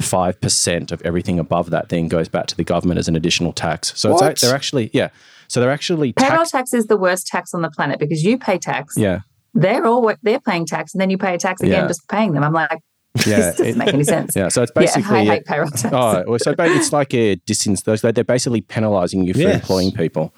5% 0.00 0.92
of 0.92 1.02
everything 1.02 1.38
above 1.38 1.70
that 1.70 1.88
then 1.88 2.08
goes 2.08 2.28
back 2.28 2.46
to 2.46 2.56
the 2.56 2.64
government 2.64 2.98
as 2.98 3.08
an 3.08 3.16
additional 3.16 3.52
tax. 3.52 3.92
So 3.96 4.12
what? 4.12 4.32
it's, 4.32 4.42
they're 4.42 4.54
actually, 4.54 4.90
yeah. 4.92 5.08
So 5.48 5.60
they're 5.60 5.70
actually 5.70 6.12
payroll 6.12 6.38
tax-, 6.38 6.50
tax 6.50 6.74
is 6.74 6.86
the 6.86 6.96
worst 6.96 7.26
tax 7.26 7.54
on 7.54 7.62
the 7.62 7.70
planet 7.70 7.98
because 7.98 8.22
you 8.22 8.36
pay 8.38 8.58
tax. 8.58 8.96
Yeah. 8.96 9.20
They're 9.54 9.86
all 9.86 10.12
they're 10.22 10.40
paying 10.40 10.66
tax 10.66 10.92
and 10.92 11.00
then 11.00 11.08
you 11.08 11.16
pay 11.16 11.34
a 11.34 11.38
tax 11.38 11.62
again 11.62 11.82
yeah. 11.82 11.88
just 11.88 12.06
paying 12.08 12.32
them. 12.32 12.44
I'm 12.44 12.52
like, 12.52 12.78
yeah, 13.26 13.36
this 13.36 13.56
doesn't 13.56 13.66
it, 13.66 13.76
make 13.76 13.94
any 13.94 14.04
sense. 14.04 14.32
Yeah, 14.36 14.48
so 14.48 14.62
it's 14.62 14.72
basically 14.72 15.24
yeah, 15.24 15.32
I 15.32 15.36
hate 15.36 15.44
payroll 15.46 15.70
tax. 15.70 15.94
Oh, 15.94 16.36
so 16.36 16.54
it's 16.58 16.92
like 16.92 17.14
a 17.14 17.36
distance. 17.36 17.80
They're 17.80 18.12
basically 18.12 18.60
penalising 18.60 19.24
you 19.24 19.32
for 19.32 19.40
yes. 19.40 19.54
employing 19.54 19.92
people. 19.92 20.34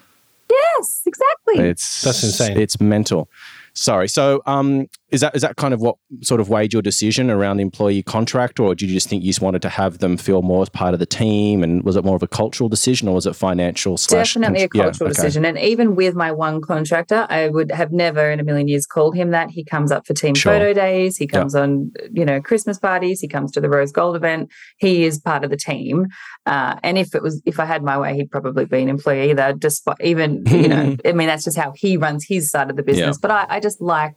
Yes, 0.49 1.01
exactly. 1.05 1.65
It's 1.65 2.01
that's 2.01 2.23
insane. 2.23 2.57
It's 2.57 2.79
mental. 2.79 3.29
Sorry. 3.73 4.07
So, 4.07 4.41
um, 4.45 4.87
is 5.11 5.21
that 5.21 5.35
is 5.35 5.41
that 5.41 5.55
kind 5.55 5.73
of 5.73 5.81
what 5.81 5.95
sort 6.21 6.39
of 6.39 6.49
weighed 6.49 6.71
your 6.71 6.81
decision 6.81 7.29
around 7.31 7.59
employee 7.59 8.03
contract, 8.03 8.59
or 8.59 8.75
did 8.75 8.89
you 8.89 8.95
just 8.95 9.09
think 9.09 9.23
you 9.23 9.29
just 9.29 9.41
wanted 9.41 9.61
to 9.63 9.69
have 9.69 9.99
them 9.99 10.17
feel 10.17 10.41
more 10.41 10.61
as 10.61 10.69
part 10.69 10.93
of 10.93 10.99
the 10.99 11.05
team? 11.05 11.63
And 11.63 11.83
was 11.83 11.95
it 11.95 12.05
more 12.05 12.15
of 12.15 12.23
a 12.23 12.27
cultural 12.27 12.69
decision, 12.69 13.07
or 13.07 13.15
was 13.15 13.25
it 13.25 13.35
financial? 13.35 13.97
Slash 13.97 14.35
Definitely 14.35 14.63
a 14.63 14.69
cultural 14.69 15.09
yeah, 15.09 15.11
okay. 15.11 15.21
decision. 15.21 15.45
And 15.45 15.57
even 15.57 15.95
with 15.95 16.15
my 16.15 16.31
one 16.31 16.61
contractor, 16.61 17.25
I 17.29 17.49
would 17.49 17.71
have 17.71 17.91
never 17.91 18.29
in 18.29 18.39
a 18.39 18.43
million 18.43 18.67
years 18.67 18.85
called 18.85 19.15
him 19.15 19.31
that. 19.31 19.49
He 19.49 19.63
comes 19.63 19.91
up 19.91 20.05
for 20.05 20.13
team 20.13 20.35
sure. 20.35 20.53
photo 20.53 20.73
days. 20.73 21.17
He 21.17 21.27
comes 21.27 21.55
on, 21.55 21.91
you 22.11 22.25
know, 22.25 22.41
Christmas 22.41 22.77
parties. 22.77 23.19
He 23.19 23.27
comes 23.27 23.51
to 23.53 23.61
the 23.61 23.69
Rose 23.69 23.91
Gold 23.91 24.15
event. 24.15 24.49
He 24.77 25.05
is 25.05 25.19
part 25.19 25.43
of 25.43 25.49
the 25.49 25.57
team. 25.57 26.07
Uh, 26.45 26.75
and 26.83 26.97
if 26.97 27.15
it 27.15 27.21
was, 27.21 27.41
if 27.45 27.59
I 27.59 27.65
had 27.65 27.83
my 27.83 27.97
way, 27.97 28.15
he'd 28.15 28.31
probably 28.31 28.65
be 28.65 28.81
an 28.81 28.89
employee 28.89 29.31
either. 29.31 29.53
Just 29.53 29.87
even, 30.01 30.43
you 30.47 30.67
know, 30.67 30.97
I 31.05 31.11
mean, 31.13 31.27
that's 31.27 31.43
just 31.43 31.57
how 31.57 31.73
he 31.75 31.97
runs 31.97 32.25
his 32.27 32.49
side 32.49 32.69
of 32.69 32.75
the 32.75 32.83
business. 32.83 33.17
But 33.17 33.31
I, 33.31 33.45
I 33.49 33.59
just 33.59 33.68
like 33.79 34.15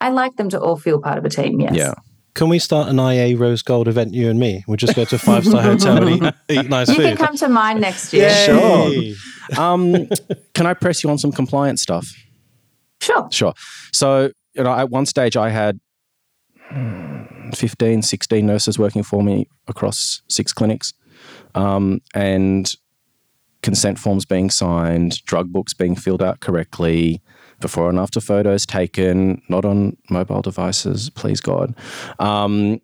I 0.00 0.10
like 0.10 0.36
them 0.36 0.48
to 0.50 0.60
all 0.60 0.76
feel 0.76 1.00
part 1.00 1.18
of 1.18 1.24
a 1.24 1.30
team. 1.30 1.60
Yes. 1.60 1.74
Yeah. 1.74 1.94
Can 2.34 2.48
we 2.48 2.58
start 2.58 2.88
an 2.88 2.98
IA 2.98 3.36
Rose 3.36 3.62
Gold 3.62 3.86
event, 3.86 4.12
you 4.12 4.28
and 4.28 4.40
me? 4.40 4.64
We'll 4.66 4.76
just 4.76 4.96
go 4.96 5.04
to 5.04 5.14
a 5.14 5.18
five 5.18 5.46
star 5.46 5.62
hotel 5.62 6.06
and 6.06 6.10
eat, 6.10 6.34
eat 6.48 6.68
nice 6.68 6.88
you 6.88 6.96
food. 6.96 7.02
You 7.02 7.16
can 7.16 7.26
come 7.26 7.36
to 7.36 7.48
mine 7.48 7.80
next 7.80 8.12
year. 8.12 8.28
Yay. 8.28 9.14
Sure. 9.14 9.62
Um, 9.62 10.08
can 10.52 10.66
I 10.66 10.74
press 10.74 11.04
you 11.04 11.10
on 11.10 11.18
some 11.18 11.30
compliance 11.30 11.80
stuff? 11.80 12.12
Sure. 13.00 13.28
Sure. 13.30 13.54
So, 13.92 14.32
you 14.54 14.64
know, 14.64 14.72
at 14.72 14.90
one 14.90 15.06
stage 15.06 15.36
I 15.36 15.50
had 15.50 15.78
15, 17.54 18.02
16 18.02 18.46
nurses 18.46 18.78
working 18.78 19.02
for 19.02 19.22
me 19.22 19.46
across 19.68 20.22
six 20.28 20.52
clinics. 20.52 20.92
Um, 21.54 22.00
and 22.14 22.74
consent 23.62 23.98
forms 23.98 24.24
being 24.24 24.50
signed, 24.50 25.24
drug 25.24 25.52
books 25.52 25.72
being 25.72 25.94
filled 25.94 26.22
out 26.22 26.40
correctly, 26.40 27.22
before 27.60 27.88
and 27.88 27.98
after 27.98 28.20
photos 28.20 28.66
taken, 28.66 29.42
not 29.48 29.64
on 29.64 29.96
mobile 30.10 30.42
devices, 30.42 31.10
please 31.10 31.40
God. 31.40 31.74
Um, 32.18 32.80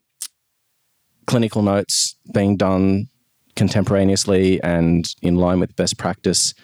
clinical 1.27 1.63
notes 1.63 2.17
being 2.33 2.57
done 2.57 3.09
contemporaneously 3.57 4.63
and 4.63 5.15
in 5.23 5.37
line 5.37 5.61
with 5.61 5.77
best 5.77 5.99
practice. 5.99 6.55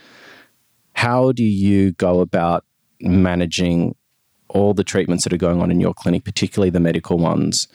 How 0.94 1.32
do 1.32 1.44
you 1.44 1.92
go 1.92 2.20
about 2.20 2.64
managing 3.00 3.94
all 4.48 4.72
the 4.72 4.84
treatments 4.84 5.24
that 5.24 5.32
are 5.32 5.36
going 5.36 5.60
on 5.60 5.70
in 5.70 5.80
your 5.80 5.92
clinic, 5.92 6.24
particularly 6.24 6.70
the 6.70 6.80
medical 6.80 7.18
ones? 7.18 7.68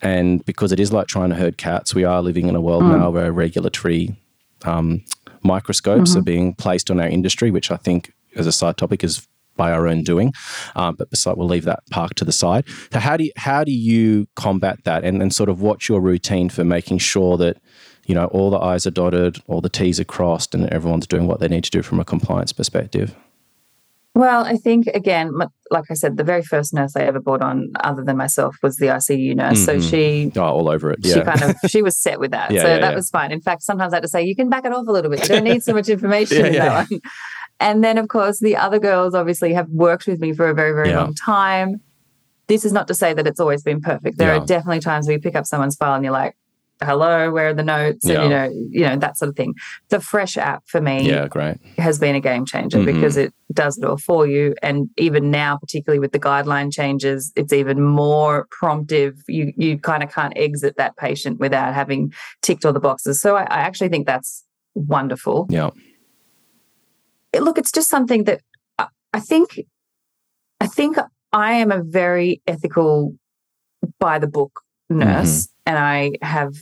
And 0.00 0.44
because 0.44 0.72
it 0.72 0.80
is 0.80 0.92
like 0.92 1.06
trying 1.06 1.30
to 1.30 1.36
herd 1.36 1.58
cats, 1.58 1.94
we 1.94 2.04
are 2.04 2.22
living 2.22 2.48
in 2.48 2.56
a 2.56 2.60
world 2.60 2.82
mm. 2.82 2.98
now 2.98 3.10
where 3.10 3.32
regulatory 3.32 4.16
um, 4.64 5.04
microscopes 5.42 6.10
mm-hmm. 6.10 6.18
are 6.18 6.22
being 6.22 6.54
placed 6.54 6.90
on 6.90 7.00
our 7.00 7.08
industry, 7.08 7.50
which 7.50 7.70
I 7.70 7.76
think, 7.76 8.12
as 8.36 8.46
a 8.46 8.52
side 8.52 8.76
topic, 8.76 9.04
is 9.04 9.26
by 9.56 9.72
our 9.72 9.86
own 9.86 10.02
doing. 10.02 10.32
Um, 10.76 10.94
but 10.94 11.10
beside, 11.10 11.36
we'll 11.36 11.48
leave 11.48 11.64
that 11.64 11.80
park 11.90 12.14
to 12.14 12.24
the 12.24 12.32
side. 12.32 12.64
So 12.92 12.98
how 12.98 13.16
do 13.16 13.24
you, 13.24 13.32
how 13.36 13.64
do 13.64 13.72
you 13.72 14.26
combat 14.34 14.84
that, 14.84 15.04
and, 15.04 15.22
and 15.22 15.34
sort 15.34 15.48
of 15.48 15.60
what's 15.60 15.88
your 15.88 16.00
routine 16.00 16.48
for 16.48 16.64
making 16.64 16.98
sure 16.98 17.36
that 17.38 17.58
you 18.06 18.14
know 18.14 18.26
all 18.26 18.50
the 18.50 18.58
I's 18.58 18.86
are 18.86 18.90
dotted, 18.90 19.38
all 19.46 19.60
the 19.60 19.68
T's 19.68 20.00
are 20.00 20.04
crossed, 20.04 20.54
and 20.54 20.68
everyone's 20.70 21.06
doing 21.06 21.26
what 21.26 21.40
they 21.40 21.48
need 21.48 21.64
to 21.64 21.70
do 21.70 21.82
from 21.82 22.00
a 22.00 22.04
compliance 22.04 22.52
perspective? 22.52 23.14
Well, 24.14 24.44
I 24.44 24.56
think 24.56 24.88
again, 24.88 25.32
like 25.70 25.84
I 25.90 25.94
said, 25.94 26.18
the 26.18 26.24
very 26.24 26.42
first 26.42 26.74
nurse 26.74 26.94
I 26.96 27.00
ever 27.00 27.18
brought 27.18 27.40
on, 27.40 27.72
other 27.80 28.04
than 28.04 28.18
myself, 28.18 28.56
was 28.62 28.76
the 28.76 28.86
ICU 28.86 29.34
nurse. 29.34 29.64
Mm-hmm. 29.64 29.80
So 29.80 29.80
she, 29.80 30.30
oh, 30.36 30.42
all 30.42 30.68
over 30.68 30.90
it. 30.90 30.98
Yeah. 31.00 31.14
She 31.14 31.20
kind 31.22 31.42
of 31.42 31.70
she 31.70 31.80
was 31.80 31.96
set 31.96 32.20
with 32.20 32.30
that, 32.32 32.50
yeah, 32.50 32.60
so 32.60 32.68
yeah, 32.68 32.78
that 32.78 32.90
yeah. 32.90 32.94
was 32.94 33.08
fine. 33.08 33.32
In 33.32 33.40
fact, 33.40 33.62
sometimes 33.62 33.94
I 33.94 33.96
had 33.96 34.02
to 34.02 34.08
say, 34.08 34.22
"You 34.22 34.36
can 34.36 34.50
back 34.50 34.66
it 34.66 34.72
off 34.72 34.86
a 34.86 34.92
little 34.92 35.10
bit. 35.10 35.22
You 35.22 35.28
don't 35.28 35.44
need 35.44 35.62
so 35.62 35.72
much 35.72 35.88
information 35.96 36.44
in 36.44 36.52
that 36.52 36.90
one." 36.90 37.00
And 37.62 37.82
then, 37.82 37.96
of 37.96 38.08
course, 38.08 38.40
the 38.40 38.56
other 38.56 38.78
girls 38.78 39.14
obviously 39.14 39.54
have 39.54 39.68
worked 39.68 40.06
with 40.06 40.20
me 40.20 40.32
for 40.32 40.48
a 40.48 40.54
very, 40.54 40.72
very 40.72 40.92
long 40.92 41.14
time. 41.14 41.80
This 42.48 42.64
is 42.64 42.72
not 42.72 42.88
to 42.88 42.94
say 42.94 43.14
that 43.14 43.26
it's 43.26 43.40
always 43.40 43.62
been 43.62 43.80
perfect. 43.80 44.18
There 44.18 44.34
are 44.34 44.44
definitely 44.44 44.80
times 44.80 45.06
where 45.06 45.14
you 45.14 45.22
pick 45.22 45.36
up 45.36 45.46
someone's 45.46 45.76
file 45.76 45.94
and 45.94 46.04
you're 46.04 46.12
like, 46.12 46.36
hello, 46.82 47.30
where 47.30 47.50
are 47.50 47.54
the 47.54 47.62
notes? 47.62 48.04
And 48.04 48.22
you 48.24 48.28
know, 48.28 48.50
you 48.70 48.80
know, 48.80 48.96
that 48.96 49.16
sort 49.16 49.28
of 49.28 49.36
thing. 49.36 49.54
The 49.88 50.00
fresh 50.00 50.36
app 50.36 50.64
for 50.66 50.80
me 50.80 51.08
yeah, 51.08 51.28
great. 51.28 51.58
has 51.78 51.98
been 51.98 52.14
a 52.14 52.20
game 52.20 52.44
changer 52.44 52.78
mm-hmm. 52.78 52.92
because 52.92 53.16
it 53.16 53.32
does 53.52 53.78
it 53.78 53.84
all 53.84 53.96
for 53.96 54.26
you. 54.26 54.54
And 54.62 54.90
even 54.96 55.30
now, 55.30 55.56
particularly 55.56 56.00
with 56.00 56.12
the 56.12 56.18
guideline 56.18 56.72
changes, 56.72 57.32
it's 57.36 57.52
even 57.52 57.80
more 57.82 58.48
promptive. 58.60 59.20
You 59.28 59.52
you 59.56 59.78
kind 59.78 60.02
of 60.02 60.12
can't 60.12 60.32
exit 60.36 60.76
that 60.76 60.96
patient 60.96 61.40
without 61.40 61.74
having 61.74 62.12
ticked 62.42 62.64
all 62.64 62.72
the 62.72 62.80
boxes. 62.80 63.20
So 63.20 63.36
I, 63.36 63.42
I 63.42 63.60
actually 63.60 63.88
think 63.88 64.06
that's 64.06 64.44
wonderful. 64.74 65.46
Yeah. 65.50 65.70
It, 67.32 67.42
look, 67.42 67.58
it's 67.58 67.72
just 67.72 67.88
something 67.88 68.24
that 68.24 68.40
I, 68.78 68.86
I 69.12 69.20
think 69.20 69.60
I 70.60 70.66
think 70.66 70.96
I 71.32 71.54
am 71.54 71.72
a 71.72 71.82
very 71.82 72.42
ethical 72.46 73.14
by 73.98 74.18
the 74.18 74.26
book 74.26 74.60
nurse 74.88 75.46
mm-hmm. 75.46 75.52
and 75.66 75.78
I 75.78 76.12
have 76.22 76.54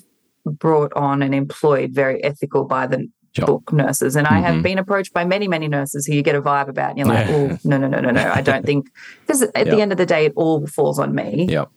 brought 0.47 0.93
on 0.95 1.23
and 1.23 1.35
employed 1.35 1.91
very 1.93 2.23
ethical 2.25 2.65
by 2.65 2.87
the 2.87 3.09
Job. 3.33 3.47
book 3.47 3.73
nurses. 3.73 4.17
And 4.17 4.27
mm-hmm. 4.27 4.37
I 4.37 4.41
have 4.41 4.55
mm-hmm. 4.55 4.63
been 4.63 4.79
approached 4.79 5.13
by 5.13 5.25
many, 5.25 5.49
many 5.49 5.69
nurses 5.69 6.07
who 6.07 6.15
you 6.15 6.23
get 6.23 6.35
a 6.35 6.43
vibe 6.43 6.69
about 6.69 6.91
and 6.91 6.99
you're 6.99 7.07
like, 7.07 7.29
oh, 7.29 7.59
no, 7.65 7.77
no, 7.77 7.89
no, 7.89 8.01
no, 8.01 8.11
no. 8.11 8.31
I 8.31 8.41
don't 8.41 8.65
think, 8.67 8.91
because 9.21 9.43
at 9.43 9.55
yep. 9.55 9.67
the 9.67 9.81
end 9.81 9.93
of 9.93 9.99
the 9.99 10.07
day, 10.07 10.27
it 10.27 10.33
all 10.37 10.67
falls 10.67 10.99
on 10.99 11.15
me. 11.15 11.47
Yep. 11.49 11.71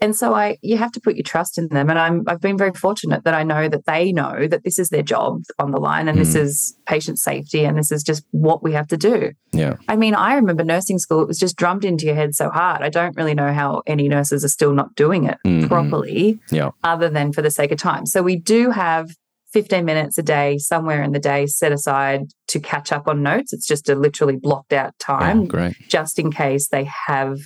And 0.00 0.14
so 0.14 0.34
I 0.34 0.58
you 0.62 0.76
have 0.76 0.92
to 0.92 1.00
put 1.00 1.16
your 1.16 1.24
trust 1.24 1.58
in 1.58 1.68
them. 1.68 1.90
And 1.90 1.98
I'm 1.98 2.24
I've 2.26 2.40
been 2.40 2.58
very 2.58 2.72
fortunate 2.72 3.24
that 3.24 3.34
I 3.34 3.42
know 3.42 3.68
that 3.68 3.86
they 3.86 4.12
know 4.12 4.46
that 4.48 4.64
this 4.64 4.78
is 4.78 4.90
their 4.90 5.02
job 5.02 5.42
on 5.58 5.70
the 5.70 5.80
line 5.80 6.08
and 6.08 6.16
mm. 6.16 6.20
this 6.20 6.34
is 6.34 6.76
patient 6.86 7.18
safety 7.18 7.64
and 7.64 7.76
this 7.76 7.90
is 7.90 8.02
just 8.02 8.24
what 8.30 8.62
we 8.62 8.72
have 8.72 8.88
to 8.88 8.96
do. 8.96 9.32
Yeah. 9.52 9.76
I 9.88 9.96
mean, 9.96 10.14
I 10.14 10.34
remember 10.34 10.64
nursing 10.64 10.98
school, 10.98 11.22
it 11.22 11.28
was 11.28 11.38
just 11.38 11.56
drummed 11.56 11.84
into 11.84 12.06
your 12.06 12.14
head 12.14 12.34
so 12.34 12.50
hard. 12.50 12.82
I 12.82 12.88
don't 12.88 13.16
really 13.16 13.34
know 13.34 13.52
how 13.52 13.82
any 13.86 14.08
nurses 14.08 14.44
are 14.44 14.48
still 14.48 14.72
not 14.72 14.94
doing 14.94 15.24
it 15.24 15.38
mm-hmm. 15.46 15.68
properly, 15.68 16.38
yeah. 16.50 16.70
other 16.84 17.08
than 17.08 17.32
for 17.32 17.42
the 17.42 17.50
sake 17.50 17.72
of 17.72 17.78
time. 17.78 18.06
So 18.06 18.22
we 18.22 18.36
do 18.36 18.70
have 18.70 19.10
15 19.52 19.84
minutes 19.84 20.18
a 20.18 20.22
day 20.22 20.58
somewhere 20.58 21.02
in 21.02 21.12
the 21.12 21.18
day 21.18 21.46
set 21.46 21.72
aside 21.72 22.26
to 22.48 22.60
catch 22.60 22.92
up 22.92 23.08
on 23.08 23.22
notes. 23.22 23.52
It's 23.52 23.66
just 23.66 23.88
a 23.88 23.94
literally 23.94 24.36
blocked 24.36 24.72
out 24.72 24.98
time, 24.98 25.42
yeah, 25.42 25.46
great. 25.46 25.76
just 25.88 26.18
in 26.18 26.30
case 26.30 26.68
they 26.68 26.88
have 27.06 27.38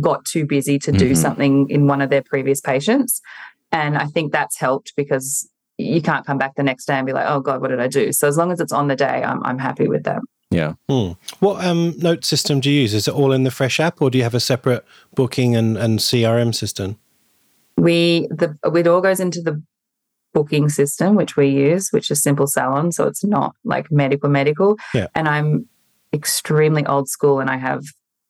got 0.00 0.24
too 0.24 0.44
busy 0.44 0.78
to 0.80 0.92
do 0.92 1.06
mm-hmm. 1.06 1.14
something 1.14 1.70
in 1.70 1.86
one 1.86 2.00
of 2.00 2.10
their 2.10 2.22
previous 2.22 2.60
patients. 2.60 3.20
And 3.72 3.96
I 3.96 4.06
think 4.06 4.32
that's 4.32 4.58
helped 4.58 4.94
because 4.96 5.48
you 5.78 6.00
can't 6.00 6.26
come 6.26 6.38
back 6.38 6.54
the 6.56 6.62
next 6.62 6.86
day 6.86 6.94
and 6.94 7.06
be 7.06 7.12
like, 7.12 7.26
oh 7.28 7.40
God, 7.40 7.60
what 7.60 7.68
did 7.68 7.80
I 7.80 7.88
do? 7.88 8.12
So 8.12 8.28
as 8.28 8.36
long 8.36 8.50
as 8.50 8.60
it's 8.60 8.72
on 8.72 8.88
the 8.88 8.96
day, 8.96 9.22
I'm, 9.22 9.42
I'm 9.44 9.58
happy 9.58 9.88
with 9.88 10.04
that. 10.04 10.20
Yeah. 10.50 10.74
Hmm. 10.88 11.12
What 11.40 11.64
um, 11.64 11.94
note 11.98 12.24
system 12.24 12.60
do 12.60 12.70
you 12.70 12.82
use? 12.82 12.94
Is 12.94 13.08
it 13.08 13.14
all 13.14 13.32
in 13.32 13.44
the 13.44 13.50
Fresh 13.50 13.80
app 13.80 14.00
or 14.00 14.10
do 14.10 14.18
you 14.18 14.24
have 14.24 14.34
a 14.34 14.40
separate 14.40 14.84
booking 15.14 15.56
and, 15.56 15.76
and 15.76 15.98
CRM 15.98 16.54
system? 16.54 16.98
We, 17.76 18.28
the, 18.30 18.56
it 18.74 18.86
all 18.86 19.00
goes 19.00 19.20
into 19.20 19.42
the 19.42 19.62
booking 20.32 20.68
system, 20.68 21.14
which 21.14 21.36
we 21.36 21.48
use, 21.48 21.90
which 21.90 22.10
is 22.10 22.22
Simple 22.22 22.46
Salon. 22.46 22.92
So 22.92 23.06
it's 23.06 23.24
not 23.24 23.54
like 23.64 23.90
medical, 23.90 24.30
medical. 24.30 24.78
Yeah. 24.94 25.08
And 25.14 25.28
I'm 25.28 25.68
extremely 26.12 26.86
old 26.86 27.08
school 27.08 27.40
and 27.40 27.50
I 27.50 27.56
have 27.56 27.82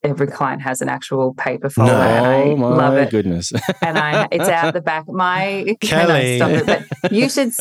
every 0.03 0.27
client 0.27 0.63
has 0.63 0.81
an 0.81 0.89
actual 0.89 1.35
paper 1.35 1.69
folder. 1.69 1.93
No, 1.93 2.01
and 2.01 2.27
I 2.27 2.55
my 2.55 2.69
love 2.69 2.97
it. 2.97 3.11
goodness. 3.11 3.53
and 3.83 3.99
I, 3.99 4.29
it's 4.31 4.49
out 4.49 4.75
the 4.75 4.81
back. 4.81 5.09
My 5.09 5.77
Kelly, 5.81 6.39
no, 6.39 6.59
stop 6.59 6.69
it. 6.69 6.89
But 7.03 7.13
you 7.13 7.29
should. 7.29 7.53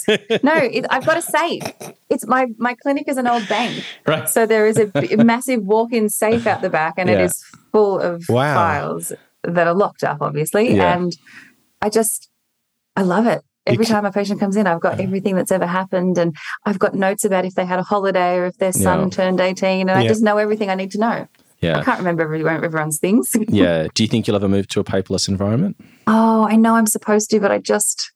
No, 0.43 0.55
it, 0.57 0.85
I've 0.89 1.05
got 1.05 1.17
a 1.17 1.21
safe. 1.21 1.63
It's 2.09 2.27
my 2.27 2.47
my 2.57 2.75
clinic 2.75 3.07
is 3.07 3.17
an 3.17 3.27
old 3.27 3.47
bank, 3.47 3.83
right? 4.05 4.29
So 4.29 4.45
there 4.45 4.67
is 4.67 4.77
a 4.77 4.91
massive 5.17 5.63
walk-in 5.63 6.09
safe 6.09 6.45
out 6.47 6.61
the 6.61 6.69
back, 6.69 6.95
and 6.97 7.09
yeah. 7.09 7.15
it 7.15 7.21
is 7.25 7.43
full 7.71 7.99
of 7.99 8.23
wow. 8.29 8.53
files 8.53 9.11
that 9.43 9.67
are 9.67 9.73
locked 9.73 10.03
up, 10.03 10.19
obviously. 10.21 10.75
Yeah. 10.75 10.95
And 10.95 11.15
I 11.81 11.89
just, 11.89 12.29
I 12.95 13.01
love 13.01 13.27
it. 13.27 13.43
Every 13.67 13.85
time 13.85 14.05
a 14.05 14.11
patient 14.11 14.39
comes 14.39 14.57
in, 14.57 14.67
I've 14.67 14.79
got 14.79 14.99
everything 14.99 15.35
that's 15.35 15.51
ever 15.51 15.65
happened, 15.65 16.19
and 16.19 16.35
I've 16.67 16.77
got 16.77 16.93
notes 16.93 17.25
about 17.25 17.45
if 17.45 17.55
they 17.55 17.65
had 17.65 17.79
a 17.79 17.83
holiday 17.83 18.35
or 18.35 18.45
if 18.45 18.57
their 18.59 18.71
son 18.71 19.03
yeah. 19.03 19.09
turned 19.09 19.39
eighteen, 19.39 19.89
and 19.89 19.97
I 19.97 20.07
just 20.07 20.21
know 20.21 20.37
everything 20.37 20.69
I 20.69 20.75
need 20.75 20.91
to 20.91 20.99
know. 20.99 21.27
Yeah. 21.65 21.79
I 21.79 21.83
can't 21.83 21.99
remember 21.99 22.23
everyone's 22.23 22.99
things. 22.99 23.31
yeah. 23.47 23.87
Do 23.93 24.03
you 24.03 24.07
think 24.07 24.27
you'll 24.27 24.35
ever 24.35 24.49
move 24.49 24.67
to 24.69 24.79
a 24.79 24.83
paperless 24.83 25.27
environment? 25.27 25.77
Oh, 26.07 26.45
I 26.47 26.55
know 26.55 26.75
I'm 26.75 26.87
supposed 26.87 27.29
to, 27.31 27.39
but 27.39 27.51
I 27.51 27.59
just 27.59 28.11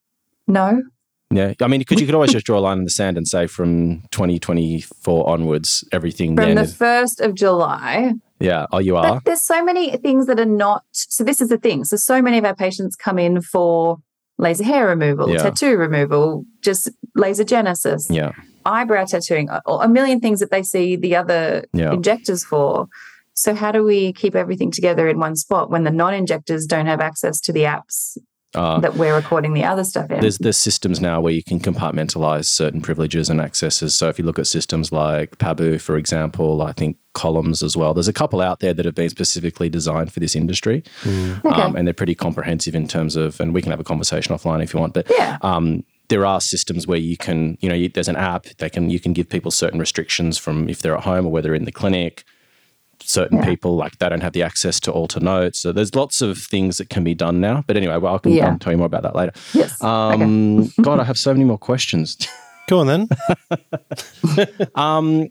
no. 0.47 0.83
Yeah, 1.31 1.53
I 1.61 1.67
mean, 1.67 1.79
because 1.79 1.99
you 1.99 2.07
could 2.07 2.15
always 2.15 2.31
just 2.31 2.45
draw 2.47 2.57
a 2.57 2.61
line 2.61 2.79
in 2.79 2.85
the 2.85 2.89
sand 2.89 3.15
and 3.15 3.27
say 3.27 3.45
from 3.45 4.01
2024 4.09 5.29
onwards, 5.29 5.87
everything. 5.91 6.35
From 6.35 6.55
the 6.55 6.65
first 6.65 7.21
of 7.21 7.35
July. 7.35 8.13
Yeah. 8.39 8.65
Oh, 8.71 8.79
you 8.79 8.97
are. 8.97 9.15
But 9.15 9.25
there's 9.25 9.43
so 9.43 9.63
many 9.63 9.95
things 9.97 10.25
that 10.25 10.39
are 10.39 10.45
not. 10.45 10.83
So 10.91 11.23
this 11.23 11.39
is 11.39 11.49
the 11.49 11.57
thing. 11.57 11.83
So 11.85 11.97
so 11.97 12.21
many 12.21 12.39
of 12.39 12.45
our 12.45 12.55
patients 12.55 12.95
come 12.95 13.19
in 13.19 13.41
for 13.41 13.97
laser 14.39 14.63
hair 14.63 14.87
removal, 14.87 15.29
yeah. 15.29 15.43
tattoo 15.43 15.77
removal, 15.77 16.45
just 16.61 16.89
laser 17.15 17.43
genesis. 17.43 18.07
Yeah. 18.09 18.31
Eyebrow 18.65 19.05
tattooing, 19.05 19.49
a, 19.49 19.61
a 19.67 19.87
million 19.87 20.19
things 20.19 20.39
that 20.39 20.49
they 20.49 20.63
see 20.63 20.95
the 20.95 21.15
other 21.15 21.65
yeah. 21.73 21.93
injectors 21.93 22.43
for. 22.43 22.87
So, 23.39 23.55
how 23.55 23.71
do 23.71 23.85
we 23.85 24.11
keep 24.11 24.35
everything 24.35 24.69
together 24.69 25.07
in 25.07 25.17
one 25.17 25.37
spot 25.37 25.69
when 25.69 25.85
the 25.85 25.91
non 25.91 26.13
injectors 26.13 26.65
don't 26.65 26.87
have 26.87 26.99
access 26.99 27.39
to 27.41 27.53
the 27.53 27.63
apps 27.63 28.17
uh, 28.53 28.81
that 28.81 28.95
we're 28.95 29.15
recording 29.15 29.53
the 29.53 29.63
other 29.63 29.85
stuff 29.85 30.11
in. 30.11 30.19
There's 30.19 30.39
there's 30.39 30.57
systems 30.57 30.99
now 30.99 31.21
where 31.21 31.31
you 31.31 31.41
can 31.41 31.57
compartmentalize 31.57 32.47
certain 32.47 32.81
privileges 32.81 33.29
and 33.29 33.39
accesses. 33.39 33.95
So 33.95 34.09
if 34.09 34.19
you 34.19 34.25
look 34.25 34.39
at 34.39 34.47
systems 34.47 34.91
like 34.91 35.37
Pabau, 35.37 35.79
for 35.79 35.95
example, 35.95 36.61
I 36.61 36.73
think 36.73 36.97
Columns 37.13 37.63
as 37.63 37.77
well. 37.77 37.93
There's 37.93 38.09
a 38.09 38.13
couple 38.13 38.41
out 38.41 38.59
there 38.59 38.73
that 38.73 38.83
have 38.83 38.95
been 38.95 39.09
specifically 39.09 39.69
designed 39.69 40.11
for 40.11 40.19
this 40.19 40.35
industry, 40.35 40.83
mm. 41.03 41.45
okay. 41.45 41.61
um, 41.61 41.77
and 41.77 41.87
they're 41.87 41.93
pretty 41.93 42.15
comprehensive 42.15 42.75
in 42.75 42.89
terms 42.89 43.15
of. 43.15 43.39
And 43.39 43.53
we 43.53 43.61
can 43.61 43.71
have 43.71 43.79
a 43.79 43.85
conversation 43.85 44.35
offline 44.35 44.61
if 44.61 44.73
you 44.73 44.81
want, 44.81 44.93
but 44.93 45.09
yeah. 45.09 45.37
Um, 45.43 45.85
there 46.09 46.25
are 46.25 46.41
systems 46.41 46.87
where 46.87 46.97
you 46.97 47.15
can, 47.15 47.55
you 47.61 47.69
know, 47.69 47.75
you, 47.75 47.87
there's 47.87 48.07
an 48.09 48.15
app. 48.17 48.45
They 48.57 48.69
can 48.69 48.89
you 48.89 48.99
can 48.99 49.13
give 49.13 49.29
people 49.29 49.51
certain 49.51 49.79
restrictions 49.79 50.37
from 50.37 50.67
if 50.67 50.81
they're 50.81 50.97
at 50.97 51.03
home 51.03 51.25
or 51.25 51.31
whether 51.31 51.55
in 51.55 51.63
the 51.63 51.71
clinic 51.71 52.25
certain 53.01 53.37
yeah. 53.37 53.45
people 53.45 53.75
like 53.75 53.97
they 53.97 54.09
don't 54.09 54.21
have 54.21 54.33
the 54.33 54.43
access 54.43 54.79
to 54.81 54.91
alter 54.91 55.19
notes. 55.19 55.59
So 55.59 55.71
there's 55.71 55.95
lots 55.95 56.21
of 56.21 56.37
things 56.37 56.77
that 56.77 56.89
can 56.89 57.03
be 57.03 57.15
done 57.15 57.39
now. 57.39 57.63
But 57.67 57.77
anyway, 57.77 57.97
well, 57.97 58.15
I 58.15 58.17
can 58.19 58.31
yeah. 58.31 58.57
tell 58.59 58.73
you 58.73 58.77
more 58.77 58.87
about 58.87 59.03
that 59.03 59.15
later. 59.15 59.33
Yes. 59.53 59.81
Um, 59.81 60.59
okay. 60.59 60.71
God, 60.81 60.99
I 60.99 61.03
have 61.03 61.17
so 61.17 61.33
many 61.33 61.45
more 61.45 61.57
questions. 61.57 62.17
Go 62.67 62.79
on 62.79 62.87
then. 62.87 63.07
um, 64.75 65.29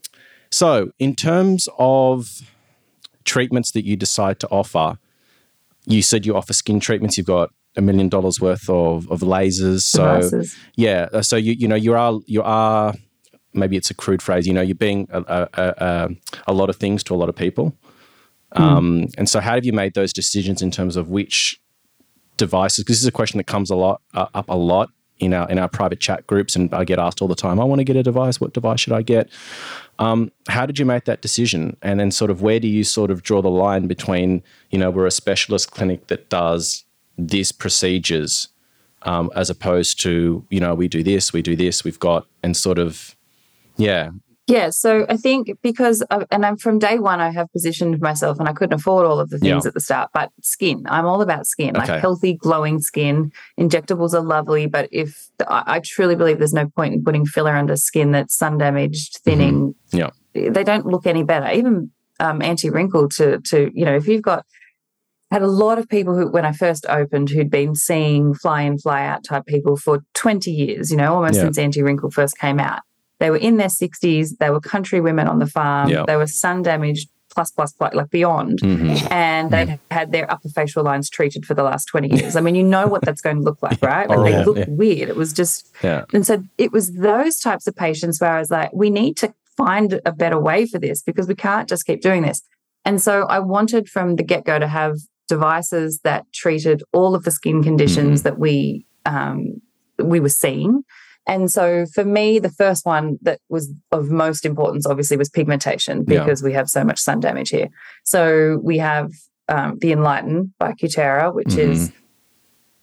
so 0.51 0.91
in 0.99 1.15
terms 1.15 1.69
of 1.79 2.41
treatments 3.25 3.73
that 3.73 3.85
you 3.85 3.97
decide 3.97 4.41
to 4.41 4.49
offer, 4.49 4.99
you 5.87 6.03
said 6.03 6.27
you 6.27 6.37
offer 6.37 6.53
skin 6.53 6.81
treatments. 6.81 7.17
You've 7.17 7.27
got 7.27 7.51
a 7.77 7.81
million 7.81 8.09
dollars 8.09 8.41
worth 8.41 8.69
of, 8.69 9.11
of 9.11 9.21
lasers. 9.21 9.83
So 9.83 10.17
Devices. 10.17 10.57
yeah, 10.75 11.21
so 11.21 11.37
you 11.37 11.53
you 11.53 11.69
know 11.69 11.77
you 11.77 11.95
are 11.95 12.19
you 12.27 12.43
are 12.43 12.95
maybe 13.53 13.77
it's 13.77 13.91
a 13.91 13.95
crude 13.95 14.23
phrase. 14.23 14.47
You 14.47 14.53
know, 14.53 14.61
you're 14.61 14.75
being 14.75 15.09
a, 15.11 15.23
a, 15.23 15.49
a, 15.55 16.09
a 16.49 16.53
lot 16.53 16.71
of 16.71 16.77
things 16.77 17.03
to 17.05 17.15
a 17.15 17.17
lot 17.17 17.29
of 17.29 17.37
people. 17.37 17.75
Mm. 18.55 18.61
Um, 18.61 19.09
and 19.19 19.29
so, 19.29 19.41
how 19.41 19.55
have 19.55 19.65
you 19.65 19.73
made 19.73 19.95
those 19.95 20.13
decisions 20.13 20.63
in 20.63 20.71
terms 20.71 20.97
of 20.97 21.11
which 21.11 21.61
devices? 22.37 22.85
Because 22.85 22.97
this 22.97 23.03
is 23.03 23.09
a 23.09 23.13
question 23.13 23.39
that 23.39 23.47
comes 23.47 23.71
a 23.71 23.77
lot 23.77 24.01
uh, 24.15 24.27
up 24.35 24.49
a 24.49 24.57
lot 24.57 24.91
in 25.19 25.35
our 25.35 25.49
in 25.51 25.59
our 25.59 25.69
private 25.69 26.01
chat 26.01 26.27
groups, 26.27 26.57
and 26.57 26.73
I 26.73 26.85
get 26.85 26.99
asked 26.99 27.21
all 27.21 27.29
the 27.29 27.35
time. 27.35 27.61
I 27.61 27.65
want 27.65 27.81
to 27.81 27.85
get 27.85 27.97
a 27.97 28.03
device. 28.03 28.41
What 28.41 28.55
device 28.55 28.81
should 28.81 28.93
I 28.93 29.03
get? 29.03 29.29
Um, 29.99 30.31
how 30.49 30.65
did 30.65 30.79
you 30.79 30.87
make 30.87 31.05
that 31.05 31.21
decision? 31.21 31.77
And 31.83 32.01
then, 32.01 32.11
sort 32.11 32.31
of, 32.31 32.41
where 32.41 32.61
do 32.61 32.69
you 32.69 32.85
sort 32.85 33.11
of 33.11 33.23
draw 33.23 33.43
the 33.43 33.51
line 33.51 33.87
between, 33.87 34.43
you 34.71 34.79
know, 34.79 34.91
we're 34.91 35.07
a 35.07 35.11
specialist 35.11 35.73
clinic 35.73 36.07
that 36.07 36.31
does 36.31 36.85
these 37.19 37.51
procedures, 37.51 38.49
um, 39.03 39.31
as 39.35 39.51
opposed 39.51 40.01
to, 40.03 40.47
you 40.51 40.61
know, 40.61 40.75
we 40.75 40.87
do 40.87 41.03
this, 41.03 41.33
we 41.33 41.43
do 41.43 41.57
this, 41.57 41.83
we've 41.83 41.99
got, 41.99 42.27
and 42.45 42.57
sort 42.57 42.79
of 42.79 43.17
yeah. 43.79 44.11
Yeah. 44.49 44.71
So 44.71 45.05
I 45.11 45.19
think 45.19 45.51
because, 45.63 46.01
of, 46.11 46.25
and 46.31 46.45
I'm 46.45 46.57
from 46.57 46.79
day 46.79 46.99
one, 46.99 47.21
I 47.21 47.31
have 47.31 47.53
positioned 47.53 48.01
myself 48.01 48.41
and 48.41 48.49
I 48.49 48.55
couldn't 48.55 48.81
afford 48.81 49.05
all 49.07 49.21
of 49.21 49.29
the 49.29 49.39
things 49.39 49.65
yeah. 49.65 49.69
at 49.69 49.75
the 49.75 49.81
start, 49.81 50.11
but 50.15 50.31
skin, 50.41 50.85
I'm 50.89 51.05
all 51.05 51.21
about 51.21 51.47
skin, 51.47 51.77
okay. 51.77 51.93
like 51.93 52.01
healthy, 52.01 52.33
glowing 52.33 52.81
skin. 52.81 53.31
Injectables 53.61 54.15
are 54.15 54.23
lovely, 54.23 54.67
but 54.67 54.89
if 54.91 55.29
I 55.47 55.81
truly 55.85 56.17
believe 56.17 56.39
there's 56.39 56.55
no 56.55 56.67
point 56.67 56.95
in 56.95 57.05
putting 57.05 57.27
filler 57.27 57.55
under 57.55 57.77
skin 57.77 58.13
that's 58.13 58.35
sun 58.35 58.57
damaged, 58.57 59.21
thinning, 59.23 59.75
mm-hmm. 59.93 59.99
yeah. 59.99 60.51
they 60.51 60.65
don't 60.65 60.87
look 60.87 61.07
any 61.07 61.25
better. 61.25 61.53
Even 61.53 61.91
um, 62.19 62.41
anti 62.41 62.71
wrinkle 62.71 63.11
to, 63.11 63.41
to, 63.41 63.71
you 63.75 63.85
know, 63.85 63.97
if 63.97 64.09
you've 64.09 64.23
got, 64.23 64.47
had 65.31 65.43
a 65.43 65.47
lot 65.47 65.77
of 65.77 65.91
people 65.91 66.17
who, 66.17 66.27
when 66.27 66.47
I 66.47 66.53
first 66.53 66.87
opened, 66.89 67.29
who'd 67.29 67.51
been 67.51 67.75
seeing 67.75 68.33
fly 68.33 68.63
in, 68.63 68.79
fly 68.79 69.05
out 69.05 69.25
type 69.25 69.45
people 69.45 69.77
for 69.77 70.03
20 70.15 70.51
years, 70.51 70.91
you 70.91 70.97
know, 70.97 71.17
almost 71.17 71.35
yeah. 71.35 71.43
since 71.43 71.59
anti 71.59 71.83
wrinkle 71.83 72.11
first 72.11 72.39
came 72.39 72.59
out. 72.59 72.81
They 73.21 73.31
were 73.31 73.37
in 73.37 73.57
their 73.57 73.69
60s. 73.69 74.39
They 74.39 74.51
were 74.51 74.61
country 74.61 75.01
women 75.01 75.27
on 75.29 75.39
the 75.39 75.47
farm. 75.47 75.89
Yep. 75.91 76.07
They 76.07 76.17
were 76.17 76.27
sun 76.27 76.63
damaged 76.63 77.09
plus, 77.31 77.51
plus, 77.51 77.73
plus, 77.73 77.95
like 77.95 78.11
beyond. 78.11 78.61
Mhm. 78.63 79.11
And 79.13 79.51
they'd 79.51 79.79
had 79.91 80.13
their 80.13 80.31
upper 80.31 80.49
facial 80.49 80.83
lines 80.83 81.09
treated 81.11 81.45
for 81.47 81.55
the 81.55 81.63
last 81.63 81.85
20 81.87 82.17
years. 82.17 82.37
I 82.37 82.41
mean, 82.41 82.55
you 82.55 82.63
know 82.65 82.87
what 82.89 83.03
that's 83.03 83.21
going 83.21 83.37
to 83.37 83.43
look 83.43 83.63
like, 83.63 83.81
right? 83.83 84.09
Like 84.09 84.19
they 84.25 84.33
Horrible, 84.33 84.55
look 84.55 84.67
yeah. 84.69 84.75
weird. 84.75 85.09
It 85.09 85.17
was 85.17 85.33
just, 85.33 85.69
Yeah. 85.85 86.05
and 86.13 86.27
so 86.27 86.43
it 86.57 86.73
was 86.73 86.95
those 86.95 87.39
types 87.39 87.67
of 87.67 87.77
patients 87.77 88.21
where 88.21 88.33
I 88.33 88.39
was 88.41 88.51
like, 88.51 88.71
we 88.73 88.89
need 88.91 89.17
to 89.19 89.33
find 89.57 90.01
a 90.07 90.13
better 90.13 90.39
way 90.41 90.67
for 90.67 90.79
this 90.79 91.03
because 91.03 91.29
we 91.29 91.35
can't 91.35 91.69
just 91.69 91.85
keep 91.87 92.01
doing 92.01 92.23
this. 92.23 92.43
And 92.85 93.01
so 93.01 93.25
I 93.25 93.41
wanted 93.41 93.89
from 93.89 94.17
the 94.17 94.23
get 94.23 94.45
go 94.45 94.59
to 94.59 94.67
have 94.67 94.97
devices 95.29 96.01
that 96.05 96.25
treated 96.33 96.83
all 96.93 97.15
of 97.15 97.25
the 97.25 97.31
skin 97.31 97.63
conditions 97.63 98.23
that 98.23 98.39
we 98.39 98.87
um, 99.05 99.61
we 99.99 100.21
were 100.21 100.29
seeing. 100.29 100.83
And 101.29 101.51
so 101.51 101.85
for 101.95 102.05
me, 102.05 102.39
the 102.39 102.51
first 102.51 102.85
one 102.87 103.19
that 103.23 103.39
was 103.51 103.71
of 103.93 104.11
most 104.11 104.45
importance, 104.47 104.87
obviously, 104.87 105.17
was 105.19 105.29
pigmentation 105.29 106.05
Yeah. 106.09 106.21
because 106.21 106.43
we 106.43 106.55
have 106.55 106.69
so 106.71 106.83
much 106.85 106.99
sun 106.99 107.21
damage 107.21 107.51
here. 107.51 107.69
So 108.05 108.59
we 108.63 108.79
have 108.79 109.13
um, 109.49 109.79
the 109.81 109.93
Enlighten 109.93 110.55
by 110.59 110.73
Cutera, 110.73 111.33
which 111.35 111.55
is 111.55 111.93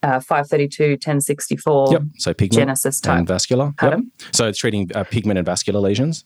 uh, 0.03 0.19
532, 0.19 0.91
1064 0.91 1.91
Yep. 1.91 2.01
So 2.17 2.33
pigment 2.33 2.53
Genesis 2.59 3.01
type. 3.01 3.17
and 3.17 3.27
vascular. 3.27 3.73
Yep. 3.81 3.99
So 4.31 4.47
it's 4.47 4.59
treating 4.59 4.91
uh, 4.95 5.03
pigment 5.05 5.39
and 5.39 5.45
vascular 5.45 5.79
lesions. 5.79 6.23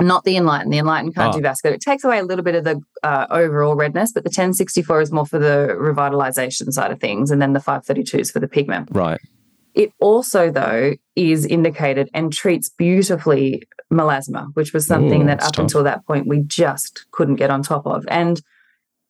Not 0.00 0.24
the 0.24 0.36
Enlighten. 0.38 0.70
The 0.70 0.78
Enlighten 0.78 1.12
can't 1.12 1.34
Oh. 1.34 1.36
do 1.38 1.42
vascular. 1.42 1.74
It 1.74 1.82
takes 1.82 2.04
away 2.04 2.18
a 2.20 2.22
little 2.24 2.42
bit 2.42 2.54
of 2.54 2.64
the 2.64 2.80
uh, 3.02 3.26
overall 3.30 3.74
redness, 3.74 4.12
but 4.12 4.24
the 4.24 4.28
1064 4.30 5.02
is 5.02 5.12
more 5.12 5.26
for 5.26 5.38
the 5.38 5.76
revitalization 5.78 6.72
side 6.72 6.90
of 6.90 6.98
things. 7.00 7.30
And 7.30 7.42
then 7.42 7.52
the 7.52 7.60
532 7.60 8.18
is 8.18 8.30
for 8.30 8.40
the 8.40 8.48
pigment. 8.48 8.88
Right. 8.92 9.20
It 9.74 9.92
also, 10.00 10.50
though, 10.50 10.94
is 11.16 11.46
indicated 11.46 12.08
and 12.14 12.32
treats 12.32 12.68
beautifully 12.68 13.62
melasma, 13.92 14.48
which 14.54 14.72
was 14.72 14.86
something 14.86 15.22
Ooh, 15.22 15.26
that 15.26 15.42
up 15.42 15.52
tough. 15.52 15.64
until 15.64 15.82
that 15.84 16.06
point 16.06 16.26
we 16.26 16.42
just 16.42 17.06
couldn't 17.12 17.36
get 17.36 17.50
on 17.50 17.62
top 17.62 17.86
of. 17.86 18.04
And 18.08 18.40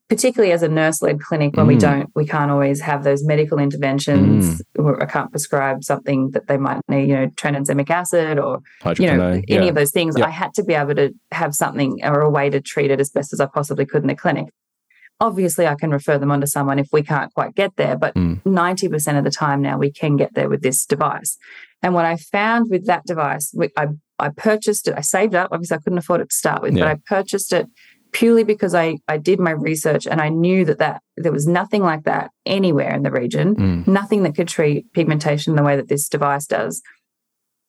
particularly 0.09 0.53
as 0.53 0.63
a 0.63 0.69
nurse 0.69 1.03
led 1.03 1.21
clinic, 1.21 1.57
when 1.57 1.69
we 1.69 1.77
Mm. 1.77 1.81
don't, 1.81 2.11
we 2.17 2.27
can't 2.27 2.51
always 2.51 2.81
have 2.81 3.05
those 3.05 3.25
medical 3.25 3.59
interventions. 3.61 4.61
Mm. 4.77 5.01
I 5.01 5.07
can't 5.07 5.31
prescribe 5.31 5.85
something 5.85 6.31
that 6.33 6.49
they 6.49 6.57
might 6.57 6.81
need, 6.89 7.09
you 7.09 7.15
know, 7.15 7.27
tranexamic 7.29 7.91
acid 7.91 8.39
or 8.39 8.59
you 8.99 9.07
know, 9.07 9.31
any 9.31 9.45
yeah. 9.49 9.63
of 9.67 9.77
those 9.77 9.93
things. 9.93 10.17
Yeah. 10.19 10.27
I 10.27 10.31
had 10.31 10.53
to 10.55 10.65
be 10.65 10.75
able 10.75 10.97
to 10.97 11.15
have 11.31 11.55
something 11.55 12.01
or 12.03 12.21
a 12.23 12.31
way 12.31 12.51
to 12.51 12.61
treat 12.61 12.91
it 12.91 12.99
as 13.01 13.11
best 13.11 13.33
as 13.33 13.41
I 13.41 13.47
possibly 13.47 13.87
could 13.87 14.03
in 14.03 14.09
the 14.09 14.17
clinic. 14.17 14.47
Obviously, 15.21 15.67
I 15.67 15.75
can 15.75 15.91
refer 15.91 16.17
them 16.19 16.31
on 16.31 16.41
to 16.41 16.47
someone 16.47 16.79
if 16.79 16.89
we 16.93 17.03
can't 17.03 17.33
quite 17.35 17.55
get 17.55 17.77
there, 17.77 17.97
but 17.97 18.15
Mm. 18.15 18.43
90% 18.45 19.19
of 19.19 19.25
the 19.25 19.31
time 19.31 19.61
now 19.61 19.77
we 19.79 19.93
can 19.93 20.17
get 20.17 20.35
there 20.35 20.49
with 20.49 20.63
this 20.63 20.87
device. 20.87 21.37
And 21.83 21.95
what 21.95 22.05
I 22.07 22.17
found 22.17 22.71
with 22.71 22.87
that 22.87 23.05
device, 23.07 23.53
we- 23.55 23.71
I, 23.77 23.89
I 24.19 24.31
purchased 24.31 24.89
it, 24.89 24.95
I 24.97 25.03
saved 25.03 25.35
up. 25.35 25.49
Obviously, 25.53 25.77
I 25.77 25.81
couldn't 25.81 25.99
afford 25.99 26.21
it 26.23 26.31
to 26.31 26.35
start 26.37 26.63
with, 26.63 26.75
Yeah. 26.77 26.85
but 26.85 26.91
I 26.93 26.97
purchased 27.07 27.53
it 27.53 27.67
purely 28.13 28.43
because 28.45 28.75
I, 28.75 28.97
I 29.09 29.19
did 29.19 29.39
my 29.39 29.53
research 29.53 30.07
and 30.07 30.21
I 30.21 30.31
knew 30.31 30.65
that, 30.65 30.79
that 30.79 31.01
there 31.17 31.31
was 31.33 31.47
nothing 31.47 31.83
like 31.83 32.05
that 32.05 32.31
anywhere 32.45 32.93
in 32.95 33.03
the 33.03 33.11
region 33.11 33.55
Mm. 33.55 33.87
nothing 33.87 34.23
that 34.25 34.35
could 34.35 34.49
treat 34.49 34.93
pigmentation 34.95 35.55
the 35.55 35.63
way 35.63 35.77
that 35.77 35.89
this 35.89 36.09
device 36.09 36.47
does. 36.47 36.83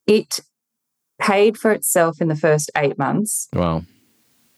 It 0.08 0.40
paid 1.22 1.58
for 1.58 1.72
itself 1.72 2.20
in 2.22 2.28
the 2.28 2.36
first 2.36 2.72
eight 2.76 2.98
months. 2.98 3.48
Wow. 3.54 3.84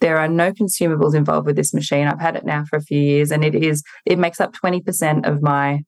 There 0.04 0.18
are 0.20 0.28
no 0.28 0.52
consumables 0.52 1.16
involved 1.16 1.46
with 1.48 1.56
this 1.56 1.74
machine. 1.74 2.08
I've 2.08 2.20
had 2.20 2.36
it 2.36 2.46
now 2.46 2.66
for 2.70 2.76
a 2.76 2.82
few 2.82 3.00
years 3.00 3.32
and 3.32 3.42
it 3.46 3.56
is 3.56 3.82
it 4.06 4.20
makes 4.20 4.42
up 4.42 4.52
20% 4.54 5.26
of 5.26 5.42
my 5.42 5.84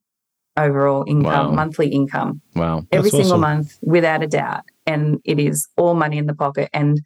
overall 0.57 1.03
income, 1.05 1.47
Wow. 1.47 1.51
monthly 1.51 1.89
income, 1.89 2.41
Wow. 2.55 2.85
every 2.93 3.09
single 3.09 3.31
awesome. 3.33 3.41
month 3.41 3.73
without 3.81 4.23
a 4.23 4.27
doubt. 4.27 4.63
And 4.85 5.19
it 5.25 5.37
is 5.37 5.67
all 5.75 5.95
money 5.95 6.17
in 6.17 6.27
the 6.27 6.33
pocket. 6.33 6.69
And 6.73 7.01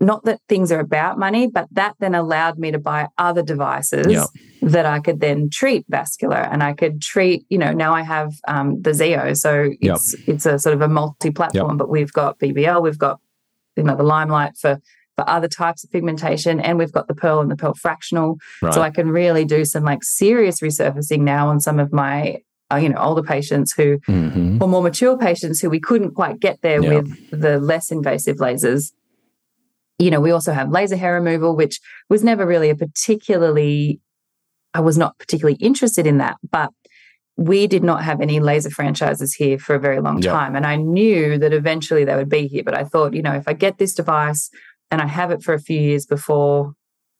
not 0.00 0.26
that 0.26 0.40
things 0.50 0.70
are 0.70 0.80
about 0.80 1.18
money, 1.18 1.46
but 1.46 1.66
that 1.72 1.94
then 1.98 2.14
allowed 2.14 2.58
me 2.58 2.70
to 2.72 2.78
buy 2.78 3.08
other 3.16 3.42
devices 3.42 4.06
Yeah. 4.12 4.26
that 4.60 4.84
I 4.84 5.00
could 5.00 5.20
then 5.20 5.48
treat 5.50 5.86
vascular 5.88 6.36
and 6.36 6.62
I 6.62 6.74
could 6.74 7.00
treat, 7.00 7.46
you 7.48 7.56
know, 7.56 7.72
now 7.72 7.94
I 7.94 8.02
have 8.02 8.32
um, 8.46 8.82
the 8.82 8.90
Xeo. 8.90 9.34
So 9.34 9.70
Yep. 9.80 9.94
it's 9.96 10.14
it's 10.26 10.44
a 10.44 10.58
sort 10.58 10.74
of 10.74 10.82
a 10.82 10.88
multi-platform, 10.88 11.78
but 11.78 11.88
we've 11.88 12.12
got 12.12 12.38
BBL, 12.38 12.82
we've 12.82 12.98
got 12.98 13.18
you 13.78 13.84
know 13.84 13.96
the 13.96 14.02
limelight 14.02 14.58
for 14.60 14.78
for 15.18 15.28
other 15.28 15.48
types 15.48 15.82
of 15.82 15.90
pigmentation, 15.90 16.60
and 16.60 16.78
we've 16.78 16.92
got 16.92 17.08
the 17.08 17.14
pearl 17.14 17.40
and 17.40 17.50
the 17.50 17.56
pearl 17.56 17.74
fractional. 17.74 18.36
Right. 18.62 18.72
So 18.72 18.82
I 18.82 18.90
can 18.90 19.08
really 19.10 19.44
do 19.44 19.64
some 19.64 19.82
like 19.82 20.04
serious 20.04 20.60
resurfacing 20.60 21.20
now 21.22 21.48
on 21.48 21.58
some 21.60 21.80
of 21.80 21.92
my 21.92 22.38
uh, 22.72 22.76
you 22.76 22.88
know 22.90 22.98
older 22.98 23.22
patients 23.22 23.72
who 23.72 23.98
Mhm. 24.06 24.60
or 24.62 24.68
more 24.68 24.82
mature 24.82 25.16
patients 25.18 25.60
who 25.60 25.70
we 25.70 25.80
couldn't 25.80 26.14
quite 26.14 26.38
get 26.38 26.60
there 26.62 26.80
Yeah. 26.80 27.00
with 27.00 27.30
the 27.32 27.58
less 27.58 27.90
invasive 27.90 28.36
lasers. 28.36 28.92
You 29.98 30.12
know, 30.12 30.20
we 30.20 30.30
also 30.30 30.52
have 30.52 30.70
laser 30.70 30.94
hair 30.96 31.14
removal, 31.14 31.56
which 31.56 31.80
was 32.08 32.22
never 32.22 32.46
really 32.46 32.70
a 32.70 32.76
particularly, 32.76 34.00
I 34.72 34.80
was 34.80 34.96
not 34.96 35.18
particularly 35.18 35.56
interested 35.60 36.06
in 36.06 36.18
that, 36.18 36.36
but 36.48 36.70
we 37.36 37.66
did 37.66 37.82
not 37.82 38.02
have 38.04 38.20
any 38.20 38.38
laser 38.38 38.70
franchises 38.70 39.34
here 39.34 39.58
for 39.58 39.74
a 39.74 39.80
very 39.80 40.00
long 40.00 40.20
Yeah. 40.22 40.32
time. 40.32 40.54
And 40.54 40.66
I 40.66 40.76
knew 40.76 41.38
that 41.38 41.52
eventually 41.52 42.04
they 42.04 42.14
would 42.16 42.28
be 42.28 42.46
here. 42.48 42.62
But 42.64 42.74
I 42.74 42.84
thought, 42.84 43.14
you 43.14 43.22
know, 43.22 43.32
if 43.34 43.48
I 43.48 43.54
get 43.54 43.78
this 43.78 43.94
device 43.94 44.50
and 44.90 45.00
I 45.00 45.06
have 45.06 45.30
it 45.30 45.42
for 45.42 45.54
a 45.54 45.60
few 45.60 45.80
years 45.80 46.06
before 46.06 46.72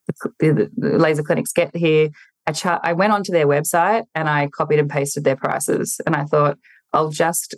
the, 0.06 0.30
the, 0.40 0.70
the 0.76 0.98
laser 0.98 1.22
clinics 1.22 1.52
get 1.52 1.74
here, 1.76 2.10
I, 2.46 2.52
char- 2.52 2.80
I 2.82 2.94
went 2.94 3.12
onto 3.12 3.32
their 3.32 3.46
website 3.46 4.04
and 4.14 4.28
I 4.28 4.48
copied 4.48 4.78
and 4.78 4.88
pasted 4.88 5.24
their 5.24 5.36
prices. 5.36 6.00
And 6.06 6.16
I 6.16 6.24
thought, 6.24 6.56
I'll 6.92 7.10
just 7.10 7.54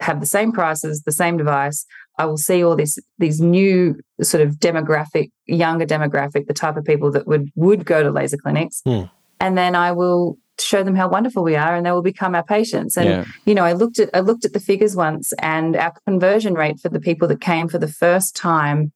have 0.00 0.20
the 0.20 0.26
same 0.26 0.52
prices, 0.52 1.02
the 1.02 1.12
same 1.12 1.36
device. 1.36 1.84
I 2.18 2.26
will 2.26 2.36
see 2.36 2.62
all 2.62 2.76
this 2.76 2.98
these 3.18 3.40
new 3.40 3.96
sort 4.20 4.42
of 4.42 4.56
demographic, 4.56 5.30
younger 5.46 5.86
demographic, 5.86 6.46
the 6.46 6.54
type 6.54 6.76
of 6.76 6.84
people 6.84 7.10
that 7.12 7.26
would 7.26 7.50
would 7.56 7.84
go 7.84 8.02
to 8.02 8.10
laser 8.10 8.36
clinics, 8.36 8.82
Hmm. 8.84 9.04
and 9.40 9.56
then 9.56 9.74
I 9.74 9.92
will 9.92 10.36
show 10.60 10.84
them 10.84 10.94
how 10.94 11.08
wonderful 11.08 11.42
we 11.42 11.56
are, 11.56 11.74
and 11.74 11.86
they 11.86 11.90
will 11.90 12.02
become 12.02 12.34
our 12.34 12.44
patients. 12.44 12.96
And 12.96 13.08
yeah. 13.08 13.24
you 13.46 13.54
know, 13.54 13.64
I 13.64 13.72
looked 13.72 13.98
at 13.98 14.10
I 14.12 14.20
looked 14.20 14.44
at 14.44 14.52
the 14.52 14.60
figures 14.60 14.94
once, 14.94 15.32
and 15.40 15.74
our 15.74 15.94
conversion 16.06 16.54
rate 16.54 16.80
for 16.80 16.90
the 16.90 17.00
people 17.00 17.26
that 17.28 17.40
came 17.40 17.66
for 17.68 17.78
the 17.78 17.88
first 17.88 18.36
time 18.36 18.92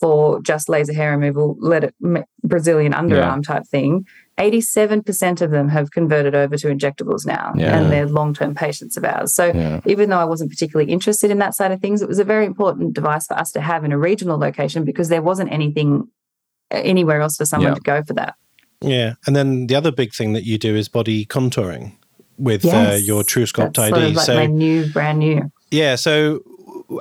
for 0.00 0.40
just 0.42 0.68
laser 0.68 0.92
hair 0.94 1.10
removal, 1.10 1.56
let 1.60 1.84
it 1.84 1.94
Brazilian 2.42 2.92
underarm 2.92 3.42
type 3.44 3.64
thing, 3.66 4.06
eighty 4.38 4.60
seven 4.60 5.02
percent 5.02 5.40
of 5.42 5.50
them 5.50 5.68
have 5.68 5.90
converted 5.90 6.34
over 6.34 6.56
to 6.56 6.68
injectables 6.68 7.26
now, 7.26 7.52
Yeah. 7.54 7.76
and 7.78 7.92
they're 7.92 8.06
long 8.06 8.32
term 8.32 8.54
patients 8.54 8.96
of 8.96 9.04
ours. 9.04 9.34
So 9.34 9.46
Yeah. 9.46 9.80
even 9.84 10.08
though 10.10 10.18
I 10.18 10.24
wasn't 10.24 10.50
particularly 10.50 10.90
interested 10.90 11.30
in 11.30 11.38
that 11.38 11.54
side 11.54 11.70
of 11.72 11.80
things, 11.80 12.00
it 12.00 12.08
was 12.08 12.18
a 12.18 12.24
very 12.24 12.46
important 12.46 12.94
device 12.94 13.26
for 13.26 13.38
us 13.38 13.52
to 13.52 13.60
have 13.60 13.84
in 13.84 13.92
a 13.92 13.98
regional 13.98 14.38
location 14.38 14.84
because 14.84 15.08
there 15.10 15.22
wasn't 15.22 15.52
anything 15.52 16.08
uh, 16.72 16.76
anywhere 16.82 17.20
else 17.20 17.36
for 17.36 17.44
someone 17.44 17.72
Yeah. 17.72 17.74
to 17.74 17.80
go 17.82 18.02
for 18.02 18.14
that. 18.14 18.34
Yeah. 18.80 19.14
And 19.26 19.36
then 19.36 19.66
the 19.66 19.74
other 19.74 19.92
big 19.92 20.14
thing 20.14 20.32
that 20.32 20.44
you 20.44 20.56
do 20.56 20.74
is 20.74 20.88
body 20.88 21.26
contouring 21.26 21.92
with 22.38 22.64
uh, 22.64 22.96
your 22.98 23.22
truSculpt 23.22 23.74
That's 23.74 23.78
ID. 23.78 23.90
sort 23.90 24.02
of 24.04 24.14
like 24.14 24.24
so 24.26 24.34
my 24.36 24.46
new, 24.46 24.86
brand 24.90 25.18
new. 25.18 25.50
Yeah. 25.70 25.96
So, 25.96 26.40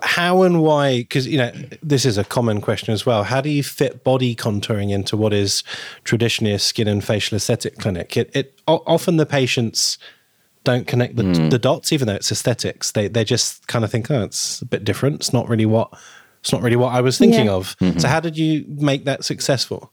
how 0.04 0.44
and 0.44 0.62
why? 0.62 1.00
Because 1.00 1.28
you 1.28 1.38
know, 1.38 1.52
this 1.82 2.06
is 2.06 2.18
a 2.18 2.24
common 2.24 2.62
question 2.62 2.94
as 2.94 3.06
well. 3.06 3.24
How 3.24 3.42
do 3.42 3.50
you 3.50 3.64
fit 3.64 4.04
body 4.04 4.36
contouring 4.36 4.92
into 4.92 5.18
what 5.18 5.34
is 5.34 5.64
traditionally 6.04 6.54
a 6.54 6.60
skin 6.60 6.88
and 6.88 7.04
facial 7.04 7.36
aesthetic 7.36 7.78
clinic? 7.78 8.16
It, 8.18 8.30
it 8.36 8.60
o- 8.68 8.84
often 8.86 9.18
the 9.18 9.26
patients 9.26 9.98
don't 10.64 10.86
connect 10.88 11.16
the, 11.16 11.24
Hmm. 11.24 11.50
the 11.50 11.58
dots, 11.60 11.92
even 11.94 12.08
though 12.08 12.16
it's 12.16 12.32
aesthetics. 12.32 12.92
They 12.92 13.08
they 13.08 13.24
just 13.24 13.68
kind 13.68 13.84
of 13.86 13.92
think, 13.92 14.12
oh, 14.12 14.24
it's 14.24 14.62
a 14.62 14.66
bit 14.66 14.84
different. 14.84 15.16
It's 15.16 15.34
not 15.34 15.48
really 15.50 15.66
what 15.66 15.90
it's 16.42 16.52
not 16.52 16.62
really 16.62 16.76
what 16.78 16.94
I 16.94 17.02
was 17.02 17.18
thinking 17.18 17.46
Yeah. 17.46 17.54
of. 17.54 17.76
Mm-hmm. 17.80 18.00
So, 18.00 18.08
how 18.08 18.20
did 18.20 18.38
you 18.38 18.66
make 18.68 19.06
that 19.06 19.24
successful? 19.26 19.92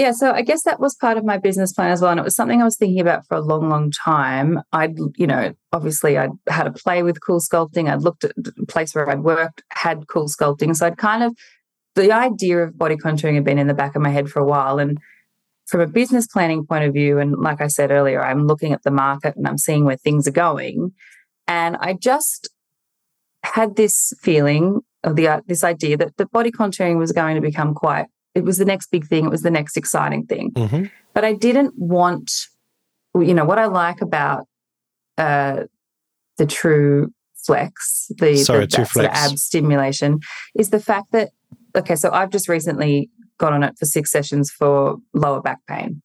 Yeah, 0.00 0.12
so 0.12 0.32
I 0.32 0.40
guess 0.40 0.62
that 0.62 0.80
was 0.80 0.94
part 0.94 1.18
of 1.18 1.26
my 1.26 1.36
business 1.36 1.74
plan 1.74 1.90
as 1.90 2.00
well. 2.00 2.10
And 2.10 2.18
it 2.18 2.22
was 2.22 2.34
something 2.34 2.62
I 2.62 2.64
was 2.64 2.78
thinking 2.78 3.00
about 3.00 3.26
for 3.26 3.36
a 3.36 3.42
long, 3.42 3.68
long 3.68 3.90
time. 3.90 4.62
I'd, 4.72 4.96
you 5.18 5.26
know, 5.26 5.52
obviously 5.74 6.16
I'd 6.16 6.30
had 6.48 6.66
a 6.66 6.72
play 6.72 7.02
with 7.02 7.20
CoolSculpting. 7.20 7.86
I'd 7.86 8.00
looked 8.00 8.24
at 8.24 8.32
the 8.34 8.64
place 8.66 8.94
where 8.94 9.10
I'd 9.10 9.22
worked, 9.22 9.62
had 9.72 10.06
CoolSculpting. 10.06 10.74
So 10.74 10.86
I'd 10.86 10.96
kind 10.96 11.22
of, 11.22 11.36
the 11.96 12.12
idea 12.12 12.60
of 12.60 12.78
body 12.78 12.96
contouring 12.96 13.34
had 13.34 13.44
been 13.44 13.58
in 13.58 13.66
the 13.66 13.74
back 13.74 13.94
of 13.94 14.00
my 14.00 14.08
head 14.08 14.30
for 14.30 14.40
a 14.40 14.44
while. 14.46 14.78
And 14.78 14.96
from 15.66 15.82
a 15.82 15.86
business 15.86 16.26
planning 16.26 16.64
point 16.64 16.84
of 16.84 16.94
view, 16.94 17.18
and 17.18 17.36
like 17.36 17.60
I 17.60 17.66
said 17.66 17.90
earlier, 17.90 18.24
I'm 18.24 18.46
looking 18.46 18.72
at 18.72 18.84
the 18.84 18.90
market 18.90 19.36
and 19.36 19.46
I'm 19.46 19.58
seeing 19.58 19.84
where 19.84 19.98
things 19.98 20.26
are 20.26 20.30
going. 20.30 20.94
And 21.46 21.76
I 21.78 21.92
just 21.92 22.48
had 23.42 23.76
this 23.76 24.14
feeling 24.22 24.80
of 25.04 25.16
the 25.16 25.42
this 25.46 25.62
idea 25.62 25.98
that 25.98 26.16
the 26.16 26.24
body 26.24 26.50
contouring 26.50 26.96
was 26.96 27.12
going 27.12 27.34
to 27.34 27.42
become 27.42 27.74
quite 27.74 28.06
it 28.34 28.44
was 28.44 28.58
the 28.58 28.64
next 28.64 28.90
big 28.90 29.06
thing 29.06 29.24
it 29.24 29.30
was 29.30 29.42
the 29.42 29.50
next 29.50 29.76
exciting 29.76 30.24
thing. 30.26 30.52
Hmm 30.56 30.84
but 31.12 31.24
i 31.24 31.32
didn't 31.32 31.74
want 31.76 32.30
you 33.16 33.34
know 33.34 33.44
what 33.44 33.58
i 33.58 33.66
like 33.66 34.00
about 34.00 34.46
uh 35.18 35.64
the 36.38 36.46
true 36.46 37.12
flex 37.44 38.06
the, 38.18 38.36
Sorry, 38.36 38.66
the 38.66 38.76
that 38.76 38.88
sort 38.88 39.06
of 39.06 39.12
ab 39.12 39.36
stimulation 39.38 40.20
is 40.54 40.70
the 40.70 40.78
fact 40.78 41.10
that 41.12 41.30
okay 41.76 41.96
so 41.96 42.10
i've 42.12 42.30
just 42.30 42.48
recently 42.48 43.10
got 43.38 43.52
on 43.52 43.62
it 43.64 43.74
for 43.78 43.86
six 43.86 44.10
sessions 44.12 44.50
for 44.50 44.96
lower 45.14 45.40
back 45.40 45.58
pain. 45.66 46.02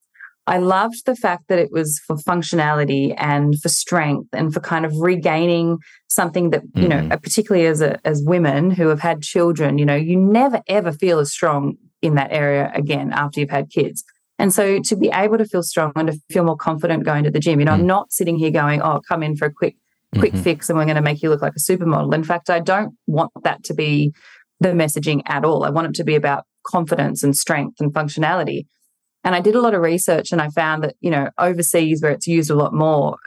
I 0.47 0.59
loved 0.59 1.05
the 1.05 1.15
fact 1.15 1.43
that 1.49 1.59
it 1.59 1.69
was 1.71 1.99
for 2.07 2.15
functionality 2.15 3.13
and 3.17 3.59
for 3.61 3.67
strength 3.67 4.29
and 4.31 4.53
for 4.53 4.59
kind 4.61 4.85
of 4.85 4.93
regaining 4.99 5.79
something 6.07 6.51
that, 6.51 6.61
you 6.75 6.87
know, 6.87 7.01
Mhm. 7.01 7.21
particularly 7.21 7.65
as 7.67 7.81
a, 7.81 7.99
as 8.07 8.23
women 8.23 8.71
who 8.71 8.87
have 8.87 9.01
had 9.01 9.21
children, 9.21 9.77
you 9.79 9.85
know, 9.85 9.95
you 9.95 10.15
never 10.17 10.61
ever 10.69 10.91
feel 10.93 11.19
as 11.19 11.29
strong 11.31 11.75
in 12.05 12.15
that 12.15 12.31
area 12.31 12.71
again 12.73 13.11
after 13.11 13.39
you've 13.39 13.49
had 13.49 13.69
kids. 13.69 14.03
And 14.37 14.53
so 14.53 14.79
to 14.83 14.95
be 14.95 15.09
able 15.13 15.37
to 15.37 15.45
feel 15.45 15.63
strong 15.63 15.93
and 15.95 16.07
to 16.07 16.19
feel 16.29 16.43
more 16.43 16.57
confident 16.57 17.05
going 17.05 17.23
to 17.23 17.31
the 17.31 17.39
gym, 17.39 17.59
you 17.59 17.65
know, 17.65 17.71
mm. 17.71 17.79
I'm 17.79 17.87
not 17.87 18.11
sitting 18.11 18.37
here 18.37 18.51
going, 18.51 18.81
oh, 18.81 19.01
come 19.07 19.23
in 19.23 19.35
for 19.35 19.45
a 19.45 19.53
quick, 19.53 19.75
quick 20.17 20.33
mm-hmm. 20.33 20.41
fix 20.41 20.69
and 20.69 20.77
we're 20.77 20.85
going 20.85 20.95
to 20.95 21.01
make 21.01 21.21
you 21.21 21.29
look 21.29 21.41
like 21.41 21.53
a 21.55 21.59
supermodel. 21.59 22.13
In 22.13 22.23
fact, 22.23 22.49
I 22.49 22.59
don't 22.59 22.95
want 23.07 23.31
that 23.43 23.63
to 23.65 23.73
be 23.73 24.13
the 24.59 24.69
messaging 24.69 25.21
at 25.25 25.45
all. 25.45 25.63
I 25.63 25.69
want 25.69 25.87
it 25.87 25.93
to 25.95 26.03
be 26.03 26.15
about 26.15 26.45
confidence 26.65 27.23
and 27.23 27.35
strength 27.35 27.79
and 27.79 27.93
functionality. 27.93 28.65
And 29.23 29.35
I 29.35 29.39
did 29.39 29.55
a 29.55 29.61
lot 29.61 29.73
of 29.73 29.81
research 29.81 30.31
and 30.31 30.41
I 30.41 30.49
found 30.49 30.83
that, 30.83 30.95
you 30.99 31.09
know, 31.09 31.29
overseas 31.37 32.01
where 32.01 32.11
it's 32.11 32.27
used 32.27 32.51
a 32.51 32.55
lot 32.55 32.73
more, 32.73 33.17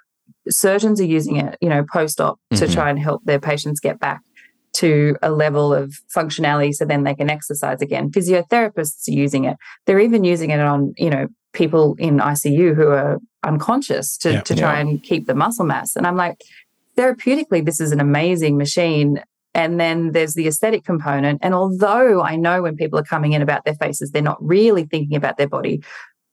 surgeons 0.48 1.00
are 1.00 1.06
using 1.06 1.36
it, 1.36 1.56
you 1.60 1.68
know, 1.68 1.84
post 1.90 2.20
op 2.20 2.38
mm-hmm. 2.52 2.64
to 2.64 2.72
try 2.72 2.90
and 2.90 2.98
help 2.98 3.24
their 3.24 3.40
patients 3.40 3.80
get 3.80 3.98
back 3.98 4.20
to 4.74 5.16
a 5.22 5.30
level 5.30 5.74
of 5.74 5.94
functionality 6.14 6.72
so 6.72 6.84
then 6.84 7.04
they 7.04 7.14
can 7.14 7.30
exercise 7.30 7.80
again. 7.80 8.10
Physiotherapists 8.10 9.08
are 9.08 9.12
using 9.12 9.44
it. 9.44 9.56
They're 9.86 10.00
even 10.00 10.24
using 10.24 10.50
it 10.50 10.60
on, 10.60 10.94
you 10.96 11.10
know, 11.10 11.28
people 11.52 11.96
in 11.98 12.18
ICU 12.18 12.74
who 12.74 12.88
are 12.88 13.18
unconscious 13.44 14.16
to, 14.18 14.32
yeah, 14.34 14.40
to 14.42 14.54
try 14.54 14.74
yeah. 14.74 14.80
and 14.80 15.02
keep 15.02 15.26
the 15.26 15.34
muscle 15.34 15.64
mass. 15.64 15.96
And 15.96 16.06
I'm 16.06 16.16
like, 16.16 16.42
therapeutically, 16.96 17.64
this 17.64 17.80
is 17.80 17.92
an 17.92 18.00
amazing 18.00 18.56
machine. 18.56 19.22
And 19.54 19.80
then 19.80 20.12
there's 20.12 20.34
the 20.34 20.46
aesthetic 20.46 20.84
component. 20.84 21.40
And 21.42 21.54
although 21.54 22.22
I 22.22 22.36
know 22.36 22.62
when 22.62 22.76
people 22.76 22.98
are 22.98 23.04
coming 23.04 23.32
in 23.32 23.42
about 23.42 23.64
their 23.64 23.74
faces, 23.74 24.10
they're 24.10 24.22
not 24.22 24.38
really 24.40 24.84
thinking 24.84 25.16
about 25.16 25.36
their 25.36 25.48
body. 25.48 25.82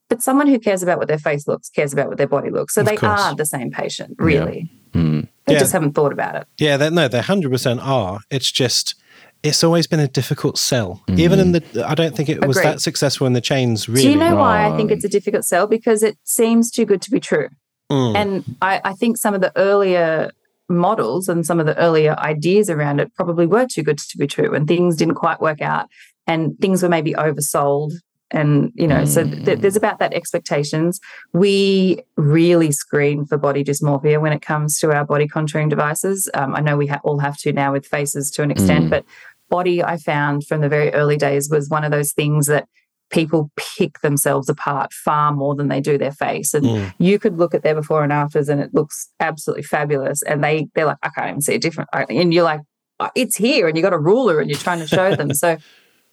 But 0.10 0.22
someone 0.22 0.48
who 0.48 0.60
cares 0.60 0.84
about 0.84 1.00
what 1.00 1.08
their 1.08 1.18
face 1.18 1.48
looks 1.48 1.70
cares 1.70 1.92
about 1.92 2.10
what 2.10 2.18
their 2.18 2.28
body 2.28 2.52
looks. 2.52 2.76
So 2.76 2.82
of 2.82 2.88
they 2.88 2.98
course. 2.98 3.20
are 3.20 3.36
the 3.36 3.46
same 3.46 3.72
patient, 3.72 4.16
really. 4.20 4.70
Yeah. 4.72 4.85
Mm. 4.96 5.28
They 5.46 5.54
yeah. 5.54 5.60
just 5.60 5.74
haven't 5.74 5.94
thought 5.94 6.12
about 6.12 6.36
it. 6.36 6.48
Yeah, 6.58 6.78
they, 6.78 6.90
no, 6.90 7.08
they 7.08 7.20
100% 7.20 7.86
are. 7.86 8.20
It's 8.32 8.52
just, 8.52 8.96
it's 9.44 9.64
always 9.64 9.86
been 9.86 10.00
a 10.00 10.08
difficult 10.08 10.58
sell. 10.58 11.04
Mm. 11.08 11.20
Even 11.20 11.40
in 11.40 11.52
the, 11.52 11.86
I 11.88 11.94
don't 11.94 12.16
think 12.16 12.30
it 12.30 12.38
Agreed. 12.38 12.48
was 12.48 12.58
that 12.58 12.82
successful 12.82 13.28
in 13.28 13.34
the 13.34 13.42
chains, 13.42 13.88
really. 13.88 14.04
Do 14.04 14.12
you 14.12 14.18
know 14.18 14.36
why 14.36 14.68
I 14.68 14.76
think 14.76 14.92
it's 14.92 15.06
a 15.06 15.10
difficult 15.10 15.46
sell? 15.46 15.68
Because 15.68 16.02
it 16.02 16.18
seems 16.24 16.72
too 16.72 16.86
good 16.86 17.02
to 17.04 17.12
be 17.12 17.20
true. 17.20 17.50
Mm. 17.92 18.16
And 18.16 18.56
I, 18.62 18.82
I 18.84 18.94
think 18.94 19.18
some 19.18 19.34
of 19.36 19.42
the 19.42 19.52
earlier 19.56 20.32
models 20.68 21.30
and 21.30 21.46
some 21.46 21.60
of 21.60 21.66
the 21.66 21.78
earlier 21.78 22.16
ideas 22.18 22.70
around 22.70 23.00
it 23.00 23.14
probably 23.14 23.46
were 23.46 23.68
too 23.68 23.84
good 23.84 24.00
to 24.00 24.18
be 24.18 24.26
true 24.26 24.56
and 24.56 24.68
things 24.68 24.96
didn't 24.96 25.16
quite 25.16 25.40
work 25.40 25.62
out 25.62 25.88
and 26.26 26.58
things 26.60 26.82
were 26.82 26.90
maybe 26.90 27.14
oversold 27.14 27.92
and 28.32 28.72
you 28.76 28.88
know 28.88 29.02
mm. 29.02 29.08
so 29.08 29.24
th- 29.24 29.60
there's 29.60 29.76
about 29.76 30.00
that 30.00 30.14
expectations 30.14 31.00
we 31.34 32.00
really 32.18 32.72
screen 32.72 33.26
for 33.26 33.38
body 33.38 33.64
dysmorphia 33.64 34.20
when 34.20 34.34
it 34.34 34.42
comes 34.42 34.80
to 34.80 34.92
our 34.92 35.06
body 35.06 35.28
contouring 35.28 35.70
devices 35.70 36.30
um, 36.34 36.56
i 36.56 36.62
know 36.62 36.76
we 36.76 36.88
ha- 36.88 37.02
all 37.04 37.20
have 37.20 37.38
to 37.38 37.54
now 37.54 37.72
with 37.72 37.86
faces 37.86 38.32
to 38.32 38.42
an 38.42 38.52
extent 38.52 38.86
mm. 38.86 38.90
but 38.90 39.06
body 39.50 39.84
i 39.84 39.98
found 39.98 40.46
from 40.46 40.62
the 40.62 40.70
very 40.70 40.92
early 40.94 41.18
days 41.18 41.50
was 41.50 41.70
one 41.70 41.84
of 41.84 41.92
those 41.92 42.14
things 42.14 42.48
that 42.48 42.68
people 43.12 43.52
pick 43.56 44.00
themselves 44.02 44.50
apart 44.50 44.92
far 44.92 45.32
more 45.32 45.54
than 45.54 45.68
they 45.68 45.80
do 45.80 45.98
their 45.98 46.12
face 46.12 46.54
and 46.56 46.66
mm. 46.66 46.94
you 46.98 47.20
could 47.20 47.38
look 47.38 47.54
at 47.54 47.62
their 47.62 47.76
before 47.76 48.04
and 48.04 48.12
afters 48.12 48.50
and 48.50 48.60
it 48.60 48.74
looks 48.74 49.10
absolutely 49.20 49.62
fabulous 49.62 50.24
and 50.24 50.44
they 50.44 50.68
they're 50.74 50.86
like 50.86 50.98
i 51.04 51.10
can't 51.10 51.30
even 51.30 51.42
see 51.42 51.54
a 51.54 51.60
different 51.60 51.88
and 51.94 52.34
you're 52.34 52.44
like 52.44 52.62
uh, 53.00 53.10
it's 53.14 53.36
here 53.36 53.68
and 53.68 53.78
you 53.78 53.84
got 53.84 53.94
a 53.94 54.00
ruler 54.00 54.40
and 54.40 54.50
you're 54.50 54.60
trying 54.60 54.80
to 54.80 54.88
show 54.88 55.16
them 55.16 55.34
so 55.34 55.58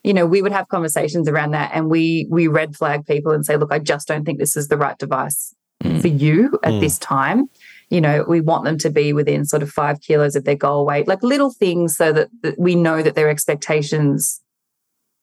you 0.02 0.12
know, 0.12 0.26
we 0.26 0.42
would 0.42 0.52
have 0.52 0.68
conversations 0.68 1.28
around 1.28 1.52
that 1.52 1.70
and 1.74 1.88
we 1.88 2.26
we 2.30 2.48
red 2.48 2.76
flag 2.76 3.06
people 3.06 3.32
and 3.32 3.46
say, 3.46 3.56
look, 3.56 3.72
I 3.72 3.78
just 3.78 4.08
don't 4.08 4.24
think 4.24 4.38
this 4.38 4.56
is 4.56 4.68
the 4.68 4.76
right 4.76 4.98
device 4.98 5.54
mm. 5.82 6.00
for 6.00 6.08
you 6.08 6.58
at 6.62 6.72
mm. 6.72 6.80
this 6.80 6.98
time. 6.98 7.46
You 7.90 8.00
know, 8.00 8.24
we 8.26 8.40
want 8.40 8.64
them 8.64 8.78
to 8.78 8.90
be 8.90 9.12
within 9.12 9.44
sort 9.44 9.62
of 9.62 9.70
five 9.70 10.00
kilos 10.00 10.34
of 10.34 10.44
their 10.44 10.56
goal 10.56 10.86
weight, 10.86 11.06
like 11.06 11.22
little 11.22 11.52
things 11.52 11.96
so 11.96 12.12
that, 12.12 12.30
that 12.42 12.58
we 12.58 12.74
know 12.74 13.02
that 13.02 13.14
their 13.14 13.28
expectations 13.28 14.40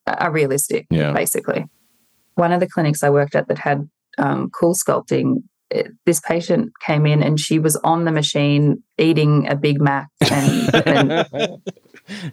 are 0.06 0.32
realistic, 0.32 0.86
yeah. 0.90 1.12
basically. 1.12 1.66
One 2.36 2.52
of 2.52 2.60
the 2.60 2.68
clinics 2.68 3.04
I 3.04 3.10
worked 3.10 3.36
at 3.36 3.48
that 3.48 3.58
had 3.58 3.90
um, 4.18 4.50
CoolSculpting, 4.50 5.44
it, 5.72 5.88
this 6.06 6.20
patient 6.20 6.72
came 6.86 7.06
in 7.06 7.22
and 7.22 7.40
she 7.40 7.60
was 7.60 7.76
on 7.78 8.06
the 8.06 8.12
machine 8.12 8.84
eating 8.98 9.48
a 9.48 9.56
Big 9.56 9.82
Mac 9.82 10.08
and, 10.32 10.76
and 10.88 11.62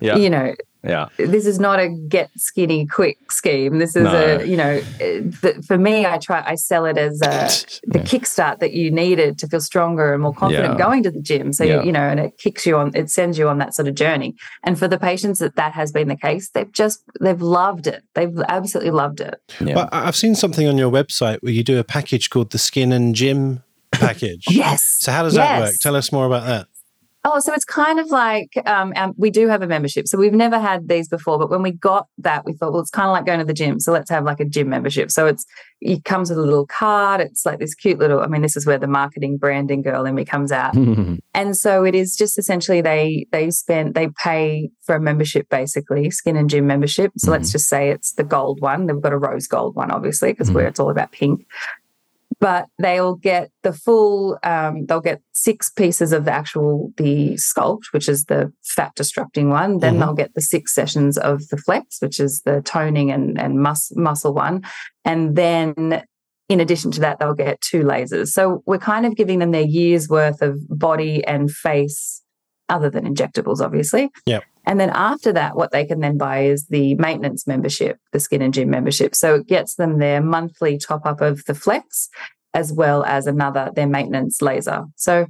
yeah. 0.01 0.17
you 0.17 0.31
know, 0.31 0.55
yeah. 0.87 1.09
This 1.17 1.47
is 1.47 1.59
not 1.59 1.79
a 1.79 1.89
get 1.89 2.31
skinny 2.37 2.87
quick 2.87 3.33
scheme. 3.33 3.79
This 3.79 3.97
is 3.97 4.05
no. 4.05 4.15
a, 4.15 4.45
you 4.45 4.57
know, 4.57 4.81
the, 4.81 5.63
for 5.67 5.77
me, 5.77 6.07
I 6.07 6.19
try, 6.19 6.43
I 6.47 6.55
sell 6.55 6.87
it 6.87 6.97
as 6.97 7.21
a, 7.23 7.49
the 7.87 7.99
kickstart 7.99 8.61
that 8.61 8.73
you 8.73 8.91
needed 8.91 9.39
to 9.39 9.49
feel 9.49 9.61
stronger 9.61 10.13
and 10.13 10.23
more 10.23 10.33
confident 10.33 10.75
yeah. 10.75 10.79
going 10.79 11.03
to 11.03 11.11
the 11.11 11.21
gym. 11.21 11.53
So, 11.53 11.65
yeah. 11.65 11.81
you, 11.81 11.87
you 11.87 11.93
know, 11.93 12.01
and 12.01 12.21
it 12.21 12.39
kicks 12.39 12.67
you 12.67 12.77
on, 12.77 12.93
it 12.95 13.11
sends 13.11 13.39
you 13.39 13.49
on 13.49 13.59
that 13.59 13.75
sort 13.75 13.89
of 13.89 13.95
journey. 13.95 14.35
And 14.63 14.79
for 14.79 14.89
the 14.89 14.99
patients 14.99 15.41
that 15.41 15.57
that 15.57 15.73
has 15.73 15.93
been 15.93 16.09
the 16.09 16.17
case, 16.17 16.51
they've 16.51 16.73
just, 16.73 17.03
they've 17.21 17.43
loved 17.43 17.87
it. 17.87 18.05
They've 18.15 18.39
absolutely 18.49 18.93
loved 18.93 19.21
it. 19.21 19.35
Yeah. 19.61 19.75
Well, 19.75 19.89
I've 19.93 20.17
seen 20.17 20.35
something 20.35 20.67
on 20.69 20.79
your 20.79 20.91
website 20.91 21.43
where 21.43 21.53
you 21.53 21.65
do 21.65 21.79
a 21.79 21.85
package 21.85 22.31
called 22.31 22.51
the 22.51 22.59
Skin 22.59 22.93
and 22.93 23.15
Gym 23.15 23.63
package. 23.93 24.45
yes. 24.49 24.83
So 25.01 25.13
how 25.13 25.23
does 25.23 25.35
yes. 25.35 25.47
that 25.47 25.61
work? 25.61 25.75
Tell 25.81 25.97
us 25.97 26.13
more 26.13 26.27
about 26.27 26.47
that. 26.47 26.69
Oh, 27.29 27.41
so 27.41 27.53
it's 27.53 27.65
kind 27.65 27.99
of 27.99 28.09
like 28.13 28.57
um, 28.67 28.93
we 29.17 29.31
do 29.31 29.49
have 29.49 29.61
a 29.61 29.67
membership. 29.67 30.07
So 30.07 30.17
we've 30.17 30.33
never 30.33 30.61
had 30.61 30.87
these 30.87 31.09
before, 31.09 31.41
but 31.41 31.51
when 31.51 31.61
we 31.61 31.73
got 31.73 32.07
that, 32.19 32.45
we 32.45 32.53
thought, 32.53 32.73
well, 32.73 32.81
it's 32.81 32.91
kind 32.91 33.09
of 33.09 33.13
like 33.13 33.27
going 33.27 33.41
to 33.41 33.45
the 33.45 33.53
gym. 33.53 33.81
So 33.81 33.91
let's 33.91 34.09
have 34.11 34.23
like 34.23 34.39
a 34.39 34.45
gym 34.45 34.69
membership. 34.69 35.11
So 35.11 35.27
it's 35.27 35.45
it 35.81 36.05
comes 36.05 36.31
with 36.31 36.39
a 36.39 36.43
little 36.43 36.69
card. 36.69 37.21
It's 37.21 37.45
like 37.45 37.59
this 37.59 37.75
cute 37.75 37.99
little. 37.99 38.21
I 38.21 38.29
mean, 38.29 38.43
this 38.43 38.57
is 38.57 38.65
where 38.65 38.79
the 38.79 38.87
marketing 38.87 39.39
branding 39.39 39.83
girl 39.83 40.05
in 40.07 40.15
me 40.15 40.25
comes 40.25 40.53
out. 40.53 40.77
and 41.35 41.57
so 41.57 41.85
it 41.85 41.97
is 41.97 42.15
just 42.15 42.39
essentially 42.39 42.81
they 42.81 43.27
they 43.33 43.51
spend 43.51 43.97
they 43.97 44.09
pay 44.23 44.71
for 44.85 44.95
a 44.95 45.01
membership 45.01 45.49
basically, 45.49 46.13
skin 46.13 46.37
and 46.37 46.49
gym 46.49 46.69
membership. 46.69 47.11
So 47.17 47.25
mm-hmm. 47.25 47.33
let's 47.33 47.51
just 47.51 47.69
say 47.69 47.91
it's 47.91 48.13
the 48.13 48.25
gold 48.25 48.61
one. 48.61 48.87
They've 48.87 49.03
got 49.03 49.13
a 49.13 49.19
rose 49.19 49.49
gold 49.49 49.75
one, 49.75 49.91
obviously, 49.91 50.31
because 50.31 50.47
mm-hmm. 50.47 50.59
where 50.59 50.69
it's 50.69 50.79
all 50.79 50.91
about 50.91 51.11
pink 51.11 51.45
but 52.41 52.67
they'll 52.79 53.15
get 53.15 53.51
the 53.63 53.73
full 53.73 54.39
um, 54.43 54.87
they'll 54.87 55.01
get 55.01 55.23
six 55.33 55.71
pieces 55.71 56.13
of 56.13 56.25
the 56.25 56.33
actual 56.33 56.93
the 56.97 57.35
sculpt 57.35 57.93
which 57.93 58.09
is 58.09 58.25
the 58.25 58.53
fat 58.63 58.93
destructing 58.97 59.49
one. 59.49 59.79
Then 59.79 59.95
mm-hmm. 59.95 60.01
they'll 60.01 60.15
get 60.15 60.35
the 60.35 60.43
six 60.43 60.75
sessions 60.75 61.17
of 61.17 61.49
the 61.49 61.57
flex 61.57 61.97
which 62.01 62.21
is 62.21 62.43
the 62.45 62.61
toning 62.63 63.11
and, 63.11 63.41
and 63.41 63.61
mus- 63.61 63.93
muscle 63.97 64.35
one. 64.35 64.63
And 65.05 65.37
then 65.37 66.05
in 66.49 66.61
addition 66.61 66.91
to 66.93 67.01
that 67.01 67.19
they'll 67.19 67.35
get 67.35 67.61
two 67.61 67.83
lasers. 67.83 68.29
So 68.29 68.63
we're 68.67 68.79
kind 68.79 69.07
of 69.07 69.17
giving 69.17 69.39
them 69.39 69.51
their 69.51 69.63
year's 69.63 70.09
worth 70.09 70.43
of 70.43 70.59
body 70.69 71.25
and 71.25 71.51
face 71.51 72.23
other 72.69 72.91
than 72.91 73.13
injectables 73.13 73.61
obviously. 73.61 74.11
Yeah 74.27 74.41
and 74.67 74.81
then 74.81 74.91
after 74.91 75.33
that, 75.33 75.57
what 75.57 75.71
they 75.71 75.85
can 75.85 76.01
then 76.01 76.19
buy 76.19 76.41
is 76.45 76.67
the 76.67 76.97
maintenance 76.97 77.47
membership, 77.47 77.99
the 78.13 78.19
skin 78.19 78.43
and 78.43 78.53
gym 78.53 78.69
membership. 78.69 79.15
So 79.15 79.37
it 79.37 79.47
gets 79.47 79.77
them 79.77 79.99
their 79.99 80.21
monthly 80.21 80.77
top 80.77 81.07
up 81.07 81.21
of 81.21 81.45
the 81.45 81.55
flex 81.55 82.09
as 82.53 82.73
well 82.73 83.05
as 83.05 83.29
another, 83.29 83.71
their 83.75 83.87
maintenance 83.87 84.43
laser. 84.43 84.85
So, 84.97 85.27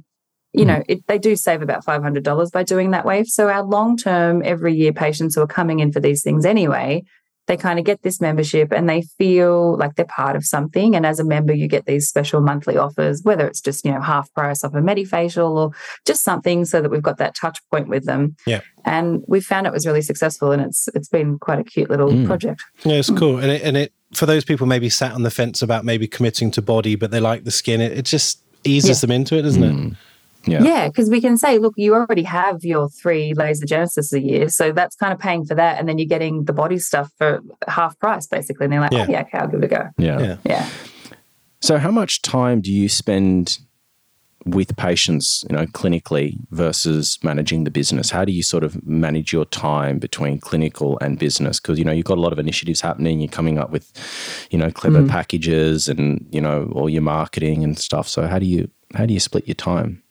you 0.53 0.63
mm 0.63 0.67
know, 0.67 0.83
it, 0.87 1.05
they 1.07 1.19
do 1.19 1.35
save 1.35 1.61
about 1.61 1.85
$500 1.85 2.51
by 2.51 2.63
doing 2.63 2.91
that 2.91 3.05
way. 3.05 3.25
So 3.25 3.47
our 3.49 3.63
long 3.63 3.95
term, 3.95 4.41
every 4.43 4.73
year 4.73 4.91
patients 4.91 5.35
who 5.35 5.41
are 5.41 5.47
coming 5.47 5.79
in 5.79 5.91
for 5.91 5.99
these 5.99 6.23
things 6.23 6.45
anyway, 6.45 7.03
they 7.47 7.57
kind 7.57 7.79
of 7.79 7.85
get 7.85 8.03
this 8.03 8.19
membership 8.19 8.71
and 8.71 8.89
they 8.89 9.01
feel 9.17 9.77
like 9.77 9.95
they're 9.95 10.05
part 10.05 10.35
of 10.35 10.45
something. 10.45 10.95
And 10.95 11.05
as 11.05 11.19
a 11.19 11.23
member, 11.23 11.53
you 11.53 11.67
get 11.67 11.85
these 11.85 12.07
special 12.07 12.41
monthly 12.41 12.77
offers, 12.77 13.23
whether 13.23 13.47
it's 13.47 13.61
just, 13.61 13.85
you 13.85 13.91
know, 13.91 14.01
half 14.01 14.31
price 14.33 14.63
off 14.63 14.73
a 14.73 14.77
Medifacial 14.77 15.55
or 15.55 15.71
just 16.05 16.23
something 16.23 16.65
so 16.65 16.81
that 16.81 16.91
we've 16.91 17.01
got 17.01 17.17
that 17.17 17.35
touch 17.35 17.59
point 17.71 17.87
with 17.87 18.05
them. 18.05 18.35
Yeah. 18.45 18.61
And 18.85 19.23
we 19.27 19.39
found 19.39 19.65
it 19.65 19.73
was 19.73 19.87
really 19.87 20.01
successful 20.01 20.51
and 20.51 20.61
it's 20.61 20.87
it's 20.93 21.09
been 21.09 21.39
quite 21.39 21.59
a 21.59 21.63
cute 21.63 21.89
little 21.89 22.09
mm. 22.09 22.25
project. 22.27 22.63
Yeah, 22.83 22.95
it's 22.95 23.09
mm. 23.09 23.17
cool. 23.17 23.37
And 23.37 23.51
it, 23.51 23.61
and 23.63 23.77
it 23.77 23.93
for 24.13 24.25
those 24.25 24.43
people 24.43 24.67
maybe 24.67 24.89
sat 24.89 25.13
on 25.13 25.23
the 25.23 25.31
fence 25.31 25.61
about 25.61 25.85
maybe 25.85 26.07
committing 26.07 26.51
to 26.51 26.61
body, 26.61 26.95
but 26.95 27.11
they 27.11 27.19
like 27.19 27.45
the 27.45 27.51
skin, 27.51 27.81
it, 27.81 27.97
it 27.97 28.05
just 28.05 28.41
eases 28.63 28.97
yeah. 28.97 29.07
them 29.07 29.11
into 29.11 29.37
it, 29.37 29.43
doesn't 29.43 29.63
mm. 29.63 29.91
it? 29.91 29.97
Yeah, 30.47 30.87
because 30.87 31.09
yeah, 31.09 31.11
we 31.11 31.21
can 31.21 31.37
say, 31.37 31.59
look, 31.59 31.73
you 31.77 31.93
already 31.93 32.23
have 32.23 32.63
your 32.63 32.89
three 32.89 33.33
laser 33.33 33.65
genesis 33.65 34.13
a 34.13 34.21
year, 34.21 34.49
so 34.49 34.71
that's 34.71 34.95
kind 34.95 35.13
of 35.13 35.19
paying 35.19 35.45
for 35.45 35.55
that, 35.55 35.79
and 35.79 35.87
then 35.87 35.97
you're 35.97 36.07
getting 36.07 36.45
the 36.45 36.53
body 36.53 36.79
stuff 36.79 37.11
for 37.17 37.41
half 37.67 37.97
price, 37.99 38.27
basically. 38.27 38.65
And 38.65 38.73
they're 38.73 38.81
like, 38.81 38.91
yeah. 38.91 39.05
oh 39.07 39.11
yeah, 39.11 39.21
okay, 39.21 39.37
I'll 39.37 39.47
give 39.47 39.61
it 39.61 39.65
a 39.65 39.67
go. 39.67 39.89
Yeah. 39.97 40.19
yeah, 40.19 40.37
yeah. 40.45 40.69
So, 41.59 41.77
how 41.77 41.91
much 41.91 42.21
time 42.21 42.61
do 42.61 42.71
you 42.71 42.87
spend 42.87 43.59
with 44.45 44.75
patients, 44.77 45.43
you 45.49 45.55
know, 45.55 45.65
clinically 45.65 46.37
versus 46.51 47.19
managing 47.23 47.63
the 47.63 47.71
business? 47.71 48.11
How 48.11 48.25
do 48.25 48.31
you 48.31 48.43
sort 48.43 48.63
of 48.63 48.85
manage 48.87 49.33
your 49.33 49.45
time 49.45 49.99
between 49.99 50.39
clinical 50.39 50.97
and 50.99 51.19
business? 51.19 51.59
Because 51.59 51.77
you 51.77 51.85
know 51.85 51.91
you've 51.91 52.05
got 52.05 52.17
a 52.17 52.21
lot 52.21 52.33
of 52.33 52.39
initiatives 52.39 52.81
happening. 52.81 53.19
You're 53.19 53.29
coming 53.29 53.57
up 53.57 53.71
with, 53.71 53.91
you 54.51 54.57
know, 54.57 54.71
clever 54.71 55.01
mm. 55.01 55.09
packages 55.09 55.87
and 55.87 56.25
you 56.31 56.41
know 56.41 56.71
all 56.73 56.89
your 56.89 57.01
marketing 57.01 57.63
and 57.63 57.77
stuff. 57.77 58.07
So 58.07 58.27
how 58.27 58.39
do 58.39 58.45
you 58.45 58.69
how 58.95 59.05
do 59.05 59.13
you 59.13 59.19
split 59.19 59.47
your 59.47 59.55
time? 59.55 60.03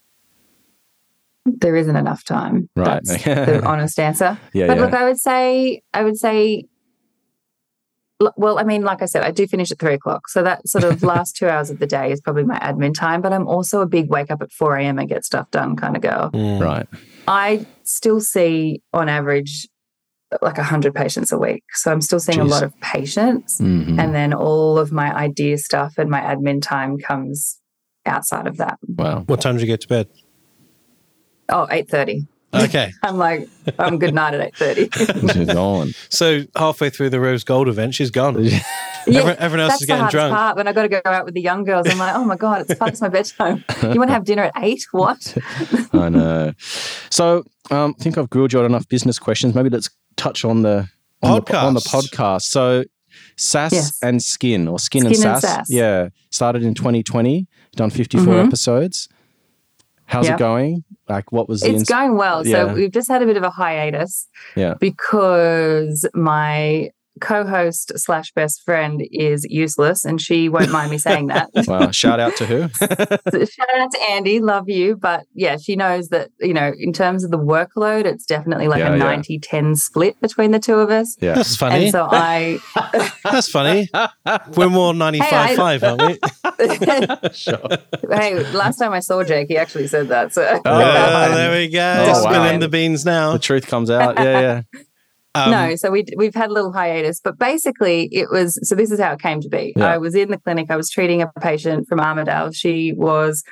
There 1.47 1.77
isn't 1.77 1.97
enough 1.97 2.25
time. 2.25 2.69
Right. 2.77 3.01
That's 3.05 3.25
the 3.25 3.65
honest 3.65 3.99
answer. 3.99 4.39
Yeah, 4.53 4.67
but 4.67 4.77
yeah. 4.77 4.85
look, 4.85 4.95
I 4.95 5.05
would 5.05 5.19
say, 5.19 5.83
I 5.95 6.03
would 6.03 6.17
say, 6.17 6.65
well, 8.37 8.59
I 8.59 8.63
mean, 8.63 8.83
like 8.83 9.03
I 9.03 9.05
said, 9.05 9.23
I 9.23 9.31
do 9.31 9.47
finish 9.47 9.71
at 9.71 9.79
three 9.79 9.95
o'clock. 9.95 10.29
So 10.29 10.43
that 10.43 10.67
sort 10.69 10.85
of 10.85 11.03
last 11.15 11.37
two 11.37 11.49
hours 11.49 11.71
of 11.71 11.79
the 11.79 11.87
day 11.87 12.13
is 12.13 12.21
probably 12.21 12.45
my 12.45 12.59
admin 12.59 12.95
time. 12.95 13.21
But 13.21 13.33
I'm 13.33 13.47
also 13.47 13.81
a 13.81 13.87
big 13.87 14.09
wake 14.09 14.31
up 14.31 14.43
at 14.43 14.53
4 14.53 14.77
a.m. 14.77 14.99
and 14.99 15.09
get 15.09 15.25
stuff 15.25 15.51
done 15.51 15.77
kind 15.77 15.97
of 15.97 16.03
girl. 16.03 16.31
Mm. 16.31 16.61
Right. 16.61 16.87
I 17.29 17.67
still 17.83 18.21
see 18.21 18.83
on 18.93 19.09
average 19.09 19.69
like 20.43 20.57
100 20.57 20.95
patients 20.95 21.31
a 21.31 21.39
week. 21.39 21.63
So 21.75 21.93
I'm 21.93 22.01
still 22.01 22.19
seeing 22.19 22.39
Jeez. 22.39 22.43
a 22.43 22.49
lot 22.49 22.63
of 22.63 22.79
patients. 22.81 23.61
Mm-hmm. 23.61 24.01
And 24.01 24.15
then 24.15 24.33
all 24.35 24.79
of 24.79 24.93
my 24.93 25.15
idea 25.15 25.59
stuff 25.59 25.95
and 25.99 26.11
my 26.11 26.21
admin 26.21 26.61
time 26.63 26.99
comes 26.99 27.61
outside 28.07 28.47
of 28.47 28.57
that. 28.57 28.79
Wow. 28.87 29.25
What 29.27 29.41
time 29.41 29.57
do 29.57 29.61
you 29.61 29.67
get 29.67 29.83
to 29.83 29.89
bed? 29.89 30.09
Oh, 31.49 31.67
8.30. 31.71 32.27
Okay. 32.55 32.93
I'm 33.03 33.19
like, 33.19 33.49
I'm 33.79 33.99
good 33.99 34.15
night 34.15 34.35
at 34.35 34.55
8.30. 34.55 35.33
she's 35.35 35.47
gone. 35.47 35.93
So 36.09 36.43
halfway 36.57 36.91
through 36.91 37.11
the 37.11 37.21
rose 37.21 37.45
gold 37.45 37.69
event, 37.69 37.95
she's 37.95 38.11
gone. 38.11 38.43
yeah, 38.43 38.61
everyone, 39.07 39.37
everyone 39.39 39.71
else 39.71 39.81
is 39.81 39.87
getting 39.87 40.09
drunk. 40.09 40.35
Part 40.35 40.57
when 40.57 40.69
I 40.69 40.73
got 40.73 40.83
to 40.83 40.89
go 40.89 41.01
out 41.05 41.25
with 41.25 41.35
the 41.35 41.41
young 41.41 41.65
girls, 41.65 41.89
I'm 41.89 41.99
like, 41.99 42.15
oh 42.15 42.25
my 42.25 42.37
God, 42.37 42.63
it's 42.63 42.79
past 42.79 43.03
my 43.03 43.09
bedtime. 43.09 43.65
You 43.83 43.99
want 43.99 44.09
to 44.09 44.15
have 44.15 44.25
dinner 44.25 44.45
at 44.45 44.53
8? 44.57 44.87
What? 44.93 45.37
I 45.93 46.09
know. 46.09 46.53
So 47.11 47.45
um, 47.71 47.95
I 47.99 48.03
think 48.03 48.19
I've 48.19 48.31
grilled 48.31 48.53
you 48.53 48.61
on 48.61 48.65
enough 48.65 48.89
business 48.89 49.19
questions. 49.19 49.55
Maybe 49.55 49.71
let's 49.71 49.91
touch 50.17 50.45
on 50.45 50.63
the 50.63 50.89
on, 51.23 51.41
podcast. 51.41 51.47
The, 51.47 51.59
on 51.59 51.75
the 51.75 51.81
podcast. 51.81 52.43
So 52.43 52.85
Sass 53.37 53.73
yes. 53.73 53.99
and 54.03 54.23
Skin 54.23 54.69
or 54.69 54.79
Skin, 54.79 55.03
Skin 55.03 55.13
and, 55.13 55.17
Sass, 55.17 55.45
and, 55.45 55.51
Sass, 55.51 55.71
Yeah. 55.71 56.09
Started 56.31 56.63
in 56.63 56.75
2020, 56.75 57.47
done 57.75 57.91
54 57.91 58.27
mm-hmm. 58.27 58.47
episodes. 58.47 59.09
How's 60.07 60.29
it 60.29 60.39
going? 60.39 60.85
Like, 61.09 61.31
what 61.33 61.49
was 61.49 61.61
the 61.61 61.69
It's 61.69 61.79
ins- 61.81 61.89
going 61.89 62.17
well. 62.17 62.47
Yeah. 62.47 62.67
So 62.69 62.75
we've 62.75 62.93
just 62.93 63.09
had 63.09 63.23
a 63.23 63.27
bit 63.27 63.37
of 63.37 63.43
a 63.43 63.51
hiatus. 63.51 64.29
Yeah. 64.55 64.75
Because 64.81 66.09
my 66.15 66.91
co-host 67.21 67.93
slash 67.97 68.33
best 68.33 68.63
friend 68.63 69.03
is 69.11 69.47
useless 69.49 70.05
and 70.05 70.21
she 70.21 70.49
won't 70.49 70.71
mind 70.71 70.91
me 70.91 70.99
saying 70.99 71.27
that. 71.29 71.51
Wow 71.67 71.91
shout 71.91 72.21
out 72.21 72.37
to 72.37 72.47
who? 72.47 72.69
Shout 72.79 73.69
out 73.77 73.91
to 73.91 73.99
andy 74.11 74.41
love 74.41 74.69
you. 74.69 74.97
But 74.97 75.25
yeah 75.35 75.57
she 75.57 75.75
knows 75.75 76.11
that 76.11 76.31
you 76.41 76.55
know 76.55 76.73
in 76.79 76.93
terms 76.93 77.25
of 77.25 77.31
the 77.31 77.39
workload 77.39 78.05
it's 78.05 78.25
definitely 78.25 78.69
like 78.69 78.81
yeah, 78.81 78.95
a 78.95 78.97
90 78.97 79.39
10 79.41 79.75
split 79.75 80.21
between 80.21 80.53
the 80.53 80.59
two 80.59 80.77
of 80.77 80.91
us. 80.91 81.17
Yeah. 81.21 81.35
That's 81.35 81.57
funny. 81.57 81.85
And 81.85 81.93
so 81.93 82.09
i 82.11 82.59
that's 83.25 83.49
funny. 83.49 83.89
We're 84.57 84.69
more 84.69 84.95
95 84.95 85.31
hey, 85.31 85.57
5 85.57 85.85
aren't 85.85 86.03
we? 86.03 86.19
Sure. 87.33 87.69
hey 88.11 88.43
last 88.53 88.79
time 88.79 88.93
i 88.93 89.01
saw 89.01 89.23
jake 89.23 89.49
he 89.49 89.57
actually 89.57 89.89
said 89.89 90.09
that 90.09 90.33
so. 90.33 90.61
Oh, 90.65 91.35
there 91.35 91.53
we 91.53 91.69
go. 91.69 92.05
Oh, 92.09 92.25
wow. 92.25 92.59
the 92.59 92.69
beans 92.69 93.05
now. 93.05 93.33
The 93.33 93.39
truth 93.39 93.67
comes 93.67 93.91
out. 93.91 94.17
Yeah 94.19 94.41
yeah 94.41 94.83
um, 95.37 95.51
no, 95.51 95.77
so 95.77 95.91
we 95.91 96.05
we've 96.17 96.35
had 96.35 96.51
a 96.51 96.53
little 96.53 96.73
hiatus, 96.73 97.21
but 97.21 97.39
basically 97.39 98.09
it 98.13 98.31
was 98.31 98.59
so. 98.69 98.75
This 98.75 98.91
is 98.91 99.01
how 99.01 99.13
it 99.13 99.21
came 99.21 99.41
to 99.41 99.49
be. 99.49 99.73
Yeah. 99.77 99.93
I 99.93 99.99
was 99.99 100.15
in 100.15 100.31
the 100.31 100.39
clinic. 100.39 100.71
I 100.71 100.77
was 100.77 100.91
treating 100.91 101.23
a 101.23 101.31
patient 101.41 101.89
from 101.89 101.99
Armidale. 101.99 102.55
She 102.55 102.93
was, 102.93 103.45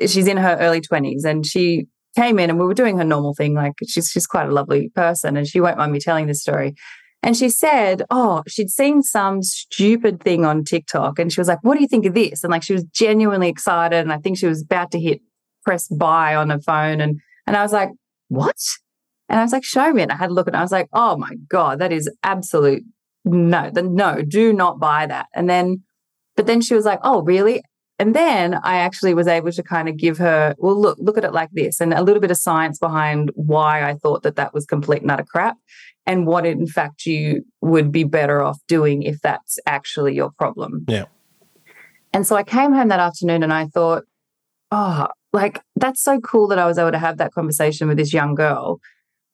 she's 0.00 0.26
in 0.26 0.36
her 0.36 0.56
early 0.60 0.80
twenties, 0.80 1.24
and 1.24 1.44
she 1.44 1.86
came 2.16 2.38
in, 2.38 2.50
and 2.50 2.58
we 2.58 2.66
were 2.66 2.74
doing 2.74 2.96
her 2.98 3.04
normal 3.04 3.34
thing. 3.34 3.54
Like 3.54 3.74
she's 3.86 4.08
she's 4.08 4.26
quite 4.26 4.48
a 4.48 4.52
lovely 4.52 4.90
person, 4.94 5.36
and 5.36 5.46
she 5.46 5.60
won't 5.60 5.78
mind 5.78 5.92
me 5.92 6.00
telling 6.00 6.26
this 6.26 6.42
story. 6.42 6.74
And 7.22 7.36
she 7.36 7.48
said, 7.48 8.02
"Oh, 8.10 8.42
she'd 8.46 8.70
seen 8.70 9.02
some 9.02 9.42
stupid 9.42 10.22
thing 10.22 10.44
on 10.44 10.64
TikTok, 10.64 11.18
and 11.18 11.32
she 11.32 11.40
was 11.40 11.48
like, 11.48 11.58
"What 11.62 11.74
do 11.74 11.82
you 11.82 11.88
think 11.88 12.06
of 12.06 12.14
this?" 12.14 12.44
And 12.44 12.50
like 12.50 12.62
she 12.62 12.72
was 12.72 12.84
genuinely 12.84 13.48
excited, 13.48 13.98
and 13.98 14.12
I 14.12 14.18
think 14.18 14.38
she 14.38 14.46
was 14.46 14.62
about 14.62 14.90
to 14.92 15.00
hit 15.00 15.20
press 15.64 15.88
buy 15.88 16.34
on 16.34 16.50
her 16.50 16.60
phone, 16.60 17.00
and 17.00 17.20
and 17.46 17.56
I 17.56 17.62
was 17.62 17.72
like, 17.72 17.90
"What?" 18.28 18.56
And 19.28 19.40
I 19.40 19.42
was 19.42 19.52
like, 19.52 19.64
show 19.64 19.92
me. 19.92 20.02
And 20.02 20.12
I 20.12 20.16
had 20.16 20.30
a 20.30 20.34
look 20.34 20.46
and 20.46 20.56
I 20.56 20.62
was 20.62 20.72
like, 20.72 20.88
oh 20.92 21.16
my 21.16 21.34
God, 21.48 21.78
that 21.80 21.92
is 21.92 22.10
absolute 22.22 22.84
no, 23.26 23.70
the 23.70 23.82
no, 23.82 24.22
do 24.22 24.52
not 24.52 24.78
buy 24.78 25.04
that. 25.06 25.26
And 25.34 25.50
then, 25.50 25.82
but 26.36 26.46
then 26.46 26.60
she 26.60 26.74
was 26.74 26.84
like, 26.84 27.00
oh, 27.02 27.22
really? 27.22 27.60
And 27.98 28.14
then 28.14 28.54
I 28.62 28.76
actually 28.76 29.14
was 29.14 29.26
able 29.26 29.50
to 29.50 29.62
kind 29.62 29.88
of 29.88 29.96
give 29.96 30.18
her, 30.18 30.54
well, 30.58 30.80
look, 30.80 30.98
look 31.00 31.18
at 31.18 31.24
it 31.24 31.32
like 31.32 31.48
this, 31.52 31.80
and 31.80 31.92
a 31.92 32.02
little 32.02 32.20
bit 32.20 32.30
of 32.30 32.36
science 32.36 32.78
behind 32.78 33.32
why 33.34 33.88
I 33.88 33.94
thought 33.94 34.22
that 34.22 34.36
that 34.36 34.54
was 34.54 34.66
complete 34.66 35.04
nutter 35.04 35.24
crap, 35.24 35.56
and 36.04 36.26
what 36.26 36.46
in 36.46 36.66
fact 36.66 37.06
you 37.06 37.42
would 37.62 37.90
be 37.90 38.04
better 38.04 38.42
off 38.42 38.58
doing 38.68 39.02
if 39.02 39.20
that's 39.22 39.58
actually 39.66 40.14
your 40.14 40.30
problem. 40.38 40.84
Yeah. 40.88 41.06
And 42.12 42.26
so 42.26 42.36
I 42.36 42.44
came 42.44 42.72
home 42.72 42.88
that 42.88 43.00
afternoon 43.00 43.42
and 43.42 43.52
I 43.52 43.66
thought, 43.66 44.04
oh, 44.70 45.08
like 45.32 45.60
that's 45.74 46.02
so 46.02 46.20
cool 46.20 46.48
that 46.48 46.58
I 46.58 46.66
was 46.66 46.78
able 46.78 46.92
to 46.92 46.98
have 46.98 47.18
that 47.18 47.32
conversation 47.32 47.88
with 47.88 47.96
this 47.96 48.12
young 48.12 48.34
girl 48.34 48.78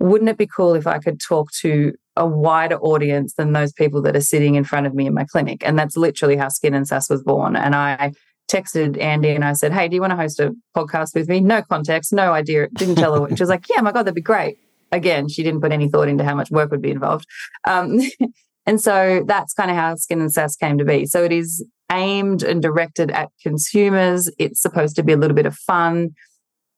wouldn't 0.03 0.29
it 0.29 0.37
be 0.37 0.47
cool 0.47 0.75
if 0.75 0.87
I 0.87 0.99
could 0.99 1.21
talk 1.21 1.53
to 1.61 1.95
a 2.17 2.27
wider 2.27 2.77
audience 2.79 3.35
than 3.35 3.53
those 3.53 3.73
people 3.73 4.03
that 4.03 4.17
are 4.17 4.21
sitting 4.21 4.57
in 4.57 4.65
front 4.65 4.87
of 4.87 4.95
me 4.95 5.07
in 5.07 5.15
my 5.15 5.25
clinic? 5.25 5.63
And 5.65 5.79
that's 5.79 5.97
literally 5.97 6.37
how 6.37 6.49
Skin 6.49 6.75
and 6.75 6.87
Sass 6.87 7.09
was 7.09 7.23
born. 7.23 7.55
And 7.55 7.75
I 7.75 8.13
texted 8.51 9.01
Andy 9.01 9.31
and 9.31 9.45
I 9.45 9.53
said, 9.53 9.73
Hey, 9.73 9.89
do 9.89 9.95
you 9.95 10.01
want 10.01 10.11
to 10.11 10.17
host 10.17 10.41
a 10.41 10.55
podcast 10.77 11.15
with 11.15 11.29
me? 11.29 11.41
No 11.41 11.63
context, 11.63 12.13
no 12.13 12.33
idea. 12.33 12.69
Didn't 12.75 12.97
tell 12.97 13.25
her. 13.25 13.37
she 13.37 13.43
was 13.43 13.49
like, 13.49 13.67
Yeah, 13.71 13.81
my 13.81 13.93
God, 13.93 14.03
that'd 14.03 14.15
be 14.15 14.21
great. 14.21 14.59
Again, 14.91 15.29
she 15.29 15.43
didn't 15.43 15.61
put 15.61 15.73
any 15.73 15.89
thought 15.89 16.09
into 16.09 16.25
how 16.25 16.35
much 16.35 16.51
work 16.51 16.71
would 16.73 16.83
be 16.83 16.91
involved. 16.91 17.27
Um, 17.65 18.01
and 18.67 18.81
so 18.81 19.25
that's 19.27 19.55
kind 19.55 19.71
of 19.71 19.77
how 19.77 19.95
Skin 19.95 20.21
and 20.21 20.33
Sass 20.33 20.57
came 20.57 20.79
to 20.79 20.85
be. 20.85 21.07
So 21.07 21.23
it 21.23 21.33
is 21.33 21.65
aimed 21.93 22.43
and 22.43 22.61
directed 22.61 23.13
at 23.13 23.31
consumers. 23.41 24.29
It's 24.39 24.61
supposed 24.61 24.97
to 24.97 25.03
be 25.03 25.13
a 25.13 25.17
little 25.17 25.37
bit 25.37 25.47
of 25.47 25.55
fun. 25.55 26.11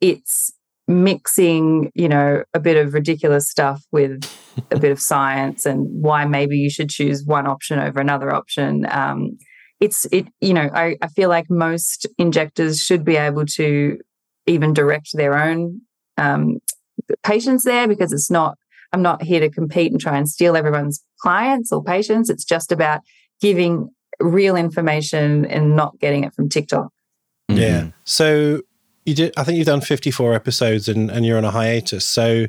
It's 0.01 0.53
mixing, 0.87 1.91
you 1.95 2.09
know, 2.09 2.45
a 2.53 2.61
bit 2.61 2.77
of 2.77 2.95
ridiculous 2.95 3.49
stuff 3.49 3.83
with 3.91 4.25
a 4.71 4.79
bit 4.79 4.93
of 4.93 5.01
science 5.11 5.67
and 5.67 5.87
why 5.91 6.25
maybe 6.25 6.57
you 6.57 6.71
should 6.71 6.91
choose 6.91 7.25
one 7.25 7.47
option 7.47 7.79
over 7.79 8.01
another 8.01 8.33
option. 8.35 8.87
Um, 8.91 9.39
it's 9.81 10.05
it, 10.07 10.27
you 10.41 10.55
know, 10.55 10.71
I, 10.73 10.97
I 11.03 11.09
feel 11.09 11.29
like 11.29 11.47
most 11.51 12.07
injectors 12.19 12.81
should 12.81 13.05
be 13.05 13.17
able 13.17 13.47
to 13.47 13.99
even 14.47 14.73
direct 14.73 15.11
their 15.15 15.37
own 15.37 15.81
um, 16.17 16.59
patients 17.23 17.65
there 17.65 17.89
because 17.89 18.13
it's 18.13 18.31
not. 18.31 18.57
I'm 18.93 19.03
not 19.03 19.23
here 19.23 19.41
to 19.41 19.51
compete 19.51 19.91
and 19.91 20.01
try 20.01 20.17
and 20.17 20.29
steal 20.29 20.57
everyone's 20.57 21.03
clients 21.21 21.73
or 21.73 21.83
patients. 21.83 22.31
It's 22.31 22.45
just 22.45 22.71
about 22.71 23.01
giving 23.41 23.89
real 24.21 24.55
information 24.55 25.45
and 25.47 25.75
not 25.75 25.99
getting 25.99 26.23
it 26.23 26.33
from 26.33 26.49
TikTok. 26.49 26.91
Yeah. 27.49 27.81
Mm-hmm. 27.81 27.89
So 28.05 28.61
you 29.05 29.15
did. 29.15 29.35
I 29.37 29.45
think 29.45 29.59
you've 29.59 29.67
done 29.67 29.81
54 29.81 30.35
episodes 30.35 30.89
and, 30.89 31.11
and 31.11 31.25
you're 31.27 31.39
on 31.39 31.45
a 31.45 31.51
hiatus. 31.51 32.05
So, 32.05 32.47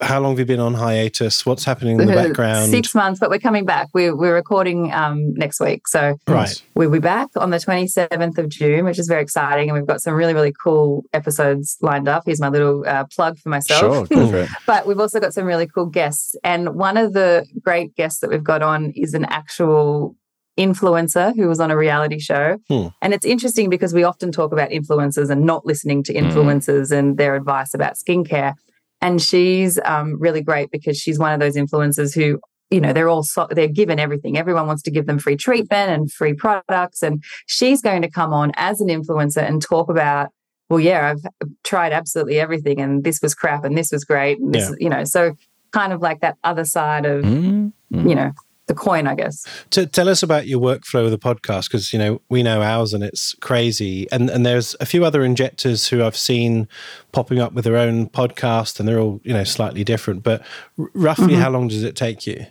how 0.00 0.18
long 0.18 0.32
have 0.32 0.38
you 0.38 0.44
been 0.46 0.60
on 0.60 0.74
hiatus? 0.74 1.44
What's 1.44 1.64
happening 1.64 2.00
in 2.00 2.06
the 2.06 2.14
background? 2.14 2.70
Six 2.70 2.94
months, 2.94 3.20
but 3.20 3.28
we're 3.28 3.38
coming 3.38 3.66
back. 3.66 3.88
We're, 3.92 4.16
we're 4.16 4.34
recording 4.34 4.90
um, 4.92 5.34
next 5.34 5.60
week. 5.60 5.86
So 5.86 6.16
right. 6.26 6.62
we'll 6.74 6.90
be 6.90 7.00
back 7.00 7.28
on 7.36 7.50
the 7.50 7.58
27th 7.58 8.38
of 8.38 8.48
June, 8.48 8.86
which 8.86 8.98
is 8.98 9.08
very 9.08 9.22
exciting. 9.22 9.68
And 9.68 9.78
we've 9.78 9.86
got 9.86 10.00
some 10.00 10.14
really, 10.14 10.32
really 10.32 10.52
cool 10.52 11.04
episodes 11.12 11.76
lined 11.82 12.08
up. 12.08 12.22
Here's 12.24 12.40
my 12.40 12.48
little 12.48 12.82
uh, 12.86 13.04
plug 13.14 13.38
for 13.38 13.50
myself. 13.50 14.08
Sure, 14.08 14.48
but 14.66 14.86
we've 14.86 14.98
also 14.98 15.20
got 15.20 15.34
some 15.34 15.44
really 15.44 15.66
cool 15.66 15.86
guests. 15.86 16.34
And 16.42 16.76
one 16.76 16.96
of 16.96 17.12
the 17.12 17.46
great 17.62 17.94
guests 17.94 18.20
that 18.20 18.30
we've 18.30 18.42
got 18.42 18.62
on 18.62 18.92
is 18.92 19.12
an 19.12 19.26
actual 19.26 20.16
influencer 20.60 21.34
who 21.34 21.48
was 21.48 21.58
on 21.58 21.70
a 21.70 21.76
reality 21.76 22.18
show. 22.18 22.58
Hmm. 22.68 22.88
And 23.00 23.14
it's 23.14 23.24
interesting 23.24 23.70
because 23.70 23.94
we 23.94 24.04
often 24.04 24.30
talk 24.30 24.52
about 24.52 24.70
influencers 24.70 25.30
and 25.30 25.44
not 25.44 25.64
listening 25.64 26.02
to 26.04 26.12
hmm. 26.12 26.18
influencers 26.18 26.90
mm. 26.90 26.98
and 26.98 27.16
their 27.16 27.34
advice 27.34 27.74
about 27.74 27.94
skincare. 27.94 28.54
And 29.00 29.20
she's 29.20 29.78
um, 29.84 30.20
really 30.20 30.42
great 30.42 30.70
because 30.70 30.98
she's 30.98 31.18
one 31.18 31.32
of 31.32 31.40
those 31.40 31.56
influencers 31.56 32.14
who, 32.14 32.38
you 32.70 32.80
know, 32.80 32.92
they're 32.92 33.08
all 33.08 33.22
so, 33.22 33.48
they're 33.50 33.66
given 33.66 33.98
everything. 33.98 34.36
Everyone 34.36 34.66
wants 34.66 34.82
to 34.82 34.90
give 34.90 35.06
them 35.06 35.18
free 35.18 35.36
treatment 35.36 35.90
and 35.90 36.12
free 36.12 36.34
products. 36.34 37.02
And 37.02 37.24
she's 37.46 37.80
going 37.80 38.02
to 38.02 38.10
come 38.10 38.34
on 38.34 38.52
as 38.56 38.80
an 38.82 38.88
influencer 38.88 39.42
and 39.42 39.62
talk 39.62 39.88
about, 39.88 40.28
well, 40.68 40.80
yeah, 40.80 41.14
I've 41.14 41.50
tried 41.64 41.92
absolutely 41.92 42.38
everything, 42.38 42.80
and 42.80 43.02
this 43.02 43.20
was 43.20 43.34
crap, 43.34 43.64
and 43.64 43.76
this 43.76 43.90
was 43.90 44.04
great, 44.04 44.38
and 44.38 44.54
this, 44.54 44.68
yeah. 44.68 44.76
you 44.78 44.88
know, 44.88 45.02
so 45.02 45.34
kind 45.72 45.92
of 45.92 46.00
like 46.00 46.20
that 46.20 46.36
other 46.44 46.64
side 46.64 47.06
of, 47.06 47.24
mm. 47.24 47.72
you 47.90 48.14
know, 48.14 48.30
the 48.70 48.74
coin, 48.74 49.06
I 49.06 49.14
guess. 49.14 49.44
To 49.70 49.84
tell 49.84 50.08
us 50.08 50.22
about 50.22 50.46
your 50.46 50.60
workflow 50.60 51.04
of 51.04 51.10
the 51.10 51.18
podcast, 51.18 51.64
because 51.64 51.92
you 51.92 51.98
know 51.98 52.22
we 52.30 52.42
know 52.42 52.62
ours 52.62 52.94
and 52.94 53.04
it's 53.04 53.34
crazy, 53.34 54.10
and 54.10 54.30
and 54.30 54.46
there's 54.46 54.74
a 54.80 54.86
few 54.86 55.04
other 55.04 55.22
injectors 55.22 55.88
who 55.88 56.02
I've 56.02 56.16
seen 56.16 56.68
popping 57.12 57.40
up 57.40 57.52
with 57.52 57.64
their 57.64 57.76
own 57.76 58.08
podcast, 58.08 58.78
and 58.78 58.88
they're 58.88 59.00
all 59.00 59.20
you 59.24 59.34
know 59.34 59.44
slightly 59.44 59.84
different. 59.84 60.22
But 60.22 60.42
r- 60.78 60.90
roughly, 60.94 61.34
mm-hmm. 61.34 61.42
how 61.42 61.50
long 61.50 61.68
does 61.68 61.82
it 61.82 61.96
take 61.96 62.26
you? 62.26 62.46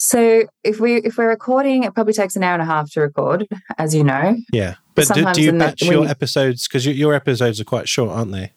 So 0.00 0.44
if 0.62 0.78
we 0.78 0.96
if 0.96 1.16
we're 1.16 1.28
recording, 1.28 1.84
it 1.84 1.94
probably 1.94 2.12
takes 2.12 2.36
an 2.36 2.44
hour 2.44 2.54
and 2.54 2.62
a 2.62 2.66
half 2.66 2.90
to 2.92 3.00
record, 3.00 3.46
as 3.78 3.94
you 3.94 4.04
know. 4.04 4.36
Yeah, 4.52 4.74
but 4.94 5.08
do, 5.08 5.32
do, 5.32 5.42
you 5.42 5.52
batch 5.52 5.82
your 5.82 6.04
you, 6.04 6.08
episodes 6.08 6.68
because 6.68 6.86
your, 6.86 6.94
your 6.94 7.14
episodes 7.14 7.60
are 7.60 7.64
quite 7.64 7.88
short, 7.88 8.10
aren't 8.10 8.32
they? 8.32 8.52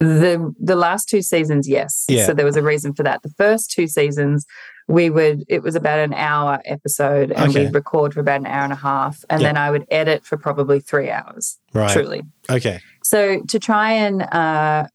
The 0.00 0.54
the 0.60 0.76
last 0.76 1.08
two 1.08 1.22
seasons, 1.22 1.68
yes. 1.68 2.04
Yeah. 2.08 2.26
So 2.26 2.34
there 2.34 2.44
was 2.44 2.56
a 2.56 2.62
reason 2.62 2.94
for 2.94 3.02
that. 3.02 3.22
The 3.22 3.32
first 3.36 3.70
two 3.70 3.86
seasons, 3.86 4.44
we 4.88 5.10
would 5.10 5.44
it 5.48 5.62
was 5.62 5.74
about 5.74 5.98
an 5.98 6.14
hour 6.14 6.60
episode, 6.64 7.30
and 7.32 7.50
okay. 7.50 7.64
we'd 7.64 7.74
record 7.74 8.14
for 8.14 8.20
about 8.20 8.40
an 8.40 8.46
hour 8.46 8.64
and 8.64 8.72
a 8.72 8.76
half, 8.76 9.24
and 9.30 9.42
then 9.42 9.56
I 9.56 9.70
would 9.70 9.86
edit 9.90 10.24
for 10.24 10.36
probably 10.36 10.80
three 10.80 11.10
hours. 11.10 11.58
Right. 11.72 11.90
Truly. 11.90 12.22
Okay. 12.50 12.80
So 13.02 13.40
to 13.42 13.58
try 13.58 13.92
and 13.92 14.22
uh, 14.22 14.88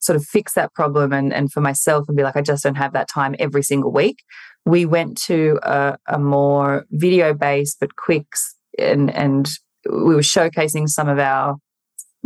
sort 0.00 0.16
of 0.16 0.24
fix 0.24 0.54
that 0.54 0.74
problem, 0.74 1.12
and 1.12 1.32
and 1.32 1.52
for 1.52 1.60
myself, 1.60 2.08
and 2.08 2.16
be 2.16 2.22
like, 2.22 2.36
I 2.36 2.42
just 2.42 2.64
don't 2.64 2.76
have 2.76 2.92
that 2.92 3.08
time 3.08 3.34
every 3.38 3.62
single 3.62 3.92
week. 3.92 4.24
We 4.66 4.84
went 4.84 5.16
to 5.22 5.58
a, 5.62 5.96
a 6.06 6.18
more 6.18 6.84
video 6.90 7.32
based 7.32 7.78
but 7.80 7.96
quick 7.96 8.26
and 8.78 9.10
and 9.14 9.48
we 9.90 10.14
were 10.14 10.20
showcasing 10.20 10.88
some 10.88 11.08
of 11.08 11.18
our 11.18 11.56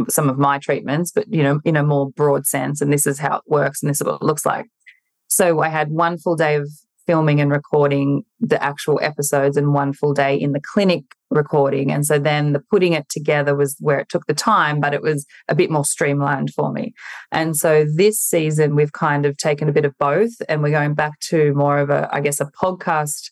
some 0.08 0.28
of 0.28 0.38
my 0.38 0.58
treatments, 0.58 1.12
but 1.12 1.32
you 1.32 1.42
know, 1.42 1.60
in 1.64 1.76
a 1.76 1.82
more 1.82 2.10
broad 2.10 2.46
sense. 2.46 2.80
And 2.80 2.92
this 2.92 3.06
is 3.06 3.18
how 3.18 3.36
it 3.36 3.42
works 3.46 3.82
and 3.82 3.90
this 3.90 4.00
is 4.00 4.06
what 4.06 4.16
it 4.16 4.24
looks 4.24 4.46
like. 4.46 4.66
So 5.28 5.60
I 5.60 5.68
had 5.68 5.90
one 5.90 6.18
full 6.18 6.36
day 6.36 6.56
of 6.56 6.68
filming 7.06 7.40
and 7.40 7.50
recording 7.50 8.22
the 8.40 8.62
actual 8.62 9.00
episodes 9.02 9.56
and 9.56 9.74
one 9.74 9.92
full 9.92 10.14
day 10.14 10.36
in 10.36 10.52
the 10.52 10.60
clinic 10.60 11.04
recording. 11.30 11.90
And 11.90 12.06
so 12.06 12.18
then 12.18 12.52
the 12.52 12.60
putting 12.70 12.92
it 12.92 13.08
together 13.08 13.56
was 13.56 13.76
where 13.80 13.98
it 13.98 14.08
took 14.08 14.26
the 14.26 14.34
time, 14.34 14.80
but 14.80 14.94
it 14.94 15.02
was 15.02 15.26
a 15.48 15.54
bit 15.54 15.70
more 15.70 15.84
streamlined 15.84 16.52
for 16.52 16.72
me. 16.72 16.92
And 17.30 17.56
so 17.56 17.84
this 17.84 18.20
season, 18.20 18.76
we've 18.76 18.92
kind 18.92 19.26
of 19.26 19.36
taken 19.36 19.68
a 19.68 19.72
bit 19.72 19.84
of 19.84 19.96
both 19.98 20.32
and 20.48 20.62
we're 20.62 20.70
going 20.70 20.94
back 20.94 21.18
to 21.30 21.52
more 21.54 21.78
of 21.78 21.90
a, 21.90 22.08
I 22.12 22.20
guess, 22.20 22.40
a 22.40 22.46
podcast 22.46 23.30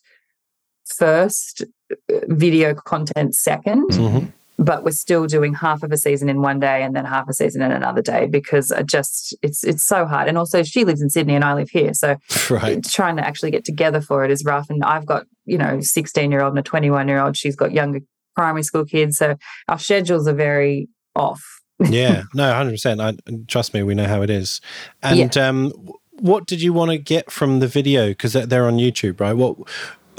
first, 0.85 1.63
uh, 1.91 2.19
video 2.27 2.73
content 2.73 3.35
2nd 3.35 3.85
Mm-hmm. 3.91 4.25
But 4.61 4.83
we're 4.83 4.91
still 4.91 5.25
doing 5.25 5.55
half 5.55 5.81
of 5.81 5.91
a 5.91 5.97
season 5.97 6.29
in 6.29 6.41
one 6.41 6.59
day 6.59 6.83
and 6.83 6.95
then 6.95 7.03
half 7.03 7.27
a 7.27 7.33
season 7.33 7.63
in 7.63 7.71
another 7.71 8.01
day 8.01 8.27
because 8.27 8.71
I 8.71 8.83
just 8.83 9.35
it's 9.41 9.63
it's 9.63 9.83
so 9.83 10.05
hard. 10.05 10.27
And 10.27 10.37
also 10.37 10.61
she 10.61 10.85
lives 10.85 11.01
in 11.01 11.09
Sydney 11.09 11.33
and 11.33 11.43
I 11.43 11.55
live 11.55 11.69
here. 11.71 11.93
So 11.95 12.17
Right. 12.49 12.83
trying 12.83 13.17
to 13.17 13.25
actually 13.25 13.49
get 13.49 13.65
together 13.65 14.01
for 14.01 14.23
it 14.23 14.29
is 14.29 14.45
rough. 14.45 14.69
And 14.69 14.83
I've 14.83 15.07
got, 15.07 15.25
you 15.45 15.57
know, 15.57 15.79
16 15.81 16.31
year 16.31 16.43
old 16.43 16.51
and 16.51 16.59
a 16.59 16.63
21 16.63 17.07
year 17.07 17.19
old. 17.19 17.35
She's 17.35 17.55
got 17.55 17.71
younger 17.71 18.01
primary 18.35 18.63
school 18.63 18.85
kids. 18.85 19.17
So 19.17 19.35
our 19.67 19.79
schedules 19.79 20.27
are 20.27 20.33
very 20.33 20.87
off. 21.15 21.41
yeah, 21.89 22.23
no, 22.35 22.53
hundred 22.53 22.71
percent. 22.71 23.01
I 23.01 23.15
trust 23.47 23.73
me, 23.73 23.81
we 23.81 23.95
know 23.95 24.05
how 24.05 24.21
it 24.21 24.29
is. 24.29 24.61
And 25.01 25.35
um, 25.35 25.73
what 26.11 26.45
did 26.45 26.61
you 26.61 26.73
want 26.73 26.91
to 26.91 26.99
get 26.99 27.31
from 27.31 27.59
the 27.59 27.67
video? 27.67 28.09
Because 28.09 28.33
they're, 28.33 28.45
they're 28.45 28.67
on 28.67 28.77
YouTube, 28.77 29.19
right? 29.19 29.33
What? 29.33 29.57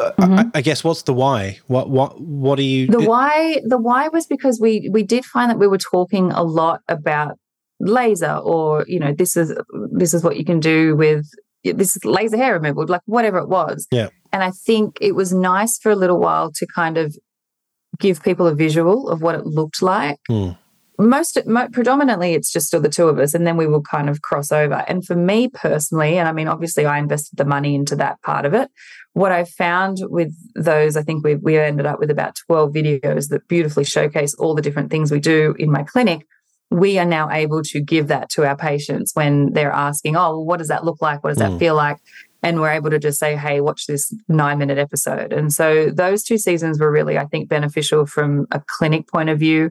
Uh, 0.03 0.13
I, 0.19 0.59
I 0.59 0.61
guess 0.63 0.83
what's 0.85 1.03
the 1.03 1.15
why? 1.15 1.59
What? 1.67 1.91
What? 1.91 2.21
What 2.21 2.59
are 2.59 2.63
you? 2.63 2.87
The 2.87 3.01
why 3.01 3.61
the 3.65 3.79
why 3.79 4.09
was 4.09 4.27
because 4.27 4.59
we 4.61 4.89
we 4.93 5.03
did 5.03 5.25
find 5.25 5.51
that 5.51 5.59
we 5.59 5.67
were 5.69 5.79
talking 5.79 6.31
a 6.33 6.43
lot 6.43 6.81
about 6.89 7.37
laser 7.81 8.35
or 8.37 8.85
you 8.87 8.99
know 9.01 9.13
this 9.13 9.37
is 9.37 9.53
this 9.93 10.15
is 10.15 10.23
what 10.23 10.37
you 10.37 10.45
can 10.45 10.61
do 10.61 10.95
with 10.95 11.27
this 11.65 11.97
is 11.97 12.05
laser 12.05 12.37
hair 12.37 12.55
removal 12.55 12.87
like 12.87 13.01
whatever 13.07 13.39
it 13.39 13.49
was 13.49 13.89
Yeah. 13.91 14.09
and 14.33 14.41
i 14.45 14.53
think 14.53 14.99
it 15.01 15.17
was 15.17 15.33
nice 15.33 15.79
for 15.79 15.91
a 15.91 15.97
little 15.97 16.21
while 16.21 16.53
to 16.53 16.67
kind 16.75 16.97
of 16.97 17.17
give 17.99 18.23
people 18.23 18.47
a 18.47 18.55
visual 18.55 19.09
of 19.09 19.21
what 19.21 19.35
it 19.35 19.47
looked 19.47 19.83
like 19.83 20.19
Hmm. 20.29 20.51
most 20.97 21.37
mo- 21.45 21.67
predominantly 21.73 22.35
it's 22.35 22.53
just 22.53 22.69
still 22.69 22.81
the 22.81 22.89
two 22.89 23.09
of 23.09 23.19
us 23.19 23.35
and 23.35 23.45
then 23.49 23.57
we 23.57 23.67
will 23.67 23.83
kind 23.83 24.09
of 24.09 24.23
cross 24.23 24.53
over 24.53 24.85
and 24.87 25.05
for 25.05 25.17
me 25.17 25.49
personally 25.49 26.19
and 26.19 26.29
i 26.29 26.33
mean 26.33 26.47
obviously 26.47 26.87
i 26.87 26.99
invested 26.99 27.37
the 27.37 27.45
money 27.45 27.75
into 27.75 27.97
that 27.97 28.23
part 28.23 28.45
of 28.47 28.55
it 28.55 28.71
what 29.15 29.33
i 29.33 29.45
found 29.45 29.99
with 30.03 30.33
those 30.55 30.97
i 30.97 31.03
think 31.03 31.23
we, 31.25 31.35
we 31.37 31.59
ended 31.59 31.87
up 31.87 31.99
with 31.99 32.11
about 32.11 32.35
12 32.47 32.73
videos 32.73 33.29
that 33.29 33.47
beautifully 33.49 33.85
showcase 33.85 34.35
all 34.35 34.55
the 34.55 34.63
different 34.63 34.91
things 34.91 35.11
we 35.11 35.21
do 35.21 35.55
in 35.59 35.71
my 35.71 35.83
clinic. 35.83 36.27
We 36.71 36.99
are 36.99 37.05
now 37.05 37.29
able 37.31 37.63
to 37.65 37.81
give 37.83 38.09
that 38.09 38.31
to 38.31 38.47
our 38.47 38.57
patients 38.57 39.11
when 39.15 39.53
they're 39.53 39.71
asking 39.89 40.17
oh 40.17 40.31
well, 40.31 40.45
what 40.47 40.57
does 40.59 40.69
that 40.69 40.85
look 40.85 41.03
like? 41.03 41.23
What 41.23 41.31
does 41.31 41.39
that 41.39 41.53
Mm. 41.53 41.59
feel 41.59 41.75
like? 41.75 41.99
And 42.43 42.61
we're 42.61 42.71
able 42.71 42.89
to 42.91 42.99
just 42.99 43.19
say 43.19 43.37
hey 43.37 43.61
watch 43.61 43.87
this 43.87 44.13
nine 44.29 44.57
minute 44.59 44.79
episode. 44.79 45.33
And 45.35 45.53
so 45.53 45.91
those 45.91 46.23
two 46.25 46.39
seasons 46.39 46.81
were 46.81 46.91
really 46.91 47.19
i 47.19 47.27
think 47.27 47.49
beneficial 47.51 48.07
from 48.07 48.47
a 48.51 48.63
clinic 48.67 49.07
point 49.09 49.29
of 49.29 49.39
view 49.39 49.71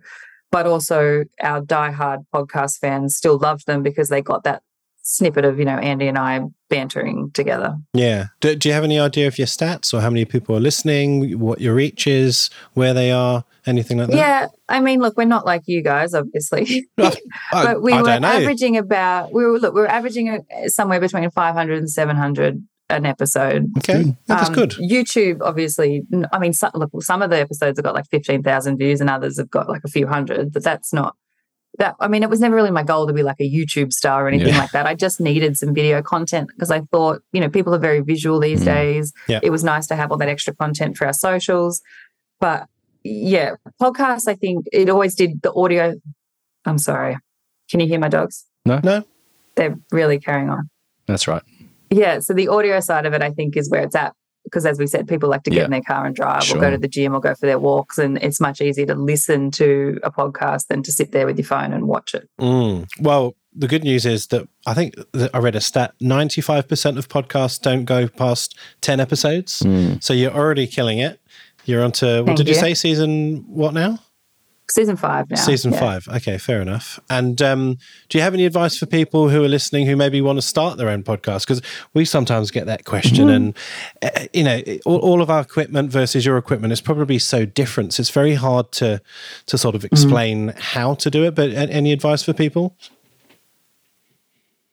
but 0.52 0.68
also 0.68 1.24
our 1.42 1.62
diehard 1.62 2.20
podcast 2.36 2.78
fans 2.80 3.16
still 3.16 3.38
loved 3.40 3.66
them 3.66 3.82
because 3.82 4.10
they 4.10 4.22
got 4.22 4.44
that 4.44 4.62
snippet 5.04 5.46
of 5.46 5.60
you 5.60 5.66
know 5.66 5.78
Andy 5.78 6.08
and 6.08 6.18
I 6.18 6.42
bantering 6.70 7.32
together. 7.34 7.76
Yeah. 7.94 8.28
Do, 8.40 8.56
do 8.56 8.70
you 8.70 8.74
have 8.74 8.84
any 8.86 9.00
idea 9.00 9.28
of 9.28 9.38
your 9.38 9.48
stats 9.48 9.94
or 9.94 10.00
how 10.02 10.10
many 10.10 10.24
people 10.26 10.56
are 10.56 10.60
listening? 10.62 11.38
What 11.40 11.60
your 11.60 11.74
reach 11.76 12.08
is? 12.08 12.50
Where 12.74 12.94
they 12.94 13.12
are? 13.12 13.44
Anything 13.66 13.98
like 14.00 14.08
that? 14.08 14.16
Yeah, 14.18 14.48
I 14.70 14.80
mean, 14.80 15.02
look, 15.02 15.18
we're 15.18 15.26
not 15.26 15.46
like 15.46 15.64
you 15.68 15.84
guys, 15.84 16.14
obviously, 16.16 16.88
I, 16.98 17.14
but 17.52 17.82
we 17.84 17.94
I 17.94 18.02
were 18.02 18.10
averaging 18.10 18.78
about 18.78 19.34
we 19.34 19.46
were 19.46 19.60
look 19.60 19.74
we 19.74 19.82
were 19.82 19.88
averaging 19.88 20.30
uh, 20.30 20.68
somewhere 20.68 21.00
between 21.00 21.30
500 21.30 21.78
and 21.78 21.90
700 21.90 22.64
an 22.90 23.06
episode. 23.06 23.72
okay, 23.78 24.02
Yeah, 24.04 24.12
that's 24.28 24.50
Um, 24.50 24.56
good. 24.56 24.72
YouTube, 24.72 25.38
obviously, 25.42 26.02
I 26.34 26.40
mean, 26.40 26.52
some, 26.54 26.72
look, 26.74 26.90
some 27.02 27.22
of 27.22 27.30
the 27.30 27.40
episodes 27.40 27.78
have 27.78 27.86
got 27.86 27.94
like 27.96 28.06
15,000 28.12 28.78
views 28.78 29.00
and 29.00 29.10
others 29.10 29.38
have 29.38 29.50
got 29.50 29.70
like 29.70 29.82
a 29.86 29.88
few 29.88 30.08
hundred, 30.08 30.52
but 30.52 30.62
that's 30.64 30.92
not 30.92 31.16
that. 31.78 31.96
I 32.00 32.08
mean, 32.08 32.22
it 32.24 32.30
was 32.30 32.40
never 32.40 32.56
really 32.56 32.72
my 32.72 32.84
goal 32.84 33.08
to 33.08 33.14
be 33.14 33.24
like 33.24 33.40
a 33.40 33.50
YouTube 33.50 33.94
star 33.94 34.26
or 34.26 34.28
anything 34.28 34.50
Yeah. 34.50 34.60
like 34.60 34.72
that. 34.72 34.86
I 34.86 34.94
just 34.96 35.20
needed 35.22 35.58
some 35.58 35.74
video 35.74 36.02
content 36.02 36.50
because 36.50 36.70
I 36.72 36.82
thought, 36.92 37.22
you 37.32 37.40
know, 37.40 37.50
people 37.50 37.74
are 37.74 37.80
very 37.80 38.02
visual 38.02 38.40
these 38.40 38.62
Mm. 38.62 38.66
days. 38.66 39.14
Yeah. 39.28 39.40
It 39.42 39.50
was 39.52 39.64
nice 39.64 39.88
to 39.88 39.96
have 39.96 40.12
all 40.12 40.18
that 40.18 40.30
extra 40.30 40.54
content 40.54 40.98
for 40.98 41.08
our 41.08 41.14
socials. 41.14 41.82
But 42.40 42.68
yeah, 43.04 43.56
podcasts, 43.82 44.28
I 44.28 44.36
think 44.36 44.66
it 44.72 44.90
always 44.90 45.16
did 45.16 45.42
the 45.42 45.54
audio. 45.54 45.96
I'm 46.66 46.78
sorry. 46.78 47.18
Can 47.70 47.80
you 47.80 47.88
hear 47.88 48.00
my 48.00 48.10
dogs? 48.10 48.46
No? 48.66 48.80
No. 48.84 49.04
They're 49.56 49.76
really 49.92 50.20
carrying 50.20 50.50
on. 50.50 50.70
That's 51.08 51.28
right. 51.28 51.42
Yeah. 51.90 52.20
So 52.20 52.34
the 52.34 52.48
audio 52.48 52.80
side 52.80 53.06
of 53.06 53.14
it, 53.14 53.22
I 53.22 53.32
think, 53.32 53.58
is 53.58 53.70
where 53.70 53.82
it's 53.82 53.96
at. 53.96 54.14
Because 54.44 54.66
as 54.66 54.80
we 54.80 54.88
said, 54.88 55.08
people 55.08 55.30
like 55.30 55.44
to 55.44 55.50
get 55.50 55.60
Yeah. 55.60 55.66
in 55.66 55.72
their 55.72 55.82
car 55.82 56.06
and 56.06 56.16
drive 56.16 56.44
or 56.52 56.60
go 56.60 56.72
to 56.72 56.78
the 56.78 56.88
gym 56.88 57.14
or 57.14 57.20
go 57.20 57.36
for 57.36 57.46
their 57.46 57.60
walks. 57.60 57.98
And 57.98 58.18
it's 58.18 58.40
much 58.42 58.60
easier 58.62 58.86
to 58.88 58.96
listen 58.96 59.52
to 59.52 60.00
a 60.04 60.12
podcast 60.12 60.68
than 60.68 60.82
to 60.84 60.92
sit 60.92 61.12
there 61.12 61.26
with 61.26 61.38
your 61.38 61.46
phone 61.46 61.72
and 61.74 61.88
watch 61.88 62.14
it. 62.16 62.28
Mm. 62.40 62.88
Well, 63.00 63.36
the 63.54 63.68
good 63.68 63.84
news 63.84 64.06
is 64.06 64.28
that 64.28 64.48
I 64.66 64.74
think 64.74 64.96
that 65.14 65.30
I 65.34 65.40
read 65.40 65.56
a 65.56 65.62
stat 65.62 65.94
95% 66.02 66.98
of 66.98 67.08
podcasts 67.10 67.62
don't 67.62 67.86
go 67.86 68.08
past 68.08 68.58
10 68.82 69.00
episodes. 69.00 69.60
Mm. 69.62 70.02
So 70.04 70.14
you're 70.14 70.32
already 70.34 70.68
killing 70.68 71.00
it. 71.00 71.20
You're 71.66 71.84
on 71.84 71.92
to, 71.94 72.22
what 72.22 72.26
Thank 72.28 72.38
did 72.38 72.48
you 72.48 72.56
you. 72.56 72.60
say, 72.60 72.74
season 72.74 73.44
what 73.48 73.74
now? 73.74 74.00
Season 74.72 74.96
five 74.96 75.30
now. 75.30 75.36
Season 75.36 75.72
yeah. 75.74 75.80
five. 75.80 76.08
Okay, 76.08 76.38
fair 76.38 76.62
enough. 76.62 77.00
And 77.10 77.42
um, 77.42 77.78
do 78.10 78.18
you 78.18 78.22
have 78.24 78.34
any 78.34 78.46
advice 78.46 78.78
for 78.78 78.86
people 78.86 79.28
who 79.30 79.44
are 79.44 79.48
listening 79.50 79.86
who 79.86 79.96
maybe 79.98 80.22
want 80.22 80.38
to 80.38 80.42
start 80.42 80.78
their 80.78 80.88
own 80.90 81.04
podcast? 81.04 81.42
Because 81.46 81.62
we 81.94 82.06
sometimes 82.06 82.52
get 82.52 82.66
that 82.68 82.86
question, 82.86 83.28
Mm-hmm. 83.28 83.30
and 83.30 83.58
uh, 84.02 84.26
you 84.34 84.44
know, 84.44 84.62
all, 84.86 85.00
all 85.00 85.22
of 85.22 85.30
our 85.30 85.42
equipment 85.42 85.92
versus 85.92 86.26
your 86.26 86.38
equipment 86.38 86.72
is 86.72 86.80
probably 86.82 87.20
so 87.20 87.46
different. 87.46 87.94
So 87.94 88.02
it's 88.02 88.10
very 88.12 88.36
hard 88.36 88.72
to 88.74 89.02
to 89.48 89.58
sort 89.58 89.76
Mm-hmm. 89.76 89.86
of 89.86 89.92
explain 89.92 90.54
how 90.58 90.94
to 90.96 91.10
do 91.12 91.24
it. 91.26 91.36
But 91.36 91.50
a- 91.52 91.70
any 91.72 91.92
advice 91.92 92.24
for 92.24 92.34
people? 92.34 92.76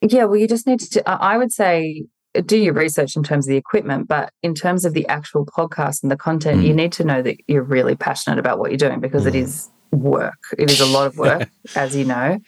Yeah, 0.01 0.25
well, 0.25 0.37
you 0.37 0.47
just 0.47 0.65
need 0.65 0.79
to, 0.79 1.09
I 1.09 1.33
I 1.33 1.37
would 1.37 1.51
say, 1.51 2.05
do 2.45 2.57
your 2.57 2.73
research 2.73 3.15
in 3.17 3.23
terms 3.23 3.47
of 3.47 3.51
the 3.51 3.57
equipment, 3.57 4.07
but 4.07 4.31
in 4.43 4.53
terms 4.53 4.85
of 4.85 4.93
the 4.93 5.05
actual 5.07 5.45
podcast 5.45 6.03
and 6.03 6.11
the 6.11 6.15
content, 6.15 6.63
you 6.63 6.73
need 6.73 6.91
to 6.93 7.03
know 7.03 7.21
that 7.21 7.37
you're 7.47 7.63
really 7.63 7.95
passionate 7.95 8.39
about 8.39 8.59
what 8.59 8.71
you're 8.71 8.77
doing 8.77 8.99
because 9.01 9.25
it 9.25 9.35
is 9.35 9.69
work. 9.91 10.39
It 10.57 10.69
is 10.71 10.79
a 10.79 10.85
lot 10.85 11.07
of 11.07 11.17
work, 11.25 11.49
as 11.75 11.95
you 11.95 12.05
know. 12.05 12.39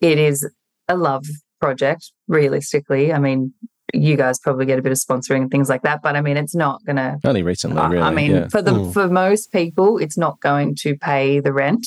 It 0.00 0.18
is 0.18 0.48
a 0.88 0.96
love 0.96 1.24
project, 1.60 2.12
realistically. 2.28 3.12
I 3.12 3.18
mean, 3.18 3.52
you 3.92 4.16
guys 4.16 4.38
probably 4.38 4.66
get 4.66 4.78
a 4.78 4.82
bit 4.82 4.92
of 4.92 4.98
sponsoring 4.98 5.42
and 5.42 5.50
things 5.50 5.68
like 5.68 5.82
that, 5.82 6.00
but 6.02 6.14
I 6.16 6.20
mean, 6.20 6.36
it's 6.36 6.54
not 6.54 6.84
going 6.86 6.96
to 6.96 7.18
Only 7.24 7.42
recently, 7.42 7.78
I- 7.78 7.88
really. 7.88 8.02
I 8.02 8.10
mean, 8.10 8.30
yeah. 8.30 8.48
for 8.48 8.62
the 8.62 8.70
Mm. 8.72 8.92
for 8.92 9.08
most 9.08 9.52
people, 9.52 9.98
it's 9.98 10.16
not 10.16 10.40
going 10.40 10.74
to 10.82 10.96
pay 10.96 11.40
the 11.40 11.52
rent. 11.52 11.86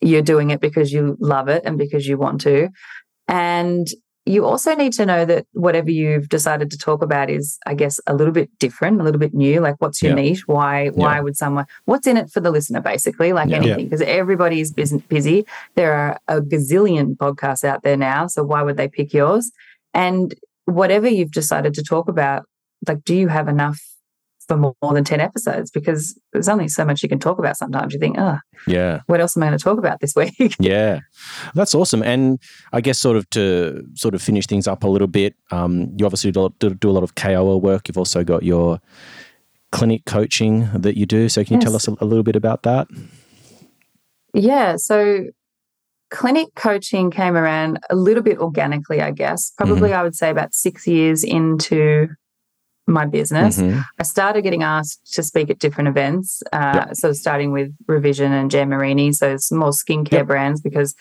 You're 0.00 0.22
doing 0.22 0.50
it 0.50 0.60
because 0.60 0.92
you 0.92 1.16
love 1.20 1.48
it 1.48 1.62
and 1.64 1.76
because 1.78 2.06
you 2.06 2.16
want 2.18 2.40
to. 2.42 2.68
And 3.28 3.86
you 4.26 4.46
also 4.46 4.74
need 4.74 4.92
to 4.94 5.04
know 5.04 5.24
that 5.26 5.46
whatever 5.52 5.90
you've 5.90 6.28
decided 6.30 6.70
to 6.70 6.78
talk 6.78 7.02
about 7.02 7.28
is, 7.28 7.58
I 7.66 7.74
guess, 7.74 8.00
a 8.06 8.14
little 8.14 8.32
bit 8.32 8.50
different, 8.58 9.00
a 9.00 9.04
little 9.04 9.18
bit 9.18 9.34
new. 9.34 9.60
Like, 9.60 9.76
what's 9.80 10.02
your 10.02 10.10
Yeah. 10.16 10.22
niche? 10.22 10.48
Why? 10.48 10.88
Why 10.88 11.16
Yeah. 11.16 11.20
would 11.20 11.36
someone? 11.36 11.66
What's 11.84 12.06
in 12.06 12.16
it 12.16 12.30
for 12.30 12.40
the 12.40 12.50
listener? 12.50 12.80
Basically, 12.80 13.34
like 13.34 13.50
Yeah. 13.50 13.58
anything, 13.58 13.84
because 13.86 14.00
everybody 14.00 14.60
is 14.60 14.72
busy. 14.72 15.44
There 15.74 15.92
are 15.92 16.18
a 16.26 16.40
gazillion 16.40 17.16
podcasts 17.16 17.64
out 17.64 17.82
there 17.82 17.98
now, 17.98 18.26
so 18.26 18.42
why 18.44 18.62
would 18.62 18.78
they 18.78 18.88
pick 18.88 19.12
yours? 19.12 19.52
And 19.92 20.34
whatever 20.64 21.08
you've 21.08 21.30
decided 21.32 21.74
to 21.74 21.82
talk 21.82 22.08
about, 22.08 22.44
like, 22.88 23.04
do 23.04 23.14
you 23.14 23.28
have 23.28 23.48
enough 23.48 23.78
for 24.46 24.56
more, 24.56 24.74
than 24.92 25.04
10 25.04 25.20
episodes? 25.20 25.70
Because 25.70 26.18
there's 26.32 26.48
only 26.48 26.68
so 26.68 26.84
much 26.84 27.02
you 27.02 27.08
can 27.08 27.18
talk 27.18 27.38
about 27.38 27.56
sometimes. 27.56 27.92
You 27.92 28.00
think, 28.00 28.16
oh, 28.18 28.38
yeah. 28.66 29.00
what 29.06 29.20
else 29.20 29.36
am 29.36 29.42
I 29.42 29.46
going 29.46 29.58
to 29.58 29.62
talk 29.64 29.78
about 29.78 30.00
this 30.00 30.14
week? 30.14 30.56
Yeah, 30.60 31.00
that's 31.54 31.74
awesome. 31.74 32.02
And 32.02 32.38
I 32.72 32.80
guess 32.80 32.98
sort 32.98 33.16
of 33.16 33.28
to 33.30 33.84
sort 33.94 34.14
of 34.14 34.22
finish 34.22 34.46
things 34.46 34.66
up 34.66 34.84
a 34.84 34.88
little 34.88 35.08
bit, 35.08 35.34
um, 35.50 35.92
you 35.98 36.06
obviously 36.06 36.32
do, 36.32 36.50
do 36.58 36.90
a 36.90 36.92
lot 36.92 37.02
of 37.02 37.14
KOL 37.14 37.60
work. 37.60 37.88
You've 37.88 37.98
also 37.98 38.24
got 38.24 38.42
your 38.42 38.80
clinic 39.72 40.04
coaching 40.06 40.68
that 40.72 40.96
you 40.96 41.04
do. 41.04 41.28
So 41.28 41.44
can 41.44 41.54
you 41.54 41.60
tell 41.60 41.74
us 41.74 41.88
a, 41.88 41.94
a 42.00 42.06
little 42.06 42.22
bit 42.22 42.36
about 42.36 42.62
that? 42.62 42.86
yeah. 44.34 44.76
So, 44.76 45.26
clinic 46.10 46.48
coaching 46.54 47.10
came 47.10 47.36
around 47.36 47.78
a 47.90 47.96
little 47.96 48.22
bit 48.22 48.38
organically, 48.38 49.00
I 49.00 49.10
guess. 49.10 49.52
Probably, 49.56 49.92
I 49.92 50.02
would 50.02 50.14
say 50.14 50.30
about 50.30 50.54
six 50.54 50.86
years 50.86 51.24
into 51.24 52.08
my 52.86 53.06
business. 53.06 53.58
Mhm. 53.58 53.82
I 53.98 54.02
started 54.02 54.42
getting 54.42 54.62
asked 54.62 55.14
to 55.14 55.22
speak 55.22 55.48
at 55.50 55.58
different 55.58 55.88
events. 55.88 56.42
Uh, 56.52 56.92
So, 56.92 57.12
starting 57.12 57.50
with 57.52 57.70
Revision 57.88 58.32
and 58.32 58.50
Jan 58.50 58.68
Marini, 58.68 59.12
so 59.12 59.36
some 59.38 59.58
more 59.58 59.70
skincare 59.70 60.12
Yep. 60.12 60.26
brands, 60.26 60.60
because 60.60 60.94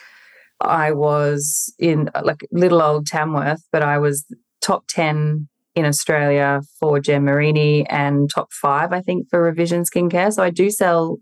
I 0.61 0.91
was 0.91 1.73
in 1.79 2.09
like 2.23 2.45
little 2.51 2.81
old 2.81 3.05
Tamworth, 3.07 3.63
but 3.71 3.83
I 3.83 3.97
was 3.97 4.25
top 4.61 4.85
10 4.87 5.49
in 5.75 5.85
Australia 5.85 6.61
for 6.79 6.99
Jan 6.99 7.25
Marini 7.25 7.85
and 7.89 8.29
top 8.29 8.53
five, 8.53 8.93
I 8.93 9.01
think, 9.01 9.27
for 9.29 9.41
Revision 9.41 9.83
skincare. 9.83 10.31
So, 10.31 10.41
I 10.43 10.51
do 10.51 10.69
sell 10.71 11.17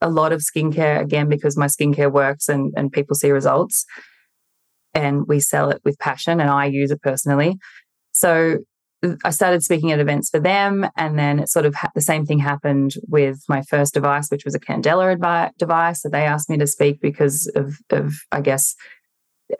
a 0.00 0.08
lot 0.08 0.32
of 0.32 0.40
skincare 0.40 1.00
again 1.00 1.28
because 1.28 1.56
my 1.56 1.66
skincare 1.66 2.10
works 2.10 2.48
and, 2.48 2.72
and 2.76 2.92
people 2.92 3.14
see 3.16 3.30
results 3.32 3.84
and 4.94 5.26
we 5.26 5.40
sell 5.40 5.70
it 5.70 5.80
with 5.84 5.98
passion 5.98 6.40
and 6.40 6.48
I 6.48 6.66
use 6.66 6.90
it 6.92 7.02
personally. 7.02 7.58
So 8.12 8.58
I 9.24 9.30
started 9.30 9.62
speaking 9.62 9.92
at 9.92 10.00
events 10.00 10.28
for 10.28 10.40
them, 10.40 10.86
and 10.96 11.18
then 11.18 11.38
it 11.38 11.48
sort 11.48 11.66
of 11.66 11.74
ha- 11.74 11.90
the 11.94 12.00
same 12.00 12.26
thing 12.26 12.40
happened 12.40 12.94
with 13.06 13.38
my 13.48 13.62
first 13.62 13.94
device, 13.94 14.28
which 14.28 14.44
was 14.44 14.56
a 14.56 14.60
Candela 14.60 15.16
advi- 15.16 15.56
device. 15.56 16.02
So 16.02 16.08
they 16.08 16.24
asked 16.24 16.50
me 16.50 16.58
to 16.58 16.66
speak 16.66 17.00
because 17.00 17.46
of, 17.54 17.76
of 17.90 18.14
I 18.32 18.40
guess, 18.40 18.74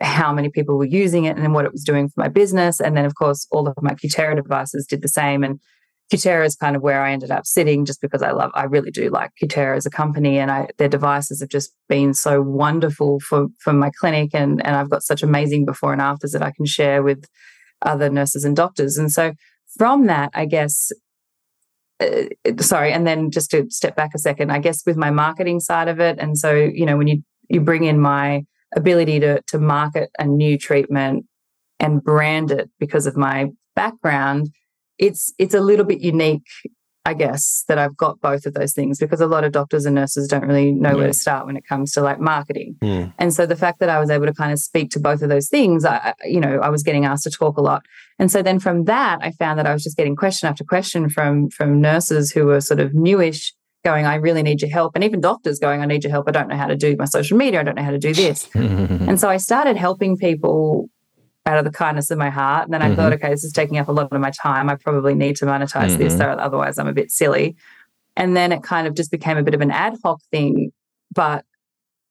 how 0.01 0.33
many 0.33 0.49
people 0.49 0.77
were 0.77 0.85
using 0.85 1.23
it 1.23 1.37
and 1.37 1.53
what 1.53 1.65
it 1.65 1.71
was 1.71 1.83
doing 1.83 2.09
for 2.09 2.21
my 2.21 2.27
business. 2.27 2.79
And 2.79 2.95
then, 2.97 3.05
of 3.05 3.15
course, 3.15 3.47
all 3.49 3.67
of 3.67 3.75
my 3.81 3.93
Cutera 3.93 4.35
devices 4.35 4.85
did 4.85 5.01
the 5.01 5.07
same. 5.07 5.43
And 5.43 5.59
Cutera 6.11 6.45
is 6.45 6.55
kind 6.55 6.75
of 6.75 6.81
where 6.81 7.01
I 7.01 7.11
ended 7.11 7.31
up 7.31 7.45
sitting, 7.45 7.85
just 7.85 8.01
because 8.01 8.21
I 8.21 8.31
love, 8.31 8.51
I 8.55 8.63
really 8.63 8.91
do 8.91 9.09
like 9.09 9.31
Cutera 9.41 9.77
as 9.77 9.85
a 9.85 9.91
company, 9.91 10.37
and 10.37 10.51
I, 10.51 10.67
their 10.77 10.89
devices 10.89 11.39
have 11.39 11.49
just 11.49 11.71
been 11.87 12.13
so 12.13 12.41
wonderful 12.41 13.19
for 13.19 13.47
for 13.59 13.73
my 13.73 13.91
clinic, 13.99 14.31
and 14.33 14.65
and 14.65 14.75
I've 14.75 14.89
got 14.89 15.03
such 15.03 15.23
amazing 15.23 15.65
before 15.65 15.93
and 15.93 16.01
afters 16.01 16.31
that 16.31 16.41
I 16.41 16.51
can 16.51 16.65
share 16.65 17.03
with 17.03 17.25
other 17.81 18.09
nurses 18.09 18.43
and 18.43 18.55
doctors. 18.55 18.97
And 18.97 19.11
so 19.11 19.33
from 19.77 20.07
that, 20.07 20.31
I 20.33 20.45
guess, 20.45 20.91
uh, 21.99 22.23
sorry, 22.59 22.91
and 22.91 23.05
then 23.05 23.31
just 23.31 23.51
to 23.51 23.65
step 23.69 23.95
back 23.95 24.11
a 24.15 24.19
second, 24.19 24.51
I 24.51 24.59
guess 24.59 24.83
with 24.85 24.97
my 24.97 25.11
marketing 25.11 25.59
side 25.59 25.87
of 25.87 25.99
it, 25.99 26.17
and 26.19 26.37
so 26.37 26.53
you 26.53 26.85
know 26.85 26.97
when 26.97 27.07
you 27.07 27.23
you 27.49 27.59
bring 27.61 27.83
in 27.83 27.99
my 27.99 28.43
ability 28.75 29.19
to 29.19 29.41
to 29.47 29.59
market 29.59 30.09
a 30.17 30.25
new 30.25 30.57
treatment 30.57 31.25
and 31.79 32.03
brand 32.03 32.51
it 32.51 32.69
because 32.79 33.05
of 33.05 33.17
my 33.17 33.47
background, 33.75 34.49
it's 34.97 35.33
it's 35.37 35.53
a 35.53 35.61
little 35.61 35.85
bit 35.85 35.99
unique 35.99 36.47
I 37.05 37.13
guess, 37.13 37.63
that 37.67 37.77
I've 37.77 37.95
got 37.95 38.19
both 38.21 38.45
of 38.45 38.53
those 38.53 38.73
things 38.73 38.99
because 38.99 39.21
a 39.21 39.27
lot 39.27 39.43
of 39.43 39.51
doctors 39.51 39.85
and 39.85 39.95
nurses 39.95 40.27
don't 40.27 40.45
really 40.45 40.71
know 40.71 40.89
yeah. 40.89 40.95
where 40.95 41.07
to 41.07 41.13
start 41.13 41.45
when 41.45 41.55
it 41.55 41.65
comes 41.65 41.93
to 41.93 42.01
like 42.01 42.19
marketing. 42.19 42.75
Mm. 42.81 43.13
And 43.17 43.33
so 43.33 43.45
the 43.45 43.55
fact 43.55 43.79
that 43.79 43.89
I 43.89 43.99
was 43.99 44.09
able 44.09 44.25
to 44.25 44.33
kind 44.33 44.51
of 44.51 44.59
speak 44.59 44.91
to 44.91 44.99
both 44.99 45.21
of 45.21 45.29
those 45.29 45.47
things, 45.47 45.85
I, 45.85 46.13
you 46.25 46.39
know, 46.39 46.59
I 46.59 46.69
was 46.69 46.83
getting 46.83 47.05
asked 47.05 47.23
to 47.23 47.31
talk 47.31 47.57
a 47.57 47.61
lot. 47.61 47.83
And 48.19 48.29
so 48.29 48.41
then 48.41 48.59
from 48.59 48.83
that, 48.85 49.19
I 49.21 49.31
found 49.31 49.57
that 49.59 49.65
I 49.65 49.73
was 49.73 49.83
just 49.83 49.97
getting 49.97 50.15
question 50.15 50.49
after 50.49 50.63
question 50.63 51.09
from 51.09 51.49
from 51.49 51.79
nurses 51.79 52.31
who 52.31 52.45
were 52.45 52.61
sort 52.61 52.79
of 52.79 52.93
newish 52.93 53.53
going, 53.83 54.05
I 54.05 54.15
really 54.15 54.43
need 54.43 54.61
your 54.61 54.69
help. 54.71 54.93
And 54.95 55.03
even 55.03 55.21
doctors 55.21 55.59
going, 55.59 55.81
I 55.81 55.85
need 55.85 56.03
your 56.03 56.11
help. 56.11 56.27
I 56.27 56.31
don't 56.31 56.49
know 56.49 56.57
how 56.57 56.67
to 56.67 56.75
do 56.75 56.95
my 56.97 57.05
social 57.05 57.37
media. 57.37 57.61
I 57.61 57.63
don't 57.63 57.75
know 57.75 57.83
how 57.83 57.91
to 57.91 57.97
do 57.97 58.13
this. 58.13 58.49
and 58.53 59.19
so 59.19 59.29
I 59.29 59.37
started 59.37 59.77
helping 59.77 60.17
people 60.17 60.89
out 61.49 61.57
of 61.57 61.65
the 61.65 61.71
kindness 61.71 62.11
of 62.11 62.17
my 62.17 62.29
heart. 62.29 62.65
And 62.65 62.73
then 62.73 62.81
I 62.81 62.87
mm-hmm. 62.87 62.95
thought, 62.95 63.13
okay, 63.13 63.29
this 63.29 63.43
is 63.43 63.51
taking 63.51 63.77
up 63.77 63.87
a 63.87 63.91
lot 63.91 64.11
of 64.11 64.21
my 64.21 64.31
time. 64.31 64.69
I 64.69 64.75
probably 64.75 65.15
need 65.15 65.35
to 65.37 65.45
monetize 65.45 65.89
mm-hmm. 65.89 65.97
this, 65.97 66.19
or 66.19 66.29
otherwise 66.29 66.77
I'm 66.77 66.87
a 66.87 66.93
bit 66.93 67.11
silly. 67.11 67.55
And 68.15 68.37
then 68.37 68.51
it 68.51 68.61
kind 68.63 68.85
of 68.87 68.93
just 68.93 69.11
became 69.11 69.37
a 69.37 69.43
bit 69.43 69.55
of 69.55 69.61
an 69.61 69.71
ad 69.71 69.95
hoc 70.03 70.21
thing. 70.31 70.71
But 71.13 71.43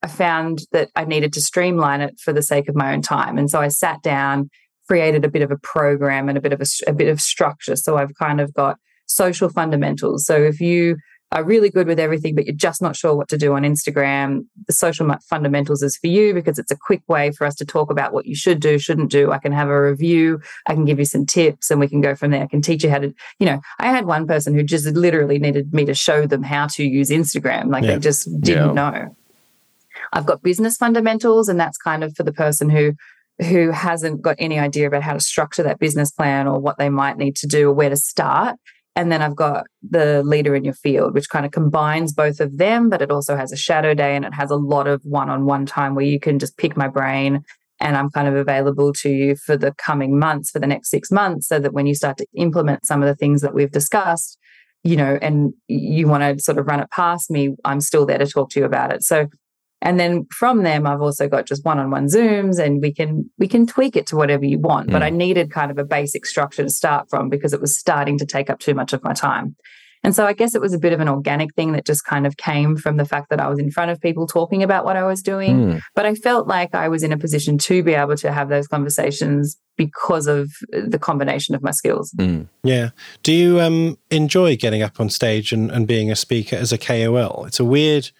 I 0.02 0.08
found 0.08 0.62
that 0.72 0.90
I 0.96 1.04
needed 1.04 1.32
to 1.34 1.40
streamline 1.40 2.00
it 2.00 2.18
for 2.18 2.32
the 2.32 2.42
sake 2.42 2.68
of 2.68 2.74
my 2.74 2.92
own 2.92 3.02
time. 3.02 3.38
And 3.38 3.48
so 3.48 3.60
I 3.60 3.68
sat 3.68 4.02
down, 4.02 4.50
created 4.88 5.24
a 5.24 5.30
bit 5.30 5.42
of 5.42 5.50
a 5.50 5.58
program 5.58 6.28
and 6.28 6.36
a 6.36 6.40
bit 6.40 6.52
of 6.52 6.60
a, 6.60 6.66
a 6.88 6.92
bit 6.92 7.08
of 7.08 7.20
structure. 7.20 7.76
So 7.76 7.96
I've 7.96 8.14
kind 8.14 8.40
of 8.40 8.52
got 8.54 8.76
social 9.06 9.48
fundamentals. 9.48 10.26
So 10.26 10.34
if 10.36 10.60
you 10.60 10.96
are 11.32 11.44
really 11.44 11.68
good 11.68 11.86
with 11.86 12.00
everything, 12.00 12.34
but 12.34 12.46
you're 12.46 12.54
just 12.54 12.80
not 12.80 12.96
sure 12.96 13.14
what 13.14 13.28
to 13.28 13.36
do 13.36 13.52
on 13.52 13.62
Instagram, 13.62 14.46
the 14.66 14.72
social 14.72 15.14
fundamentals 15.28 15.82
is 15.82 15.96
for 15.96 16.06
you 16.06 16.32
because 16.32 16.58
it's 16.58 16.70
a 16.70 16.76
quick 16.76 17.02
way 17.06 17.30
for 17.30 17.46
us 17.46 17.54
to 17.56 17.66
talk 17.66 17.90
about 17.90 18.12
what 18.14 18.26
you 18.26 18.34
should 18.34 18.60
do, 18.60 18.78
shouldn't 18.78 19.10
do. 19.10 19.30
I 19.30 19.38
can 19.38 19.52
have 19.52 19.68
a 19.68 19.82
review, 19.82 20.40
I 20.66 20.74
can 20.74 20.86
give 20.86 20.98
you 20.98 21.04
some 21.04 21.26
tips, 21.26 21.70
and 21.70 21.78
we 21.78 21.88
can 21.88 22.00
go 22.00 22.14
from 22.14 22.30
there. 22.30 22.42
I 22.42 22.46
can 22.46 22.62
teach 22.62 22.82
you 22.82 22.90
how 22.90 22.98
to, 22.98 23.12
you 23.38 23.46
know, 23.46 23.60
I 23.78 23.90
had 23.90 24.06
one 24.06 24.26
person 24.26 24.54
who 24.54 24.62
just 24.62 24.86
literally 24.86 25.38
needed 25.38 25.74
me 25.74 25.84
to 25.84 25.94
show 25.94 26.26
them 26.26 26.42
how 26.42 26.66
to 26.68 26.84
use 26.84 27.10
Instagram. 27.10 27.70
Like 27.70 27.84
yeah. 27.84 27.94
they 27.94 27.98
just 27.98 28.28
didn't 28.40 28.68
yeah. 28.68 28.90
know. 28.90 29.16
I've 30.12 30.26
got 30.26 30.42
business 30.42 30.76
fundamentals, 30.78 31.48
and 31.48 31.60
that's 31.60 31.76
kind 31.76 32.02
of 32.02 32.16
for 32.16 32.22
the 32.22 32.32
person 32.32 32.70
who 32.70 32.94
who 33.40 33.70
hasn't 33.70 34.20
got 34.20 34.34
any 34.38 34.58
idea 34.58 34.88
about 34.88 35.02
how 35.02 35.12
to 35.12 35.20
structure 35.20 35.62
that 35.62 35.78
business 35.78 36.10
plan 36.10 36.48
or 36.48 36.58
what 36.58 36.76
they 36.76 36.88
might 36.88 37.16
need 37.16 37.36
to 37.36 37.46
do 37.46 37.68
or 37.68 37.72
where 37.72 37.90
to 37.90 37.96
start. 37.96 38.56
And 38.98 39.12
then 39.12 39.22
I've 39.22 39.36
got 39.36 39.68
the 39.88 40.24
leader 40.24 40.56
in 40.56 40.64
your 40.64 40.74
field, 40.74 41.14
which 41.14 41.28
kind 41.30 41.46
of 41.46 41.52
combines 41.52 42.12
both 42.12 42.40
of 42.40 42.58
them, 42.58 42.90
but 42.90 43.00
it 43.00 43.12
also 43.12 43.36
has 43.36 43.52
a 43.52 43.56
shadow 43.56 43.94
day 43.94 44.16
and 44.16 44.24
it 44.24 44.34
has 44.34 44.50
a 44.50 44.56
lot 44.56 44.88
of 44.88 45.00
one 45.04 45.30
on 45.30 45.44
one 45.44 45.66
time 45.66 45.94
where 45.94 46.04
you 46.04 46.18
can 46.18 46.40
just 46.40 46.56
pick 46.56 46.76
my 46.76 46.88
brain 46.88 47.44
and 47.78 47.96
I'm 47.96 48.10
kind 48.10 48.26
of 48.26 48.34
available 48.34 48.92
to 48.94 49.08
you 49.08 49.36
for 49.36 49.56
the 49.56 49.72
coming 49.78 50.18
months, 50.18 50.50
for 50.50 50.58
the 50.58 50.66
next 50.66 50.90
six 50.90 51.12
months, 51.12 51.46
so 51.46 51.60
that 51.60 51.72
when 51.72 51.86
you 51.86 51.94
start 51.94 52.16
to 52.16 52.26
implement 52.34 52.86
some 52.86 53.00
of 53.00 53.06
the 53.06 53.14
things 53.14 53.40
that 53.42 53.54
we've 53.54 53.70
discussed, 53.70 54.36
you 54.82 54.96
know, 54.96 55.16
and 55.22 55.52
you 55.68 56.08
want 56.08 56.24
to 56.24 56.42
sort 56.42 56.58
of 56.58 56.66
run 56.66 56.80
it 56.80 56.90
past 56.90 57.30
me, 57.30 57.54
I'm 57.64 57.80
still 57.80 58.04
there 58.04 58.18
to 58.18 58.26
talk 58.26 58.50
to 58.50 58.58
you 58.58 58.66
about 58.66 58.92
it. 58.92 59.04
So 59.04 59.28
and 59.82 59.98
then 59.98 60.26
from 60.30 60.62
them 60.62 60.86
i've 60.86 61.00
also 61.00 61.28
got 61.28 61.46
just 61.46 61.64
one-on-one 61.64 62.06
zooms 62.06 62.58
and 62.58 62.80
we 62.80 62.92
can 62.92 63.28
we 63.38 63.48
can 63.48 63.66
tweak 63.66 63.96
it 63.96 64.06
to 64.06 64.16
whatever 64.16 64.44
you 64.44 64.58
want 64.58 64.88
mm. 64.88 64.92
but 64.92 65.02
i 65.02 65.10
needed 65.10 65.50
kind 65.50 65.70
of 65.70 65.78
a 65.78 65.84
basic 65.84 66.26
structure 66.26 66.62
to 66.62 66.70
start 66.70 67.08
from 67.08 67.28
because 67.28 67.52
it 67.52 67.60
was 67.60 67.78
starting 67.78 68.18
to 68.18 68.26
take 68.26 68.50
up 68.50 68.58
too 68.58 68.74
much 68.74 68.92
of 68.92 69.02
my 69.02 69.12
time 69.12 69.56
and 70.04 70.14
so 70.14 70.26
i 70.26 70.32
guess 70.32 70.54
it 70.54 70.60
was 70.60 70.72
a 70.72 70.78
bit 70.78 70.92
of 70.92 71.00
an 71.00 71.08
organic 71.08 71.54
thing 71.54 71.72
that 71.72 71.86
just 71.86 72.04
kind 72.04 72.26
of 72.26 72.36
came 72.36 72.76
from 72.76 72.96
the 72.96 73.04
fact 73.04 73.30
that 73.30 73.40
i 73.40 73.48
was 73.48 73.58
in 73.58 73.70
front 73.70 73.90
of 73.90 74.00
people 74.00 74.26
talking 74.26 74.62
about 74.62 74.84
what 74.84 74.96
i 74.96 75.04
was 75.04 75.22
doing 75.22 75.56
mm. 75.56 75.82
but 75.94 76.06
i 76.06 76.14
felt 76.14 76.46
like 76.46 76.74
i 76.74 76.88
was 76.88 77.02
in 77.02 77.12
a 77.12 77.18
position 77.18 77.58
to 77.58 77.82
be 77.82 77.94
able 77.94 78.16
to 78.16 78.32
have 78.32 78.48
those 78.48 78.66
conversations 78.66 79.56
because 79.76 80.26
of 80.26 80.50
the 80.70 80.98
combination 80.98 81.54
of 81.54 81.62
my 81.62 81.70
skills 81.70 82.12
mm. 82.18 82.46
yeah 82.64 82.90
do 83.22 83.32
you 83.32 83.60
um, 83.60 83.96
enjoy 84.10 84.56
getting 84.56 84.82
up 84.82 84.98
on 85.00 85.08
stage 85.08 85.52
and, 85.52 85.70
and 85.70 85.86
being 85.86 86.10
a 86.10 86.16
speaker 86.16 86.56
as 86.56 86.72
a 86.72 86.78
kol 86.78 87.44
it's 87.44 87.60
a 87.60 87.64
weird 87.64 88.10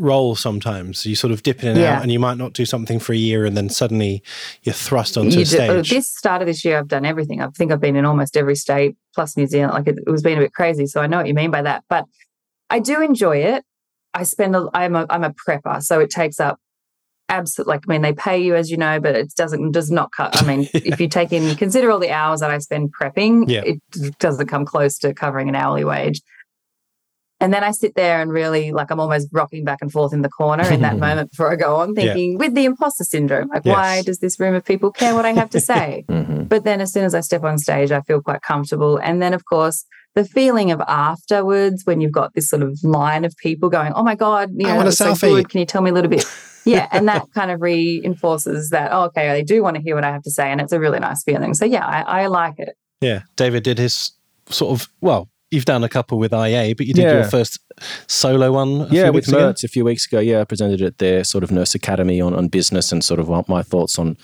role 0.00 0.34
sometimes. 0.34 1.06
You 1.06 1.14
sort 1.14 1.32
of 1.32 1.42
dip 1.42 1.62
in 1.62 1.70
and 1.70 1.78
yeah. 1.78 1.96
out, 1.96 2.02
and 2.02 2.10
you 2.10 2.18
might 2.18 2.38
not 2.38 2.52
do 2.52 2.66
something 2.66 2.98
for 2.98 3.12
a 3.12 3.16
year, 3.16 3.44
and 3.44 3.56
then 3.56 3.68
suddenly 3.68 4.22
you're 4.62 4.72
thrust 4.72 5.16
onto 5.16 5.30
you 5.30 5.38
a 5.38 5.42
oh, 5.42 5.44
stage. 5.44 5.88
Do, 5.88 5.94
this 5.96 6.10
start 6.10 6.42
of 6.42 6.46
this 6.46 6.64
year, 6.64 6.78
I've 6.78 6.88
done 6.88 7.04
everything. 7.04 7.40
I 7.40 7.48
think 7.48 7.72
I've 7.72 7.80
been 7.80 7.96
in 7.96 8.04
almost 8.04 8.36
every 8.36 8.56
state 8.56 8.96
plus 9.14 9.36
New 9.36 9.46
Zealand. 9.46 9.74
Like 9.74 9.86
it, 9.86 9.98
it 10.06 10.10
was 10.10 10.22
being 10.22 10.38
a 10.38 10.40
bit 10.40 10.54
crazy, 10.54 10.86
so 10.86 11.00
I 11.00 11.06
know 11.06 11.18
what 11.18 11.28
you 11.28 11.34
mean 11.34 11.50
by 11.50 11.62
that. 11.62 11.84
But 11.88 12.06
I 12.68 12.78
do 12.80 13.02
enjoy 13.02 13.38
it. 13.38 13.64
I 14.14 14.24
spend. 14.24 14.56
A, 14.56 14.68
I'm 14.74 14.96
a 14.96 15.06
I'm 15.08 15.24
a 15.24 15.32
prepper, 15.32 15.82
so 15.82 16.00
it 16.00 16.10
takes 16.10 16.40
up 16.40 16.58
absolutely. 17.30 17.72
Like 17.72 17.84
I 17.88 17.92
mean, 17.92 18.02
they 18.02 18.12
pay 18.12 18.38
you 18.38 18.54
as 18.54 18.70
you 18.70 18.76
know, 18.76 19.00
but 19.00 19.14
it 19.14 19.32
doesn't 19.34 19.70
does 19.72 19.90
not 19.90 20.12
cut. 20.12 20.42
I 20.42 20.46
mean, 20.46 20.68
if 20.74 21.00
you 21.00 21.08
take 21.08 21.32
in 21.32 21.56
consider 21.56 21.90
all 21.90 21.98
the 21.98 22.10
hours 22.10 22.40
that 22.40 22.50
I 22.50 22.58
spend 22.58 22.92
prepping, 22.92 23.48
yeah. 23.48 23.62
it 23.64 24.18
doesn't 24.18 24.48
come 24.48 24.66
close 24.66 24.98
to 24.98 25.14
covering 25.14 25.48
an 25.48 25.54
hourly 25.54 25.84
wage. 25.84 26.20
And 27.40 27.54
then 27.54 27.64
I 27.64 27.70
sit 27.70 27.94
there 27.94 28.20
and 28.20 28.30
really 28.30 28.70
like 28.70 28.90
I'm 28.90 29.00
almost 29.00 29.28
rocking 29.32 29.64
back 29.64 29.78
and 29.80 29.90
forth 29.90 30.12
in 30.12 30.20
the 30.20 30.28
corner 30.28 30.70
in 30.70 30.82
that 30.82 30.98
moment 31.06 31.30
before 31.30 31.50
I 31.50 31.56
go 31.56 31.76
on, 31.76 31.94
thinking 31.94 32.32
yeah. 32.32 32.38
with 32.38 32.54
the 32.54 32.66
imposter 32.66 33.04
syndrome, 33.04 33.48
like, 33.48 33.64
yes. 33.64 33.74
why 33.74 34.02
does 34.02 34.18
this 34.18 34.38
room 34.38 34.54
of 34.54 34.64
people 34.64 34.92
care 34.92 35.14
what 35.14 35.24
I 35.24 35.32
have 35.32 35.50
to 35.50 35.60
say? 35.72 36.04
mm-hmm. 36.08 36.44
But 36.44 36.64
then 36.64 36.80
as 36.80 36.92
soon 36.92 37.04
as 37.04 37.14
I 37.14 37.20
step 37.20 37.42
on 37.42 37.58
stage, 37.58 37.92
I 37.92 38.02
feel 38.02 38.20
quite 38.20 38.42
comfortable. 38.42 38.98
And 38.98 39.22
then, 39.22 39.32
of 39.32 39.44
course, 39.46 39.86
the 40.14 40.24
feeling 40.24 40.70
of 40.70 40.80
afterwards 40.82 41.86
when 41.86 42.00
you've 42.00 42.12
got 42.12 42.34
this 42.34 42.48
sort 42.48 42.62
of 42.62 42.78
line 42.82 43.24
of 43.24 43.34
people 43.36 43.68
going, 43.68 43.92
oh 43.94 44.02
my 44.02 44.16
God, 44.16 44.50
you 44.54 44.66
know, 44.66 44.82
that's 44.82 44.98
so 44.98 45.14
good. 45.14 45.48
Can 45.48 45.60
you 45.60 45.66
tell 45.66 45.82
me 45.82 45.90
a 45.90 45.94
little 45.94 46.10
bit? 46.10 46.24
yeah. 46.64 46.88
And 46.90 47.08
that 47.08 47.26
kind 47.34 47.50
of 47.50 47.62
reinforces 47.62 48.70
that, 48.70 48.90
oh, 48.92 49.04
okay, 49.04 49.28
they 49.28 49.42
do 49.42 49.62
want 49.62 49.76
to 49.76 49.82
hear 49.82 49.94
what 49.94 50.04
I 50.04 50.10
have 50.10 50.22
to 50.24 50.30
say. 50.30 50.50
And 50.50 50.60
it's 50.60 50.72
a 50.72 50.80
really 50.80 50.98
nice 50.98 51.22
feeling. 51.22 51.54
So, 51.54 51.64
yeah, 51.64 51.86
I, 51.86 52.22
I 52.22 52.26
like 52.26 52.58
it. 52.58 52.76
Yeah. 53.00 53.22
David 53.36 53.62
did 53.62 53.78
his 53.78 54.12
sort 54.48 54.78
of, 54.78 54.88
well, 55.00 55.29
you've 55.50 55.64
done 55.64 55.84
a 55.84 55.88
couple 55.88 56.18
with 56.18 56.32
IA, 56.32 56.74
but 56.74 56.86
you 56.86 56.94
did 56.94 57.02
yeah. 57.02 57.14
your 57.14 57.24
first 57.24 57.58
solo 58.06 58.52
one. 58.52 58.86
yeah, 58.92 59.10
with 59.10 59.30
Merz 59.30 59.64
a 59.64 59.68
few 59.68 59.84
weeks 59.84 60.06
ago. 60.06 60.20
Yeah, 60.20 60.40
I 60.40 60.44
presented 60.44 60.80
at 60.82 60.98
their 60.98 61.24
sort 61.24 61.44
of 61.44 61.50
nurse 61.50 61.74
academy 61.74 62.20
on, 62.20 62.34
on 62.34 62.48
business 62.48 62.92
and 62.92 63.04
sort 63.04 63.20
of 63.20 63.48
my 63.48 63.62
thoughts 63.62 63.98
on 63.98 64.16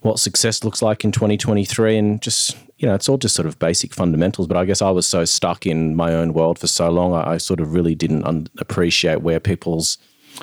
what 0.00 0.18
success 0.18 0.62
looks 0.62 0.80
like 0.80 1.04
in 1.04 1.10
2023 1.10 1.96
and 1.96 2.22
just 2.22 2.56
you 2.78 2.86
know 2.86 2.94
it's 2.94 3.08
all 3.08 3.18
just 3.18 3.34
sort 3.34 3.46
of 3.46 3.58
basic 3.58 3.92
fundamentals 3.92 4.46
but 4.46 4.56
i 4.56 4.64
guess 4.64 4.80
i 4.80 4.90
was 4.90 5.08
so 5.08 5.24
stuck 5.24 5.66
in 5.66 5.96
my 5.96 6.14
own 6.14 6.32
world 6.32 6.56
for 6.56 6.68
so 6.68 6.88
long 6.88 7.12
i, 7.12 7.32
I 7.32 7.36
sort 7.38 7.58
of 7.58 7.74
really 7.74 7.96
didn't 7.96 8.24
un- 8.24 8.46
appreciate 8.58 9.22
where 9.22 9.40
people's 9.40 9.98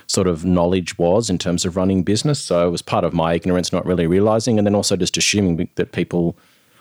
sort 0.08 0.28
of 0.28 0.44
knowledge 0.44 0.98
was 0.98 1.30
in 1.30 1.38
terms 1.38 1.64
of 1.64 1.78
running 1.78 2.04
business 2.04 2.42
so 2.42 2.68
it 2.68 2.72
was 2.72 2.82
part 2.82 3.06
of 3.06 3.14
my 3.14 3.34
ignorance 3.34 3.72
not 3.72 3.86
really 3.86 4.08
realizing 4.08 4.58
and 4.58 4.68
then 4.68 4.76
also 4.76 4.98
just 4.98 5.16
assuming 5.16 5.70
that 5.76 5.94
people 5.94 6.38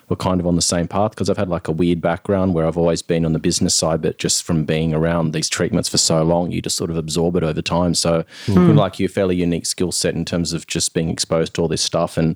were 0.09 0.15
kind 0.15 0.39
of 0.39 0.45
on 0.45 0.55
the 0.55 0.61
same 0.61 0.87
path 0.87 1.11
because 1.11 1.29
I've 1.29 1.37
had 1.37 1.49
like 1.49 1.67
a 1.67 1.71
weird 1.71 1.99
background 1.99 2.53
where 2.53 2.67
I've 2.67 2.77
always 2.77 3.01
been 3.01 3.25
on 3.25 3.33
the 3.33 3.39
business 3.39 3.73
side, 3.73 4.01
but 4.01 4.19
just 4.19 4.43
from 4.43 4.63
being 4.63 4.93
around 4.93 5.33
these 5.33 5.49
treatments 5.49 5.89
for 5.89 5.97
so 5.97 6.21
long, 6.23 6.51
you 6.51 6.61
just 6.61 6.77
sort 6.77 6.91
of 6.91 6.97
absorb 6.97 7.35
it 7.35 7.43
over 7.43 7.61
time. 7.61 7.95
So, 7.95 8.23
mm. 8.45 8.75
like 8.75 8.99
you, 8.99 9.07
fairly 9.07 9.35
unique 9.35 9.65
skill 9.65 9.91
set 9.91 10.13
in 10.13 10.23
terms 10.23 10.53
of 10.53 10.67
just 10.67 10.93
being 10.93 11.09
exposed 11.09 11.55
to 11.55 11.61
all 11.61 11.67
this 11.67 11.81
stuff 11.81 12.17
and 12.17 12.35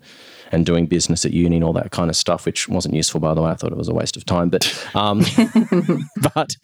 and 0.52 0.66
doing 0.66 0.88
business 0.88 1.26
at 1.26 1.32
uni 1.32 1.58
and 1.58 1.64
all 1.64 1.74
that 1.74 1.92
kind 1.92 2.10
of 2.10 2.16
stuff, 2.16 2.48
which 2.48 2.68
wasn't 2.68 2.96
useful 2.96 3.20
by 3.20 3.36
the 3.36 3.42
way. 3.42 3.52
I 3.52 3.54
thought 3.54 3.72
it 3.72 3.78
was 3.78 3.88
a 3.88 3.94
waste 3.94 4.18
of 4.18 4.26
time, 4.26 4.50
but 4.50 4.66
um, 4.96 5.20
but 6.34 6.56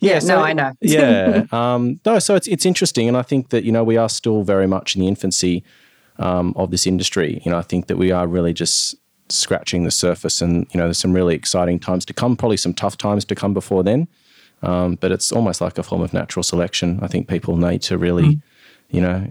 yeah, 0.00 0.14
yeah 0.14 0.18
so, 0.20 0.28
no, 0.28 0.38
I 0.40 0.54
know. 0.54 0.72
yeah, 0.80 1.44
um, 1.52 2.00
no, 2.06 2.18
so 2.18 2.36
it's 2.36 2.48
it's 2.48 2.64
interesting, 2.64 3.06
and 3.06 3.18
I 3.18 3.22
think 3.22 3.50
that 3.50 3.64
you 3.64 3.72
know 3.72 3.84
we 3.84 3.98
are 3.98 4.08
still 4.08 4.44
very 4.44 4.66
much 4.66 4.94
in 4.94 5.02
the 5.02 5.08
infancy. 5.08 5.62
Um, 6.16 6.52
of 6.54 6.70
this 6.70 6.86
industry, 6.86 7.42
you 7.44 7.50
know, 7.50 7.58
I 7.58 7.62
think 7.62 7.88
that 7.88 7.96
we 7.96 8.12
are 8.12 8.28
really 8.28 8.52
just 8.52 8.94
scratching 9.28 9.84
the 9.84 9.90
surface. 9.90 10.40
And, 10.40 10.66
you 10.72 10.78
know, 10.78 10.84
there's 10.84 10.98
some 10.98 11.12
really 11.12 11.34
exciting 11.34 11.78
times 11.78 12.04
to 12.06 12.12
come, 12.12 12.36
probably 12.36 12.56
some 12.56 12.74
tough 12.74 12.96
times 12.96 13.24
to 13.26 13.34
come 13.34 13.54
before 13.54 13.82
then. 13.82 14.08
Um, 14.62 14.96
but 14.96 15.12
it's 15.12 15.32
almost 15.32 15.60
like 15.60 15.76
a 15.78 15.82
form 15.82 16.02
of 16.02 16.12
natural 16.12 16.42
selection. 16.42 16.98
I 17.02 17.08
think 17.08 17.28
people 17.28 17.56
need 17.56 17.82
to 17.82 17.98
really, 17.98 18.24
mm. 18.24 18.42
you 18.90 19.00
know, 19.00 19.26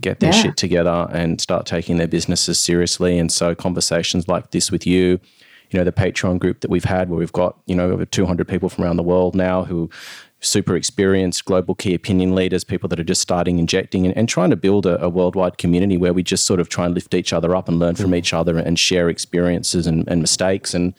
get 0.00 0.20
their 0.20 0.32
yeah. 0.32 0.42
shit 0.42 0.56
together 0.56 1.08
and 1.10 1.40
start 1.40 1.66
taking 1.66 1.96
their 1.96 2.08
businesses 2.08 2.62
seriously. 2.62 3.18
And 3.18 3.32
so 3.32 3.54
conversations 3.54 4.28
like 4.28 4.50
this 4.50 4.70
with 4.70 4.86
you, 4.86 5.20
you 5.70 5.78
know, 5.78 5.84
the 5.84 5.92
Patreon 5.92 6.38
group 6.38 6.60
that 6.60 6.70
we've 6.70 6.84
had 6.84 7.08
where 7.08 7.18
we've 7.18 7.32
got, 7.32 7.58
you 7.66 7.74
know, 7.74 7.90
over 7.90 8.04
200 8.04 8.46
people 8.46 8.68
from 8.68 8.84
around 8.84 8.96
the 8.96 9.02
world 9.02 9.34
now 9.34 9.64
who 9.64 9.88
super 10.44 10.76
experienced 10.76 11.44
global 11.44 11.74
key 11.74 11.94
opinion 11.94 12.34
leaders, 12.34 12.64
people 12.64 12.88
that 12.88 13.00
are 13.00 13.04
just 13.04 13.20
starting 13.20 13.58
injecting 13.58 14.04
and, 14.06 14.16
and 14.16 14.28
trying 14.28 14.50
to 14.50 14.56
build 14.56 14.86
a, 14.86 15.02
a, 15.02 15.08
worldwide 15.08 15.58
community 15.58 15.96
where 15.96 16.12
we 16.12 16.22
just 16.22 16.46
sort 16.46 16.60
of 16.60 16.68
try 16.68 16.84
and 16.84 16.94
lift 16.94 17.14
each 17.14 17.32
other 17.32 17.56
up 17.56 17.68
and 17.68 17.78
learn 17.78 17.94
from 17.94 18.10
mm. 18.10 18.16
each 18.16 18.32
other 18.32 18.58
and 18.58 18.78
share 18.78 19.08
experiences 19.08 19.86
and, 19.86 20.06
and 20.08 20.20
mistakes 20.20 20.74
and 20.74 20.94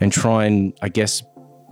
and 0.00 0.12
try 0.12 0.44
and 0.44 0.76
I 0.82 0.88
guess 0.88 1.22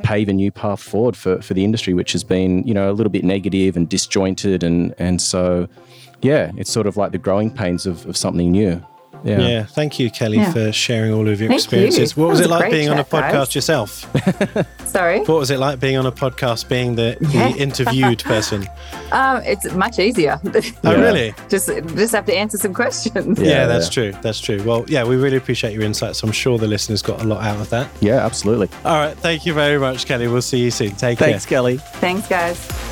pave 0.02 0.28
a 0.28 0.32
new 0.32 0.50
path 0.50 0.80
forward 0.80 1.16
for, 1.16 1.40
for 1.42 1.54
the 1.54 1.64
industry, 1.64 1.94
which 1.94 2.12
has 2.12 2.24
been, 2.24 2.66
you 2.66 2.74
know, 2.74 2.90
a 2.90 2.92
little 2.92 3.10
bit 3.10 3.24
negative 3.24 3.76
and 3.76 3.88
disjointed. 3.88 4.62
And, 4.62 4.94
and 4.98 5.20
so, 5.20 5.68
yeah, 6.20 6.52
it's 6.56 6.70
sort 6.70 6.86
of 6.86 6.96
like 6.96 7.12
the 7.12 7.18
growing 7.18 7.50
pains 7.50 7.86
of, 7.86 8.06
of 8.06 8.16
something 8.16 8.50
new. 8.50 8.84
Yeah. 9.24 9.40
yeah. 9.40 9.64
Thank 9.64 9.98
you, 9.98 10.10
Kelly, 10.10 10.38
yeah. 10.38 10.52
for 10.52 10.72
sharing 10.72 11.12
all 11.12 11.28
of 11.28 11.40
your 11.40 11.48
Thank 11.48 11.60
experiences. 11.60 12.16
You. 12.16 12.22
What 12.22 12.30
was, 12.30 12.38
was 12.38 12.46
it 12.46 12.50
like 12.50 12.70
being 12.70 12.88
chat, 12.88 12.94
on 12.94 13.00
a 13.00 13.04
podcast 13.04 13.32
guys. 13.32 13.54
yourself? 13.54 14.66
Sorry. 14.86 15.20
What 15.20 15.38
was 15.38 15.50
it 15.50 15.58
like 15.58 15.80
being 15.80 15.96
on 15.96 16.06
a 16.06 16.12
podcast, 16.12 16.68
being 16.68 16.94
the, 16.94 17.16
yeah. 17.20 17.52
the 17.52 17.58
interviewed 17.58 18.22
person? 18.24 18.68
Um, 19.10 19.42
it's 19.44 19.72
much 19.72 19.98
easier. 19.98 20.40
oh, 20.44 20.60
really? 21.00 21.34
Just 21.48 21.68
just 21.68 22.14
have 22.14 22.24
to 22.26 22.36
answer 22.36 22.58
some 22.58 22.74
questions. 22.74 23.40
Yeah, 23.40 23.66
that's 23.66 23.88
true. 23.88 24.12
That's 24.22 24.40
true. 24.40 24.62
Well, 24.62 24.84
yeah, 24.88 25.04
we 25.04 25.16
really 25.16 25.36
appreciate 25.36 25.72
your 25.72 25.82
insights. 25.82 26.22
I'm 26.22 26.32
sure 26.32 26.58
the 26.58 26.66
listeners 26.66 27.02
got 27.02 27.20
a 27.20 27.24
lot 27.24 27.42
out 27.42 27.60
of 27.60 27.70
that. 27.70 27.88
Yeah, 28.00 28.24
absolutely. 28.24 28.68
All 28.84 28.98
right. 28.98 29.16
Thank 29.16 29.46
you 29.46 29.54
very 29.54 29.78
much, 29.78 30.06
Kelly. 30.06 30.28
We'll 30.28 30.42
see 30.42 30.58
you 30.58 30.70
soon. 30.70 30.90
Take 30.90 31.18
Thanks, 31.18 31.18
care. 31.18 31.28
Thanks, 31.28 31.46
Kelly. 31.46 31.76
Thanks, 31.78 32.28
guys. 32.28 32.91